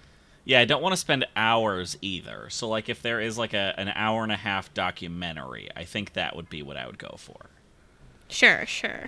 Yeah, 0.44 0.60
I 0.60 0.66
don't 0.66 0.82
want 0.82 0.94
to 0.94 0.98
spend 0.98 1.26
hours 1.36 1.98
either. 2.02 2.50
So 2.50 2.68
like 2.68 2.90
if 2.90 3.02
there 3.02 3.22
is 3.22 3.38
like 3.38 3.54
a 3.54 3.74
an 3.78 3.90
hour 3.90 4.24
and 4.24 4.32
a 4.32 4.38
half 4.38 4.74
documentary, 4.74 5.70
I 5.76 5.84
think 5.84 6.14
that 6.14 6.36
would 6.36 6.50
be 6.50 6.62
what 6.62 6.76
I 6.76 6.86
would 6.86 6.98
go 6.98 7.16
for. 7.18 7.50
Sure, 8.28 8.66
sure. 8.66 9.08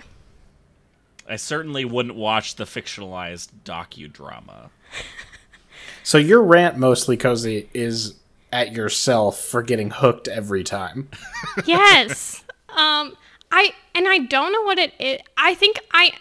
I 1.28 1.36
certainly 1.36 1.84
wouldn't 1.84 2.16
watch 2.16 2.56
the 2.56 2.64
fictionalized 2.64 3.50
docudrama. 3.64 4.70
So 6.04 6.18
your 6.18 6.42
rant 6.42 6.78
mostly, 6.78 7.16
Cozy, 7.16 7.68
is 7.72 8.14
at 8.52 8.72
yourself 8.72 9.40
for 9.40 9.62
getting 9.62 9.90
hooked 9.90 10.28
every 10.28 10.62
time. 10.62 11.08
yes. 11.64 12.44
Um, 12.68 13.16
I 13.50 13.72
and 13.94 14.06
I 14.08 14.18
don't 14.18 14.52
know 14.52 14.62
what 14.62 14.78
it 14.78 14.94
is. 14.98 15.20
I 15.36 15.54
think 15.54 15.80
I, 15.92 16.12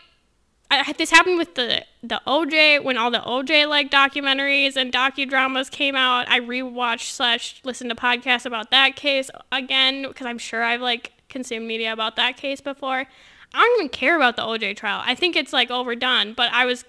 I 0.69 0.93
this 0.93 1.11
happened 1.11 1.37
with 1.37 1.55
the 1.55 1.85
the 2.01 2.21
OJ 2.25 2.83
when 2.83 2.97
all 2.97 3.11
the 3.11 3.19
OJ 3.19 3.67
like 3.67 3.91
documentaries 3.91 4.75
and 4.75 4.91
docudramas 4.91 5.69
came 5.69 5.95
out. 5.95 6.29
I 6.29 6.39
rewatched 6.39 7.11
slash 7.11 7.61
listened 7.63 7.89
to 7.89 7.95
podcasts 7.95 8.45
about 8.45 8.71
that 8.71 8.95
case 8.95 9.29
again 9.51 10.03
because 10.07 10.25
I'm 10.25 10.37
sure 10.37 10.63
I've 10.63 10.81
like 10.81 11.13
consumed 11.29 11.67
media 11.67 11.93
about 11.93 12.15
that 12.15 12.37
case 12.37 12.61
before. 12.61 13.05
I 13.53 13.59
don't 13.59 13.79
even 13.79 13.89
care 13.89 14.15
about 14.15 14.37
the 14.37 14.43
OJ 14.43 14.77
trial. 14.77 15.01
I 15.05 15.15
think 15.15 15.35
it's 15.35 15.51
like 15.53 15.69
overdone. 15.69 16.33
But 16.33 16.51
I 16.53 16.65
was 16.65 16.85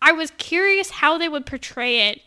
I 0.00 0.12
was 0.12 0.30
curious 0.32 0.90
how 0.90 1.18
they 1.18 1.28
would 1.28 1.46
portray 1.46 2.08
it 2.08 2.20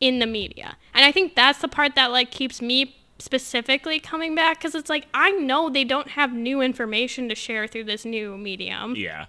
in 0.00 0.18
the 0.18 0.26
media. 0.26 0.76
And 0.94 1.04
I 1.04 1.12
think 1.12 1.34
that's 1.34 1.60
the 1.60 1.68
part 1.68 1.94
that 1.94 2.10
like 2.10 2.30
keeps 2.30 2.60
me 2.62 2.96
specifically 3.18 4.00
coming 4.00 4.34
back 4.34 4.58
because 4.58 4.74
it's 4.74 4.88
like 4.88 5.06
I 5.12 5.30
know 5.32 5.68
they 5.68 5.84
don't 5.84 6.08
have 6.12 6.32
new 6.32 6.62
information 6.62 7.28
to 7.28 7.34
share 7.34 7.66
through 7.66 7.84
this 7.84 8.04
new 8.06 8.38
medium 8.38 8.94
Yeah. 8.96 9.26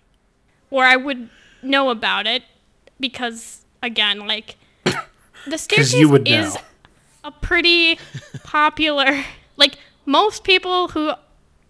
or 0.70 0.86
I 0.86 0.96
would 0.96 1.30
know 1.62 1.90
about 1.90 2.26
it 2.26 2.44
because 3.02 3.66
again 3.84 4.20
like 4.26 4.56
the 5.46 5.58
staircase 5.58 5.94
you 5.94 6.08
would 6.08 6.26
is 6.26 6.56
know. 6.56 6.62
a 7.26 7.32
pretty 7.32 8.00
popular 8.46 9.26
like 9.58 9.78
most 10.06 10.46
people 10.46 10.88
who 10.88 11.12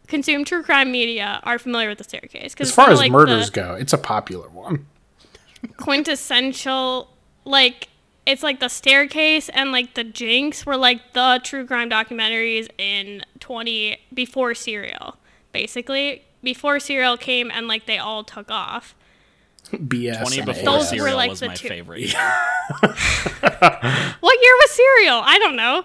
consume 0.08 0.46
true 0.46 0.62
crime 0.62 0.92
media 0.92 1.40
are 1.42 1.58
familiar 1.58 1.90
with 1.90 1.98
the 1.98 2.04
staircase 2.04 2.54
because 2.54 2.70
As 2.70 2.76
far 2.76 2.92
as 2.92 3.00
like 3.00 3.12
murders 3.12 3.50
go, 3.50 3.74
it's 3.74 3.94
a 3.94 3.98
popular 3.98 4.48
one. 4.50 4.86
quintessential 5.78 7.10
like 7.46 7.88
it's 8.26 8.44
like 8.44 8.60
the 8.60 8.68
staircase 8.70 9.50
and 9.50 9.72
like 9.72 9.94
the 9.96 10.04
jinx 10.04 10.66
were 10.66 10.78
like 10.78 11.14
the 11.14 11.40
true 11.44 11.66
crime 11.66 11.90
documentaries 11.90 12.68
in 12.78 13.24
20 13.40 13.98
before 14.14 14.54
serial 14.54 15.18
basically 15.54 16.22
before 16.44 16.80
serial 16.80 17.18
came 17.18 17.50
and 17.52 17.68
like 17.68 17.86
they 17.88 17.98
all 17.98 18.24
took 18.24 18.50
off 18.52 18.96
BS. 19.72 20.20
Twenty 20.20 20.42
before 20.42 20.64
Those 20.66 20.84
AS. 20.84 20.90
Serial 20.90 21.16
like, 21.16 21.30
was 21.30 21.42
my 21.42 21.54
two- 21.54 21.68
favorite. 21.70 22.14
what 22.82 24.38
year 24.42 24.54
was 24.62 24.72
serial 24.72 25.22
i 25.24 25.38
don't 25.40 25.56
know 25.56 25.84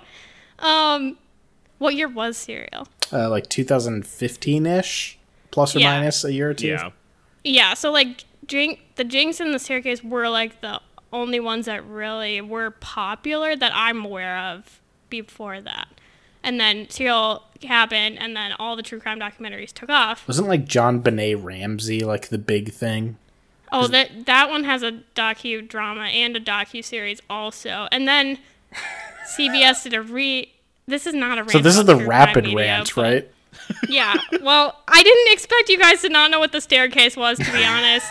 um 0.59 1.19
what 1.79 1.95
year 1.95 2.09
was 2.09 2.37
serial 2.37 2.89
Uh, 3.13 3.29
like 3.31 3.49
2015 3.49 4.67
ish, 4.67 5.19
plus 5.51 5.77
or 5.77 5.79
Yeah. 5.81 5.99
minus 5.99 6.25
a 6.25 6.33
year 6.33 6.51
or 6.51 6.55
two. 6.55 6.69
Yeah. 6.69 6.91
yeah 7.45 7.75
so 7.75 7.91
like 7.93 8.25
jinx 8.47 8.81
the 8.97 9.05
jinx 9.05 9.41
and 9.41 9.53
the 9.55 9.59
staircase 9.59 10.03
were 10.03 10.29
like 10.29 10.61
the 10.61 10.81
only 11.13 11.41
ones 11.41 11.67
that 11.67 11.85
really 11.87 12.41
were 12.41 12.71
popular 12.71 13.55
that 13.57 13.73
i'm 13.75 14.05
aware 14.05 14.39
of 14.39 14.81
before 15.11 15.61
that 15.61 15.89
and 16.43 16.61
then 16.61 16.89
serial 16.91 17.43
happened 17.63 18.19
and 18.19 18.37
then 18.37 18.53
all 18.59 18.77
the 18.77 18.83
true 18.83 19.01
crime 19.01 19.19
documentaries 19.19 19.73
took 19.73 19.89
off 19.89 20.27
Wasn't 20.29 20.47
like 20.49 20.67
JonBenét 20.67 21.43
Ramsey 21.43 22.01
like 22.01 22.29
the 22.29 22.39
big 22.39 22.73
thing? 22.73 23.17
oh 23.73 23.87
that 23.89 24.27
that 24.27 24.49
one 24.51 24.65
has 24.65 24.83
a 24.83 25.01
docu 25.15 25.67
drama 25.67 26.03
and 26.05 26.37
a 26.37 26.41
docu 26.41 26.85
series 26.85 27.21
also 27.31 27.89
and 27.91 28.07
then 28.07 28.39
cbs 29.37 29.83
did 29.85 29.95
a 29.95 30.03
re 30.03 30.53
this 30.87 31.07
is 31.07 31.15
not 31.15 31.39
a 31.39 31.43
rant 31.43 31.51
So 31.51 31.59
this 31.59 31.77
is 31.77 31.85
the 31.85 31.97
rapid 31.97 32.45
media, 32.45 32.59
rant, 32.59 32.97
right? 32.97 33.31
yeah 33.89 34.15
well 34.43 34.81
i 34.87 35.03
didn't 35.03 35.33
expect 35.33 35.69
you 35.69 35.79
guys 35.79 36.01
to 36.03 36.09
not 36.09 36.31
know 36.31 36.39
what 36.39 36.53
the 36.53 36.61
staircase 36.61 37.17
was 37.17 37.39
to 37.39 37.53
be 37.53 37.65
honest 37.65 38.07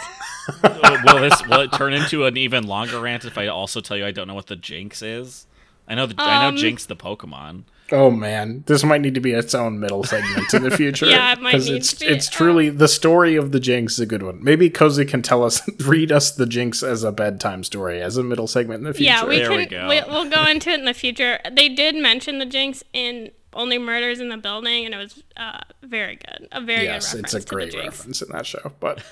will 1.05 1.21
this 1.21 1.47
will 1.47 1.61
it 1.61 1.71
turn 1.73 1.93
into 1.93 2.25
an 2.25 2.37
even 2.37 2.67
longer 2.67 2.99
rant 2.99 3.25
if 3.25 3.37
I 3.37 3.47
also 3.47 3.81
tell 3.81 3.97
you 3.97 4.05
I 4.05 4.11
don't 4.11 4.27
know 4.27 4.35
what 4.35 4.47
the 4.47 4.55
Jinx 4.55 5.01
is? 5.01 5.47
I 5.87 5.95
know 5.95 6.05
the 6.05 6.15
I 6.17 6.45
Um, 6.47 6.55
know 6.55 6.61
Jinx 6.61 6.85
the 6.85 6.95
Pokemon. 6.95 7.63
Oh 7.91 8.09
man, 8.09 8.63
this 8.65 8.83
might 8.83 9.01
need 9.01 9.13
to 9.13 9.19
be 9.19 9.31
its 9.33 9.53
own 9.53 9.79
middle 9.79 10.03
segment 10.03 10.51
in 10.55 10.63
the 10.63 10.71
future. 10.77 11.05
Yeah, 11.05 11.33
it 11.33 11.39
might 11.41 11.51
'cause 11.51 11.69
need 11.69 11.75
it's 11.77 11.93
to 11.93 11.99
be, 12.07 12.11
it's 12.11 12.27
truly 12.27 12.69
the 12.71 12.87
story 12.87 13.35
of 13.35 13.51
the 13.51 13.59
Jinx 13.59 13.93
is 13.93 13.99
a 13.99 14.05
good 14.07 14.23
one. 14.23 14.43
Maybe 14.43 14.71
Cozy 14.71 15.05
can 15.05 15.21
tell 15.21 15.43
us, 15.43 15.61
read 15.85 16.11
us 16.11 16.31
the 16.31 16.47
Jinx 16.47 16.81
as 16.81 17.03
a 17.03 17.11
bedtime 17.11 17.63
story 17.63 18.01
as 18.01 18.17
a 18.17 18.23
middle 18.23 18.47
segment 18.47 18.79
in 18.79 18.85
the 18.85 18.93
future. 18.95 19.11
Yeah, 19.11 19.25
we 19.25 19.37
There 19.37 19.49
can. 19.49 19.57
we 19.57 19.63
We 19.63 19.65
go. 19.67 19.87
we, 19.89 20.01
will 20.11 20.29
go 20.31 20.45
into 20.47 20.71
it 20.71 20.79
in 20.79 20.85
the 20.85 20.95
future. 20.95 21.37
They 21.51 21.69
did 21.69 21.95
mention 21.95 22.39
the 22.39 22.47
Jinx 22.47 22.83
in 22.91 23.29
Only 23.53 23.77
Murders 23.77 24.19
in 24.19 24.29
the 24.29 24.37
Building, 24.37 24.85
and 24.85 24.95
it 24.95 24.97
was 24.97 25.21
uh, 25.37 25.59
very 25.83 26.15
good. 26.15 26.47
A 26.53 26.61
very 26.61 26.85
yes, 26.85 27.13
good 27.13 27.25
it's 27.25 27.35
a 27.35 27.41
great 27.41 27.75
reference 27.75 28.19
in 28.23 28.29
that 28.31 28.47
show. 28.47 28.71
But 28.79 29.03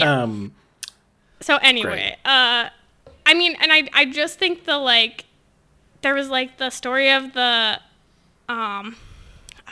um, 0.00 0.54
So 1.40 1.56
anyway, 1.58 2.16
uh, 2.24 2.70
I 3.26 3.34
mean, 3.34 3.56
and 3.60 3.72
I 3.72 3.88
I 3.92 4.04
just 4.06 4.38
think 4.38 4.64
the 4.64 4.78
like 4.78 5.24
there 6.02 6.14
was 6.14 6.28
like 6.28 6.58
the 6.58 6.70
story 6.70 7.10
of 7.10 7.32
the 7.34 7.80
um 8.48 8.96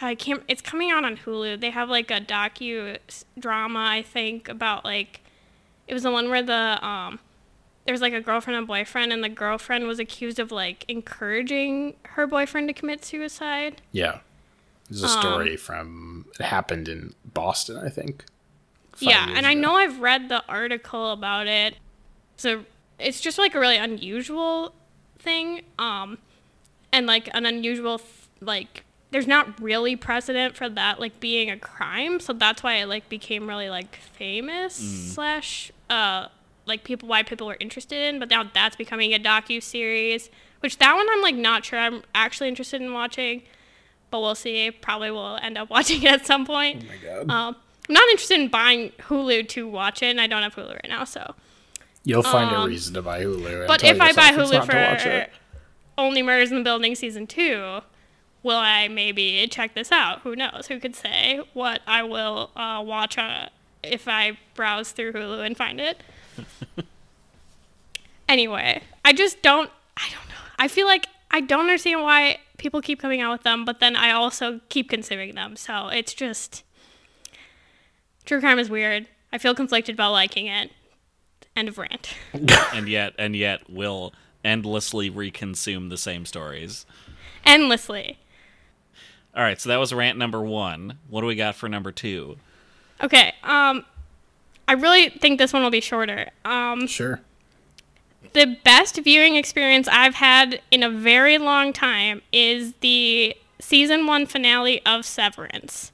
I 0.01 0.15
can't 0.15 0.43
it's 0.49 0.61
coming 0.63 0.91
out 0.91 1.05
on 1.05 1.17
Hulu. 1.17 1.61
They 1.61 1.71
have 1.71 1.89
like 1.89 2.11
a 2.11 2.21
docu 2.21 2.99
drama 3.39 3.79
I 3.91 4.03
think 4.03 4.49
about 4.49 4.85
like 4.85 5.21
it 5.87 5.95
was 5.95 6.03
the 6.03 6.11
one 6.11 6.29
where 6.31 6.43
the 6.43 6.85
um 6.87 7.19
there 7.87 7.93
was 7.93 8.01
like 8.01 8.13
a 8.15 8.21
girlfriend 8.21 8.57
and 8.57 8.67
boyfriend 8.67 9.13
and 9.13 9.23
the 9.23 9.29
girlfriend 9.29 9.87
was 9.87 9.99
accused 9.99 10.39
of 10.39 10.51
like 10.51 10.85
encouraging 10.89 11.95
her 12.03 12.27
boyfriend 12.27 12.67
to 12.69 12.75
commit 12.75 13.05
suicide. 13.05 13.83
yeah, 13.93 14.21
there's 14.89 15.03
Um, 15.05 15.09
a 15.11 15.13
story 15.21 15.57
from 15.57 16.27
it 16.41 16.45
happened 16.45 16.89
in 16.89 17.15
Boston, 17.25 17.77
I 17.77 17.91
think. 17.91 18.25
Yeah, 19.01 19.27
and 19.37 19.47
I 19.47 19.55
know 19.55 19.75
I've 19.75 20.01
read 20.01 20.29
the 20.29 20.43
article 20.49 21.11
about 21.13 21.47
it. 21.47 21.77
So 22.37 22.65
it's 22.99 23.21
just 23.21 23.39
like 23.39 23.55
a 23.55 23.61
really 23.61 23.77
unusual 23.77 24.75
thing, 25.19 25.63
um, 25.79 26.19
and 26.93 27.07
like 27.07 27.29
an 27.35 27.47
unusual 27.47 28.01
like. 28.41 28.85
There's 29.11 29.29
not 29.29 29.61
really 29.61 29.95
precedent 29.95 30.57
for 30.57 30.69
that 30.69 30.99
like 30.99 31.21
being 31.21 31.49
a 31.49 31.57
crime, 31.57 32.19
so 32.19 32.33
that's 32.33 32.65
why 32.65 32.75
it 32.79 32.87
like 32.87 33.09
became 33.09 33.47
really 33.49 33.71
like 33.71 33.95
famous 33.97 34.75
slash 35.15 35.71
uh 35.89 36.27
like 36.67 36.83
people 36.83 37.09
why 37.09 37.23
people 37.23 37.47
were 37.47 37.57
interested 37.61 38.09
in. 38.09 38.19
But 38.19 38.29
now 38.31 38.43
that's 38.53 38.75
becoming 38.75 39.15
a 39.15 39.21
docu 39.21 39.63
series, 39.63 40.31
which 40.61 40.79
that 40.79 40.95
one 40.97 41.07
I'm 41.13 41.23
like 41.23 41.37
not 41.37 41.65
sure 41.65 41.79
I'm 41.79 42.03
actually 42.13 42.49
interested 42.49 42.81
in 42.81 42.93
watching, 42.93 43.43
but 44.11 44.21
we'll 44.21 44.35
see. 44.35 44.73
Probably 44.73 45.13
will 45.13 45.39
end 45.41 45.59
up 45.59 45.71
watching 45.77 46.03
it 46.03 46.11
at 46.11 46.27
some 46.27 46.45
point. 46.45 46.85
Oh 46.85 46.89
my 46.89 47.25
god, 47.25 47.31
Um, 47.31 47.57
I'm 47.89 47.93
not 47.93 48.09
interested 48.09 48.41
in 48.41 48.49
buying 48.49 48.91
Hulu 49.09 49.49
to 49.51 49.69
watch 49.69 50.03
it, 50.03 50.07
and 50.07 50.21
I 50.21 50.27
don't 50.27 50.43
have 50.43 50.55
Hulu 50.55 50.71
right 50.71 50.87
now. 50.89 51.05
So, 51.05 51.35
you'll 52.03 52.23
find 52.23 52.51
a 52.51 52.61
um, 52.61 52.69
reason 52.69 52.95
to 52.95 53.03
buy 53.03 53.23
Hulu. 53.23 53.61
and 53.61 53.67
but 53.67 53.85
if 53.85 54.01
I 54.01 54.13
buy 54.13 54.31
Hulu 54.31 54.65
for. 54.67 55.27
Only 55.97 56.23
Murders 56.23 56.51
in 56.51 56.59
the 56.59 56.65
Building 56.65 56.97
season 56.97 57.25
two, 57.29 57.81
will 58.43 58.57
I 58.57 58.89
maybe 58.89 59.47
check 59.49 59.75
this 59.75 59.93
out? 59.93 60.21
Who 60.23 60.35
knows? 60.35 60.67
Who 60.67 60.81
could 60.81 60.97
say 60.97 61.41
what 61.53 61.83
I 61.87 62.03
will 62.03 62.51
uh, 62.57 62.83
watch 62.85 63.17
uh, 63.17 63.49
if 63.83 64.09
I 64.09 64.39
browse 64.55 64.91
through 64.91 65.13
Hulu 65.13 65.45
and 65.45 65.57
find 65.57 65.81
it? 65.81 66.03
anyway, 68.29 68.83
I 69.05 69.13
just 69.13 69.41
don't. 69.43 69.71
I 69.97 70.09
don't 70.11 70.29
know. 70.29 70.35
I 70.59 70.67
feel 70.67 70.87
like 70.87 71.07
I 71.31 71.41
don't 71.41 71.61
understand 71.61 72.03
why 72.03 72.39
people 72.59 72.81
keep 72.81 73.01
coming 73.01 73.21
out 73.21 73.33
with 73.33 73.43
them, 73.43 73.65
but 73.65 73.81
then 73.81 73.97
I 73.97 74.11
also 74.11 74.61
keep 74.69 74.89
consuming 74.89 75.35
them. 75.35 75.57
So 75.57 75.89
it's 75.89 76.15
just 76.15 76.65
true 78.25 78.41
crime 78.41 78.59
is 78.59 78.69
weird. 78.71 79.09
I 79.33 79.39
feel 79.39 79.55
conflicted 79.55 79.95
about 79.97 80.13
liking 80.13 80.47
it. 80.47 80.71
End 81.57 81.69
of 81.69 81.79
rant. 81.79 82.15
and 82.73 82.89
yet 82.89 83.15
and 83.19 83.35
yet 83.37 83.69
will 83.71 84.13
endlessly 84.45 85.11
reconsume 85.11 85.89
the 85.91 85.97
same 85.99 86.27
stories. 86.27 86.85
Endlessly. 87.45 88.19
All 89.37 89.43
right, 89.43 89.61
so 89.61 89.69
that 89.69 89.79
was 89.79 89.93
rant 89.93 90.17
number 90.19 90.41
1. 90.41 90.99
What 91.09 91.23
do 91.23 91.27
we 91.27 91.35
got 91.35 91.57
for 91.57 91.69
number 91.69 91.91
2? 91.91 92.37
Okay. 93.03 93.33
Um, 93.43 93.85
I 94.69 94.75
really 94.75 95.09
think 95.09 95.39
this 95.39 95.53
one 95.53 95.63
will 95.63 95.71
be 95.71 95.81
shorter. 95.81 96.31
Um, 96.45 96.87
Sure. 96.87 97.21
the 98.33 98.57
best 98.65 98.97
viewing 99.03 99.35
experience 99.37 99.89
I've 99.89 100.15
had 100.15 100.61
in 100.71 100.83
a 100.85 100.91
very 100.91 101.39
long 101.39 101.73
time 101.73 102.23
is 102.33 102.75
the 102.81 103.37
season 103.61 104.07
one 104.07 104.27
finale 104.27 104.85
of 104.87 105.05
Severance. 105.05 105.91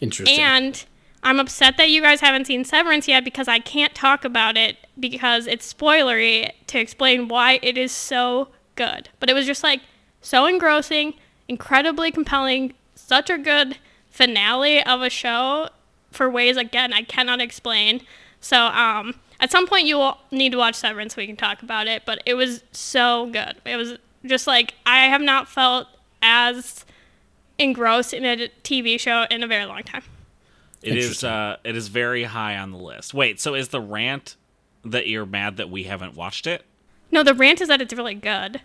Interesting. 0.00 0.38
And 0.38 0.84
I'm 1.22 1.40
upset 1.40 1.76
that 1.76 1.90
you 1.90 2.02
guys 2.02 2.20
haven't 2.20 2.46
seen 2.46 2.64
Severance 2.64 3.08
yet 3.08 3.24
because 3.24 3.48
I 3.48 3.58
can't 3.58 3.94
talk 3.94 4.24
about 4.24 4.56
it 4.56 4.76
because 4.98 5.46
it's 5.46 5.72
spoilery 5.72 6.52
to 6.68 6.78
explain 6.78 7.28
why 7.28 7.58
it 7.62 7.76
is 7.76 7.92
so 7.92 8.48
good. 8.76 9.08
But 9.18 9.30
it 9.30 9.34
was 9.34 9.46
just 9.46 9.62
like 9.62 9.80
so 10.20 10.46
engrossing, 10.46 11.14
incredibly 11.48 12.10
compelling, 12.10 12.74
such 12.94 13.30
a 13.30 13.38
good 13.38 13.78
finale 14.10 14.82
of 14.84 15.02
a 15.02 15.10
show 15.10 15.68
for 16.10 16.30
ways 16.30 16.56
again 16.56 16.92
I 16.92 17.02
cannot 17.02 17.40
explain. 17.40 18.00
So 18.40 18.66
um 18.66 19.14
at 19.38 19.50
some 19.50 19.66
point 19.66 19.86
you 19.86 19.96
will 19.96 20.18
need 20.30 20.52
to 20.52 20.58
watch 20.58 20.76
Severance 20.76 21.14
so 21.14 21.20
we 21.20 21.26
can 21.26 21.36
talk 21.36 21.62
about 21.62 21.86
it, 21.86 22.02
but 22.06 22.22
it 22.24 22.34
was 22.34 22.62
so 22.72 23.26
good. 23.26 23.56
It 23.64 23.76
was 23.76 23.98
just 24.24 24.46
like 24.46 24.74
I 24.86 25.04
have 25.06 25.20
not 25.20 25.48
felt 25.48 25.88
as 26.22 26.84
engrossed 27.58 28.12
in 28.12 28.24
a 28.24 28.48
TV 28.62 28.98
show 28.98 29.26
in 29.30 29.42
a 29.42 29.46
very 29.46 29.64
long 29.64 29.82
time. 29.82 30.02
It 30.82 30.96
is 30.96 31.24
uh, 31.24 31.56
it 31.64 31.76
is 31.76 31.88
very 31.88 32.24
high 32.24 32.56
on 32.56 32.70
the 32.70 32.78
list. 32.78 33.14
Wait, 33.14 33.40
so 33.40 33.54
is 33.54 33.68
the 33.68 33.80
rant 33.80 34.36
that 34.84 35.08
you're 35.08 35.26
mad 35.26 35.56
that 35.56 35.70
we 35.70 35.84
haven't 35.84 36.14
watched 36.14 36.46
it? 36.46 36.64
No, 37.10 37.22
the 37.22 37.34
rant 37.34 37.60
is 37.60 37.68
that 37.68 37.80
it's 37.80 37.94
really 37.94 38.14
good. 38.14 38.60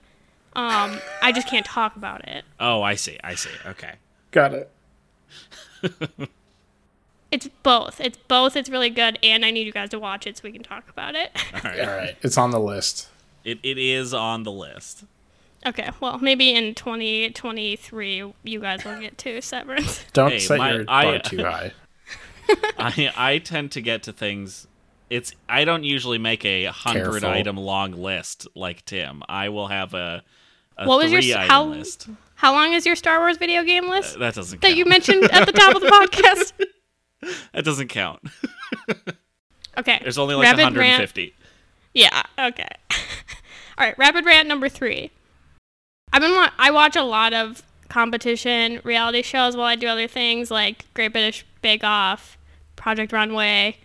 Um, 0.53 0.99
I 1.21 1.31
just 1.31 1.47
can't 1.47 1.65
talk 1.65 1.95
about 1.95 2.27
it. 2.27 2.43
Oh, 2.59 2.81
I 2.81 2.95
see. 2.95 3.17
I 3.23 3.35
see. 3.35 3.49
Okay. 3.65 3.93
Got 4.31 4.53
it. 4.53 4.71
It's 7.31 7.47
both. 7.63 8.01
It's 8.01 8.17
both. 8.27 8.57
It's 8.57 8.69
really 8.69 8.89
good, 8.89 9.17
and 9.23 9.45
I 9.45 9.51
need 9.51 9.65
you 9.65 9.71
guys 9.71 9.89
to 9.91 9.99
watch 9.99 10.27
it 10.27 10.37
so 10.37 10.41
we 10.43 10.51
can 10.51 10.63
talk 10.63 10.89
about 10.89 11.15
it. 11.15 11.31
All 11.53 11.61
right. 11.63 11.79
All 11.79 11.95
right. 11.95 12.17
It's 12.21 12.37
on 12.37 12.51
the 12.51 12.59
list. 12.59 13.07
It 13.45 13.59
it 13.63 13.77
is 13.77 14.13
on 14.13 14.43
the 14.43 14.51
list. 14.51 15.05
Okay, 15.65 15.89
well, 15.99 16.17
maybe 16.19 16.53
in 16.53 16.73
2023 16.75 18.33
you 18.43 18.59
guys 18.59 18.83
will 18.85 18.99
get 18.99 19.17
to 19.19 19.41
Severance. 19.41 20.03
Don't 20.13 20.31
Hey, 20.31 20.39
set 20.39 20.57
my- 20.57 20.71
your 20.73 20.85
I- 20.87 21.03
bar 21.03 21.19
too 21.19 21.37
high. 21.43 21.71
I 22.77 23.11
I 23.15 23.37
tend 23.37 23.71
to 23.73 23.81
get 23.81 24.03
to 24.03 24.13
things. 24.13 24.67
It's 25.09 25.33
I 25.47 25.63
don't 25.65 25.83
usually 25.83 26.17
make 26.17 26.43
a 26.45 26.65
hundred 26.65 27.11
Careful. 27.21 27.29
item 27.29 27.57
long 27.57 27.91
list 27.93 28.47
like 28.55 28.83
Tim. 28.85 29.23
I 29.29 29.49
will 29.49 29.67
have 29.67 29.93
a 29.93 30.23
a 30.77 30.85
What 30.87 30.99
was 31.03 31.11
your 31.11 31.21
three 31.21 31.31
s- 31.31 31.37
item 31.37 31.49
how- 31.49 31.63
list. 31.65 32.09
How 32.35 32.53
long 32.53 32.73
is 32.73 32.85
your 32.87 32.95
Star 32.95 33.19
Wars 33.19 33.37
video 33.37 33.63
game 33.63 33.87
list 33.87 34.15
uh, 34.15 34.19
That 34.19 34.33
doesn't 34.35 34.61
that 34.61 34.67
count. 34.69 34.77
you 34.77 34.85
mentioned 34.85 35.23
at 35.31 35.45
the 35.45 35.51
top 35.51 35.75
of 35.75 35.81
the 35.81 35.87
podcast? 35.87 36.53
that 37.53 37.63
doesn't 37.63 37.89
count. 37.89 38.19
Okay. 39.77 39.99
There's 40.01 40.17
only 40.17 40.33
like 40.35 40.45
Rapid 40.45 40.75
rant. 40.75 40.99
150. 40.99 41.33
Yeah. 41.93 42.23
Okay. 42.39 42.67
All 43.77 43.85
right. 43.85 43.97
Rapid 43.97 44.25
rant 44.25 44.47
number 44.47 44.67
three. 44.69 45.11
I've 46.13 46.21
been 46.21 46.33
wa- 46.33 46.51
I 46.57 46.71
watch 46.71 46.95
a 46.95 47.03
lot 47.03 47.33
of 47.33 47.63
competition 47.89 48.79
reality 48.83 49.21
shows 49.21 49.55
while 49.55 49.65
I 49.65 49.75
do 49.75 49.87
other 49.87 50.07
things 50.07 50.49
like 50.49 50.85
Great 50.93 51.11
British 51.11 51.45
Bake 51.61 51.83
Off, 51.83 52.37
Project 52.75 53.11
Runway, 53.11 53.77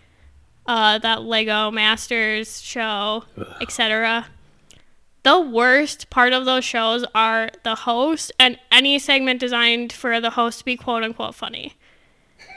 uh, 0.67 0.99
that 0.99 1.23
Lego 1.23 1.71
Masters 1.71 2.61
show, 2.61 3.25
etc. 3.61 4.27
The 5.23 5.41
worst 5.41 6.09
part 6.09 6.33
of 6.33 6.45
those 6.45 6.65
shows 6.65 7.05
are 7.15 7.51
the 7.65 7.75
host 7.75 8.31
and 8.39 8.59
any 8.71 8.99
segment 8.99 9.41
designed 9.41 9.93
for 9.93 10.21
the 10.21 10.31
host 10.31 10.61
to 10.61 10.65
be 10.65 10.77
quote 10.77 11.03
unquote 11.03 11.35
funny. 11.35 11.75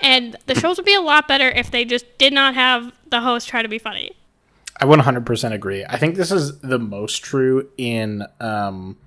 And 0.01 0.35
the 0.45 0.55
shows 0.55 0.77
would 0.77 0.85
be 0.85 0.93
a 0.93 1.01
lot 1.01 1.27
better 1.27 1.49
if 1.49 1.71
they 1.71 1.83
just 1.83 2.05
did 2.17 2.31
not 2.31 2.53
have 2.55 2.93
the 3.09 3.21
host 3.21 3.49
try 3.49 3.61
to 3.61 3.67
be 3.67 3.79
funny. 3.79 4.11
I 4.79 4.85
100% 4.85 5.51
agree. 5.51 5.83
I 5.83 5.97
think 5.97 6.15
this 6.15 6.31
is 6.31 6.59
the 6.61 6.79
most 6.79 7.23
true 7.23 7.69
in 7.77 8.23
um, 8.39 8.97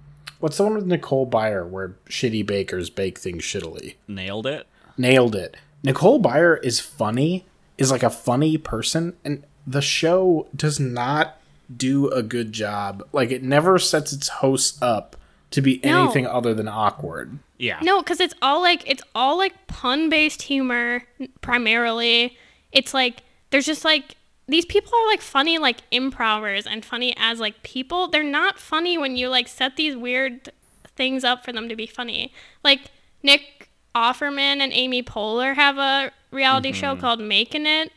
what's 0.43 0.57
the 0.57 0.64
one 0.64 0.74
with 0.74 0.86
Nicole 0.86 1.26
Byer 1.28 1.66
where 1.66 1.97
shitty 2.09 2.45
bakers 2.47 2.90
bake 2.90 3.18
things 3.18 3.43
shittily. 3.43 3.95
Nailed 4.09 4.47
it. 4.47 4.66
Nailed 4.99 5.34
it. 5.36 5.57
Nicole 5.82 6.20
Byer 6.20 6.62
is 6.64 6.80
funny, 6.80 7.47
is 7.78 7.90
like 7.90 8.03
a 8.03 8.11
funny 8.11 8.59
person, 8.59 9.16
and 9.24 9.45
the 9.66 9.80
show 9.80 10.49
does 10.55 10.78
not 10.80 11.38
do 11.74 12.09
a 12.11 12.22
good 12.22 12.53
job. 12.53 13.03
Like 13.12 13.30
it 13.30 13.43
never 13.43 13.78
sets 13.78 14.12
its 14.12 14.28
hosts 14.28 14.80
up 14.82 15.16
to 15.53 15.61
be 15.62 15.80
No. 15.84 16.05
anything 16.05 16.26
other 16.26 16.55
than 16.55 16.68
awkward. 16.68 17.38
Yeah. 17.59 17.78
No, 17.82 18.03
because 18.03 18.20
it's 18.20 18.34
all 18.43 18.61
like 18.61 18.82
it's 18.86 19.03
all 19.14 19.38
like 19.38 19.66
pun 19.68 20.09
based 20.11 20.43
humor 20.43 21.05
primarily. 21.40 22.36
It's 22.72 22.93
like 22.95 23.22
there's 23.51 23.66
just 23.66 23.84
like 23.84 24.16
these 24.49 24.64
people 24.64 24.93
are 24.95 25.07
like 25.07 25.20
funny 25.20 25.57
like 25.59 25.78
improvers 25.90 26.66
and 26.66 26.84
funny 26.84 27.14
as 27.16 27.38
like 27.40 27.62
people. 27.62 28.09
They're 28.09 28.22
not 28.22 28.59
funny 28.59 28.99
when 28.99 29.16
you 29.16 29.28
like 29.28 29.49
set 29.49 29.76
these 29.76 29.97
weird 29.97 30.51
things 30.97 31.24
up 31.24 31.45
for 31.45 31.53
them 31.53 31.68
to 31.68 31.76
be 31.76 31.86
funny. 31.86 32.32
Like 32.64 32.90
Nick 33.22 33.68
Offerman 33.95 34.59
and 34.61 34.72
Amy 34.72 35.03
Poehler 35.03 35.55
have 35.55 35.78
a 35.78 36.12
reality 36.30 36.72
show 36.72 36.97
called 36.97 37.20
Making 37.20 37.66
It, 37.66 37.93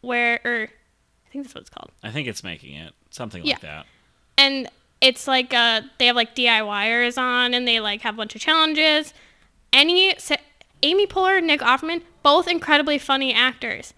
where 0.00 0.40
or 0.44 0.68
I 1.26 1.28
think 1.30 1.44
that's 1.44 1.54
what 1.54 1.60
it's 1.62 1.70
called. 1.70 1.90
I 2.02 2.10
think 2.10 2.28
it's 2.28 2.42
making 2.44 2.74
it 2.74 2.92
something 3.10 3.44
Yeah. 3.44 3.54
like 3.54 3.62
that. 3.62 3.86
and 4.38 4.68
it's 5.00 5.26
like 5.26 5.52
uh 5.52 5.82
they 5.98 6.06
have 6.06 6.16
like 6.16 6.34
DIYers 6.36 7.18
on 7.18 7.54
and 7.54 7.66
they 7.66 7.80
like 7.80 8.02
have 8.02 8.14
a 8.14 8.16
bunch 8.16 8.34
of 8.34 8.40
challenges. 8.40 9.12
Any 9.72 10.14
Amy 10.82 11.06
Poehler 11.06 11.38
and 11.38 11.46
Nick 11.46 11.60
Offerman, 11.60 12.02
both 12.22 12.46
incredibly 12.48 12.98
funny 12.98 13.32
actors. 13.32 13.94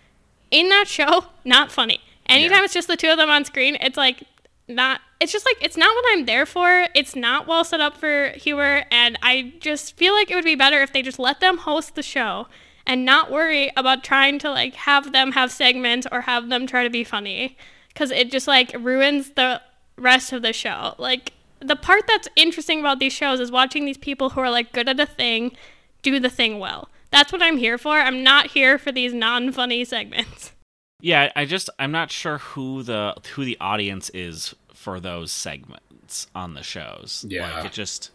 In 0.54 0.68
that 0.70 0.88
show, 0.88 1.26
not 1.44 1.70
funny. 1.72 2.00
Anytime 2.26 2.58
Yeah. 2.58 2.64
it's 2.64 2.74
just 2.74 2.88
the 2.88 2.96
two 2.96 3.08
of 3.10 3.18
them 3.18 3.28
on 3.30 3.44
screen, 3.44 3.76
it's 3.80 3.96
like 3.96 4.22
not 4.66 5.00
it's 5.20 5.32
just 5.32 5.44
like 5.44 5.56
it's 5.60 5.76
not 5.76 5.94
what 5.94 6.04
I'm 6.12 6.24
there 6.26 6.46
for. 6.46 6.88
It's 6.94 7.14
not 7.14 7.46
well 7.46 7.64
set 7.64 7.80
up 7.80 7.96
for 7.96 8.28
humor 8.36 8.84
and 8.90 9.18
I 9.22 9.54
just 9.60 9.96
feel 9.96 10.14
like 10.14 10.30
it 10.30 10.34
would 10.34 10.44
be 10.44 10.54
better 10.54 10.80
if 10.82 10.92
they 10.92 11.02
just 11.02 11.18
let 11.18 11.40
them 11.40 11.58
host 11.58 11.94
the 11.94 12.02
show 12.02 12.46
and 12.86 13.04
not 13.04 13.30
worry 13.30 13.70
about 13.76 14.04
trying 14.04 14.38
to 14.40 14.50
like 14.50 14.74
have 14.74 15.12
them 15.12 15.32
have 15.32 15.50
segments 15.50 16.06
or 16.10 16.22
have 16.22 16.48
them 16.48 16.66
try 16.66 16.82
to 16.84 16.90
be 16.90 17.04
funny 17.04 17.56
cuz 17.94 18.10
it 18.10 18.30
just 18.30 18.46
like 18.46 18.74
ruins 18.78 19.30
the 19.30 19.60
rest 19.96 20.32
of 20.32 20.42
the 20.42 20.52
show. 20.52 20.94
Like 20.98 21.32
the 21.60 21.76
part 21.76 22.06
that's 22.06 22.28
interesting 22.36 22.80
about 22.80 22.98
these 22.98 23.12
shows 23.12 23.40
is 23.40 23.50
watching 23.50 23.84
these 23.84 23.98
people 23.98 24.30
who 24.30 24.40
are 24.40 24.50
like 24.50 24.72
good 24.72 24.88
at 24.88 25.00
a 25.00 25.06
thing 25.06 25.56
do 26.02 26.18
the 26.20 26.30
thing 26.30 26.58
well. 26.58 26.88
That's 27.14 27.32
what 27.32 27.42
I'm 27.42 27.56
here 27.56 27.78
for. 27.78 27.92
I'm 27.96 28.22
not 28.22 28.48
here 28.48 28.76
for 28.76 28.92
these 28.92 29.14
non-funny 29.14 29.84
segments. 29.84 30.52
Yeah, 31.00 31.30
I 31.36 31.44
just 31.44 31.70
I'm 31.78 31.92
not 31.92 32.10
sure 32.10 32.38
who 32.38 32.82
the 32.82 33.14
who 33.34 33.44
the 33.44 33.56
audience 33.60 34.10
is 34.14 34.54
for 34.72 35.00
those 35.00 35.32
segments 35.32 36.26
on 36.34 36.54
the 36.54 36.62
shows. 36.62 37.24
Yeah. 37.28 37.56
Like 37.56 37.66
it 37.66 37.72
just 37.72 38.10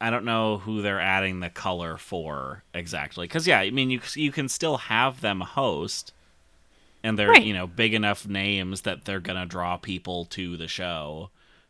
I 0.00 0.10
don't 0.10 0.24
know 0.24 0.58
who 0.58 0.82
they're 0.82 1.00
adding 1.00 1.40
the 1.40 1.50
color 1.50 1.96
for 1.96 2.62
exactly. 2.74 3.26
Cuz 3.26 3.46
yeah, 3.46 3.58
I 3.60 3.70
mean 3.70 3.90
you 3.90 4.00
you 4.14 4.32
can 4.32 4.48
still 4.48 4.76
have 4.76 5.20
them 5.20 5.40
host 5.40 6.12
and 7.02 7.18
they're, 7.18 7.28
Right. 7.28 7.44
you 7.44 7.52
know, 7.52 7.66
big 7.66 7.92
enough 7.94 8.26
names 8.26 8.82
that 8.82 9.04
they're 9.04 9.20
going 9.20 9.38
to 9.38 9.44
draw 9.46 9.76
people 9.76 10.24
to 10.26 10.56
the 10.56 10.68
show. 10.68 11.28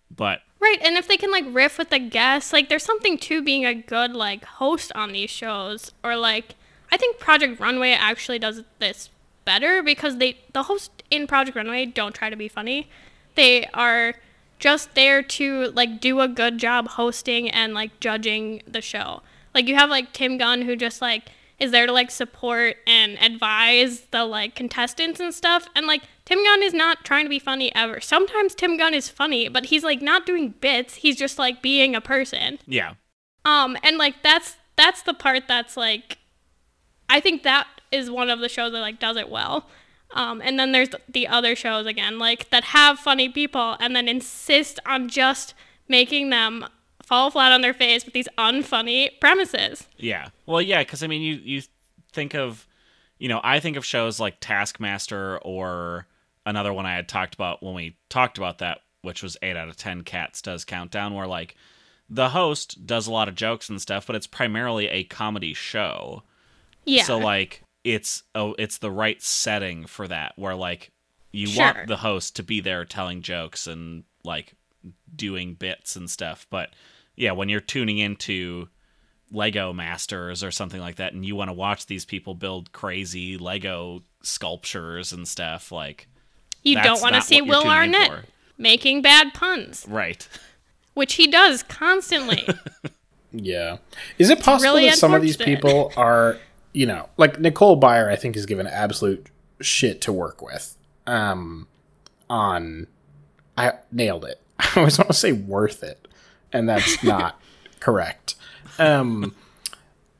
But 0.09 0.43
Right, 0.65 0.79
and 0.81 0.97
if 0.97 1.07
they 1.07 1.19
can 1.19 1.31
like 1.31 1.45
riff 1.49 1.77
with 1.77 1.91
the 1.91 1.99
guests, 1.99 2.51
like 2.51 2.71
there's 2.71 2.85
something 2.85 3.19
to 3.19 3.43
being 3.43 3.67
a 3.67 3.75
good 3.75 4.15
like 4.15 4.47
host 4.47 4.91
on 4.95 5.13
these 5.13 5.29
shows 5.29 5.93
or 6.03 6.17
like 6.17 6.55
I 6.91 6.97
think 6.97 7.19
Project 7.19 7.61
Runway 7.61 7.91
actually 7.91 8.39
does 8.39 8.63
this 8.79 9.11
better 9.45 9.83
because 9.83 10.17
they 10.17 10.39
the 10.55 10.63
hosts 10.63 11.03
in 11.11 11.27
Project 11.27 11.55
Runway 11.55 11.85
don't 11.85 12.15
try 12.15 12.31
to 12.31 12.37
be 12.37 12.49
funny. 12.49 12.89
They 13.35 13.67
are 13.75 14.15
just 14.59 14.95
there 14.95 15.23
to 15.23 15.71
like 15.73 16.01
do 16.01 16.21
a 16.23 16.29
good 16.29 16.57
job 16.57 16.89
hosting 16.89 17.51
and 17.51 17.75
like 17.75 18.01
judging 18.01 18.63
the 18.67 18.81
show. 18.81 19.21
Like 19.53 19.69
you 19.69 19.75
have 19.75 19.91
like 19.91 20.15
Tim 20.15 20.39
Gunn 20.39 20.63
who 20.63 20.77
just 20.77 21.03
like 21.03 21.25
is 21.59 21.71
there 21.71 21.87
to 21.87 21.93
like 21.93 22.11
support 22.11 22.77
and 22.87 23.17
advise 23.21 24.03
the 24.11 24.25
like 24.25 24.55
contestants 24.55 25.21
and 25.21 25.33
stuff 25.33 25.69
and 25.75 25.87
like 25.87 26.03
Tim 26.25 26.43
Gunn 26.43 26.63
is 26.63 26.73
not 26.73 27.05
trying 27.05 27.25
to 27.27 27.31
be 27.31 27.39
funny 27.39 27.75
ever. 27.75 28.01
Sometimes 28.01 28.55
Tim 28.55 28.77
Gunn 28.77 28.95
is 28.95 29.09
funny, 29.09 29.49
but 29.49 29.67
he's 29.67 29.85
like 29.85 30.01
not 30.01 30.25
doing 30.25 30.55
bits. 30.61 30.97
He's 30.97 31.17
just 31.17 31.39
like 31.39 31.63
being 31.63 31.95
a 31.95 32.01
person. 32.01 32.59
yeah. 32.67 32.95
Um, 33.45 33.77
and 33.83 33.99
like 33.99 34.23
that's 34.23 34.57
that's 34.77 35.03
the 35.03 35.13
part 35.13 35.45
that's 35.47 35.77
like, 35.77 36.19
I 37.11 37.21
think 37.21 37.43
that 37.43 37.67
is 37.93 38.11
one 38.11 38.31
of 38.31 38.41
the 38.41 38.49
shows 38.49 38.73
that 38.73 38.81
like 38.81 38.99
does 38.99 39.17
it 39.17 39.29
well. 39.29 39.69
Um, 40.13 40.41
and 40.43 40.59
then 40.59 40.73
there's 40.73 40.89
the 41.09 41.29
other 41.29 41.55
shows 41.55 41.87
again, 41.87 42.19
like 42.19 42.51
that 42.51 42.65
have 42.65 42.99
funny 42.99 43.29
people 43.29 43.77
and 43.81 43.95
then 43.95 44.09
insist 44.09 44.81
on 44.87 45.09
just 45.09 45.55
making 45.89 46.31
them 46.31 46.65
fall 47.05 47.31
flat 47.31 47.53
on 47.53 47.61
their 47.61 47.75
face 47.75 48.05
with 48.05 48.15
these 48.15 48.29
unfunny 48.39 49.09
premises. 49.21 49.87
Yeah. 49.97 50.29
Well, 50.47 50.63
yeah, 50.63 50.81
because 50.83 51.03
I 51.03 51.07
mean, 51.07 51.23
you 51.23 51.35
you 51.35 51.63
think 52.13 52.35
of, 52.35 52.67
you 53.19 53.29
know, 53.29 53.41
I 53.45 53.61
think 53.61 53.77
of 53.77 53.85
shows 53.85 54.19
like 54.21 54.39
Taskmaster 54.41 55.39
or 55.39 56.07
another 56.47 56.73
one 56.73 56.87
I 56.87 56.95
had 56.95 57.09
talked 57.09 57.35
about 57.35 57.63
when 57.63 57.75
we 57.75 57.97
talked 58.09 58.39
about 58.39 58.59
that, 58.59 58.81
which 59.03 59.23
was 59.23 59.37
eight 59.43 59.57
out 59.57 59.69
of 59.69 59.77
ten 59.77 60.03
cats 60.03 60.43
does 60.43 60.65
countdown, 60.65 61.15
where 61.15 61.27
like 61.27 61.57
the 62.11 62.31
host 62.31 62.87
does 62.87 63.07
a 63.07 63.13
lot 63.13 63.29
of 63.29 63.35
jokes 63.35 63.69
and 63.69 63.81
stuff, 63.81 64.07
but 64.07 64.17
it's 64.17 64.27
primarily 64.27 64.89
a 64.89 65.05
comedy 65.05 65.55
show. 65.55 66.23
Yeah. 66.85 67.05
So 67.05 67.19
like 67.19 67.63
it's 67.83 68.23
oh 68.35 68.55
it's 68.59 68.79
the 68.79 68.91
right 68.91 69.21
setting 69.23 69.87
for 69.87 70.07
that, 70.09 70.33
where 70.37 70.55
like 70.55 70.91
you 71.33 71.47
Sure. 71.49 71.65
want 71.65 71.89
the 71.89 71.97
host 71.97 72.37
to 72.37 72.43
be 72.43 72.61
there 72.61 72.85
telling 72.85 73.21
jokes 73.23 73.67
and 73.67 74.05
like 74.23 74.55
doing 75.15 75.55
bits 75.55 75.97
and 75.97 76.09
stuff, 76.11 76.47
but 76.51 76.71
yeah, 77.17 77.33
when 77.33 77.49
you're 77.49 77.61
tuning 77.61 77.99
into 77.99 78.69
Lego 79.31 79.73
masters 79.73 80.43
or 80.43 80.51
something 80.51 80.81
like 80.81 80.97
that, 80.97 81.13
and 81.13 81.25
you 81.25 81.37
want 81.37 81.49
to 81.49 81.55
watch 81.55 81.87
these 81.87 82.05
people 82.05 82.35
build 82.35 82.73
crazy 82.73 83.37
Lego 83.39 84.03
sculptures 84.23 85.13
and 85.13 85.27
stuff, 85.27 85.71
like 85.73 86.09
You 86.63 86.81
don't 86.83 87.01
want 87.01 87.15
to 87.15 87.23
see 87.23 87.43
Will 87.43 87.65
Arnett 87.65 88.27
making 88.59 89.03
bad 89.03 89.35
puns, 89.35 89.87
right. 89.89 90.29
which 90.95 91.15
he 91.15 91.27
does 91.27 91.63
constantly. 91.63 92.47
Yeah. 93.35 93.79
Is 94.17 94.31
it 94.31 94.41
possible 94.41 94.75
really 94.75 94.89
that 94.89 94.97
some 94.97 95.13
of 95.13 95.21
these 95.21 95.37
people 95.37 95.93
are, 95.97 96.39
you 96.73 96.87
know, 96.87 97.09
like 97.17 97.41
Nicole 97.41 97.81
Byer, 97.81 98.09
I 98.09 98.17
think 98.17 98.37
is 98.37 98.47
given 98.47 98.67
absolute 98.67 99.29
shit 99.61 100.01
to 100.03 100.13
work 100.13 100.41
with. 100.41 100.77
Um, 101.07 101.67
on, 102.31 102.87
I 103.59 103.73
nailed 103.91 104.25
it. 104.25 104.41
I 104.59 104.71
always 104.77 104.99
want 104.99 105.09
to 105.09 105.15
say 105.15 105.33
worth 105.33 105.83
it, 105.83 106.07
and 106.53 106.69
that's 106.69 107.03
not 107.05 107.41
correct. 107.81 108.37
Um, 108.79 109.35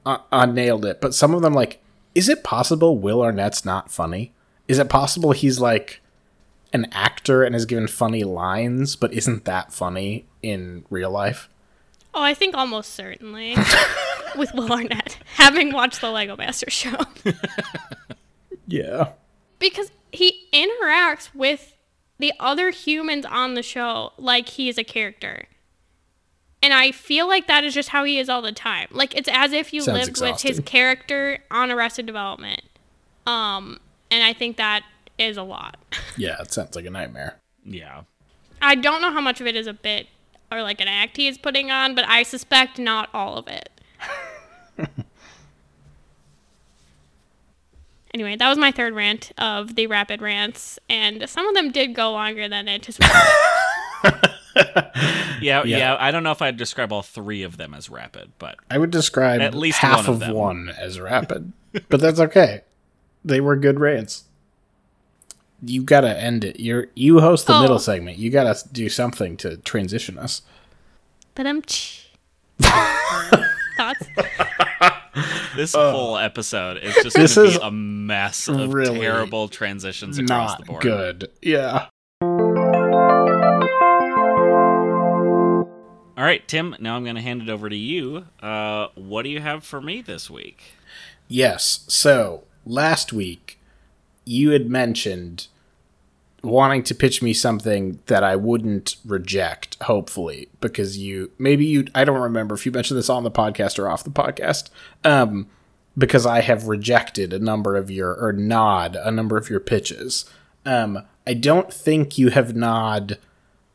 I, 0.05 0.21
I 0.31 0.47
nailed 0.47 0.85
it. 0.85 1.01
But 1.01 1.15
some 1.15 1.35
of 1.35 1.43
them, 1.43 1.55
like, 1.55 1.83
is 2.15 2.29
it 2.29 2.45
possible 2.45 2.99
Will 2.99 3.21
Arnett's 3.23 3.65
not 3.65 3.91
funny? 3.91 4.33
Is 4.69 4.79
it 4.79 4.89
possible 4.89 5.33
he's 5.33 5.61
like 5.61 6.01
an 6.73 6.87
actor 6.93 7.43
and 7.43 7.55
is 7.55 7.67
given 7.67 7.87
funny 7.87 8.25
lines, 8.25 8.97
but 8.97 9.13
isn't 9.13 9.45
that 9.45 9.73
funny 9.73 10.27
in 10.43 10.85
real 10.91 11.11
life? 11.11 11.49
oh, 12.17 12.23
I 12.23 12.33
think 12.33 12.57
almost 12.57 12.93
certainly 12.95 13.57
with 14.37 14.55
Will 14.55 14.71
Arnett, 14.71 15.19
having 15.35 15.73
watched 15.73 16.01
the 16.01 16.11
Lego 16.13 16.37
Master 16.37 16.71
show. 16.71 16.97
Yeah. 18.67 19.11
because 19.59 19.91
he 20.13 20.47
interacts 20.53 21.35
with 21.35 21.74
the 22.25 22.33
other 22.41 22.71
humans 22.71 23.27
on 23.27 23.53
the 23.53 23.63
show 23.63 24.15
like 24.17 24.49
he's 24.49 24.79
a 24.79 24.83
character. 24.83 25.45
And 26.63 26.73
I 26.73 26.91
feel 26.91 27.29
like 27.29 27.47
that 27.49 27.65
is 27.65 27.75
just 27.75 27.91
how 27.91 28.05
he 28.05 28.19
is 28.19 28.31
all 28.31 28.41
the 28.41 28.51
time. 28.51 28.89
Like 28.91 29.15
it's 29.15 29.29
as 29.31 29.53
if 29.53 29.75
you 29.75 29.83
Sounds 29.83 30.07
lived 30.07 30.21
with 30.23 30.41
his 30.41 30.59
character 30.61 31.41
on 31.51 31.71
Arrested 31.71 32.07
Development. 32.07 32.63
Um 33.27 33.79
and 34.11 34.25
I 34.25 34.33
think 34.33 34.57
that 34.57 34.85
is 35.19 35.37
a 35.37 35.43
lot. 35.43 35.77
Yeah, 36.17 36.41
it 36.41 36.51
sounds 36.51 36.75
like 36.77 36.87
a 36.87 36.91
nightmare. 36.91 37.41
Yeah. 37.63 38.05
I 38.63 38.75
don't 38.75 39.03
know 39.03 39.11
how 39.11 39.21
much 39.21 39.43
of 39.43 39.47
it 39.47 39.55
is 39.55 39.67
a 39.67 39.75
bit 39.75 40.07
or 40.51 40.63
like 40.63 40.81
an 40.81 40.89
act 40.89 41.19
he 41.19 41.29
is 41.29 41.37
putting 41.37 41.71
on, 41.71 41.95
but 41.95 42.09
I 42.09 42.23
suspect 42.23 42.79
not 42.79 43.11
all 43.13 43.37
of 43.37 43.49
it. 43.49 43.69
anyway, 48.15 48.37
that 48.37 48.49
was 48.49 48.57
my 48.57 48.71
third 48.71 48.95
rant 48.95 49.33
of 49.37 49.75
the 49.75 49.87
rapid 49.89 50.23
rants, 50.23 50.79
and 50.89 51.29
some 51.29 51.47
of 51.47 51.55
them 51.55 51.71
did 51.71 51.95
go 51.95 52.13
longer 52.13 52.49
than 52.49 52.69
anticipated. 52.69 53.13
yeah. 55.41 55.41
Yeah. 55.41 55.63
Yeah. 55.65 55.97
I 55.99 56.11
don't 56.11 56.23
know 56.23 56.31
if 56.31 56.41
I'd 56.41 56.57
describe 56.57 56.93
all 56.93 57.03
three 57.03 57.43
of 57.43 57.57
them 57.57 57.75
as 57.75 57.91
rapid, 57.91 58.33
but 58.39 58.57
I 58.71 58.79
would 58.79 58.91
describe 58.91 59.41
At 59.41 59.55
least 59.55 59.79
half 59.79 60.07
one 60.07 60.09
of 60.09 60.15
of, 60.15 60.21
them. 60.21 60.33
one 60.35 60.69
as 60.79 60.99
rapid, 61.01 61.53
but 61.89 62.01
that's 62.01 62.21
okay. 62.21 62.63
They 63.25 63.41
were 63.41 63.57
good 63.57 63.81
rants. 63.81 64.25
You 65.67 65.83
gotta 65.83 66.15
end 66.21 66.45
it. 66.45 66.61
You're 66.61 66.89
you 66.95 67.21
host 67.21 67.47
the 67.47 67.55
Oh. 67.55 67.63
middle 67.63 67.79
segment. 67.79 68.19
You 68.19 68.31
gotta 68.31 68.57
do 68.73 68.89
something 68.91 69.37
to 69.39 69.57
transition 69.59 70.19
us. 70.19 70.43
but 71.35 71.47
um, 71.47 71.63
thoughts? 73.77 74.07
this 75.57 75.75
whole 75.75 76.17
episode 76.19 76.79
is 76.79 76.95
just 77.03 77.17
Uh, 77.17 77.21
This 77.23 77.37
is 77.37 77.59
be 77.59 77.65
a 77.65 77.71
mess 77.71 78.49
of 78.49 78.73
really 78.73 79.01
terrible 79.01 79.49
transitions 79.49 80.19
across 80.19 80.53
the 80.57 80.61
Not 80.61 80.67
board. 80.67 80.83
good. 80.83 81.31
Yeah. 81.43 81.87
All 86.17 86.23
right, 86.23 86.47
Tim. 86.47 86.77
Now 86.79 86.97
I'm 86.97 87.03
going 87.05 87.17
to 87.17 87.23
hand 87.23 87.43
it 87.43 87.49
over 87.49 87.69
to 87.69 87.77
you. 87.77 88.27
Uh, 88.41 88.87
what 88.95 89.23
do 89.23 89.29
you 89.31 89.41
have 89.41 89.65
for 89.65 89.81
me 89.81 90.01
this 90.01 90.31
week? 90.31 90.75
Yes. 91.29 91.85
So 91.89 92.45
last 92.65 93.13
week, 93.13 93.59
you 94.25 94.51
had 94.51 94.71
mentioned 94.71 95.49
wanting 96.45 96.83
to 96.85 96.95
pitch 96.95 97.23
me 97.23 97.33
something 97.33 98.01
that 98.07 98.23
I 98.23 98.37
wouldn't 98.37 98.97
reject, 99.05 99.77
hopefully, 99.83 100.49
because 100.61 100.99
you 100.99 101.31
maybe 101.39 101.65
you 101.65 101.87
I 101.95 102.05
don't 102.05 102.21
remember 102.21 102.55
if 102.55 102.67
you 102.67 102.73
mentioned 102.73 102.99
this 102.99 103.11
on 103.11 103.25
the 103.25 103.31
podcast 103.31 103.79
or 103.79 103.89
off 103.89 104.05
the 104.05 104.11
podcast. 104.11 104.71
Um, 105.05 105.49
because 105.97 106.27
I 106.27 106.41
have 106.41 106.67
rejected 106.67 107.33
a 107.33 107.39
number 107.39 107.77
of 107.77 107.91
your 107.91 108.15
or 108.15 108.33
nod 108.33 108.97
a 108.97 109.11
number 109.11 109.37
of 109.37 109.49
your 109.49 109.61
pitches. 109.61 110.25
Um, 110.67 111.01
I 111.27 111.35
don't 111.35 111.73
think 111.73 112.19
you 112.19 112.31
have 112.31 112.57
nod 112.57 113.19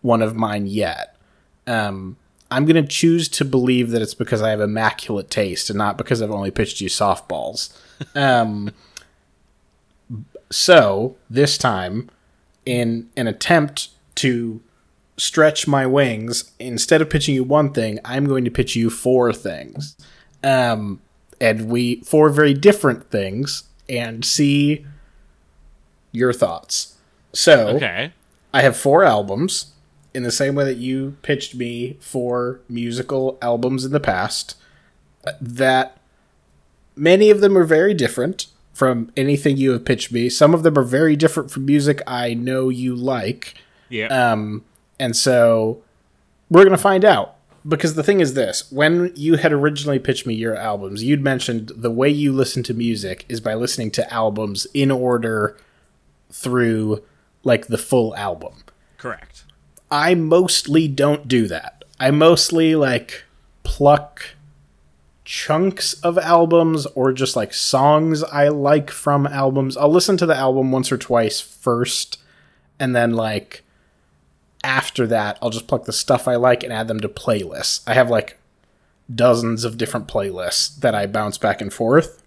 one 0.01 0.21
of 0.21 0.35
mine 0.35 0.67
yet. 0.67 1.15
Um, 1.67 2.17
I'm 2.51 2.65
going 2.65 2.81
to 2.81 2.87
choose 2.87 3.29
to 3.29 3.45
believe 3.45 3.91
that 3.91 4.01
it's 4.01 4.13
because 4.13 4.41
I 4.41 4.49
have 4.49 4.61
immaculate 4.61 5.29
taste 5.29 5.69
and 5.69 5.77
not 5.77 5.97
because 5.97 6.21
I've 6.21 6.31
only 6.31 6.51
pitched 6.51 6.81
you 6.81 6.89
softballs. 6.89 7.71
Um, 8.15 8.73
so 10.51 11.15
this 11.29 11.57
time, 11.57 12.09
in 12.65 13.09
an 13.15 13.27
attempt 13.27 13.89
to 14.15 14.61
stretch 15.17 15.67
my 15.67 15.85
wings, 15.85 16.51
instead 16.59 17.01
of 17.01 17.09
pitching 17.09 17.35
you 17.35 17.43
one 17.43 17.73
thing, 17.73 17.99
I'm 18.05 18.25
going 18.25 18.45
to 18.45 18.51
pitch 18.51 18.75
you 18.75 18.89
four 18.89 19.33
things. 19.33 19.95
Um, 20.43 21.01
and 21.41 21.69
we 21.69 22.01
four 22.01 22.29
very 22.29 22.53
different 22.53 23.09
things, 23.11 23.63
and 23.87 24.23
see 24.23 24.85
your 26.11 26.31
thoughts. 26.33 26.95
So 27.33 27.69
Okay. 27.69 28.13
I 28.53 28.61
have 28.61 28.75
four 28.77 29.03
albums 29.03 29.73
in 30.13 30.23
the 30.23 30.31
same 30.31 30.55
way 30.55 30.65
that 30.65 30.77
you 30.77 31.17
pitched 31.21 31.55
me 31.55 31.97
four 31.99 32.61
musical 32.67 33.37
albums 33.41 33.85
in 33.85 33.91
the 33.91 33.99
past. 33.99 34.55
That 35.39 35.97
many 36.95 37.29
of 37.29 37.41
them 37.41 37.57
are 37.57 37.63
very 37.63 37.93
different 37.93 38.47
from 38.79 39.11
anything 39.17 39.57
you 39.57 39.73
have 39.73 39.83
pitched 39.83 40.09
me. 40.09 40.29
Some 40.29 40.53
of 40.53 40.63
them 40.63 40.77
are 40.77 40.83
very 40.83 41.17
different 41.17 41.51
from 41.51 41.65
music 41.65 42.01
I 42.07 42.33
know 42.33 42.69
you 42.69 42.95
like. 42.95 43.55
Yeah. 43.89 44.05
Um, 44.05 44.63
and 44.97 45.17
so 45.17 45.83
we're 46.49 46.63
going 46.63 46.71
to 46.71 46.81
find 46.81 47.03
out. 47.03 47.35
Because 47.67 47.95
the 47.95 48.03
thing 48.03 48.21
is 48.21 48.35
this 48.35 48.71
when 48.71 49.11
you 49.17 49.35
had 49.35 49.51
originally 49.51 49.99
pitched 49.99 50.25
me 50.25 50.33
your 50.33 50.55
albums, 50.55 51.03
you'd 51.03 51.21
mentioned 51.21 51.73
the 51.75 51.91
way 51.91 52.07
you 52.07 52.31
listen 52.31 52.63
to 52.63 52.73
music 52.73 53.25
is 53.27 53.41
by 53.41 53.53
listening 53.53 53.91
to 53.91 54.13
albums 54.13 54.65
in 54.73 54.91
order 54.91 55.57
through 56.31 57.03
like 57.43 57.67
the 57.67 57.77
full 57.77 58.15
album. 58.15 58.63
Correct. 58.97 59.43
I 59.91 60.15
mostly 60.15 60.87
don't 60.87 61.27
do 61.27 61.49
that. 61.49 61.83
I 61.99 62.11
mostly 62.11 62.75
like 62.75 63.25
pluck 63.63 64.23
chunks 65.29 65.93
of 66.01 66.17
albums 66.17 66.87
or 66.95 67.13
just 67.13 67.35
like 67.35 67.53
songs 67.53 68.23
I 68.23 68.47
like 68.47 68.89
from 68.89 69.27
albums. 69.27 69.77
I'll 69.77 69.91
listen 69.91 70.17
to 70.17 70.25
the 70.25 70.35
album 70.35 70.71
once 70.71 70.91
or 70.91 70.97
twice 70.97 71.39
first 71.39 72.17
and 72.79 72.95
then 72.95 73.13
like 73.13 73.63
after 74.63 75.05
that 75.05 75.37
I'll 75.39 75.51
just 75.51 75.67
pluck 75.67 75.85
the 75.85 75.93
stuff 75.93 76.27
I 76.27 76.35
like 76.35 76.63
and 76.63 76.73
add 76.73 76.87
them 76.87 76.99
to 77.01 77.07
playlists. 77.07 77.83
I 77.85 77.93
have 77.93 78.09
like 78.09 78.39
dozens 79.13 79.63
of 79.63 79.77
different 79.77 80.07
playlists 80.07 80.79
that 80.79 80.95
I 80.95 81.05
bounce 81.05 81.37
back 81.37 81.61
and 81.61 81.71
forth. 81.71 82.23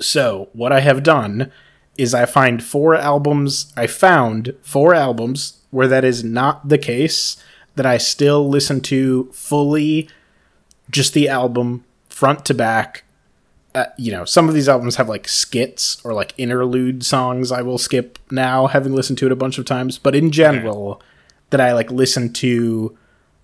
So, 0.00 0.48
what 0.52 0.72
I 0.72 0.80
have 0.80 1.04
done 1.04 1.52
is 1.96 2.12
I 2.12 2.26
find 2.26 2.60
four 2.60 2.96
albums, 2.96 3.72
I 3.76 3.86
found 3.86 4.56
four 4.62 4.94
albums 4.94 5.60
where 5.70 5.86
that 5.86 6.04
is 6.04 6.24
not 6.24 6.68
the 6.68 6.78
case, 6.78 7.36
that 7.76 7.86
I 7.86 7.98
still 7.98 8.48
listen 8.48 8.80
to 8.80 9.30
fully, 9.32 10.08
just 10.94 11.12
the 11.12 11.28
album 11.28 11.84
front 12.08 12.44
to 12.46 12.54
back. 12.54 13.02
Uh, 13.74 13.86
you 13.98 14.12
know, 14.12 14.24
some 14.24 14.48
of 14.48 14.54
these 14.54 14.68
albums 14.68 14.94
have 14.96 15.08
like 15.08 15.26
skits 15.26 16.00
or 16.04 16.12
like 16.14 16.32
interlude 16.38 17.04
songs 17.04 17.50
I 17.50 17.62
will 17.62 17.78
skip 17.78 18.20
now, 18.30 18.68
having 18.68 18.94
listened 18.94 19.18
to 19.18 19.26
it 19.26 19.32
a 19.32 19.36
bunch 19.36 19.58
of 19.58 19.64
times. 19.64 19.98
But 19.98 20.14
in 20.14 20.30
general, 20.30 21.02
that 21.50 21.60
I 21.60 21.72
like 21.72 21.90
listen 21.90 22.32
to 22.34 22.96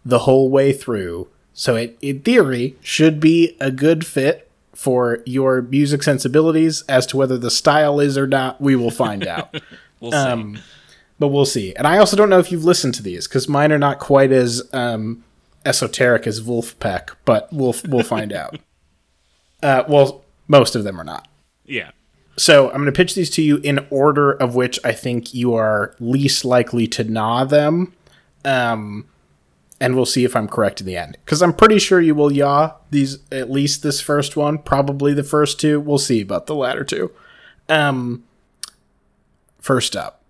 the 0.04 0.20
whole 0.20 0.48
way 0.48 0.72
through. 0.72 1.28
So 1.52 1.74
it, 1.74 1.98
in 2.00 2.20
theory, 2.20 2.76
should 2.80 3.18
be 3.18 3.56
a 3.60 3.72
good 3.72 4.06
fit 4.06 4.48
for 4.72 5.20
your 5.26 5.62
music 5.62 6.04
sensibilities. 6.04 6.82
As 6.88 7.04
to 7.06 7.16
whether 7.16 7.36
the 7.36 7.50
style 7.50 7.98
is 7.98 8.16
or 8.16 8.28
not, 8.28 8.60
we 8.60 8.76
will 8.76 8.92
find 8.92 9.26
out. 9.26 9.60
We'll 10.00 10.12
see. 10.12 10.16
Um, 10.16 10.58
but 11.18 11.28
we'll 11.28 11.44
see. 11.44 11.74
And 11.74 11.86
I 11.86 11.98
also 11.98 12.16
don't 12.16 12.30
know 12.30 12.38
if 12.38 12.50
you've 12.50 12.64
listened 12.64 12.94
to 12.94 13.02
these 13.02 13.28
because 13.28 13.50
mine 13.50 13.70
are 13.70 13.78
not 13.78 13.98
quite 13.98 14.32
as 14.32 14.62
um, 14.72 15.22
esoteric 15.64 16.26
as 16.26 16.40
Wolfpack, 16.40 17.10
but 17.24 17.52
we'll 17.52 17.74
we'll 17.88 18.02
find 18.04 18.32
out. 18.32 18.58
Uh, 19.62 19.84
well, 19.90 20.24
most 20.48 20.74
of 20.74 20.84
them 20.84 20.98
are 20.98 21.04
not. 21.04 21.28
yeah. 21.66 21.90
So 22.38 22.68
I'm 22.68 22.76
going 22.76 22.86
to 22.86 22.92
pitch 22.92 23.14
these 23.14 23.28
to 23.32 23.42
you 23.42 23.58
in 23.58 23.86
order 23.90 24.32
of 24.32 24.54
which 24.54 24.80
I 24.82 24.92
think 24.92 25.34
you 25.34 25.52
are 25.52 25.94
least 26.00 26.46
likely 26.46 26.86
to 26.86 27.04
gnaw 27.04 27.44
them. 27.44 27.92
Um, 28.42 29.06
and 29.78 29.94
we'll 29.94 30.06
see 30.06 30.24
if 30.24 30.34
I'm 30.34 30.48
correct 30.48 30.80
in 30.80 30.86
the 30.86 30.96
end. 30.96 31.18
Because 31.22 31.42
I'm 31.42 31.52
pretty 31.52 31.78
sure 31.78 32.00
you 32.00 32.14
will 32.14 32.32
yaw 32.32 32.72
these, 32.90 33.18
at 33.30 33.50
least 33.50 33.82
this 33.82 34.00
first 34.00 34.34
one, 34.34 34.56
probably 34.56 35.12
the 35.12 35.22
first 35.22 35.60
two. 35.60 35.78
We'll 35.78 35.98
see 35.98 36.22
about 36.22 36.46
the 36.46 36.54
latter 36.54 36.82
two. 36.84 37.10
Um, 37.68 38.24
first 39.58 39.94
up, 39.94 40.22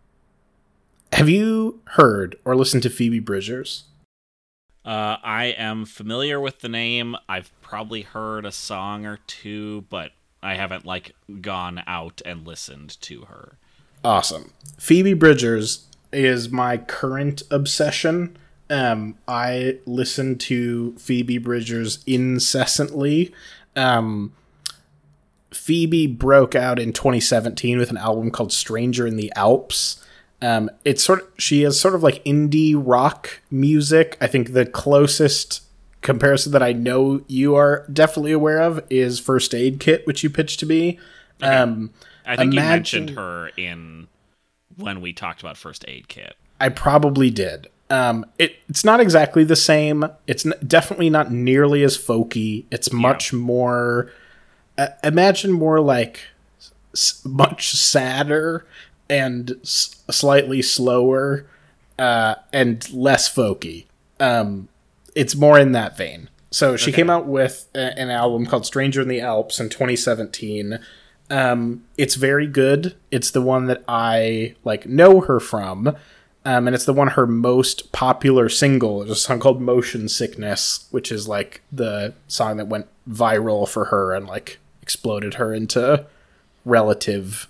have 1.12 1.28
you 1.28 1.81
heard 1.90 2.35
or 2.44 2.57
listened 2.57 2.82
to 2.82 2.90
Phoebe 2.90 3.20
Bridgers? 3.20 3.85
Uh, 4.85 5.16
I 5.23 5.47
am 5.57 5.85
familiar 5.85 6.40
with 6.40 6.61
the 6.61 6.69
name. 6.69 7.16
I've 7.28 7.51
probably 7.61 8.02
heard 8.02 8.47
a 8.47 8.52
song 8.52 9.05
or 9.05 9.19
two, 9.27 9.85
but 9.90 10.12
I 10.43 10.55
haven't 10.55 10.86
like 10.86 11.15
gone 11.40 11.82
out 11.86 12.23
and 12.24 12.47
listened 12.47 13.01
to 13.02 13.23
her. 13.23 13.59
Awesome. 14.02 14.52
Phoebe 14.78 15.15
Bridgers 15.15 15.86
is 16.12 16.51
my 16.51 16.78
current 16.78 17.43
obsession. 17.51 18.36
Um, 18.70 19.19
I 19.28 19.78
listen 19.85 20.39
to 20.39 20.97
Phoebe 20.97 21.39
Bridgers 21.39 22.02
incessantly. 22.07 23.35
Um, 23.77 24.32
Phoebe 25.51 26.07
broke 26.07 26.55
out 26.55 26.78
in 26.78 26.93
2017 26.93 27.78
with 27.78 27.90
an 27.90 27.97
album 27.97 28.31
called 28.31 28.52
Stranger 28.52 29.07
in 29.07 29.16
the 29.16 29.32
Alps. 29.36 30.02
Um, 30.42 30.70
it's 30.84 31.04
sort 31.04 31.20
of 31.20 31.28
she 31.38 31.62
has 31.62 31.78
sort 31.78 31.94
of 31.94 32.02
like 32.02 32.24
indie 32.24 32.74
rock 32.76 33.40
music. 33.50 34.16
I 34.20 34.26
think 34.26 34.52
the 34.52 34.64
closest 34.66 35.62
comparison 36.02 36.52
that 36.52 36.62
I 36.62 36.72
know 36.72 37.22
you 37.26 37.54
are 37.56 37.86
definitely 37.92 38.32
aware 38.32 38.60
of 38.60 38.82
is 38.88 39.20
First 39.20 39.54
Aid 39.54 39.80
Kit, 39.80 40.06
which 40.06 40.22
you 40.22 40.30
pitched 40.30 40.60
to 40.60 40.66
me. 40.66 40.98
Um, 41.42 41.90
I 42.24 42.36
think 42.36 42.54
you 42.54 42.60
mentioned 42.60 43.10
her 43.10 43.50
in 43.56 44.08
when 44.76 45.00
we 45.00 45.12
talked 45.12 45.40
about 45.40 45.56
First 45.56 45.84
Aid 45.88 46.08
Kit. 46.08 46.34
I 46.58 46.68
probably 46.68 47.30
did. 47.30 47.68
Um, 47.90 48.24
it, 48.38 48.56
it's 48.68 48.84
not 48.84 49.00
exactly 49.00 49.42
the 49.44 49.56
same. 49.56 50.04
It's 50.26 50.46
n- 50.46 50.54
definitely 50.66 51.10
not 51.10 51.32
nearly 51.32 51.82
as 51.82 51.98
folky. 51.98 52.64
It's 52.70 52.92
much 52.92 53.32
more. 53.32 54.12
Uh, 54.78 54.88
imagine 55.02 55.50
more 55.50 55.80
like 55.80 56.20
s- 56.94 57.20
much 57.24 57.72
sadder 57.72 58.64
and 59.10 59.56
s- 59.62 60.02
slightly 60.10 60.62
slower 60.62 61.44
uh, 61.98 62.36
and 62.52 62.90
less 62.92 63.32
folky. 63.32 63.84
Um, 64.18 64.68
it's 65.14 65.34
more 65.34 65.58
in 65.58 65.72
that 65.72 65.96
vein. 65.96 66.30
So 66.50 66.76
she 66.76 66.92
came 66.92 67.10
out 67.10 67.26
with 67.26 67.66
a- 67.74 67.98
an 67.98 68.10
album 68.10 68.46
called 68.46 68.64
Stranger 68.64 69.02
in 69.02 69.08
the 69.08 69.20
Alps 69.20 69.60
in 69.60 69.68
2017. 69.68 70.78
Um, 71.28 71.84
it's 71.96 72.14
very 72.14 72.46
good. 72.46 72.94
It's 73.10 73.30
the 73.30 73.42
one 73.42 73.66
that 73.66 73.84
I 73.86 74.54
like 74.64 74.86
know 74.86 75.20
her 75.20 75.38
from. 75.40 75.96
Um, 76.44 76.66
and 76.66 76.74
it's 76.74 76.86
the 76.86 76.94
one 76.94 77.08
her 77.08 77.26
most 77.26 77.92
popular 77.92 78.48
single. 78.48 79.00
There's 79.00 79.10
a 79.10 79.14
song 79.16 79.40
called 79.40 79.60
Motion 79.60 80.08
Sickness, 80.08 80.86
which 80.90 81.12
is 81.12 81.28
like 81.28 81.60
the 81.70 82.14
song 82.28 82.56
that 82.56 82.66
went 82.66 82.86
viral 83.08 83.68
for 83.68 83.86
her 83.86 84.14
and 84.14 84.26
like 84.26 84.58
exploded 84.80 85.34
her 85.34 85.52
into 85.52 86.06
relative 86.64 87.46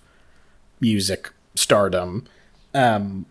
music 0.81 1.31
stardom. 1.55 2.25
Um, 2.75 3.27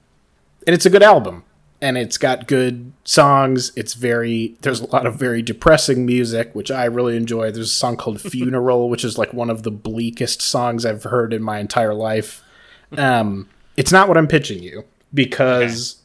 and 0.68 0.74
it's 0.74 0.86
a 0.86 0.90
good 0.90 1.04
album. 1.04 1.44
And 1.82 1.98
it's 1.98 2.18
got 2.18 2.48
good 2.48 2.92
songs. 3.06 3.72
It's 3.78 3.94
very 3.94 4.58
there's 4.62 4.82
a 4.82 4.88
lot 4.88 5.06
of 5.06 5.16
very 5.16 5.42
depressing 5.42 6.06
music, 6.06 6.54
which 6.54 6.70
I 6.70 6.84
really 6.86 7.16
enjoy. 7.16 7.52
There's 7.52 7.72
a 7.72 7.74
song 7.74 7.96
called 7.96 8.20
Funeral, 8.32 8.90
which 8.90 9.06
is 9.06 9.18
like 9.18 9.34
one 9.34 9.50
of 9.50 9.64
the 9.64 9.72
bleakest 9.72 10.42
songs 10.42 10.86
I've 10.86 11.04
heard 11.04 11.34
in 11.34 11.42
my 11.42 11.60
entire 11.60 11.94
life. 11.94 12.44
Um, 12.98 13.48
it's 13.78 13.94
not 13.94 14.10
what 14.10 14.18
I'm 14.18 14.28
pitching 14.28 14.62
you 14.62 14.84
because 15.14 16.02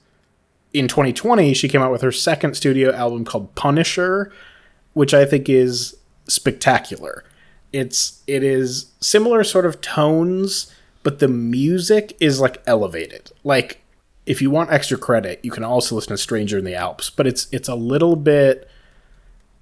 in 0.73 0.89
2020 0.89 1.55
she 1.55 1.69
came 1.69 1.82
out 1.82 1.93
with 1.93 2.03
her 2.03 2.12
second 2.12 2.55
studio 2.55 2.93
album 2.93 3.24
called 3.24 3.55
Punisher, 3.55 4.32
which 4.93 5.12
I 5.12 5.24
think 5.24 5.49
is 5.49 5.97
spectacular. 6.28 7.24
It's 7.73 8.23
it 8.27 8.45
is 8.45 8.93
similar 9.01 9.43
sort 9.43 9.66
of 9.66 9.81
tones, 9.81 10.73
but 11.05 11.20
the 11.20 11.28
music 11.28 12.16
is 12.18 12.40
like 12.40 12.60
elevated. 12.66 13.31
Like 13.44 13.82
if 14.26 14.43
you 14.43 14.51
want 14.51 14.72
extra 14.72 14.98
credit, 14.98 15.39
you 15.44 15.52
can 15.52 15.62
also 15.62 15.94
listen 15.94 16.10
to 16.10 16.18
Stranger 16.18 16.59
in 16.59 16.64
the 16.64 16.74
Alps, 16.74 17.10
but 17.10 17.28
it's 17.28 17.47
it's 17.52 17.68
a 17.68 17.76
little 17.76 18.16
bit 18.16 18.68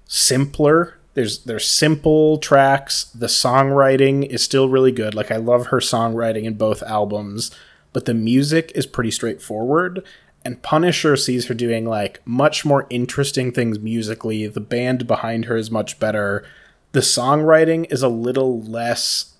simpler. 0.07 0.95
There's 1.13 1.43
there's 1.43 1.67
simple 1.67 2.37
tracks. 2.39 3.03
The 3.05 3.27
songwriting 3.27 4.25
is 4.25 4.41
still 4.41 4.69
really 4.69 4.91
good. 4.91 5.13
Like 5.13 5.31
I 5.31 5.35
love 5.35 5.67
her 5.67 5.79
songwriting 5.79 6.45
in 6.45 6.55
both 6.55 6.81
albums, 6.83 7.51
but 7.91 8.05
the 8.05 8.13
music 8.13 8.71
is 8.73 8.87
pretty 8.87 9.11
straightforward. 9.11 10.03
And 10.45 10.61
Punisher 10.61 11.15
sees 11.15 11.47
her 11.47 11.53
doing 11.53 11.85
like 11.85 12.25
much 12.25 12.65
more 12.65 12.87
interesting 12.89 13.51
things 13.51 13.79
musically. 13.79 14.47
The 14.47 14.59
band 14.59 15.07
behind 15.07 15.45
her 15.45 15.55
is 15.55 15.71
much 15.71 15.99
better. 15.99 16.45
The 16.93 16.99
songwriting 16.99 17.91
is 17.91 18.01
a 18.01 18.09
little 18.09 18.61
less. 18.61 19.32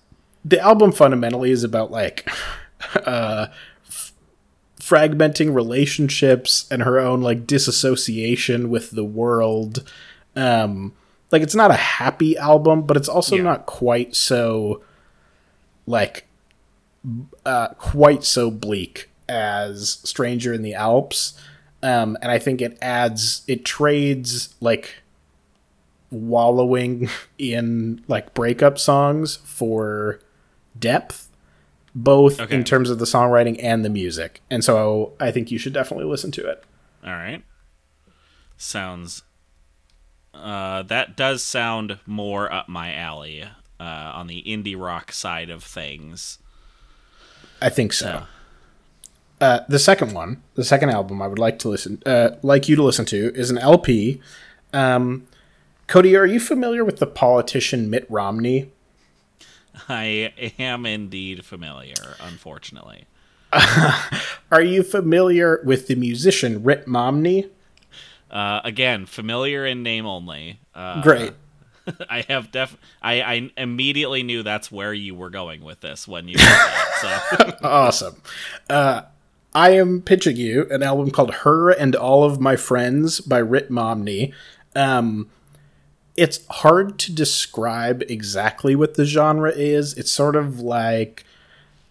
The 0.45 0.59
album 0.59 0.91
fundamentally 0.91 1.51
is 1.51 1.63
about 1.63 1.91
like 1.91 2.27
uh, 3.05 3.47
f- 3.87 4.13
fragmenting 4.79 5.53
relationships 5.53 6.65
and 6.69 6.83
her 6.83 6.99
own 6.99 7.21
like 7.21 7.47
disassociation 7.47 8.69
with 8.69 8.91
the 8.91 9.05
world. 9.05 9.89
Um, 10.35 10.93
like 11.31 11.41
it's 11.41 11.55
not 11.55 11.71
a 11.71 11.75
happy 11.75 12.37
album, 12.37 12.83
but 12.83 12.97
it's 12.97 13.09
also 13.09 13.35
Yeah. 13.37 13.43
not 13.43 13.65
quite 13.65 14.15
so 14.15 14.81
like 15.87 16.25
uh, 17.45 17.69
quite 17.77 18.23
so 18.23 18.49
bleak 18.51 19.09
as 19.27 19.99
Stranger 20.03 20.53
in 20.53 20.61
the 20.61 20.73
Alps. 20.73 21.33
Um, 21.81 22.17
and 22.21 22.31
I 22.31 22.39
think 22.39 22.61
it 22.61 22.77
adds, 22.81 23.43
it 23.47 23.65
trades 23.65 24.55
like 24.61 24.95
wallowing 26.11 27.09
in 27.37 28.03
like 28.07 28.33
breakup 28.33 28.77
songs 28.79 29.37
for 29.37 30.19
depth, 30.77 31.29
both 31.95 32.39
Okay. 32.39 32.55
in 32.55 32.63
terms 32.63 32.89
of 32.89 32.99
the 32.99 33.05
songwriting 33.05 33.59
and 33.61 33.83
the 33.85 33.89
music. 33.89 34.41
And 34.49 34.63
so 34.63 35.13
I 35.19 35.31
think 35.31 35.51
you 35.51 35.57
should 35.57 35.73
definitely 35.73 36.05
listen 36.05 36.31
to 36.31 36.47
it. 36.49 36.63
All 37.05 37.11
right. 37.13 37.43
Sounds. 38.57 39.23
Uh, 40.33 40.81
that 40.83 41.15
does 41.15 41.43
sound 41.43 41.99
more 42.07 42.51
up 42.51 42.67
my 42.67 42.93
alley 42.95 43.43
uh, 43.79 43.83
on 43.83 44.27
the 44.27 44.41
indie 44.47 44.79
rock 44.79 45.11
side 45.11 45.49
of 45.49 45.63
things. 45.63 46.39
I 47.61 47.69
think 47.69 47.93
so. 47.93 48.07
Yeah. 48.07 48.25
Uh, 49.41 49.59
the 49.67 49.79
second 49.79 50.13
one, 50.13 50.41
the 50.55 50.63
second 50.63 50.89
album 50.89 51.21
I 51.21 51.27
would 51.27 51.39
like 51.39 51.59
to 51.59 51.69
listen, 51.69 52.01
uh, 52.05 52.31
like 52.41 52.69
you 52.69 52.75
to 52.77 52.83
listen 52.83 53.05
to, 53.07 53.33
is 53.35 53.49
an 53.49 53.57
LP. 53.57 54.21
Um, 54.71 55.27
Cody, 55.87 56.15
are 56.15 56.25
you 56.25 56.39
familiar 56.39 56.83
with 56.85 56.97
the 56.97 57.05
politician 57.07 57.89
Mitt 57.89 58.05
Romney? 58.09 58.71
I 59.89 60.33
am 60.59 60.85
indeed 60.85 61.45
familiar, 61.45 62.15
unfortunately. 62.19 63.05
Are 64.51 64.61
you 64.61 64.83
familiar 64.83 65.61
with 65.63 65.87
the 65.87 65.95
musician 65.95 66.63
Rit 66.63 66.85
Momney? 66.85 67.49
Uh, 68.29 68.61
again, 68.63 69.05
familiar 69.05 69.65
in 69.65 69.83
name 69.83 70.05
only. 70.05 70.59
Uh, 70.73 71.01
Great. 71.03 71.33
I 72.09 72.21
have 72.29 72.51
def. 72.51 72.77
I, 73.01 73.21
I 73.21 73.51
immediately 73.57 74.23
knew 74.23 74.41
that's 74.41 74.71
where 74.71 74.93
you 74.93 75.15
were 75.15 75.29
going 75.29 75.63
with 75.63 75.81
this 75.81 76.07
when 76.07 76.27
you 76.27 76.37
said 76.37 76.47
that. 76.47 77.31
So 77.41 77.57
awesome. 77.67 78.21
Uh, 78.69 79.03
I 79.53 79.71
am 79.71 80.01
pitching 80.01 80.37
you 80.37 80.67
an 80.71 80.81
album 80.81 81.11
called 81.11 81.33
Her 81.33 81.69
and 81.69 81.95
All 81.95 82.23
of 82.23 82.39
My 82.39 82.55
Friends 82.55 83.19
by 83.19 83.37
Rit 83.37 83.69
Momney. 83.69 84.33
Um, 84.75 85.29
it's 86.15 86.45
hard 86.49 86.99
to 86.99 87.11
describe 87.11 88.03
exactly 88.07 88.75
what 88.75 88.95
the 88.95 89.05
genre 89.05 89.51
is. 89.51 89.93
It's 89.95 90.11
sort 90.11 90.35
of 90.35 90.59
like 90.59 91.23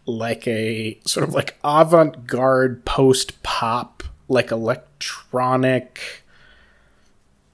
like 0.05 0.47
a 0.49 0.99
sort 1.07 1.29
of 1.29 1.35
like 1.35 1.59
avant-garde 1.63 2.85
post-pop, 2.85 4.03
like 4.29 4.51
electronic 4.51 6.23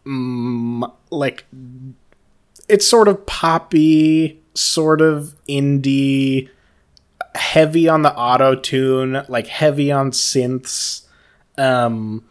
mm, 0.08 0.90
like 1.10 1.44
it's 2.68 2.86
sort 2.86 3.08
of 3.08 3.24
poppy, 3.26 4.42
sort 4.54 5.00
of 5.00 5.34
indie, 5.48 6.48
heavy 7.34 7.88
on 7.88 8.02
the 8.02 8.14
auto 8.14 8.54
tune, 8.54 9.24
like 9.28 9.46
heavy 9.46 9.92
on 9.92 10.10
synths. 10.10 11.02
Um, 11.56 12.24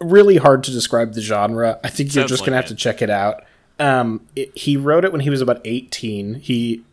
really 0.00 0.36
hard 0.36 0.64
to 0.64 0.70
describe 0.70 1.14
the 1.14 1.20
genre. 1.20 1.78
I 1.82 1.88
think 1.88 2.14
you're 2.14 2.26
just 2.26 2.44
gonna 2.44 2.56
have 2.56 2.66
it. 2.66 2.68
to 2.68 2.74
check 2.74 3.02
it 3.02 3.10
out. 3.10 3.44
Um, 3.78 4.26
it, 4.34 4.56
he 4.56 4.76
wrote 4.76 5.04
it 5.04 5.12
when 5.12 5.20
he 5.20 5.30
was 5.30 5.40
about 5.40 5.60
18. 5.64 6.34
He, 6.34 6.84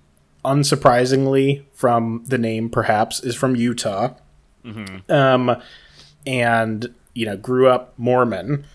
unsurprisingly, 0.44 1.64
from 1.74 2.24
the 2.28 2.38
name 2.38 2.70
perhaps, 2.70 3.20
is 3.22 3.36
from 3.36 3.56
Utah. 3.56 4.14
Um, 5.10 5.62
and 6.26 6.94
you 7.14 7.26
know, 7.26 7.38
grew 7.38 7.70
up 7.70 7.94
Mormon 7.98 8.66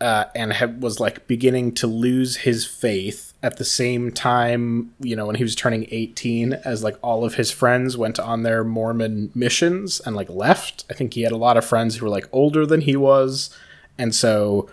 uh, 0.00 0.24
and 0.34 0.52
had, 0.52 0.82
was 0.82 0.98
like 0.98 1.26
beginning 1.26 1.72
to 1.74 1.86
lose 1.86 2.38
his 2.38 2.66
faith 2.66 3.34
at 3.42 3.58
the 3.58 3.64
same 3.64 4.10
time, 4.10 4.94
you 5.00 5.14
know, 5.14 5.26
when 5.26 5.36
he 5.36 5.42
was 5.42 5.54
turning 5.54 5.86
18, 5.90 6.54
as 6.64 6.82
like 6.82 6.96
all 7.02 7.24
of 7.24 7.34
his 7.34 7.50
friends 7.50 7.96
went 7.96 8.18
on 8.18 8.42
their 8.42 8.64
Mormon 8.64 9.30
missions 9.34 10.00
and 10.00 10.16
like 10.16 10.28
left. 10.30 10.84
I 10.90 10.94
think 10.94 11.14
he 11.14 11.22
had 11.22 11.32
a 11.32 11.36
lot 11.36 11.56
of 11.56 11.64
friends 11.64 11.96
who 11.96 12.06
were 12.06 12.10
like 12.10 12.28
older 12.32 12.64
than 12.64 12.82
he 12.82 12.96
was, 12.96 13.50
and 14.00 14.14
so 14.14 14.68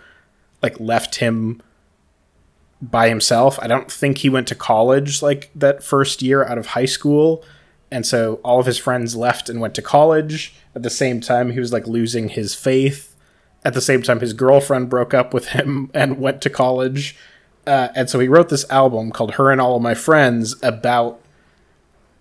like 0.63 0.79
left 0.79 1.15
him 1.15 1.61
by 2.81 3.09
himself. 3.09 3.59
I 3.61 3.67
don't 3.67 3.91
think 3.91 4.19
he 4.19 4.29
went 4.29 4.47
to 4.47 4.55
college 4.55 5.21
like 5.21 5.51
that 5.53 5.83
first 5.83 6.21
year 6.21 6.45
out 6.45 6.57
of 6.57 6.67
high 6.67 6.85
school. 6.85 7.43
And 7.91 8.05
so 8.05 8.35
all 8.43 8.59
of 8.59 8.65
his 8.65 8.77
friends 8.77 9.15
left 9.15 9.49
and 9.49 9.59
went 9.59 9.75
to 9.75 9.81
college. 9.81 10.55
At 10.73 10.83
the 10.83 10.89
same 10.89 11.21
time, 11.21 11.51
he 11.51 11.59
was 11.59 11.73
like 11.73 11.87
losing 11.87 12.29
his 12.29 12.55
faith. 12.55 13.15
at 13.65 13.73
the 13.73 13.81
same 13.81 14.01
time 14.01 14.21
his 14.21 14.33
girlfriend 14.33 14.89
broke 14.89 15.13
up 15.13 15.33
with 15.33 15.47
him 15.49 15.91
and 15.93 16.19
went 16.19 16.41
to 16.41 16.49
college. 16.49 17.15
Uh, 17.65 17.89
and 17.95 18.09
so 18.09 18.19
he 18.19 18.29
wrote 18.29 18.47
this 18.47 18.69
album 18.69 19.11
called 19.11 19.33
Her 19.33 19.51
and 19.51 19.59
All 19.59 19.75
of 19.75 19.81
My 19.81 19.93
Friends 19.93 20.55
about 20.63 21.19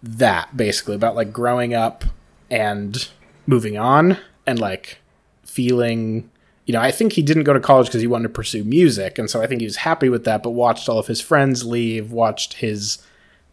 that, 0.02 0.56
basically, 0.56 0.96
about 0.96 1.14
like 1.14 1.32
growing 1.32 1.72
up 1.72 2.04
and 2.50 3.08
moving 3.46 3.76
on 3.76 4.18
and 4.44 4.58
like 4.58 4.98
feeling. 5.44 6.30
You 6.66 6.72
know, 6.72 6.80
I 6.80 6.90
think 6.90 7.12
he 7.12 7.22
didn't 7.22 7.44
go 7.44 7.52
to 7.52 7.60
college 7.60 7.86
because 7.86 8.00
he 8.00 8.06
wanted 8.06 8.24
to 8.24 8.34
pursue 8.34 8.64
music. 8.64 9.18
And 9.18 9.30
so 9.30 9.40
I 9.40 9.46
think 9.46 9.60
he 9.60 9.66
was 9.66 9.76
happy 9.76 10.08
with 10.08 10.24
that, 10.24 10.42
but 10.42 10.50
watched 10.50 10.88
all 10.88 10.98
of 10.98 11.06
his 11.06 11.20
friends 11.20 11.64
leave, 11.64 12.12
watched 12.12 12.54
his 12.54 12.98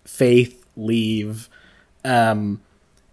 faith 0.03 0.65
leave. 0.75 1.47
Um, 2.03 2.61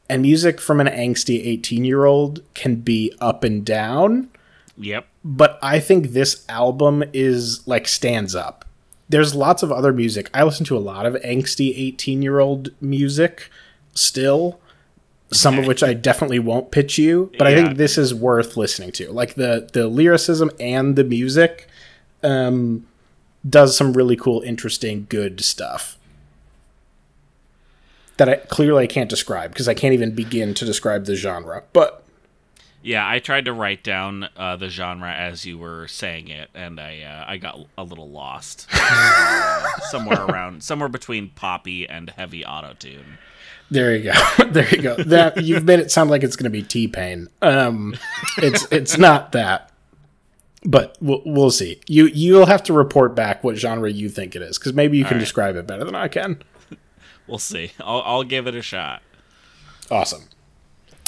and 0.09 0.23
music 0.23 0.61
from 0.61 0.81
an 0.81 0.89
angsty 0.89 1.47
18 1.47 1.85
year 1.85 2.05
old 2.05 2.43
can 2.55 2.77
be 2.77 3.15
up 3.21 3.45
and 3.45 3.65
down 3.65 4.29
Yep. 4.77 5.07
but 5.23 5.59
I 5.63 5.79
think 5.79 6.09
this 6.09 6.45
album 6.49 7.05
is 7.13 7.67
like 7.69 7.87
stands 7.87 8.35
up. 8.35 8.65
There's 9.09 9.35
lots 9.35 9.63
of 9.63 9.71
other 9.71 9.93
music. 9.93 10.31
I 10.33 10.43
listen 10.43 10.65
to 10.67 10.77
a 10.77 10.81
lot 10.81 11.07
of 11.07 11.15
angsty 11.17 11.73
18 11.77 12.23
year 12.23 12.41
old 12.41 12.71
music 12.81 13.51
still, 13.95 14.59
some 15.33 15.59
of 15.59 15.67
which 15.67 15.83
I 15.83 15.95
definitely 15.95 16.39
won't 16.41 16.71
pitch 16.73 16.99
you, 16.99 17.31
but 17.39 17.47
I 17.47 17.55
think 17.55 17.77
this 17.77 17.97
is 17.97 18.13
worth 18.13 18.57
listening 18.57 18.93
to. 18.93 19.13
Like 19.13 19.35
the 19.35 19.69
the 19.73 19.87
lyricism 19.87 20.51
and 20.59 20.97
the 20.97 21.05
music 21.05 21.69
um 22.23 22.87
does 23.49 23.77
some 23.77 23.93
really 23.93 24.17
cool 24.17 24.41
interesting 24.43 25.07
good 25.09 25.41
stuff. 25.41 25.97
That 28.17 28.29
I 28.29 28.37
clearly 28.37 28.85
I 28.85 28.87
can't 28.87 29.09
describe 29.09 29.53
because 29.53 29.69
I 29.69 29.75
can't 29.75 29.95
even 29.95 30.15
begin 30.15 30.53
to 30.55 30.65
describe 30.65 31.07
the 31.07 31.15
genre. 31.15 31.63
But 31.73 32.03
Yeah, 32.83 33.09
I 33.09 33.19
tried 33.19 33.45
to 33.47 33.53
write 33.53 33.83
down 33.83 34.29
uh, 34.37 34.57
the 34.57 34.69
genre 34.69 35.11
as 35.11 35.47
you 35.47 35.59
were 35.59 35.87
saying 35.89 36.29
it, 36.29 36.51
and 36.55 36.81
I 36.81 37.03
uh, 37.03 37.25
I 37.27 37.37
got 37.37 37.59
a 37.79 37.85
little 37.85 38.11
lost. 38.11 38.67
somewhere 39.91 40.23
around, 40.25 40.63
somewhere 40.63 40.89
between 40.89 41.31
poppy 41.31 41.89
and 41.89 42.11
heavy 42.11 42.45
auto 42.45 42.75
tune. 42.75 43.19
There 43.71 43.95
you 43.95 44.13
go. 44.13 44.45
there 44.51 44.69
you 44.69 44.83
go. 44.83 44.97
That 44.97 45.45
you've 45.45 45.65
made 45.65 45.79
it 45.79 45.91
sound 45.91 46.11
like 46.11 46.23
it's 46.23 46.37
going 46.37 46.45
to 46.45 46.51
be 46.51 46.63
T 46.63 46.89
Pain. 46.89 47.29
Um, 47.41 47.97
it's 48.39 48.67
it's 48.73 48.99
not 48.99 49.33
that, 49.33 49.71
but 50.65 50.97
we'll, 51.01 51.23
we'll 51.25 51.51
see. 51.51 51.81
You 51.87 52.07
you'll 52.07 52.47
have 52.47 52.63
to 52.65 52.73
report 52.73 53.15
back 53.15 53.45
what 53.45 53.57
genre 53.57 53.91
you 53.91 54.09
think 54.09 54.35
it 54.35 54.43
is 54.43 54.59
because 54.59 54.73
maybe 54.73 54.99
you 54.99 55.05
can 55.05 55.15
right. 55.19 55.21
describe 55.21 55.57
it 55.57 55.67
better 55.67 55.85
than 55.85 55.95
I 55.95 56.09
can. 56.09 56.43
We'll 57.27 57.39
see. 57.39 57.71
I'll, 57.79 58.03
I'll 58.05 58.25
give 58.25 58.49
it 58.49 58.57
a 58.57 58.63
shot. 58.63 59.03
Awesome. 59.89 60.25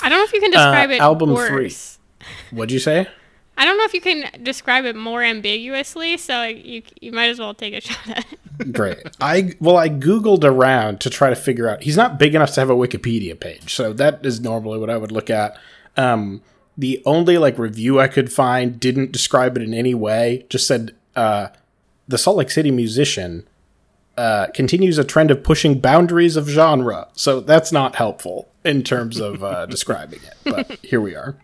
I 0.05 0.09
don't 0.09 0.19
know 0.19 0.25
if 0.25 0.33
you 0.33 0.41
can 0.41 0.53
describe 0.53 0.91
it 0.91 1.01
Uh, 1.01 1.05
album 1.05 1.33
worse. 1.33 1.99
three. 2.21 2.27
What'd 2.57 2.71
you 2.71 2.79
say? 2.79 3.09
I 3.57 3.65
don't 3.65 3.77
know 3.77 3.85
if 3.85 3.95
you 3.95 4.01
can 4.01 4.43
describe 4.43 4.85
it 4.85 4.97
more 4.97 5.23
ambiguously, 5.23 6.17
so 6.17 6.43
you 6.45 6.83
you 7.01 7.13
might 7.13 7.29
as 7.29 7.39
well 7.39 7.55
take 7.55 7.75
a 7.75 7.81
shot 7.87 8.09
at 8.09 8.27
it. 8.33 8.73
Great. 8.73 8.99
I 9.21 9.55
well, 9.61 9.77
I 9.77 9.89
googled 9.89 10.45
around 10.45 11.01
to 11.01 11.11
try 11.11 11.31
to 11.31 11.37
figure 11.37 11.69
out. 11.69 11.83
He's 11.83 11.97
not 11.97 12.19
big 12.19 12.35
enough 12.35 12.53
to 12.53 12.61
have 12.61 12.71
a 12.71 12.75
Wikipedia 12.75 13.39
page, 13.39 13.75
so 13.75 13.93
that 13.95 14.25
is 14.25 14.41
normally 14.41 14.79
what 14.79 14.91
I 14.91 14.97
would 14.97 15.13
look 15.13 15.31
at. 15.31 15.57
Um, 15.97 16.43
the 16.77 17.03
only 17.05 17.39
like 17.39 17.59
review 17.59 18.01
I 18.01 18.09
could 18.09 18.33
find 18.33 18.81
didn't 18.81 19.13
describe 19.13 19.57
it 19.57 19.63
in 19.63 19.75
any 19.75 19.95
way. 19.95 20.47
Just 20.49 20.67
said 20.67 20.95
uh, 21.15 21.49
the 22.09 22.19
Salt 22.19 22.37
Lake 22.39 22.51
City 22.51 22.71
musician 22.71 23.47
uh, 24.17 24.47
continues 24.55 24.99
a 24.99 25.05
trend 25.05 25.31
of 25.31 25.43
pushing 25.43 25.79
boundaries 25.79 26.37
of 26.37 26.49
genre. 26.49 27.09
So 27.13 27.41
that's 27.41 27.73
not 27.73 27.97
helpful 27.97 28.49
in 28.65 28.83
terms 28.83 29.21
of 29.21 29.45
uh, 29.45 29.67
describing 29.71 30.21
it. 30.23 30.35
But 30.45 30.79
here 30.83 31.01
we 31.01 31.15
are. 31.15 31.37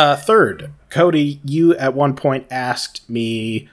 Uh, 0.00 0.16
third, 0.16 0.72
Cody, 0.88 1.42
you 1.44 1.76
at 1.76 1.92
one 1.92 2.16
point 2.16 2.46
asked 2.50 3.08
me 3.10 3.68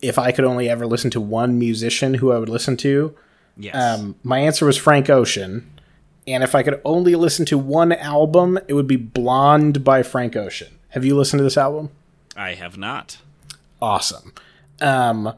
if 0.00 0.18
I 0.18 0.32
could 0.32 0.46
only 0.46 0.66
ever 0.66 0.86
listen 0.86 1.10
to 1.10 1.20
one 1.20 1.58
musician 1.58 2.14
who 2.14 2.32
I 2.32 2.38
would 2.38 2.48
listen 2.48 2.74
to. 2.78 3.14
Yes. 3.54 3.74
Um, 3.74 4.14
my 4.22 4.38
answer 4.38 4.64
was 4.64 4.78
Frank 4.78 5.10
Ocean. 5.10 5.70
And 6.26 6.42
if 6.42 6.54
I 6.54 6.62
could 6.62 6.80
only 6.86 7.16
listen 7.16 7.44
to 7.46 7.58
one 7.58 7.92
album, 7.92 8.58
it 8.66 8.72
would 8.72 8.86
be 8.86 8.96
Blonde 8.96 9.84
by 9.84 10.02
Frank 10.02 10.36
Ocean. 10.36 10.78
Have 10.88 11.04
you 11.04 11.14
listened 11.14 11.40
to 11.40 11.44
this 11.44 11.58
album? 11.58 11.90
I 12.34 12.54
have 12.54 12.78
not. 12.78 13.18
Awesome. 13.82 14.32
Um, 14.80 15.34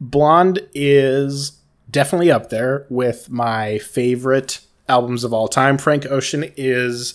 Blonde 0.00 0.68
is 0.72 1.58
definitely 1.90 2.30
up 2.30 2.50
there 2.50 2.86
with 2.88 3.28
my 3.28 3.78
favorite 3.78 4.60
albums 4.88 5.24
of 5.24 5.32
all 5.32 5.48
time. 5.48 5.78
Frank 5.78 6.06
Ocean 6.06 6.52
is 6.56 7.12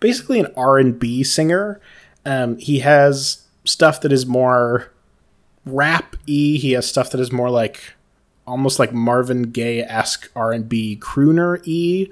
basically 0.00 0.40
an 0.40 0.52
R&B 0.56 1.22
singer. 1.24 1.80
Um, 2.26 2.56
he 2.58 2.80
has 2.80 3.44
stuff 3.64 4.00
that 4.02 4.12
is 4.12 4.26
more 4.26 4.92
rap-y. 5.64 6.18
He 6.26 6.72
has 6.72 6.86
stuff 6.86 7.10
that 7.10 7.20
is 7.20 7.32
more 7.32 7.50
like 7.50 7.94
almost 8.46 8.78
like 8.78 8.92
Marvin 8.92 9.42
Gaye-esque 9.44 10.30
R&B 10.36 10.98
crooner-y. 11.00 12.08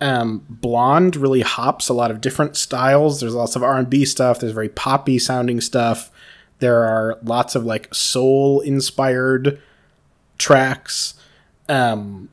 Um, 0.00 0.44
Blonde 0.48 1.16
really 1.16 1.42
hops 1.42 1.88
a 1.88 1.94
lot 1.94 2.10
of 2.10 2.20
different 2.20 2.56
styles. 2.56 3.20
There's 3.20 3.34
lots 3.34 3.56
of 3.56 3.62
R&B 3.62 4.04
stuff. 4.04 4.40
There's 4.40 4.52
very 4.52 4.68
poppy 4.68 5.18
sounding 5.18 5.60
stuff. 5.60 6.10
There 6.58 6.84
are 6.84 7.18
lots 7.22 7.54
of 7.54 7.64
like 7.64 7.94
soul 7.94 8.60
inspired 8.60 9.60
tracks. 10.38 11.14
Um, 11.68 12.28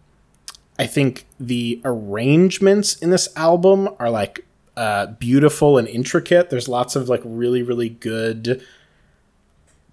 I 0.80 0.88
think 0.88 1.26
the 1.40 1.82
arrangements 1.86 2.96
in 2.96 3.10
this 3.10 3.30
album 3.36 3.90
are 4.00 4.10
like 4.10 4.46
uh, 4.78 5.08
beautiful 5.08 5.78
and 5.78 5.88
intricate. 5.88 6.50
There's 6.50 6.68
lots 6.68 6.96
of 6.96 7.10
like 7.10 7.22
really 7.24 7.64
really 7.64 7.90
good 7.90 8.64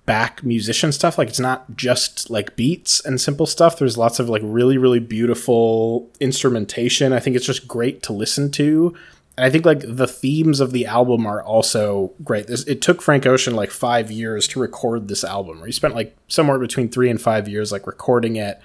back 0.07 0.43
musician 0.43 0.91
stuff. 0.91 1.19
Like 1.19 1.29
it's 1.29 1.41
not 1.41 1.77
just 1.77 2.31
like 2.31 2.57
beats 2.57 3.05
and 3.05 3.21
simple 3.21 3.47
stuff. 3.47 3.79
There's 3.79 3.99
lots 3.99 4.19
of 4.19 4.29
like 4.29 4.43
really 4.45 4.79
really 4.79 5.01
beautiful 5.01 6.11
instrumentation. 6.21 7.13
I 7.13 7.21
think 7.21 7.37
it's 7.37 7.47
just 7.47 7.69
great 7.69 8.03
to 8.05 8.13
listen 8.13 8.51
to. 8.53 8.95
And 9.39 9.45
I 9.45 9.51
think 9.51 9.65
like 9.65 9.83
the 9.87 10.09
themes 10.09 10.59
of 10.59 10.73
the 10.73 10.87
album 10.87 11.25
are 11.25 11.41
also 11.41 12.13
great. 12.25 12.49
This, 12.49 12.65
it 12.65 12.83
took 12.83 13.01
Frank 13.01 13.25
Ocean 13.25 13.55
like 13.55 13.71
five 13.71 14.11
years 14.11 14.49
to 14.49 14.59
record 14.59 15.07
this 15.07 15.23
album. 15.23 15.63
Or 15.63 15.67
He 15.67 15.71
spent 15.71 15.95
like 15.95 16.17
somewhere 16.27 16.59
between 16.59 16.89
three 16.89 17.09
and 17.09 17.21
five 17.21 17.49
years 17.49 17.71
like 17.71 17.87
recording 17.87 18.35
it. 18.35 18.61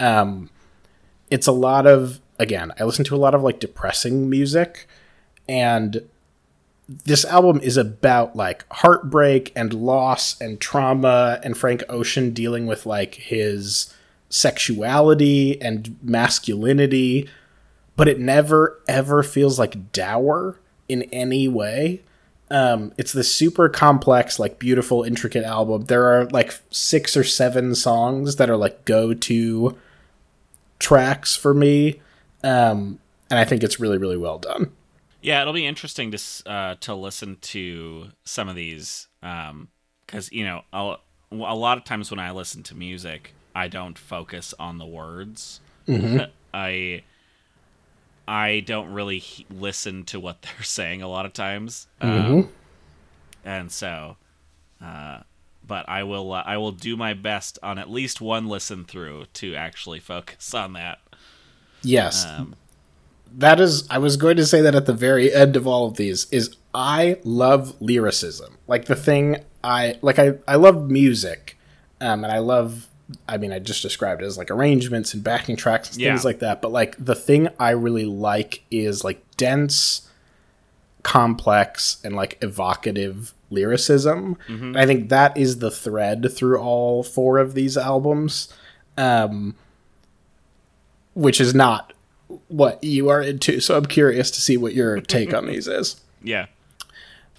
Um, 0.00 0.50
it's 1.30 1.46
a 1.46 1.52
lot 1.52 1.86
of 1.86 2.20
again. 2.40 2.72
I 2.80 2.82
listen 2.82 3.04
to 3.04 3.14
a 3.14 3.18
lot 3.18 3.36
of 3.36 3.44
like 3.44 3.60
depressing 3.60 4.28
music, 4.28 4.88
and 5.48 6.02
this 6.88 7.24
album 7.24 7.60
is 7.62 7.76
about 7.76 8.36
like 8.36 8.64
heartbreak 8.72 9.52
and 9.56 9.74
loss 9.74 10.40
and 10.40 10.60
trauma 10.60 11.40
and 11.42 11.56
Frank 11.56 11.82
Ocean 11.88 12.30
dealing 12.30 12.66
with 12.66 12.86
like 12.86 13.16
his 13.16 13.92
sexuality 14.28 15.60
and 15.60 15.96
masculinity, 16.02 17.28
but 17.96 18.08
it 18.08 18.20
never 18.20 18.80
ever 18.86 19.22
feels 19.22 19.58
like 19.58 19.92
dour 19.92 20.60
in 20.88 21.02
any 21.04 21.48
way. 21.48 22.02
Um, 22.48 22.92
it's 22.96 23.12
this 23.12 23.34
super 23.34 23.68
complex, 23.68 24.38
like 24.38 24.60
beautiful, 24.60 25.02
intricate 25.02 25.44
album. 25.44 25.86
There 25.86 26.06
are 26.06 26.26
like 26.26 26.54
six 26.70 27.16
or 27.16 27.24
seven 27.24 27.74
songs 27.74 28.36
that 28.36 28.48
are 28.48 28.56
like 28.56 28.84
go 28.84 29.14
to 29.14 29.76
tracks 30.78 31.34
for 31.34 31.52
me. 31.52 32.00
Um, 32.44 33.00
and 33.28 33.40
I 33.40 33.44
think 33.44 33.64
it's 33.64 33.80
really, 33.80 33.98
really 33.98 34.16
well 34.16 34.38
done. 34.38 34.70
Yeah, 35.26 35.40
it'll 35.40 35.52
be 35.52 35.66
interesting 35.66 36.12
to 36.12 36.48
uh, 36.48 36.74
to 36.82 36.94
listen 36.94 37.38
to 37.40 38.10
some 38.22 38.48
of 38.48 38.54
these 38.54 39.08
because 39.20 40.30
you 40.30 40.44
know 40.44 40.62
I'll, 40.72 41.00
a 41.32 41.34
lot 41.34 41.78
of 41.78 41.82
times 41.82 42.12
when 42.12 42.20
I 42.20 42.30
listen 42.30 42.62
to 42.62 42.76
music, 42.76 43.34
I 43.52 43.66
don't 43.66 43.98
focus 43.98 44.54
on 44.60 44.78
the 44.78 44.86
words. 44.86 45.58
I 46.54 47.02
I 48.28 48.60
don't 48.60 48.92
really 48.92 49.18
he- 49.18 49.46
listen 49.50 50.04
to 50.04 50.20
what 50.20 50.42
they're 50.42 50.62
saying 50.62 51.02
a 51.02 51.08
lot 51.08 51.26
of 51.26 51.32
times, 51.32 51.88
um, 52.00 52.50
and 53.44 53.72
so. 53.72 54.18
Uh, 54.80 55.22
but 55.66 55.88
I 55.88 56.04
will 56.04 56.34
uh, 56.34 56.44
I 56.46 56.58
will 56.58 56.70
do 56.70 56.96
my 56.96 57.14
best 57.14 57.58
on 57.64 57.80
at 57.80 57.90
least 57.90 58.20
one 58.20 58.46
listen 58.46 58.84
through 58.84 59.24
to 59.34 59.56
actually 59.56 59.98
focus 59.98 60.54
on 60.54 60.74
that. 60.74 61.00
Yes. 61.82 62.24
Um, 62.24 62.54
that 63.32 63.60
is 63.60 63.86
i 63.90 63.98
was 63.98 64.16
going 64.16 64.36
to 64.36 64.46
say 64.46 64.60
that 64.60 64.74
at 64.74 64.86
the 64.86 64.92
very 64.94 65.32
end 65.32 65.56
of 65.56 65.66
all 65.66 65.86
of 65.86 65.96
these 65.96 66.26
is 66.30 66.56
i 66.74 67.18
love 67.24 67.74
lyricism. 67.80 68.56
Like 68.66 68.84
the 68.86 68.96
thing 68.96 69.44
i 69.64 69.96
like 70.02 70.18
i 70.18 70.34
i 70.48 70.56
love 70.56 70.90
music 70.90 71.58
um 72.00 72.22
and 72.24 72.32
i 72.32 72.38
love 72.38 72.88
i 73.28 73.36
mean 73.38 73.52
i 73.52 73.58
just 73.58 73.82
described 73.82 74.22
it 74.22 74.26
as 74.26 74.36
like 74.38 74.50
arrangements 74.50 75.14
and 75.14 75.22
backing 75.24 75.56
tracks 75.56 75.92
and 75.92 76.00
Yeah. 76.00 76.10
things 76.12 76.24
like 76.24 76.40
that 76.40 76.60
but 76.62 76.72
like 76.72 76.96
the 77.02 77.14
thing 77.14 77.48
i 77.58 77.70
really 77.70 78.04
like 78.04 78.62
is 78.70 79.04
like 79.04 79.22
dense 79.36 80.08
complex 81.02 81.98
and 82.04 82.16
like 82.16 82.36
evocative 82.42 83.32
lyricism. 83.50 84.36
And 84.48 84.76
i 84.76 84.86
think 84.86 85.08
that 85.08 85.36
is 85.36 85.58
the 85.60 85.70
thread 85.70 86.26
through 86.32 86.58
all 86.58 87.02
four 87.04 87.38
of 87.38 87.54
these 87.54 87.76
albums 87.76 88.52
um 88.98 89.54
which 91.14 91.40
is 91.40 91.54
not 91.54 91.92
what 92.48 92.82
you 92.82 93.08
are 93.08 93.22
into. 93.22 93.60
So 93.60 93.76
I'm 93.76 93.86
curious 93.86 94.30
to 94.32 94.40
see 94.40 94.56
what 94.56 94.74
your 94.74 95.00
take 95.00 95.34
on 95.34 95.46
these 95.46 95.68
is. 95.68 96.00
yeah, 96.22 96.46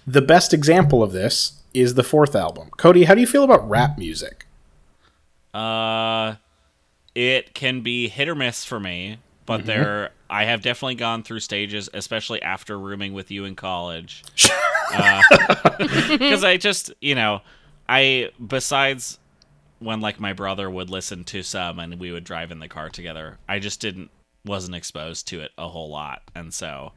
the 0.06 0.22
best 0.22 0.54
example 0.54 1.02
of 1.02 1.12
this 1.12 1.62
is 1.74 1.94
the 1.94 2.04
fourth 2.04 2.34
album. 2.34 2.70
Cody, 2.76 3.04
how 3.04 3.14
do 3.14 3.20
you 3.20 3.26
feel 3.26 3.44
about 3.44 3.68
rap 3.68 3.98
music? 3.98 4.46
Uh, 5.52 6.36
it 7.14 7.54
can 7.54 7.80
be 7.80 8.08
hit 8.08 8.28
or 8.28 8.34
miss 8.34 8.64
for 8.64 8.80
me, 8.80 9.18
but 9.46 9.66
there 9.66 10.10
I 10.30 10.44
have 10.44 10.62
definitely 10.62 10.96
gone 10.96 11.22
through 11.22 11.40
stages, 11.40 11.88
especially 11.92 12.42
after 12.42 12.78
rooming 12.78 13.12
with 13.12 13.30
you 13.30 13.44
in 13.44 13.56
college, 13.56 14.24
because 15.78 16.44
I 16.44 16.58
just 16.60 16.92
you 17.00 17.14
know 17.14 17.42
I 17.88 18.30
besides 18.44 19.18
when 19.78 20.00
like 20.00 20.20
my 20.20 20.32
brother 20.32 20.68
would 20.68 20.90
listen 20.90 21.24
to 21.24 21.42
some 21.42 21.78
and 21.78 21.98
we 21.98 22.12
would 22.12 22.24
drive 22.24 22.50
in 22.50 22.58
the 22.58 22.68
car 22.68 22.90
together, 22.90 23.38
I 23.48 23.58
just 23.58 23.80
didn't 23.80 24.10
wasn't 24.48 24.74
exposed 24.74 25.28
to 25.28 25.40
it 25.40 25.52
a 25.58 25.68
whole 25.68 25.90
lot, 25.90 26.22
and 26.34 26.52
so 26.52 26.92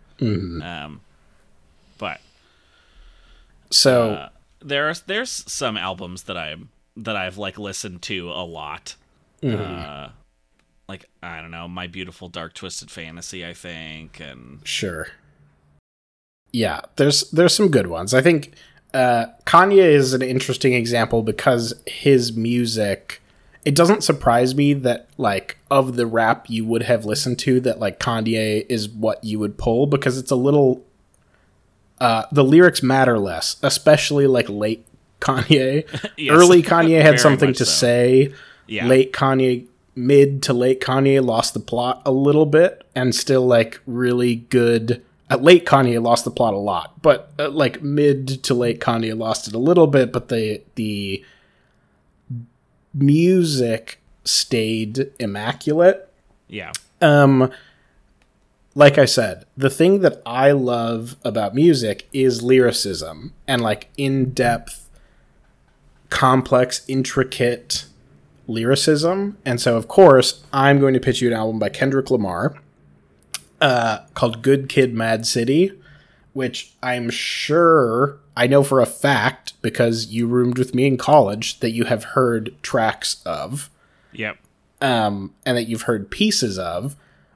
um, 0.64 1.02
but 1.98 2.20
So, 3.70 4.12
uh, 4.12 4.30
there's 4.62 5.02
there's 5.02 5.30
some 5.52 5.78
albums 5.78 6.24
that 6.24 6.38
I'm 6.38 6.70
that 6.98 7.16
I've 7.16 7.38
like 7.38 7.58
listened 7.58 8.02
to 8.04 8.30
a 8.32 8.46
lot. 8.46 8.96
Uh, 9.44 10.10
like 10.88 11.06
I 11.24 11.42
don't 11.42 11.52
know, 11.52 11.68
My 11.68 11.88
Beautiful 11.88 12.28
Dark 12.30 12.54
Twisted 12.54 12.92
Fantasy, 12.92 13.46
I 13.46 13.54
think, 13.54 14.20
and 14.20 14.60
sure. 14.64 15.08
Yeah, 16.52 16.82
there's 16.98 17.30
there's 17.32 17.56
some 17.56 17.70
good 17.70 17.88
ones. 17.88 18.14
I 18.14 18.22
think 18.22 18.54
uh, 18.94 19.28
Kanye 19.46 19.78
is 19.94 20.14
an 20.14 20.22
interesting 20.22 20.74
example 20.74 21.24
because 21.24 21.74
his 21.88 22.34
music. 22.34 23.21
It 23.64 23.76
doesn't 23.76 24.04
surprise 24.04 24.56
me 24.56 24.74
that 24.74 25.08
like 25.18 25.58
of 25.70 25.96
the 25.96 26.08
rap 26.08 26.50
you 26.50 26.66
would 26.66 26.84
have 26.84 27.06
listened 27.06 27.38
to 27.40 27.60
that 27.62 27.80
like 27.80 28.00
Kanye 28.00 28.66
is 28.68 28.90
what 28.90 29.24
you 29.24 29.40
would 29.40 29.58
pull 29.58 29.86
because 29.88 30.18
it's 30.18 30.32
a 30.32 30.36
little. 30.36 30.84
Uh, 32.00 32.26
the 32.32 32.44
lyrics 32.44 32.82
matter 32.82 33.20
less, 33.20 33.58
especially 33.62 34.26
like 34.26 34.50
late 34.50 34.86
Kanye. 35.20 35.86
Yes, 36.18 36.34
Early 36.36 36.62
Kanye 36.64 37.02
had 37.02 37.20
something 37.20 37.54
to 37.54 37.66
so. 37.66 37.72
say. 37.72 38.34
Yeah. 38.68 38.88
Late 38.88 39.14
Kanye, 39.14 39.68
mid 39.96 40.44
to 40.44 40.54
late 40.54 40.82
Kanye 40.82 41.24
lost 41.24 41.54
the 41.54 41.60
plot 41.60 42.02
a 42.06 42.12
little 42.12 42.46
bit, 42.46 42.84
and 42.96 43.14
still 43.14 43.46
like 43.46 43.80
really 43.86 44.36
good. 44.36 45.04
At 45.30 45.42
late 45.44 45.66
Kanye 45.66 46.02
lost 46.02 46.26
the 46.26 46.32
plot 46.32 46.54
a 46.54 46.58
lot, 46.58 47.02
but 47.02 47.32
uh, 47.40 47.50
like 47.50 47.82
mid 47.82 48.44
to 48.44 48.54
late 48.54 48.80
Kanye 48.80 49.18
lost 49.18 49.48
it 49.48 49.54
a 49.54 49.60
little 49.60 49.88
bit. 49.88 50.12
But 50.12 50.30
the 50.30 50.62
the 50.76 51.24
music 52.94 54.00
stayed 54.24 55.12
immaculate. 55.20 56.10
yeah, 56.48 56.72
Um, 57.02 57.52
like 58.76 58.98
I 58.98 59.06
said, 59.06 59.46
the 59.58 59.70
thing 59.70 60.00
that 60.02 60.22
I 60.26 60.52
love 60.52 61.18
about 61.26 61.54
music 61.56 62.08
is 62.14 62.42
lyricism 62.42 63.34
and 63.48 63.62
like 63.62 63.90
in 63.98 64.32
depth, 64.32 64.90
complex, 66.10 66.84
intricate 66.88 67.86
lyricism. 68.48 69.38
And 69.46 69.60
so, 69.60 69.76
of 69.78 69.88
course, 69.88 70.44
I'm 70.54 70.80
going 70.80 70.94
to 70.94 71.00
pitch 71.00 71.22
you 71.22 71.28
an 71.28 71.34
album 71.34 71.60
by 71.60 71.70
Kendrick 71.70 72.10
Lamar 72.12 72.56
uh, 73.60 74.00
called 74.14 74.42
Good 74.42 74.70
Kid, 74.70 74.94
Mad 74.94 75.26
City, 75.26 75.72
which 76.34 76.74
I'm 76.82 77.10
sure 77.10 78.20
I 78.36 78.48
know 78.48 78.64
for 78.64 78.80
a 78.80 78.86
fact 78.86 79.54
because 79.62 80.08
you 80.08 80.28
roomed 80.28 80.58
with 80.58 80.74
me 80.74 80.86
in 80.86 80.98
college 80.98 81.60
that 81.60 81.72
you 81.72 81.86
have 81.86 82.04
heard 82.04 82.56
tracks 82.62 83.22
of 83.26 83.70
yep, 84.14 84.38
um, 84.80 85.34
and 85.46 85.58
that 85.58 85.68
you've 85.68 85.84
heard 85.84 86.12
pieces 86.12 86.58
of. 86.58 86.96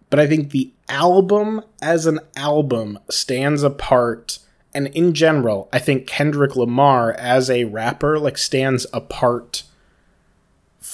But 0.10 0.20
I 0.20 0.28
think 0.28 0.52
the 0.52 0.72
album 0.88 1.62
as 1.82 2.06
an 2.06 2.20
album 2.36 3.00
stands 3.10 3.64
apart. 3.64 4.40
And 4.74 4.88
in 4.88 5.14
general, 5.14 5.70
I 5.72 5.80
think 5.80 6.06
Kendrick 6.08 6.56
Lamar 6.56 7.14
as 7.14 7.50
a 7.50 7.66
rapper 7.66 8.20
like 8.20 8.38
stands 8.38 8.86
apart 8.94 9.64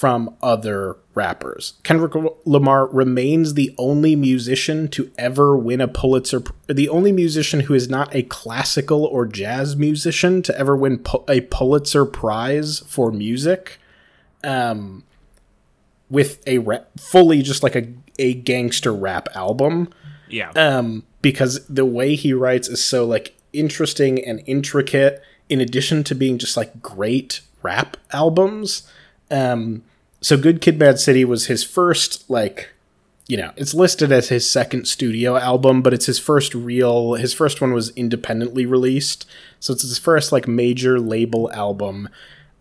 from 0.02 0.34
other 0.42 0.96
rappers. 1.14 1.74
Kendrick 1.84 2.12
Lamar 2.44 2.88
remains 2.88 3.54
the 3.54 3.72
only 3.78 4.16
musician 4.16 4.88
to 4.88 5.12
ever 5.16 5.56
win 5.56 5.80
a 5.80 5.86
Pulitzer, 5.86 6.42
the 6.66 6.88
only 6.88 7.12
musician 7.12 7.60
who 7.60 7.74
is 7.74 7.88
not 7.88 8.12
a 8.12 8.24
classical 8.24 9.04
or 9.04 9.26
jazz 9.26 9.76
musician 9.76 10.42
to 10.42 10.58
ever 10.58 10.76
win 10.76 11.04
a 11.28 11.42
Pulitzer 11.42 12.04
Prize 12.04 12.80
for 12.80 13.12
music. 13.12 13.78
Um, 14.42 15.04
with 16.10 16.42
a 16.48 16.58
rap, 16.58 16.88
fully 16.98 17.40
just 17.40 17.62
like 17.62 17.76
a 17.76 17.86
a 18.18 18.34
gangster 18.34 18.92
rap 18.92 19.28
album 19.36 19.88
yeah, 20.28 20.50
um 20.56 21.04
because 21.22 21.64
the 21.68 21.84
way 21.84 22.16
he 22.16 22.32
writes 22.32 22.66
is 22.68 22.84
so 22.84 23.06
like 23.06 23.36
interesting 23.52 24.18
and 24.24 24.42
intricate 24.46 25.22
in 25.48 25.60
addition 25.60 26.02
to 26.02 26.16
being 26.16 26.38
just 26.38 26.56
like 26.56 26.82
great 26.82 27.40
rap 27.62 27.96
albums 28.10 28.90
um 29.30 29.84
so 30.22 30.38
good 30.38 30.62
kid 30.62 30.78
mad 30.78 30.98
city 30.98 31.24
was 31.24 31.46
his 31.46 31.62
first 31.62 32.28
like 32.30 32.70
you 33.28 33.36
know 33.36 33.52
it's 33.56 33.74
listed 33.74 34.10
as 34.10 34.28
his 34.28 34.48
second 34.48 34.86
studio 34.86 35.36
album 35.36 35.82
but 35.82 35.92
it's 35.92 36.06
his 36.06 36.18
first 36.18 36.54
real 36.54 37.14
his 37.14 37.34
first 37.34 37.60
one 37.60 37.72
was 37.72 37.90
independently 37.90 38.66
released. 38.66 39.26
So 39.60 39.72
it's 39.72 39.82
his 39.82 39.98
first 39.98 40.32
like 40.32 40.48
major 40.48 40.98
label 40.98 41.52
album. 41.52 42.08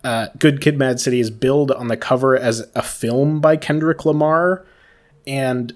Uh, 0.04 0.28
Good 0.40 0.62
Kid, 0.62 0.78
Mad 0.78 1.00
City 1.00 1.20
is 1.20 1.30
billed 1.30 1.72
on 1.72 1.88
the 1.88 1.98
cover 1.98 2.36
as 2.36 2.68
a 2.74 2.82
film 2.82 3.40
by 3.40 3.56
Kendrick 3.56 4.04
Lamar, 4.04 4.66
and 5.28 5.74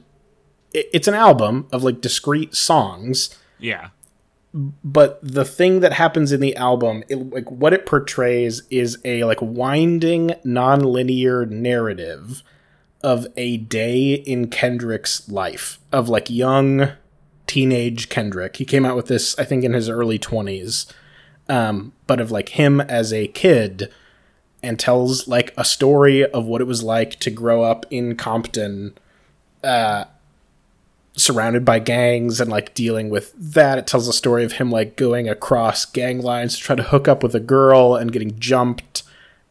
it, 0.73 0.87
it's 0.93 1.07
an 1.07 1.13
album 1.13 1.67
of 1.71 1.83
like 1.83 2.01
discrete 2.01 2.55
songs. 2.55 3.37
yeah, 3.59 3.89
But 4.55 5.19
the 5.21 5.43
thing 5.43 5.81
that 5.81 5.91
happens 5.91 6.31
in 6.31 6.39
the 6.39 6.55
album, 6.55 7.03
it, 7.09 7.15
like 7.15 7.51
what 7.51 7.73
it 7.73 7.85
portrays, 7.85 8.61
is 8.69 8.97
a 9.03 9.25
like 9.25 9.41
winding, 9.41 10.31
non-linear 10.45 11.45
narrative 11.45 12.41
of 13.03 13.27
a 13.35 13.57
day 13.57 14.13
in 14.13 14.47
Kendrick's 14.47 15.27
life 15.27 15.77
of 15.91 16.07
like 16.07 16.29
young 16.29 16.87
teenage 17.47 18.07
Kendrick. 18.07 18.55
He 18.55 18.63
came 18.63 18.85
out 18.85 18.95
with 18.95 19.07
this, 19.07 19.37
I 19.37 19.43
think, 19.43 19.65
in 19.65 19.73
his 19.73 19.89
early 19.89 20.17
twenties, 20.17 20.87
um, 21.49 21.91
but 22.07 22.21
of 22.21 22.31
like 22.31 22.49
him 22.49 22.79
as 22.79 23.11
a 23.11 23.27
kid 23.27 23.91
and 24.63 24.79
tells 24.79 25.27
like 25.27 25.53
a 25.57 25.65
story 25.65 26.25
of 26.25 26.45
what 26.45 26.61
it 26.61 26.65
was 26.65 26.81
like 26.81 27.19
to 27.19 27.29
grow 27.29 27.61
up 27.61 27.85
in 27.89 28.15
Compton, 28.15 28.97
uh, 29.65 30.05
surrounded 31.17 31.63
by 31.63 31.79
gangs 31.79 32.41
and 32.41 32.51
like 32.51 32.73
dealing 32.73 33.09
with 33.09 33.33
that. 33.37 33.77
It 33.77 33.87
tells 33.87 34.07
a 34.07 34.13
story 34.13 34.43
of 34.43 34.53
him 34.53 34.69
like 34.69 34.95
going 34.95 35.29
across 35.29 35.85
gang 35.85 36.21
lines 36.21 36.57
to 36.57 36.63
try 36.63 36.75
to 36.75 36.83
hook 36.83 37.07
up 37.07 37.23
with 37.23 37.35
a 37.35 37.39
girl 37.39 37.95
and 37.95 38.11
getting 38.11 38.37
jumped 38.39 39.03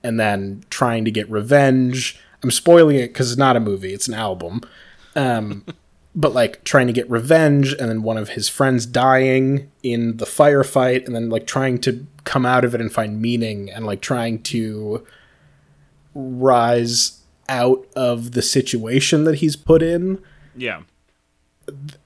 and 0.02 0.20
then 0.20 0.64
trying 0.70 1.04
to 1.04 1.10
get 1.10 1.30
revenge. 1.30 2.18
I'm 2.42 2.50
spoiling 2.50 2.96
it 2.96 3.08
because 3.08 3.30
it's 3.30 3.38
not 3.38 3.56
a 3.56 3.60
movie, 3.60 3.94
it's 3.94 4.08
an 4.08 4.14
album. 4.14 4.60
Um, 5.16 5.64
but 6.14 6.32
like 6.32 6.62
trying 6.64 6.86
to 6.86 6.92
get 6.92 7.10
revenge 7.10 7.72
and 7.72 7.88
then 7.88 8.02
one 8.02 8.18
of 8.18 8.30
his 8.30 8.48
friends 8.48 8.86
dying 8.86 9.70
in 9.82 10.18
the 10.18 10.26
firefight 10.26 11.06
and 11.06 11.14
then 11.14 11.28
like 11.28 11.46
trying 11.46 11.78
to 11.80 12.06
come 12.24 12.46
out 12.46 12.64
of 12.64 12.74
it 12.74 12.80
and 12.80 12.92
find 12.92 13.20
meaning 13.20 13.70
and 13.70 13.84
like 13.84 14.00
trying 14.00 14.40
to 14.42 15.04
rise 16.14 17.20
out 17.48 17.86
of 17.96 18.32
the 18.32 18.42
situation 18.42 19.24
that 19.24 19.36
he's 19.36 19.56
put 19.56 19.82
in 19.82 20.22
yeah, 20.56 20.82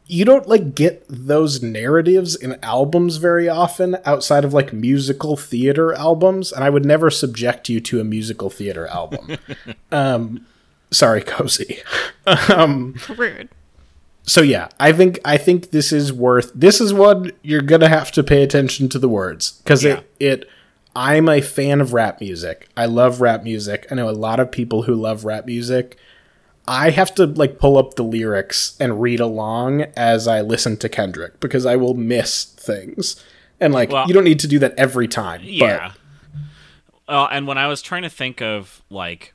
you 0.06 0.24
don't 0.24 0.48
like 0.48 0.74
get 0.74 1.04
those 1.08 1.62
narratives 1.62 2.34
in 2.34 2.58
albums 2.62 3.16
very 3.16 3.48
often 3.48 3.96
outside 4.04 4.44
of 4.44 4.54
like 4.54 4.72
musical 4.72 5.36
theater 5.36 5.92
albums 5.94 6.50
and 6.52 6.64
i 6.64 6.70
would 6.70 6.84
never 6.84 7.10
subject 7.10 7.68
you 7.68 7.80
to 7.80 8.00
a 8.00 8.04
musical 8.04 8.50
theater 8.50 8.86
album. 8.86 9.36
Um 9.92 10.46
sorry 10.90 11.22
cozy. 11.22 11.78
Um 12.26 12.94
Rude. 13.16 13.48
so 14.22 14.40
yeah 14.42 14.68
i 14.78 14.92
think 14.92 15.18
i 15.24 15.36
think 15.36 15.70
this 15.70 15.92
is 15.92 16.12
worth 16.12 16.52
this 16.54 16.80
is 16.80 16.92
one 16.94 17.32
you're 17.42 17.62
gonna 17.62 17.88
have 17.88 18.10
to 18.12 18.22
pay 18.22 18.42
attention 18.42 18.88
to 18.90 18.98
the 18.98 19.08
words 19.08 19.52
because 19.64 19.82
Yeah. 19.84 20.00
it 20.20 20.42
it 20.42 20.48
i'm 20.96 21.28
a 21.28 21.40
fan 21.40 21.80
of 21.80 21.92
rap 21.92 22.20
music. 22.20 22.68
I 22.76 22.86
love 22.86 23.20
rap 23.20 23.44
music. 23.44 23.86
I 23.90 23.94
know 23.94 24.08
a 24.08 24.12
lot 24.12 24.40
of 24.40 24.50
people 24.50 24.82
who 24.82 24.94
love 24.94 25.24
rap 25.24 25.46
music 25.46 25.96
i 26.68 26.90
have 26.90 27.14
to 27.14 27.26
like 27.26 27.58
pull 27.58 27.76
up 27.78 27.94
the 27.94 28.02
lyrics 28.04 28.76
and 28.78 29.00
read 29.00 29.18
along 29.20 29.82
as 29.96 30.28
i 30.28 30.40
listen 30.40 30.76
to 30.76 30.88
kendrick 30.88 31.40
because 31.40 31.64
i 31.66 31.74
will 31.76 31.94
miss 31.94 32.44
things 32.44 33.22
and 33.58 33.72
like 33.74 33.90
Well- 33.90 34.06
you 34.06 34.14
don't 34.14 34.24
need 34.24 34.38
to 34.40 34.48
do 34.48 34.58
that 34.60 34.74
every 34.78 35.08
time 35.08 35.40
yeah. 35.44 35.92
Well, 37.08 37.26
and 37.32 37.46
when 37.46 37.56
I 37.56 37.68
was 37.68 37.80
trying 37.80 38.02
to 38.02 38.10
think 38.10 38.42
of 38.42 38.82
like 38.90 39.32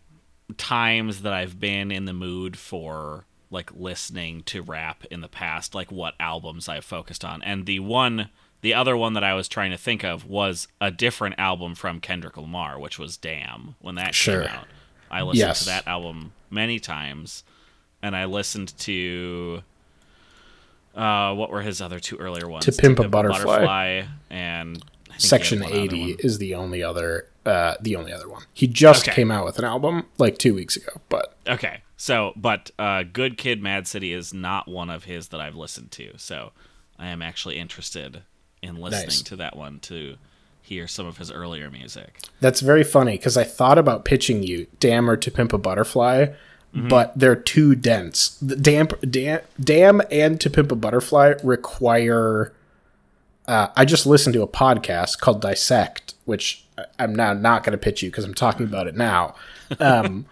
times 0.57 1.23
that 1.23 1.33
I've 1.33 1.59
been 1.59 1.91
in 1.91 2.05
the 2.05 2.13
mood 2.13 2.55
for 2.57 3.25
like 3.49 3.71
listening 3.75 4.43
to 4.43 4.61
rap 4.61 5.03
in 5.09 5.21
the 5.21 5.27
past, 5.27 5.73
like 5.73 5.91
what 5.91 6.13
albums 6.19 6.69
I've 6.69 6.85
focused 6.85 7.25
on, 7.25 7.41
and 7.41 7.65
the 7.65 7.79
one, 7.79 8.29
the 8.61 8.75
other 8.75 8.95
one 8.95 9.13
that 9.13 9.23
I 9.23 9.33
was 9.33 9.47
trying 9.47 9.71
to 9.71 9.77
think 9.77 10.03
of 10.03 10.27
was 10.27 10.67
a 10.79 10.91
different 10.91 11.35
album 11.39 11.73
from 11.73 11.99
Kendrick 11.99 12.37
Lamar, 12.37 12.79
which 12.79 12.99
was 12.99 13.17
"Damn" 13.17 13.73
when 13.79 13.95
that 13.95 14.13
Sure. 14.13 14.41
came 14.43 14.51
out. 14.51 14.67
I 15.09 15.21
listened 15.23 15.39
Yes. 15.47 15.59
to 15.61 15.65
that 15.65 15.87
album 15.87 16.33
many 16.53 16.79
times, 16.79 17.43
and 18.01 18.15
I 18.15 18.25
listened 18.25 18.77
to. 18.79 19.63
Uh, 20.95 21.33
what 21.33 21.49
were 21.49 21.61
his 21.61 21.81
other 21.81 21.99
two 21.99 22.17
earlier 22.17 22.47
ones? 22.47 22.65
To 22.65 22.71
Pimp 22.71 22.99
a 22.99 23.07
Butterfly. 23.09 23.43
Butterfly 23.43 24.03
and 24.29 24.83
Section 25.17 25.63
80 25.63 26.17
is 26.19 26.37
the 26.37 26.53
only 26.53 26.83
other 26.83 27.27
uh, 27.47 27.73
the 27.81 27.95
only 27.95 28.13
other 28.13 28.29
one. 28.29 28.43
He 28.53 28.67
just 28.67 29.07
Okay. 29.07 29.15
came 29.15 29.31
out 29.31 29.43
with 29.43 29.57
an 29.57 29.65
album 29.65 30.05
like 30.19 30.37
two 30.37 30.53
weeks 30.53 30.75
ago, 30.77 31.01
but 31.09 31.35
Okay. 31.47 31.81
So, 31.97 32.33
but 32.35 32.69
uh, 32.77 33.03
Good 33.11 33.37
Kid, 33.37 33.61
Mad 33.63 33.87
City 33.87 34.13
is 34.13 34.33
not 34.33 34.67
one 34.67 34.89
of 34.89 35.05
his 35.05 35.29
that 35.29 35.39
I've 35.41 35.55
listened 35.55 35.91
to. 35.91 36.17
So, 36.17 36.51
I 36.99 37.07
am 37.07 37.21
actually 37.21 37.57
interested 37.57 38.23
in 38.61 38.75
listening 38.75 39.07
Nice. 39.07 39.21
to 39.23 39.35
that 39.37 39.55
one 39.57 39.79
to 39.81 40.17
hear 40.63 40.87
some 40.87 41.05
of 41.05 41.17
his 41.19 41.31
earlier 41.31 41.69
music. 41.69 42.17
that's 42.39 42.61
very 42.61 42.83
funny 42.83 43.17
because 43.17 43.37
I 43.37 43.43
thought 43.43 43.77
about 43.77 44.05
pitching 44.05 44.41
you 44.41 44.65
Damn 44.79 45.07
or 45.09 45.15
To 45.17 45.29
Pimp 45.29 45.53
a 45.53 45.57
Butterfly, 45.57 46.27
Mm-hmm. 46.73 46.87
but 46.87 47.13
they're 47.15 47.35
too 47.35 47.75
dense. 47.75 48.29
The 48.41 48.55
Damn, 48.55 48.87
Damn, 49.07 49.41
Damn 49.63 50.01
and 50.09 50.41
To 50.41 50.49
Pimp 50.49 50.71
a 50.71 50.75
Butterfly 50.75 51.35
require. 51.43 52.51
Uh, 53.47 53.67
I 53.75 53.85
just 53.85 54.07
listened 54.07 54.33
to 54.33 54.41
a 54.41 54.47
podcast 54.47 55.19
called 55.19 55.39
Dissect, 55.41 56.15
which 56.25 56.65
I'm 56.97 57.13
now 57.13 57.33
not 57.33 57.63
going 57.63 57.73
to 57.73 57.77
pitch 57.77 58.01
you 58.01 58.09
because 58.09 58.25
I'm 58.25 58.33
talking 58.33 58.65
about 58.65 58.87
it 58.87 58.95
now. 58.95 59.35
Um, 59.79 60.25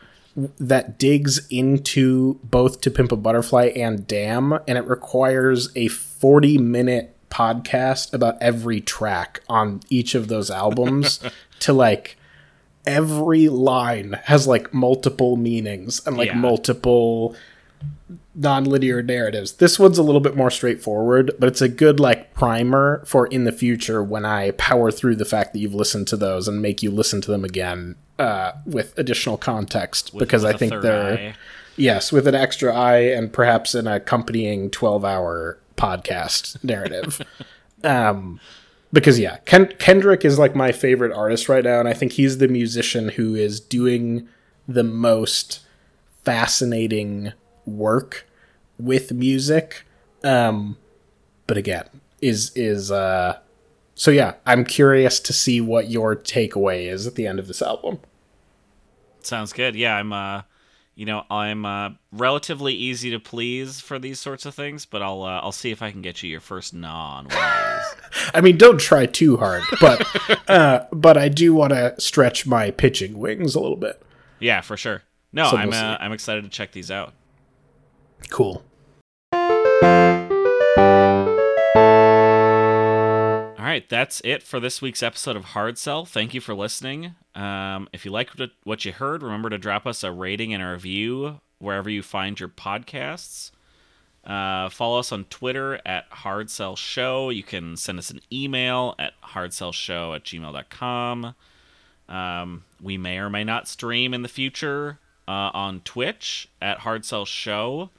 that 0.59 0.97
digs 0.97 1.45
into 1.49 2.39
both 2.43 2.81
To 2.81 2.89
Pimp 2.89 3.11
a 3.11 3.17
Butterfly 3.17 3.73
and 3.75 4.07
Damn, 4.07 4.53
and 4.67 4.77
it 4.79 4.85
requires 4.87 5.69
a 5.75 5.89
40 5.89 6.57
minute 6.57 7.15
podcast 7.31 8.13
about 8.13 8.37
every 8.41 8.81
track 8.81 9.41
on 9.49 9.79
each 9.89 10.13
of 10.13 10.27
those 10.27 10.51
albums 10.51 11.19
to 11.61 11.73
like 11.73 12.17
every 12.85 13.47
line 13.49 14.19
has 14.25 14.47
like 14.47 14.73
multiple 14.73 15.37
meanings 15.37 16.05
and 16.05 16.17
like 16.17 16.27
Yeah. 16.29 16.35
multiple 16.35 17.35
non-linear 18.33 19.01
narratives. 19.03 19.53
This 19.53 19.77
one's 19.77 19.97
a 19.97 20.03
little 20.03 20.21
bit 20.21 20.35
more 20.35 20.49
straightforward, 20.51 21.31
but 21.39 21.47
it's 21.47 21.61
a 21.61 21.67
good 21.69 21.99
like 21.99 22.33
primer 22.33 23.03
for 23.05 23.27
in 23.27 23.43
the 23.43 23.51
future 23.51 24.01
when 24.03 24.25
I 24.25 24.51
power 24.51 24.91
through 24.91 25.15
the 25.17 25.25
fact 25.25 25.53
that 25.53 25.59
you've 25.59 25.73
listened 25.75 26.07
to 26.09 26.17
those 26.17 26.47
and 26.47 26.61
make 26.61 26.81
you 26.81 26.91
listen 26.91 27.21
to 27.21 27.31
them 27.31 27.43
again 27.43 27.95
uh, 28.19 28.53
with 28.65 28.97
additional 28.97 29.37
context 29.37 30.17
because 30.17 30.43
With 30.43 30.55
I 30.55 30.57
think 30.57 30.81
they're 30.81 31.13
eye. 31.13 31.33
yes 31.75 32.11
with 32.11 32.27
an 32.27 32.35
extra 32.35 32.73
eye 32.73 32.99
and 32.99 33.33
perhaps 33.33 33.73
an 33.75 33.87
accompanying 33.87 34.69
12-hour 34.69 35.57
podcast 35.81 36.63
narrative. 36.63 37.21
um 37.83 38.39
because 38.93 39.17
yeah, 39.19 39.37
Ken- 39.45 39.73
Kendrick 39.79 40.25
is 40.25 40.37
like 40.37 40.55
my 40.55 40.71
favorite 40.71 41.13
artist 41.13 41.47
right 41.47 41.63
now, 41.63 41.79
and 41.79 41.87
I 41.87 41.93
think 41.93 42.13
he's 42.13 42.37
the 42.37 42.47
musician 42.47 43.09
who 43.09 43.35
is 43.35 43.59
doing 43.59 44.27
the 44.67 44.83
most 44.83 45.61
fascinating 46.23 47.33
work 47.65 48.27
with 48.77 49.13
music. 49.13 49.85
Um, 50.23 50.77
but 51.47 51.57
again, 51.57 51.85
is 52.21 52.51
is 52.55 52.91
uh, 52.91 53.39
so 53.95 54.11
yeah, 54.11 54.35
I'm 54.45 54.65
curious 54.65 55.19
to 55.21 55.33
see 55.33 55.61
what 55.61 55.89
your 55.89 56.15
takeaway 56.15 56.91
is 56.91 57.07
at 57.07 57.15
the 57.15 57.27
end 57.27 57.39
of 57.39 57.47
this 57.47 57.61
album. 57.61 57.99
Sounds 59.21 59.53
good. 59.53 59.75
Yeah, 59.75 59.95
I'm 59.95 60.11
uh 60.11 60.41
you 60.95 61.05
know, 61.05 61.23
I'm 61.29 61.65
uh 61.65 61.89
relatively 62.11 62.73
easy 62.73 63.11
to 63.11 63.19
please 63.19 63.79
for 63.79 63.97
these 63.97 64.19
sorts 64.19 64.45
of 64.45 64.53
things, 64.53 64.85
but 64.85 65.01
I'll 65.01 65.23
uh, 65.23 65.39
I'll 65.39 65.51
see 65.51 65.71
if 65.71 65.81
I 65.81 65.91
can 65.91 66.01
get 66.01 66.21
you 66.21 66.29
your 66.29 66.41
first 66.41 66.73
gnaw 66.73 67.17
on 67.17 67.25
one 67.25 67.37
of 67.37 67.39
these. 68.13 68.31
I 68.33 68.41
mean, 68.41 68.57
don't 68.57 68.79
try 68.79 69.05
too 69.05 69.37
hard, 69.37 69.63
but 69.79 70.05
uh, 70.49 70.85
but 70.91 71.17
I 71.17 71.29
do 71.29 71.53
want 71.53 71.71
to 71.73 71.95
stretch 71.99 72.45
my 72.45 72.71
pitching 72.71 73.17
wings 73.17 73.55
a 73.55 73.59
little 73.59 73.77
bit. 73.77 74.01
yeah, 74.39 74.61
for 74.61 74.77
sure. 74.77 75.03
No, 75.33 75.49
So 75.49 75.57
I'm 75.57 75.69
we'll 75.69 75.79
uh. 75.79 75.97
I'm 75.99 76.11
excited 76.11 76.43
to 76.43 76.49
check 76.49 76.71
these 76.73 76.91
out. 76.91 77.13
Cool. 78.29 78.63
All 83.61 83.67
right, 83.67 83.87
that's 83.87 84.23
it 84.25 84.41
for 84.41 84.59
this 84.59 84.81
week's 84.81 85.03
episode 85.03 85.35
of 85.35 85.43
Hard 85.45 85.77
Sell. 85.77 86.03
Thank 86.03 86.33
you 86.33 86.41
for 86.41 86.55
listening. 86.55 87.13
Um, 87.35 87.87
if 87.93 88.05
you 88.05 88.09
liked 88.09 88.41
what- 88.63 88.85
you 88.85 88.91
heard, 88.91 89.21
remember 89.21 89.51
to 89.51 89.59
drop 89.59 89.85
us 89.85 90.03
a 90.03 90.11
rating 90.11 90.51
and 90.51 90.63
a 90.63 90.71
review 90.71 91.41
wherever 91.59 91.87
you 91.87 92.01
find 92.01 92.39
your 92.39 92.49
podcasts. 92.49 93.51
Uh, 94.23 94.69
follow 94.69 94.97
us 94.97 95.11
on 95.11 95.25
Twitter 95.25 95.79
at 95.85 96.07
Hard 96.09 96.49
Sell 96.49 96.75
Show. 96.75 97.29
You 97.29 97.43
can 97.43 97.77
send 97.77 97.99
us 97.99 98.09
an 98.09 98.21
email 98.33 98.95
at 98.97 99.13
hardsellshow 99.21 100.15
at 100.15 100.23
gmail.com. 100.23 101.35
Um, 102.09 102.63
we 102.81 102.97
may 102.97 103.19
or 103.19 103.29
may 103.29 103.43
not 103.43 103.67
stream 103.67 104.15
in 104.15 104.23
the 104.23 104.27
future 104.27 104.97
uh, 105.27 105.51
on 105.53 105.81
Twitch 105.81 106.49
at 106.63 106.79
Hard 106.79 107.05
Sell 107.05 107.25
Show. 107.25 107.91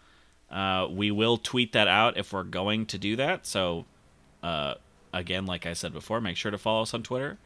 Uh, 0.51 0.89
we 0.90 1.12
will 1.12 1.39
tweet 1.39 1.72
that 1.72 1.86
out 1.86 2.16
if 2.16 2.32
we're 2.32 2.43
going 2.43 2.84
to 2.86 2.98
do 2.98 3.14
that. 3.14 3.47
So, 3.47 3.84
uh, 4.43 4.74
again, 5.12 5.47
like 5.47 5.66
I 5.66 5.72
said 5.72 5.93
before, 5.93 6.20
make 6.20 6.36
sure 6.36 6.51
to 6.51 6.59
follow 6.59 6.82
us 6.82 6.94
on 6.94 7.02
Twitter. 7.02 7.39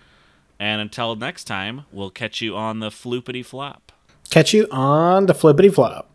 And 0.58 0.80
until 0.80 1.14
next 1.16 1.44
time, 1.44 1.84
we'll 1.92 2.10
catch 2.10 2.40
you 2.40 2.56
on 2.56 2.80
the 2.80 2.88
floopity 2.88 3.44
flop. 3.44 3.92
Catch 4.30 4.54
you 4.54 4.66
on 4.70 5.26
the 5.26 5.34
flippity 5.34 5.68
flop. 5.68 6.10